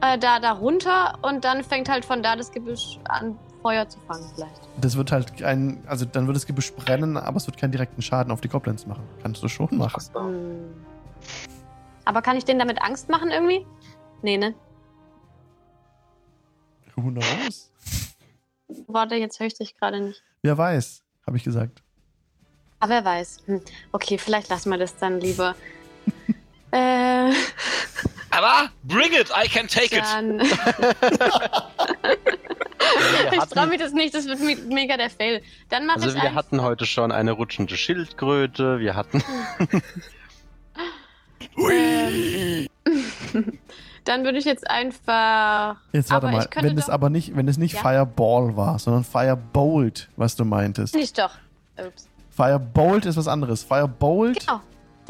[0.00, 3.98] Äh, da, da runter und dann fängt halt von da das Gebüsch an, Feuer zu
[4.00, 4.68] fangen vielleicht.
[4.80, 8.00] Das wird halt ein, also dann wird das Gebüsch brennen, aber es wird keinen direkten
[8.00, 9.02] Schaden auf die Goblins machen.
[9.22, 10.00] Kannst du schon machen.
[10.14, 10.72] Hm.
[12.04, 13.66] Aber kann ich denen damit Angst machen irgendwie?
[14.22, 14.54] Nee, ne?
[16.94, 17.72] Who knows?
[18.86, 20.22] Warte, jetzt höre ich dich gerade nicht.
[20.42, 21.82] Wer weiß, habe ich gesagt.
[22.80, 23.40] Aber wer weiß.
[23.46, 23.60] Hm.
[23.92, 25.54] Okay, vielleicht lassen wir das dann lieber.
[26.70, 27.32] äh,
[28.30, 30.04] Aber bring it, I can take it.
[30.04, 30.40] dann.
[33.32, 35.42] ich traue mich das nicht, das wird me- mega der Fail.
[35.70, 39.22] Dann mache Also ich wir hatten heute schon eine rutschende Schildkröte, wir hatten...
[41.70, 42.68] Ähm,
[44.04, 45.76] dann würde ich jetzt einfach.
[45.92, 47.80] Jetzt warte Aber mal, wenn es aber nicht, wenn es nicht Ja?
[47.80, 50.94] Fireball war, sondern Firebolt, was du meintest.
[50.94, 51.30] Nicht doch.
[51.76, 52.08] Ups.
[52.38, 53.64] Firebolt ist was anderes.
[53.64, 54.60] Firebolt, Genau,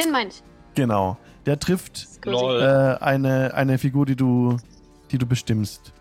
[0.02, 0.42] den meine ich.
[0.74, 1.18] genau.
[1.44, 4.56] Der trifft äh, eine, eine Figur, die du,
[5.10, 5.92] die du bestimmst.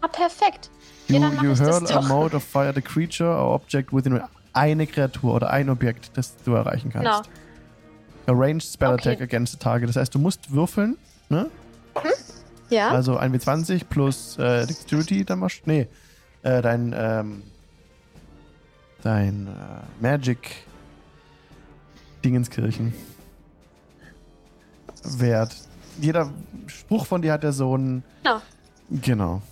[0.00, 0.70] Ah, perfekt.
[1.08, 4.20] You, Ja, you hurl a mode of fire the creature or object within
[4.54, 7.28] eine Kreatur oder ein Objekt, das du erreichen kannst.
[8.26, 8.38] Genau.
[8.38, 9.10] A ranged spell Okay.
[9.10, 9.88] attack against the target.
[9.88, 10.96] Das heißt, du musst würfeln,
[11.28, 11.48] ne?
[12.70, 12.88] Ja.
[12.90, 15.86] Also ein W20 plus äh, Dexterity, dann machst Nee,
[16.42, 17.42] äh, dein, ähm,
[19.06, 20.66] dein äh, Magic
[22.24, 22.92] Dingenskirchen
[25.04, 25.54] Wert.
[26.00, 26.32] Jeder
[26.66, 28.02] Spruch von dir hat ja so einen.
[28.24, 28.42] Genau.
[28.90, 29.42] Genau.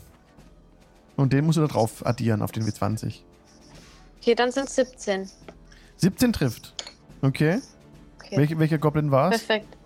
[1.16, 3.20] Und den musst du da drauf addieren auf den W20.
[4.20, 5.30] Okay, dann sind es 17.
[5.98, 6.74] 17 trifft.
[7.22, 7.60] Okay.
[8.18, 8.36] Okay.
[8.36, 9.44] Welche, welcher Goblin war es?
[9.44, 9.76] Perfekt.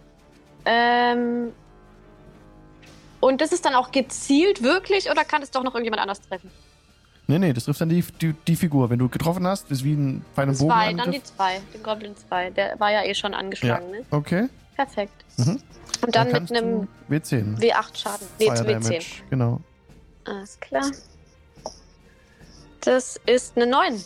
[0.64, 1.52] Ähm.
[3.20, 6.50] Und das ist dann auch gezielt wirklich oder kann es doch noch irgendjemand anders treffen?
[7.30, 8.88] Nee, nee, das trifft dann die, die, die Figur.
[8.88, 11.60] Wenn du getroffen hast, ist wie ein feiner Zwei, dann die zwei.
[11.74, 12.50] Den Goblin 2.
[12.50, 14.04] Der war ja eh schon angeschlagen, ne?
[14.10, 14.48] Okay.
[14.74, 15.12] Perfekt.
[15.36, 15.60] Mhm.
[16.00, 17.58] Und dann mit kannst einem du W10.
[17.58, 18.26] W8 Schaden.
[18.38, 18.64] Nee, Fire W10.
[18.66, 19.06] Damage.
[19.28, 19.60] Genau.
[20.24, 20.90] Alles klar.
[22.80, 24.02] Das ist eine 9.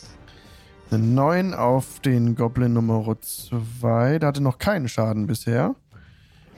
[0.90, 4.18] Eine 9 auf den Goblin Nummer 2.
[4.18, 5.76] Der hatte noch keinen Schaden bisher.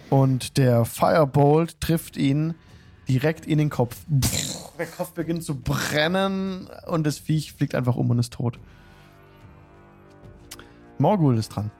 [0.09, 2.55] Und der Firebolt trifft ihn
[3.09, 3.97] direkt in den Kopf.
[4.79, 8.59] Der Kopf beginnt zu brennen und das Viech fliegt einfach um und ist tot.
[10.99, 11.71] Morgul ist dran.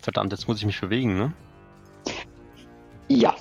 [0.00, 1.32] Verdammt, jetzt muss ich mich bewegen, ne?
[3.08, 3.34] Ja.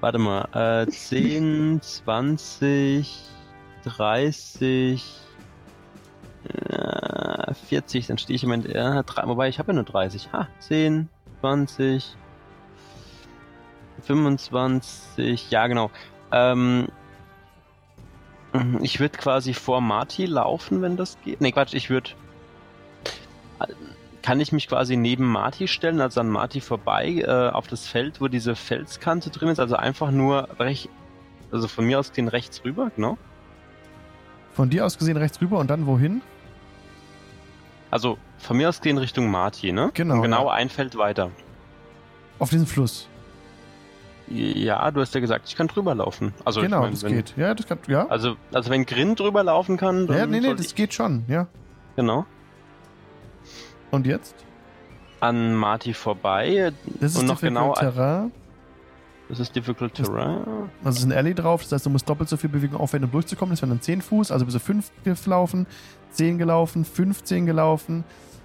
[0.00, 3.22] Warte mal, äh, 10, 20,
[3.84, 5.04] 30,
[6.44, 6.99] äh,
[7.54, 10.32] 40, dann stehe ich im Moment, äh, drei, wobei ich habe ja nur 30.
[10.32, 11.08] Ha, 10,
[11.40, 12.16] 20,
[14.02, 15.90] 25, ja genau.
[16.32, 16.88] Ähm,
[18.80, 21.40] ich würde quasi vor Marty laufen, wenn das geht.
[21.40, 22.10] Nee, Quatsch, ich würde
[24.22, 28.20] kann ich mich quasi neben Marty stellen, also an Marty vorbei, äh, auf das Feld,
[28.20, 30.88] wo diese Felskante drin ist, also einfach nur recht,
[31.50, 33.18] also von mir aus gesehen rechts rüber, genau.
[34.52, 36.22] Von dir aus gesehen rechts rüber und dann wohin?
[37.90, 39.90] Also von mir aus gesehen Richtung Marty, ne?
[39.94, 40.52] Genau, Und genau ja.
[40.54, 41.30] ein Feld weiter.
[42.38, 43.08] Auf diesen Fluss.
[44.28, 46.32] Ja, du hast ja gesagt, ich kann drüber laufen.
[46.44, 47.34] Also genau, ich mein, das wenn, geht.
[47.36, 48.06] Ja, das kann, ja.
[48.06, 51.24] Also, also wenn Grin drüber laufen kann, dann ja, nee, nee, das ich, geht schon,
[51.26, 51.48] ja.
[51.96, 52.26] genau
[53.90, 54.36] Und jetzt?
[55.18, 56.72] an Marty vorbei.
[57.00, 58.32] Das ist noch difficult genau- Terrain.
[59.28, 60.44] Das ist difficult terrain.
[60.82, 63.08] Also es ist ein Alley drauf, das heißt, du musst doppelt so viel Bewegung aufwenden,
[63.08, 63.52] um durchzukommen.
[63.52, 65.66] Das wären dann 10 Fuß, also bist du 5 gelaufen,
[66.12, 68.04] 10 gelaufen, 15 gelaufen,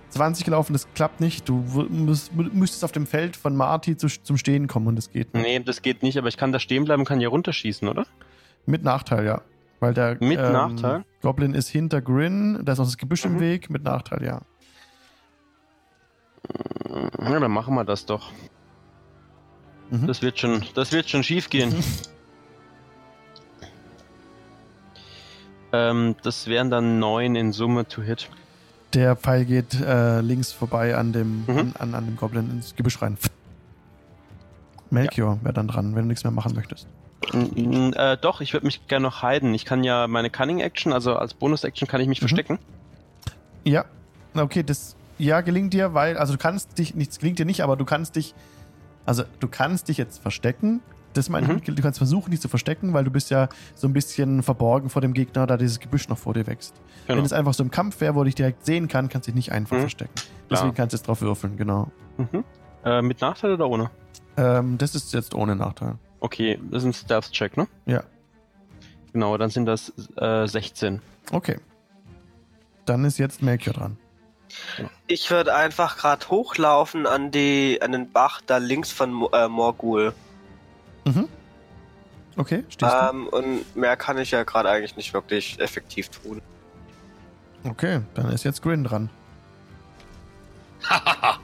[0.09, 1.49] 20 gelaufen, das klappt nicht.
[1.49, 1.57] Du
[1.89, 5.43] müsst, müsstest auf dem Feld von Marty zu, zum Stehen kommen und das geht nicht.
[5.43, 8.05] Nee, das geht nicht, aber ich kann da stehen bleiben, kann hier runterschießen, oder?
[8.65, 9.41] Mit Nachteil, ja.
[9.81, 11.03] Weil der Mit Nachteil?
[11.21, 13.39] Goblin ist hinter Grin, da ist noch das Gebüsch im Mhm.
[13.41, 14.41] Weg, mit Nachteil, ja.
[17.19, 18.31] Ja, dann machen wir das doch.
[19.89, 20.07] Mhm.
[20.07, 21.75] Das wird schon, das wird schon schief gehen.
[25.91, 28.29] ähm, das wären dann neun in Summe to hit.
[28.93, 31.57] Der Pfeil geht äh, links vorbei an dem, Mhm.
[31.57, 33.17] an, an, an dem Goblin ins Gebüsch rein.
[34.89, 36.87] Melchior wäre dann dran, wenn du nichts mehr machen möchtest.
[37.33, 39.53] Mm, äh, doch, ich würde mich gerne noch heiden.
[39.53, 42.27] Ich kann ja meine Cunning Action, also als Bonus-Action kann ich mich Mhm.
[42.27, 42.59] verstecken.
[43.63, 43.85] Ja,
[44.35, 47.75] okay, das ja gelingt dir, weil also du kannst dich nichts gelingt dir nicht, aber
[47.75, 48.33] du kannst dich
[49.05, 50.81] also du kannst dich jetzt verstecken.
[51.15, 51.57] Das meine Mhm.
[51.57, 54.89] ich, du kannst versuchen, dich zu verstecken, weil du bist ja so ein bisschen verborgen
[54.89, 56.75] vor dem Gegner, da dieses Gebüsch noch vor dir wächst.
[57.07, 57.17] Genau.
[57.19, 59.31] Wenn es einfach so im Kampf wäre, wo du dich direkt sehen kann, kannst du
[59.31, 59.81] dich nicht einfach Mhm.
[59.81, 60.13] verstecken.
[60.49, 61.91] Deswegen kannst du jetzt drauf würfeln, genau.
[62.17, 62.43] Mhm.
[62.83, 63.89] Äh, mit Nachteil oder ohne?
[64.37, 65.95] Ähm, das ist jetzt ohne Nachteil.
[66.19, 67.67] Okay, das ist ein Stealth-Check, ne?
[67.85, 68.03] Ja.
[69.13, 71.01] Genau, dann sind das äh, 16.
[71.31, 71.57] Okay.
[72.85, 73.97] Dann ist jetzt Melchior dran.
[75.07, 80.13] Ich würde einfach gerade hochlaufen an die an den Bach da links von äh, Morgul.
[81.05, 81.29] Mhm.
[82.37, 86.41] Okay, stehst Ähm, und mehr kann ich ja gerade eigentlich nicht wirklich effektiv tun.
[87.63, 87.69] du?
[87.69, 89.09] Okay, dann ist jetzt Grin dran.
[90.83, 91.39] Hahaha.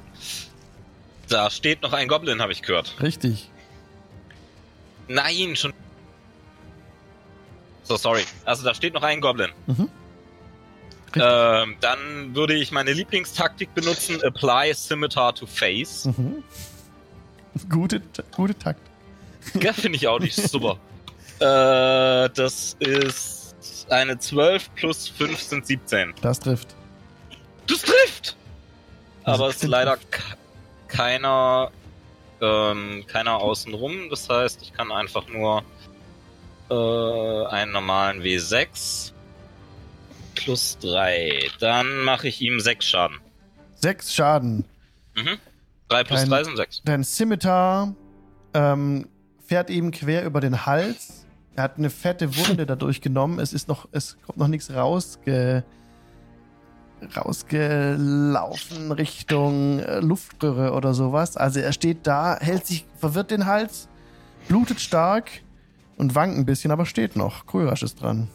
[1.29, 2.95] da steht noch ein Goblin, habe ich gehört.
[3.01, 3.49] Richtig.
[5.07, 5.73] Nein, schon.
[7.83, 8.23] So, sorry.
[8.45, 9.49] Also da steht noch ein Goblin.
[9.67, 9.89] Mhm.
[11.15, 16.05] Ähm, dann würde ich meine Lieblingstaktik benutzen, Apply Scimitar to Face.
[16.05, 16.43] Mhm.
[17.69, 18.01] Gute,
[18.33, 18.90] gute Takt.
[19.61, 20.77] Ja, finde ich auch nicht super.
[21.39, 23.55] Äh, das ist
[23.89, 26.13] eine 12 plus 5 sind 17.
[26.21, 26.75] Das trifft.
[27.65, 28.35] Das trifft!
[29.23, 29.97] Aber es ist 17 leider
[30.87, 31.71] keiner,
[32.41, 34.09] ähm, keiner außenrum.
[34.11, 35.63] Das heißt, ich kann einfach nur
[36.69, 39.13] äh, einen normalen W6
[40.35, 41.49] plus 3.
[41.59, 43.17] Dann mache ich ihm 6 Schaden.
[43.77, 44.63] Sechs Schaden.
[45.15, 45.39] Mhm.
[45.89, 46.81] 3 plus Kein- 3 sind 6.
[46.85, 47.95] Dein Scimitar
[48.53, 49.07] ähm,
[49.51, 51.25] fährt ihm quer über den Hals.
[51.57, 53.37] Er hat eine fette Wunde dadurch genommen.
[53.37, 55.65] Es ist noch, es kommt noch nichts rausge,
[57.17, 61.35] rausgelaufen Richtung äh, Luftröhre oder sowas.
[61.35, 63.89] Also er steht da, hält sich verwirrt den Hals,
[64.47, 65.29] blutet stark
[65.97, 67.45] und wankt ein bisschen, aber steht noch.
[67.45, 68.29] Krörasch ist dran.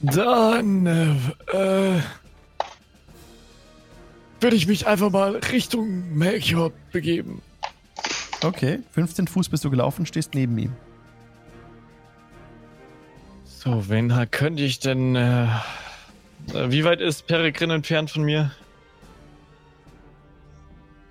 [0.00, 1.12] Dann äh,
[1.52, 2.00] äh,
[4.40, 7.42] würde ich mich einfach mal Richtung Melchior begeben.
[8.42, 10.74] Okay, 15 Fuß bist du gelaufen, stehst neben ihm.
[13.44, 15.14] So, wen könnte ich denn.
[15.14, 18.52] Äh, äh, wie weit ist Peregrin entfernt von mir?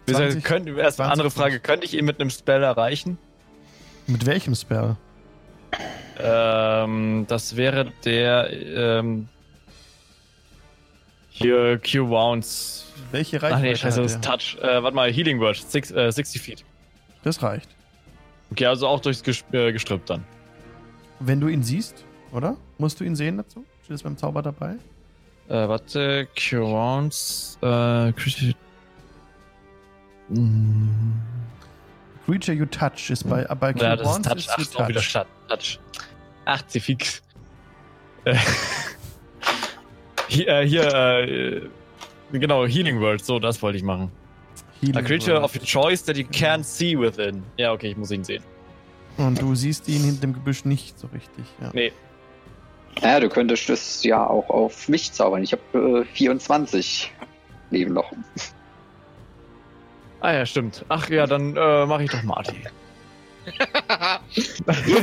[0.07, 2.63] Wie gesagt, 20 könnte, erst eine 20 andere Frage: Könnte ich ihn mit einem Spell
[2.63, 3.19] erreichen?
[4.07, 4.95] Mit welchem Spell?
[6.19, 8.51] Ähm, das wäre der.
[8.51, 9.27] Ähm,
[11.29, 12.87] hier, Q-Wounds.
[13.11, 14.23] Welche Ach nee, Reichweite scheiße, das ist?
[14.23, 14.57] Touch.
[14.61, 16.65] Äh, warte mal, Healing Word, six, äh, 60 Feet.
[17.23, 17.69] Das reicht.
[18.51, 20.23] Okay, also auch durchs Ges äh, Gestrüpp dann.
[21.19, 22.55] Wenn du ihn siehst, oder?
[22.77, 23.65] Musst du ihn sehen dazu?
[23.83, 24.75] Steht das beim Zauber dabei?
[25.49, 27.57] Äh, warte, Q-Wounds.
[27.61, 27.65] Äh,
[28.13, 28.55] Criti-
[30.29, 31.19] Mm.
[32.25, 34.37] Creature you touch ist bei, bei Ja, das ist Q1 Touch.
[34.37, 35.09] ist Ach, you ist auch wieder touch.
[35.09, 35.27] Stadt.
[35.47, 35.79] Touch.
[36.45, 37.23] Ach, sie fix.
[38.25, 38.35] Äh,
[40.27, 41.61] hier, äh, hier äh,
[42.31, 44.11] genau, Healing World, so, das wollte ich machen.
[44.81, 45.43] Healing A creature Word.
[45.43, 47.43] of your choice that you can't see within.
[47.57, 48.43] Ja, okay, ich muss ihn sehen.
[49.17, 51.45] Und du siehst ihn hinter dem Gebüsch nicht so richtig.
[51.61, 51.71] Ja.
[51.73, 51.91] Nee.
[53.01, 55.43] Naja, du könntest das ja auch auf mich zaubern.
[55.43, 57.11] Ich habe äh, 24
[57.71, 58.11] Leben noch.
[60.21, 60.85] Ah ja, stimmt.
[60.89, 62.55] Ach ja, dann äh, mache ich doch Marty.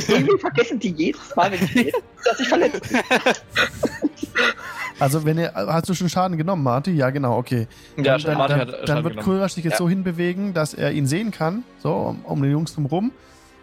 [0.07, 3.01] Irgendwie vergessen die jedes Mal, wenn ich dass ich verletzt bin.
[4.99, 6.91] Also, wenn er, hast du schon Schaden genommen, Marty?
[6.91, 7.67] Ja, genau, okay.
[7.97, 9.17] Ja, dann, Martin dann, hat dann Schaden wird.
[9.17, 9.77] Kulrasch dich jetzt Ja.
[9.77, 13.11] so hinbewegen, dass er ihn sehen kann, so um, um den Jungs drum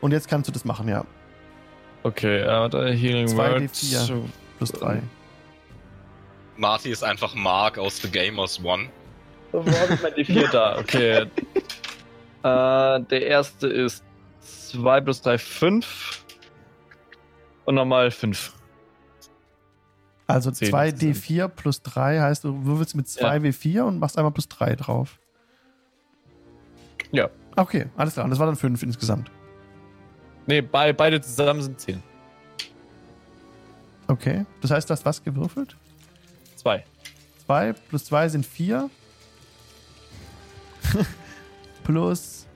[0.00, 1.04] Und jetzt kannst du das machen, ja.
[2.04, 3.62] Okay, äh, warte, Healing Zwei Word.
[3.62, 4.20] D4.
[4.58, 5.02] Plus drei.
[6.56, 8.88] Marty ist einfach Mark aus The Gamers One.
[9.52, 10.78] Wo habe ich mein D4 da?
[10.78, 11.22] Okay.
[12.42, 14.04] äh, der erste ist
[14.40, 16.24] 2 plus 3, 5.
[17.64, 18.52] Und nochmal 5.
[20.26, 21.16] Also Zehn 2 insgesamt.
[21.16, 25.18] D4 plus 3 heißt, du würfelst mit 2 W4 und machst einmal plus 3 drauf.
[27.12, 27.28] Ja.
[27.56, 28.24] Okay, alles klar.
[28.24, 29.30] Und das war dann 5 insgesamt.
[30.46, 32.02] Nee, bei, beide zusammen sind 10.
[34.08, 34.44] Okay.
[34.60, 35.76] Das heißt, du hast was gewürfelt?
[36.56, 36.84] 2.
[37.46, 38.90] 2 plus 2 sind 4.
[41.84, 42.46] plus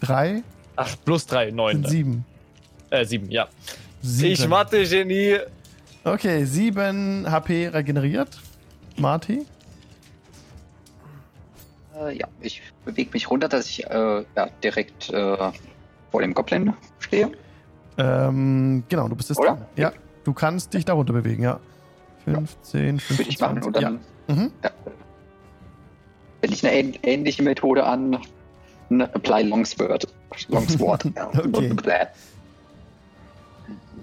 [0.00, 0.42] 3
[0.76, 1.76] Ach, plus 3, 9.
[1.76, 2.24] sind 7.
[2.90, 3.48] Äh, 7, ja.
[4.02, 4.32] Sieben.
[4.32, 5.38] Ich Mathe-Genie.
[6.04, 8.40] Okay, 7 HP regeneriert.
[8.96, 9.44] Marty.
[11.94, 15.36] Äh, ja, ich bewege mich runter, dass ich äh, ja, direkt äh,
[16.10, 17.30] vor dem Goblin stehe.
[17.98, 19.50] Ähm, genau, du bist jetzt Oder?
[19.50, 19.66] dran.
[19.76, 19.92] Ja,
[20.24, 21.60] du kannst dich da runter bewegen, ja.
[22.24, 23.72] 15, 15, Würde ich machen.
[23.72, 24.34] Dann ja.
[24.34, 24.52] Mhm.
[26.40, 28.18] wende ich eine ähn ähnliche Methode an.
[28.90, 30.08] Ein Apply Longsword.
[30.48, 31.04] Longsword.
[31.14, 31.30] ja.
[31.52, 31.76] Okay.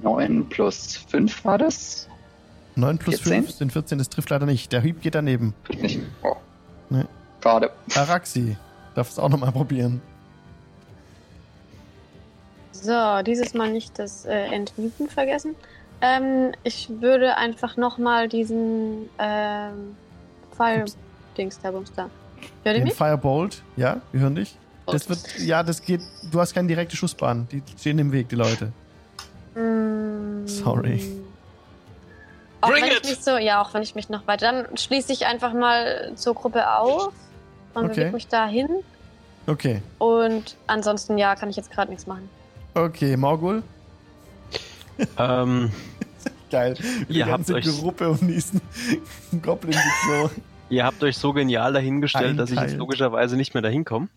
[0.02, 2.08] 9 plus 5 war das.
[2.76, 3.44] 9 plus 14?
[3.44, 4.72] 5 sind 14, das trifft leider nicht.
[4.72, 5.54] Der Hieb geht daneben.
[5.82, 6.00] Nicht.
[6.24, 6.36] Oh.
[6.90, 7.06] Nee.
[7.44, 7.72] Schade.
[7.96, 8.58] Araxi,
[8.96, 10.02] darf es auch nochmal probieren.
[12.72, 15.56] So, dieses Mal nicht das äh, Entwüten vergessen.
[16.02, 19.96] Ähm, ich würde einfach nochmal diesen ähm,
[20.56, 22.04] Fire-Dings da, Bums da.
[22.04, 22.12] Hört
[22.66, 22.94] ihr Den mich?
[22.94, 24.56] Firebolt, ja, wir hören dich.
[24.86, 27.48] Das wird, ja, das geht, du hast keine direkte Schussbahn.
[27.52, 28.72] Die stehen im Weg, die Leute.
[29.58, 30.46] Mm.
[30.48, 31.02] Sorry.
[32.62, 33.00] Auch Bring wenn it!
[33.04, 36.12] ich mich so, ja, auch wenn ich mich noch weiter, dann schließe ich einfach mal
[36.16, 37.14] zur Gruppe auf
[37.74, 37.94] und Okay.
[37.96, 38.68] bewege mich dahin.
[39.46, 42.30] Okay, Und ansonsten, ja, kann ich jetzt gerade nichts machen.
[42.76, 43.64] okay, Morgul.
[45.18, 45.72] Ähm,
[46.52, 46.74] Geil.
[47.08, 48.62] Die Ihr habt ganze euch- Gruppe um diesen
[49.44, 49.78] Goblin
[50.10, 50.30] so.
[50.70, 52.80] ihr habt euch so genial dahingestellt, dass ich jetzt Einteilt.
[52.80, 54.08] logischerweise nicht mehr dahin komme.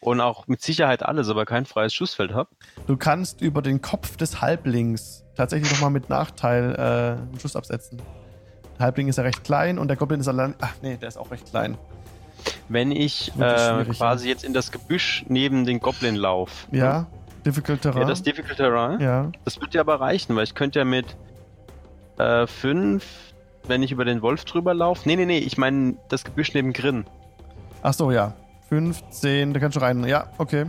[0.00, 2.50] Und auch mit Sicherheit alles, aber kein freies Schussfeld habe.
[2.86, 8.00] Du kannst über den Kopf des Halblings tatsächlich nochmal mit Nachteil äh, einen Schuss absetzen.
[8.78, 10.54] Der Halbling ist ja recht klein und der Goblin ist allein.
[10.60, 11.76] Ach nee, der ist auch recht klein.
[12.68, 16.68] Wenn ich äh, schwierig, quasi jetzt in das Gebüsch neben den Goblin laufe.
[16.70, 17.06] Ja,
[17.44, 18.08] Difficult Ja, Terrain.
[18.08, 19.00] das Difficult Terrain.
[19.00, 19.32] ja.
[19.44, 21.16] Das wird ja aber reichen, weil ich könnte ja mit
[22.46, 23.04] 5,
[23.66, 25.02] wenn ich über den Wolf drüber laufe.
[25.08, 27.04] Nee, nee, nee, ich meine das Gebüsch neben Grin.
[27.82, 28.34] Ach so, ja.
[28.68, 30.04] 15, da kannst du rein.
[30.04, 30.66] Ja, okay.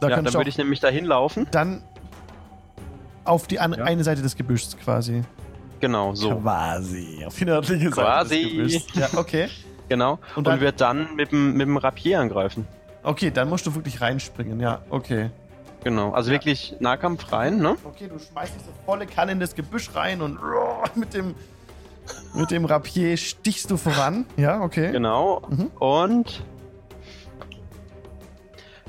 [0.00, 1.46] Da ja, kannst dann würde ich nämlich da hinlaufen.
[1.50, 1.82] dann
[3.24, 3.84] auf die an Ja.
[3.84, 5.22] eine Seite des Gebüschs quasi.
[5.80, 6.36] Genau, so.
[6.36, 7.24] Quasi.
[7.26, 8.42] Auf die nördliche Quasi.
[8.42, 9.12] Seite des Gebüschs.
[9.12, 9.48] Ja, okay.
[9.88, 10.12] Genau.
[10.12, 12.66] Und Und, dann- wird dann mit dem, mit dem Rapier angreifen.
[13.02, 14.60] Okay, dann musst du wirklich reinspringen.
[14.60, 15.30] Ja, okay.
[15.84, 16.10] Genau.
[16.12, 16.34] Also Ja.
[16.36, 17.76] wirklich Nahkampf rein, ne?
[17.84, 20.38] Okay, du schmeißt dich so volle Kanne in das Gebüsch rein und
[20.96, 21.34] mit dem
[22.34, 24.24] mit dem Rapier stichst du voran.
[24.36, 24.90] Ja, okay.
[24.92, 25.42] Genau.
[25.48, 25.66] Mhm.
[25.78, 26.42] Und.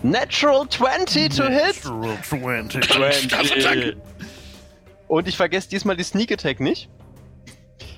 [0.03, 1.75] Natural 20 to hit!
[2.23, 2.89] 20.
[2.89, 3.97] 20.
[5.07, 6.89] Und ich vergesse diesmal die Sneak Attack nicht.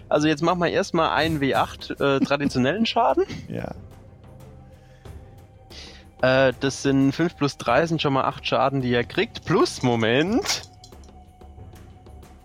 [0.09, 3.25] Also jetzt machen wir erstmal einen W8 äh, traditionellen Schaden.
[3.47, 3.73] Ja.
[6.21, 9.45] Äh, das sind 5 plus 3 sind schon mal 8 Schaden, die er kriegt.
[9.45, 10.63] Plus, Moment,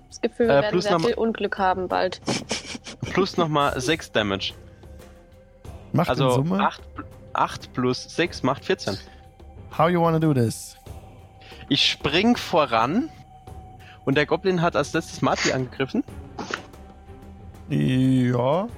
[0.09, 2.21] Das Gefühl, wir Äh, werden sehr viel Unglück haben bald.
[3.13, 4.53] plus nochmal 6 Damage.
[5.93, 6.61] Macht in Also Summe.
[6.61, 6.83] 8,
[7.33, 8.99] 8 plus 6 macht 14.
[9.77, 10.77] How you wanna do this?
[11.69, 13.11] Ich spring voran
[14.05, 16.05] und der Goblin hat als letztes Marty angegriffen.
[17.69, 18.69] Ja.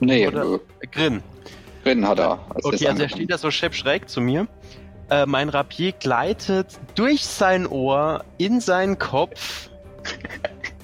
[0.00, 1.22] Nee, Oder- äh, Grin.
[1.84, 2.38] drin hat er.
[2.54, 4.46] als Okay, also er steht da so schepp schräg zu mir.
[5.10, 9.70] Äh, mein Rapier gleitet durch sein Ohr in seinen Kopf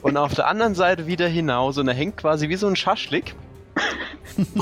[0.03, 3.35] und auf der anderen Seite wieder hinaus und er hängt quasi wie so ein Schaschlik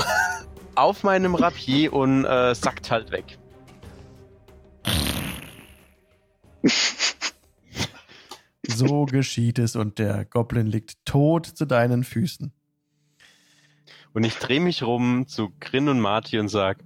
[0.75, 3.37] auf meinem Rapier und äh, sackt halt weg.
[8.65, 12.51] So geschieht es und der Goblin liegt tot zu deinen Füßen.
[14.13, 16.83] Und ich drehe mich rum zu Grin und Marty und sag: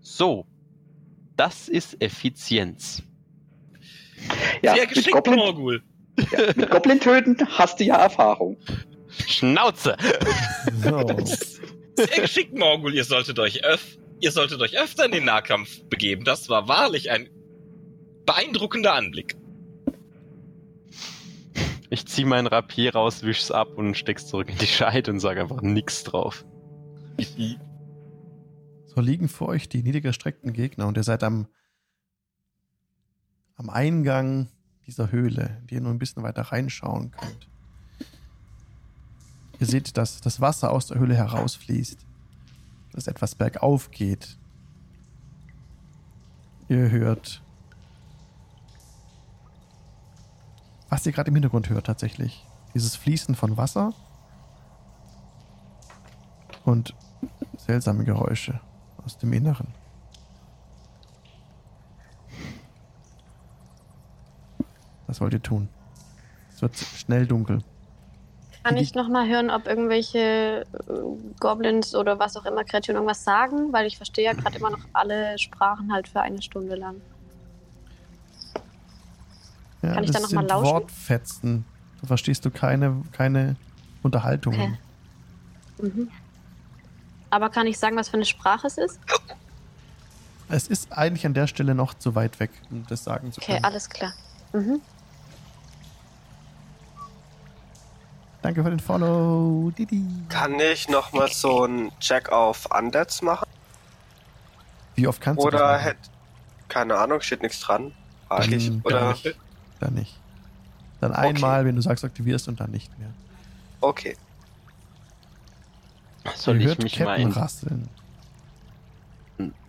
[0.00, 0.46] So,
[1.36, 3.02] das ist Effizienz.
[4.62, 5.82] Ja, Sehr geschickt, Goblin, Morgul.
[6.32, 8.56] ja, mit Goblin töten hast du ja Erfahrung.
[9.26, 9.96] Schnauze!
[10.82, 11.06] So.
[11.96, 12.94] Sehr geschickt, Morgul.
[12.94, 16.24] Ihr solltet euch öff ihr solltet euch öfter in den Nahkampf begeben.
[16.24, 17.28] Das war wahrlich ein
[18.26, 19.36] beeindruckender Anblick.
[21.88, 25.38] Ich zieh meinen Rapier raus, wisch's ab und steck's zurück in die Scheide und sag
[25.38, 26.44] einfach nix drauf.
[28.86, 31.48] So liegen vor euch die niedergestreckten Gegner und ihr seid am,
[33.56, 34.48] am Eingang
[34.86, 37.48] dieser Höhle, die ihr nur ein bisschen weiter reinschauen könnt.
[39.58, 42.06] Ihr seht, dass das Wasser aus der Höhle herausfließt,
[42.92, 44.36] dass etwas bergauf geht.
[46.68, 47.42] Ihr hört,
[50.88, 52.46] was ihr gerade im Hintergrund hört tatsächlich.
[52.74, 53.92] Dieses Fließen von Wasser
[56.64, 56.94] und
[57.56, 58.60] seltsame Geräusche
[59.04, 59.68] aus dem Inneren.
[65.06, 65.68] Was wollt ihr tun?
[66.54, 67.64] Es wird schnell dunkel.
[68.62, 70.92] Kann ich nochmal hören, ob irgendwelche äh,
[71.40, 73.72] Goblins oder was auch immer Kreaturen irgendwas sagen?
[73.72, 77.00] Weil ich verstehe ja gerade immer noch alle Sprachen halt für eine Stunde lang.
[79.82, 80.72] Ja, Kann ich da noch mal sind lauschen?
[80.72, 81.64] Wortfetzen.
[82.02, 83.56] Da verstehst du keine, keine
[84.02, 84.78] Unterhaltungen.
[85.78, 85.88] Okay.
[85.88, 86.10] Mhm.
[87.30, 89.00] Aber kann ich sagen, was für eine Sprache es ist?
[90.48, 93.52] Es ist eigentlich an der Stelle noch zu weit weg, um das sagen zu Okay,
[93.52, 93.64] können.
[93.64, 94.12] alles klar.
[94.52, 94.80] Mhm.
[98.42, 100.02] Danke für den Follow, Didi.
[100.28, 103.46] Kann ich nochmal so einen Check auf Undeads machen?
[104.94, 105.82] Wie oft kannst du Oder das machen?
[105.84, 106.10] hätte.
[106.68, 107.92] Keine Ahnung, steht nichts dran.
[108.28, 108.84] Frag Dann ich.
[108.84, 109.10] Oder.
[109.10, 109.36] nicht.
[109.80, 110.16] Dann nicht.
[111.00, 113.10] Dann einmal, wenn du sagst, aktivierst und dann nicht mehr.
[113.80, 114.16] Okay.
[116.34, 117.88] Soll ich mich mal in, rasseln.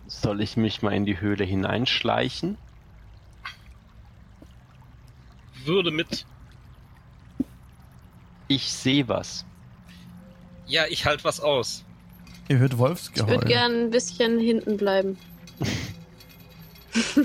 [0.06, 2.58] soll ich mich mal in die Höhle hineinschleichen?
[5.64, 6.26] Würde mit.
[8.54, 9.46] Ich sehe was.
[10.66, 11.84] Ja, ich halt was aus.
[12.48, 13.30] Ihr hört Ich Wolfsgeheul.
[13.30, 15.16] würde gern ein bisschen hinten bleiben.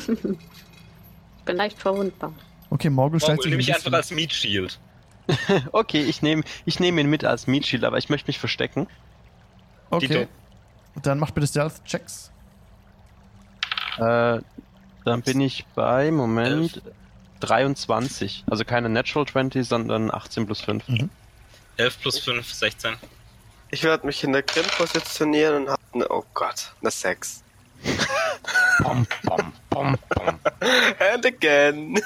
[1.45, 2.31] Bin leicht verwundbar.
[2.69, 4.79] Okay, Morgul stellt Morgul sich nehme ein ich einfach als Meat Shield.
[5.73, 8.87] Okay, ich nehme ich nehm ihn mit als Meat Shield, aber ich möchte mich verstecken.
[9.89, 10.07] Okay.
[10.07, 10.27] Dito.
[11.03, 12.31] Dann macht bitte Stealth-Checks.
[13.97, 14.39] Äh,
[15.03, 16.81] dann bin ich bei, Moment,
[17.39, 18.43] 23.
[18.49, 20.83] Also keine Natural 20, sondern 18 plus 5.
[21.77, 22.95] 11 plus 5, 16.
[23.71, 26.07] Ich werde mich in der Grim positionieren und hab eine.
[26.09, 27.43] Oh Gott, eine 6.
[28.81, 30.39] Bom, bom, bom, bom.
[31.13, 31.99] And again.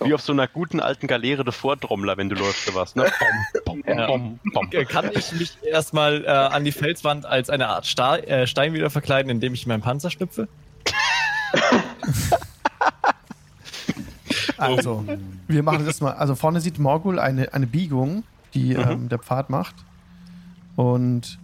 [0.00, 3.10] Wie auf so einer guten alten Galeere der Vordrommler, wenn du läufst, sowas, ne?
[3.64, 4.06] Bom, bom, Ja.
[4.06, 4.68] bom, bom.
[4.72, 8.72] Äh, Kann ich mich erstmal äh, an die Felswand als eine Art Sta äh, Stein
[8.74, 10.48] wieder verkleiden, indem ich in meinen Panzer schlüpfe?
[14.56, 15.04] Also,
[15.48, 16.12] wir machen das mal.
[16.12, 19.74] Also vorne sieht Morgul eine, eine Biegung, die ähm, der Pfad macht.
[20.76, 21.38] Und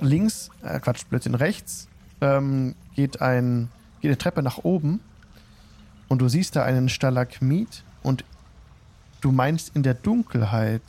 [0.00, 1.88] links, äh, Quatsch, Blödsinn, rechts
[2.20, 3.68] ähm, geht, ein,
[4.00, 5.00] geht eine Treppe nach oben.
[6.08, 8.24] Und du siehst da einen Stalagmit und
[9.20, 10.82] du meinst in der Dunkelheit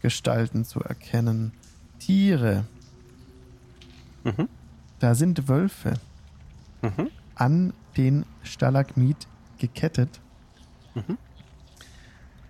[0.00, 1.52] Gestalten zu erkennen.
[2.00, 2.64] Tiere.
[4.24, 4.48] Mhm.
[4.98, 5.94] Da sind Wölfe
[6.82, 7.08] Mhm.
[7.36, 9.26] an den Stalagmit
[9.58, 10.20] gekettet.
[10.94, 11.18] Mhm.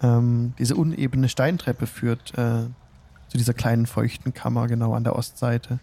[0.02, 2.64] Ähm, diese unebene Steintreppe führt äh,
[3.28, 5.78] zu dieser kleinen feuchten Kammer genau an der Ostseite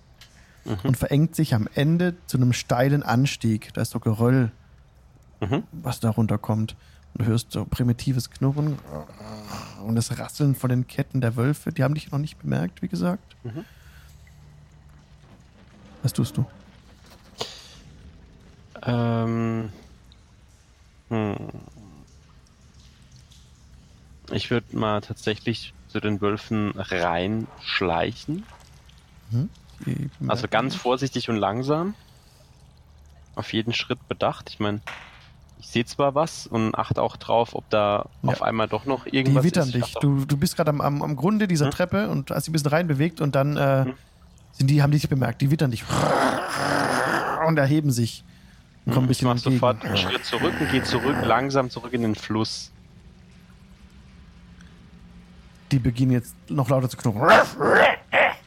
[0.66, 0.78] Mhm.
[0.84, 3.74] und verengt sich am Ende zu einem steilen Anstieg.
[3.74, 4.52] Da ist so Geröll,
[5.40, 5.64] Mhm.
[5.72, 6.76] was da runterkommt.
[7.14, 8.78] Und du hörst so primitives Knurren
[9.86, 11.72] und das Rasseln von den Ketten der Wölfe.
[11.72, 13.38] Die haben dich noch nicht bemerkt, wie gesagt.
[13.46, 13.64] Mhm.
[16.04, 16.46] Was tust du?
[18.84, 19.70] Ähm.
[21.10, 21.36] Hm.
[24.32, 28.46] Ich würde mal tatsächlich zu den Wölfen reinschleichen.
[29.86, 31.96] Die Also ganz vorsichtig und langsam.
[33.36, 34.50] Auf jeden Schritt bedacht.
[34.52, 34.82] Ich meine,
[35.60, 38.30] ich sehe zwar was und achte auch drauf, ob da Ja.
[38.30, 39.76] auf einmal doch noch Die irgendwas wittern ist.
[39.76, 39.94] Ich dich.
[39.96, 41.72] Du, du bist gerade am, am, am Grunde dieser Hm?
[41.72, 43.94] Treppe und hast dich ein bisschen reinbewegt und dann äh, Hm.
[44.52, 45.42] sind die, haben die dich bemerkt.
[45.42, 45.84] Die wittern dich
[47.48, 48.24] und erheben sich
[48.92, 49.56] kommen ein Ich bisschen mache entgegen.
[49.56, 52.72] sofort einen Schritt zurück und gehe zurück, langsam zurück in den Fluss.
[55.72, 57.30] Die beginnen jetzt noch lauter zu knurren.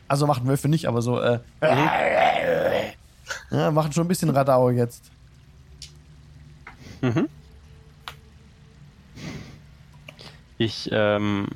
[0.09, 1.39] Also machen Wölfe nicht, aber so äh,
[3.51, 5.05] ja, machen schon ein bisschen Radau jetzt.
[7.01, 7.29] Mhm.
[10.59, 11.49] Ich ähm,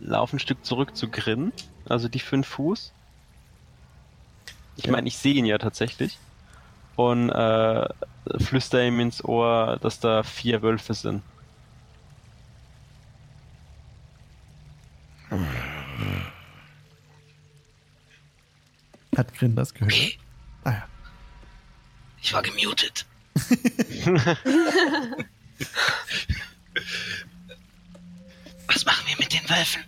[0.00, 1.52] laufe ein Stück zurück zu Grin,
[1.88, 2.92] also die fünf Fuß.
[4.76, 4.92] Ich Ja.
[4.92, 6.18] meine, ich sehe ihn ja tatsächlich.
[6.96, 7.88] Und äh,
[8.38, 11.22] flüster ihm ins Ohr, dass da vier Wölfe sind.
[19.16, 19.94] Hat Grin das gehört?
[20.64, 20.88] Ah ja.
[22.20, 23.06] Ich war gemutet.
[28.66, 29.84] Was machen wir mit den Wölfen?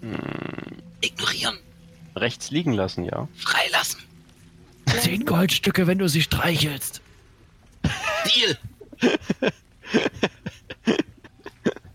[0.00, 1.58] Hm, Ignorieren,
[2.16, 3.28] rechts liegen lassen, ja.
[3.36, 4.00] freilassen.
[5.00, 7.00] Zehn Goldstücke, wenn du sie streichelst.
[8.26, 8.58] Deal.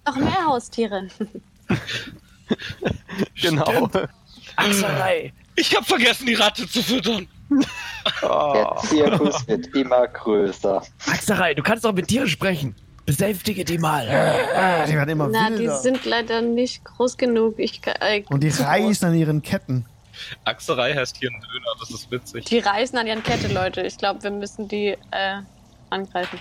[0.05, 1.07] Noch mehr Haustiere.
[3.41, 3.89] Genau.
[4.55, 5.33] Axerei.
[5.55, 7.27] Ich habe vergessen, die Ratte zu füttern.
[8.21, 8.53] Oh.
[8.53, 10.83] Der Zirkus wird immer größer.
[11.07, 12.75] Axerei, du kannst doch mit Tieren sprechen.
[13.05, 14.05] Besänftige die mal.
[14.87, 15.77] Die werden immer Na, die wilder.
[15.79, 17.55] sind leider nicht groß genug.
[17.59, 19.85] Ich, äh, Und die reißen an ihren Ketten.
[20.43, 22.45] Achserei heißt hier ein Döner, das ist witzig.
[22.45, 23.81] Die reißen an ihren Kette, Leute.
[23.81, 25.41] Ich glaube, wir müssen die äh,
[25.89, 26.39] angreifen.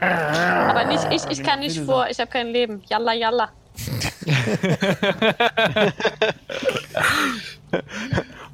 [0.00, 2.06] Aber nicht, ich, ich kann nicht vor.
[2.08, 2.82] Ich habe kein Leben.
[2.88, 3.50] Yalla, yalla.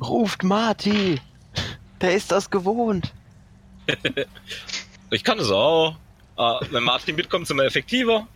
[0.00, 1.20] Ruft Marty.
[2.00, 3.12] Der ist das gewohnt.
[5.10, 5.96] Ich kann es auch.
[6.36, 8.26] Ah, wenn Martin mitkommt, sind wir effektiver.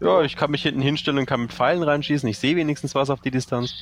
[0.00, 2.28] Ja, ich kann mich hinten hinstellen und kann mit Pfeilen reinschießen.
[2.28, 3.74] Ich sehe wenigstens was auf die Distanz.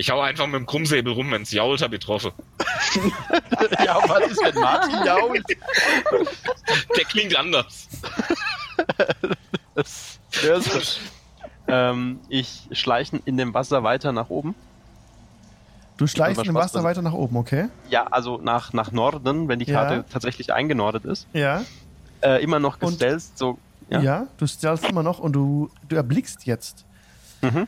[0.00, 2.30] Ich hau einfach mit dem Krummsäbel rum, wenn's jault, hab ich getroffen.
[3.84, 5.44] ja, was ist, wenn Martin jault?
[6.96, 7.88] Der klingt anders.
[9.74, 10.98] Das wär's.
[11.66, 14.54] ähm, ich schleiche in dem Wasser weiter nach oben.
[15.96, 17.68] Du schleichst im Spaß, Wasser das- weiter nach oben, okay?
[17.90, 19.80] Ja, also nach, nach Norden, wenn die Ja.
[19.84, 21.26] Karte tatsächlich eingenordet ist.
[21.32, 21.62] Ja.
[22.20, 23.58] Äh, immer noch gestelzt, so.
[23.90, 24.26] Ja, Ja.
[24.36, 26.84] du stealst immer noch und du, du erblickst jetzt
[27.40, 27.66] Mhm.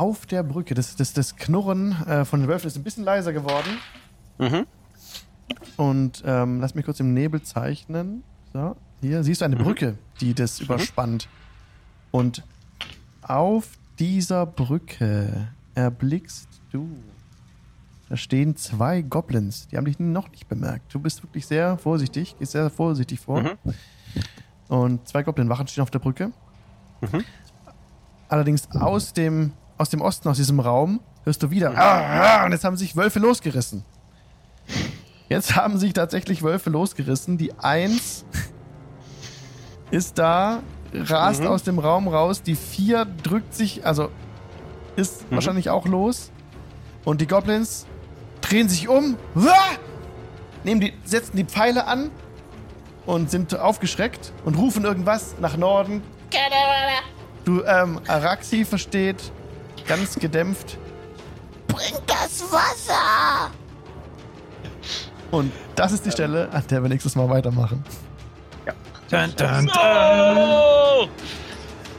[0.00, 0.74] Auf der Brücke.
[0.74, 3.78] Das, das, das Knurren äh, von den Wölfen ist ein bisschen leiser geworden.
[4.38, 4.66] Mhm.
[5.76, 8.22] Und ähm, lass mich kurz im Nebel zeichnen.
[8.54, 9.62] So, hier siehst du eine Mhm.
[9.64, 11.28] Brücke, die das überspannt.
[12.12, 12.42] Und
[13.20, 16.88] auf dieser Brücke erblickst du.
[18.08, 19.68] Da stehen zwei Goblins.
[19.68, 20.92] Die haben dich noch nicht bemerkt.
[20.94, 23.42] Du bist wirklich sehr vorsichtig, gehst sehr vorsichtig vor.
[23.42, 23.50] Mhm.
[24.68, 26.32] Und zwei Goblin-Wachen stehen auf der Brücke.
[27.02, 27.22] Mhm.
[28.28, 31.72] Allerdings aus dem, aus dem Osten, aus diesem Raum, hörst du wieder.
[31.74, 33.82] Ah, ah, und jetzt haben sich Wölfe losgerissen.
[35.30, 37.38] Jetzt haben sich tatsächlich Wölfe losgerissen.
[37.38, 38.26] Die Eins
[39.90, 40.60] ist da,
[40.92, 41.46] rast Mhm.
[41.46, 42.42] aus dem Raum raus.
[42.42, 44.10] Die Vier drückt sich, also
[44.96, 45.36] ist Mhm.
[45.36, 46.30] wahrscheinlich auch los.
[47.06, 47.86] Und die Goblins
[48.42, 49.16] drehen sich um,
[50.62, 52.10] nehmen die, setzen die Pfeile an
[53.06, 56.02] und sind aufgeschreckt und rufen irgendwas nach Norden.
[57.46, 59.32] Du, ähm, Araxi versteht
[59.90, 60.78] ganz gedämpft.
[61.66, 63.50] Bringt das Wasser!
[65.32, 67.82] Und das ist die Stelle, an der wir nächstes Mal weitermachen.
[69.10, 69.70] Dun, dun, dun.
[69.76, 71.08] Oh!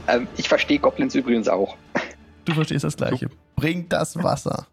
[0.07, 1.75] Ähm, ich verstehe Goblins übrigens auch.
[2.45, 3.29] Du verstehst das Gleiche.
[3.57, 4.67] Bringt das Wasser.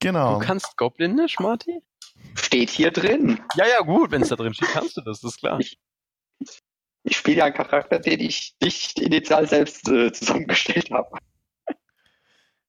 [0.00, 0.38] Genau.
[0.38, 1.80] Du kannst Goblinisch, Marty?
[2.34, 3.40] Steht hier drin.
[3.56, 5.58] Ja, ja, gut, wenn es da drin steht, kannst du das, das ist klar.
[5.58, 5.78] Ich
[7.06, 11.18] spiele ja einen Charakter, den ich nicht initial selbst äh, zusammengestellt habe.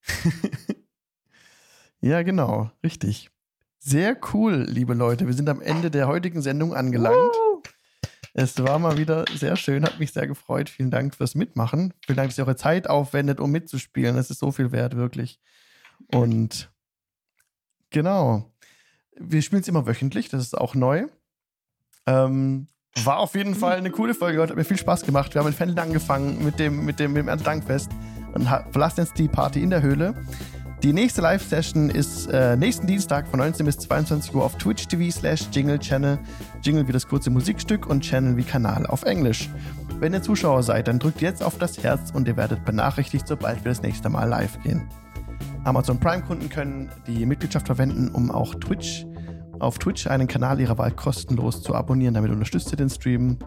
[2.02, 2.72] Ja, genau.
[2.84, 3.30] Richtig.
[3.80, 5.28] Sehr cool, liebe Leute.
[5.28, 7.36] Wir sind am Ende der heutigen Sendung angelangt.
[8.34, 10.70] Es war mal wieder sehr schön, hat mich sehr gefreut.
[10.70, 11.94] Vielen Dank fürs Mitmachen.
[12.06, 14.18] Vielen Dank, dass ihr eure Zeit aufwendet, um mitzuspielen.
[14.18, 15.40] Es ist so viel wert, wirklich.
[16.14, 16.72] Und
[17.90, 18.54] genau.
[19.16, 21.08] Wir spielen es immer wöchentlich, das ist auch neu.
[22.06, 22.68] Ähm,
[23.06, 25.34] war auf jeden Fall eine coole Folge heute, hat mir viel Spaß gemacht.
[25.34, 27.90] Wir haben in Fenland angefangen mit dem, mit dem, mit dem Erntedankfest
[28.34, 30.14] und verlassen jetzt die Party in der Höhle.
[30.84, 35.12] Die nächste Live-Session ist äh, nächsten Dienstag von 19 bis 22 Uhr auf Twitch TV
[35.12, 36.18] slash Jingle Channel.
[36.62, 39.50] Jingle wie das kurze Musikstück und Channel wie Kanal auf Englisch.
[40.00, 43.66] Wenn ihr Zuschauer seid, dann drückt jetzt auf das Herz und ihr werdet benachrichtigt, sobald
[43.66, 44.88] wir das nächste Mal live gehen.
[45.66, 49.06] Amazon Prime-Kunden können die Mitgliedschaft verwenden, um auch Twitch
[49.60, 52.14] auf Twitch einen Kanal ihrer Wahl kostenlos zu abonnieren.
[52.14, 53.38] Damit unterstützt ihr den Stream.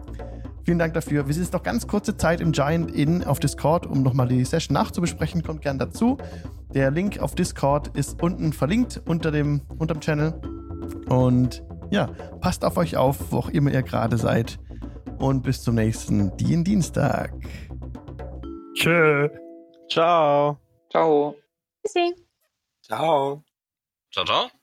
[0.65, 1.27] Vielen Dank dafür.
[1.27, 4.45] Wir sind jetzt noch ganz kurze Zeit im Giant Inn auf Discord, um nochmal die
[4.45, 5.43] Session nachzubesprechen.
[5.43, 6.17] Kommt gern dazu.
[6.73, 10.33] Der Link auf Discord ist unten verlinkt unter dem, unterm Channel.
[11.09, 12.07] Und ja,
[12.39, 14.57] passt auf euch auf, wo auch immer ihr gerade seid.
[15.19, 17.33] Und bis zum nächsten Dien Dienstag.
[18.73, 19.29] Tschö.
[19.89, 20.57] Ciao.
[20.89, 21.35] Ciao.
[21.81, 22.15] Tschüssi.
[22.81, 23.43] Ciao.
[24.11, 24.62] Ciao, ciao.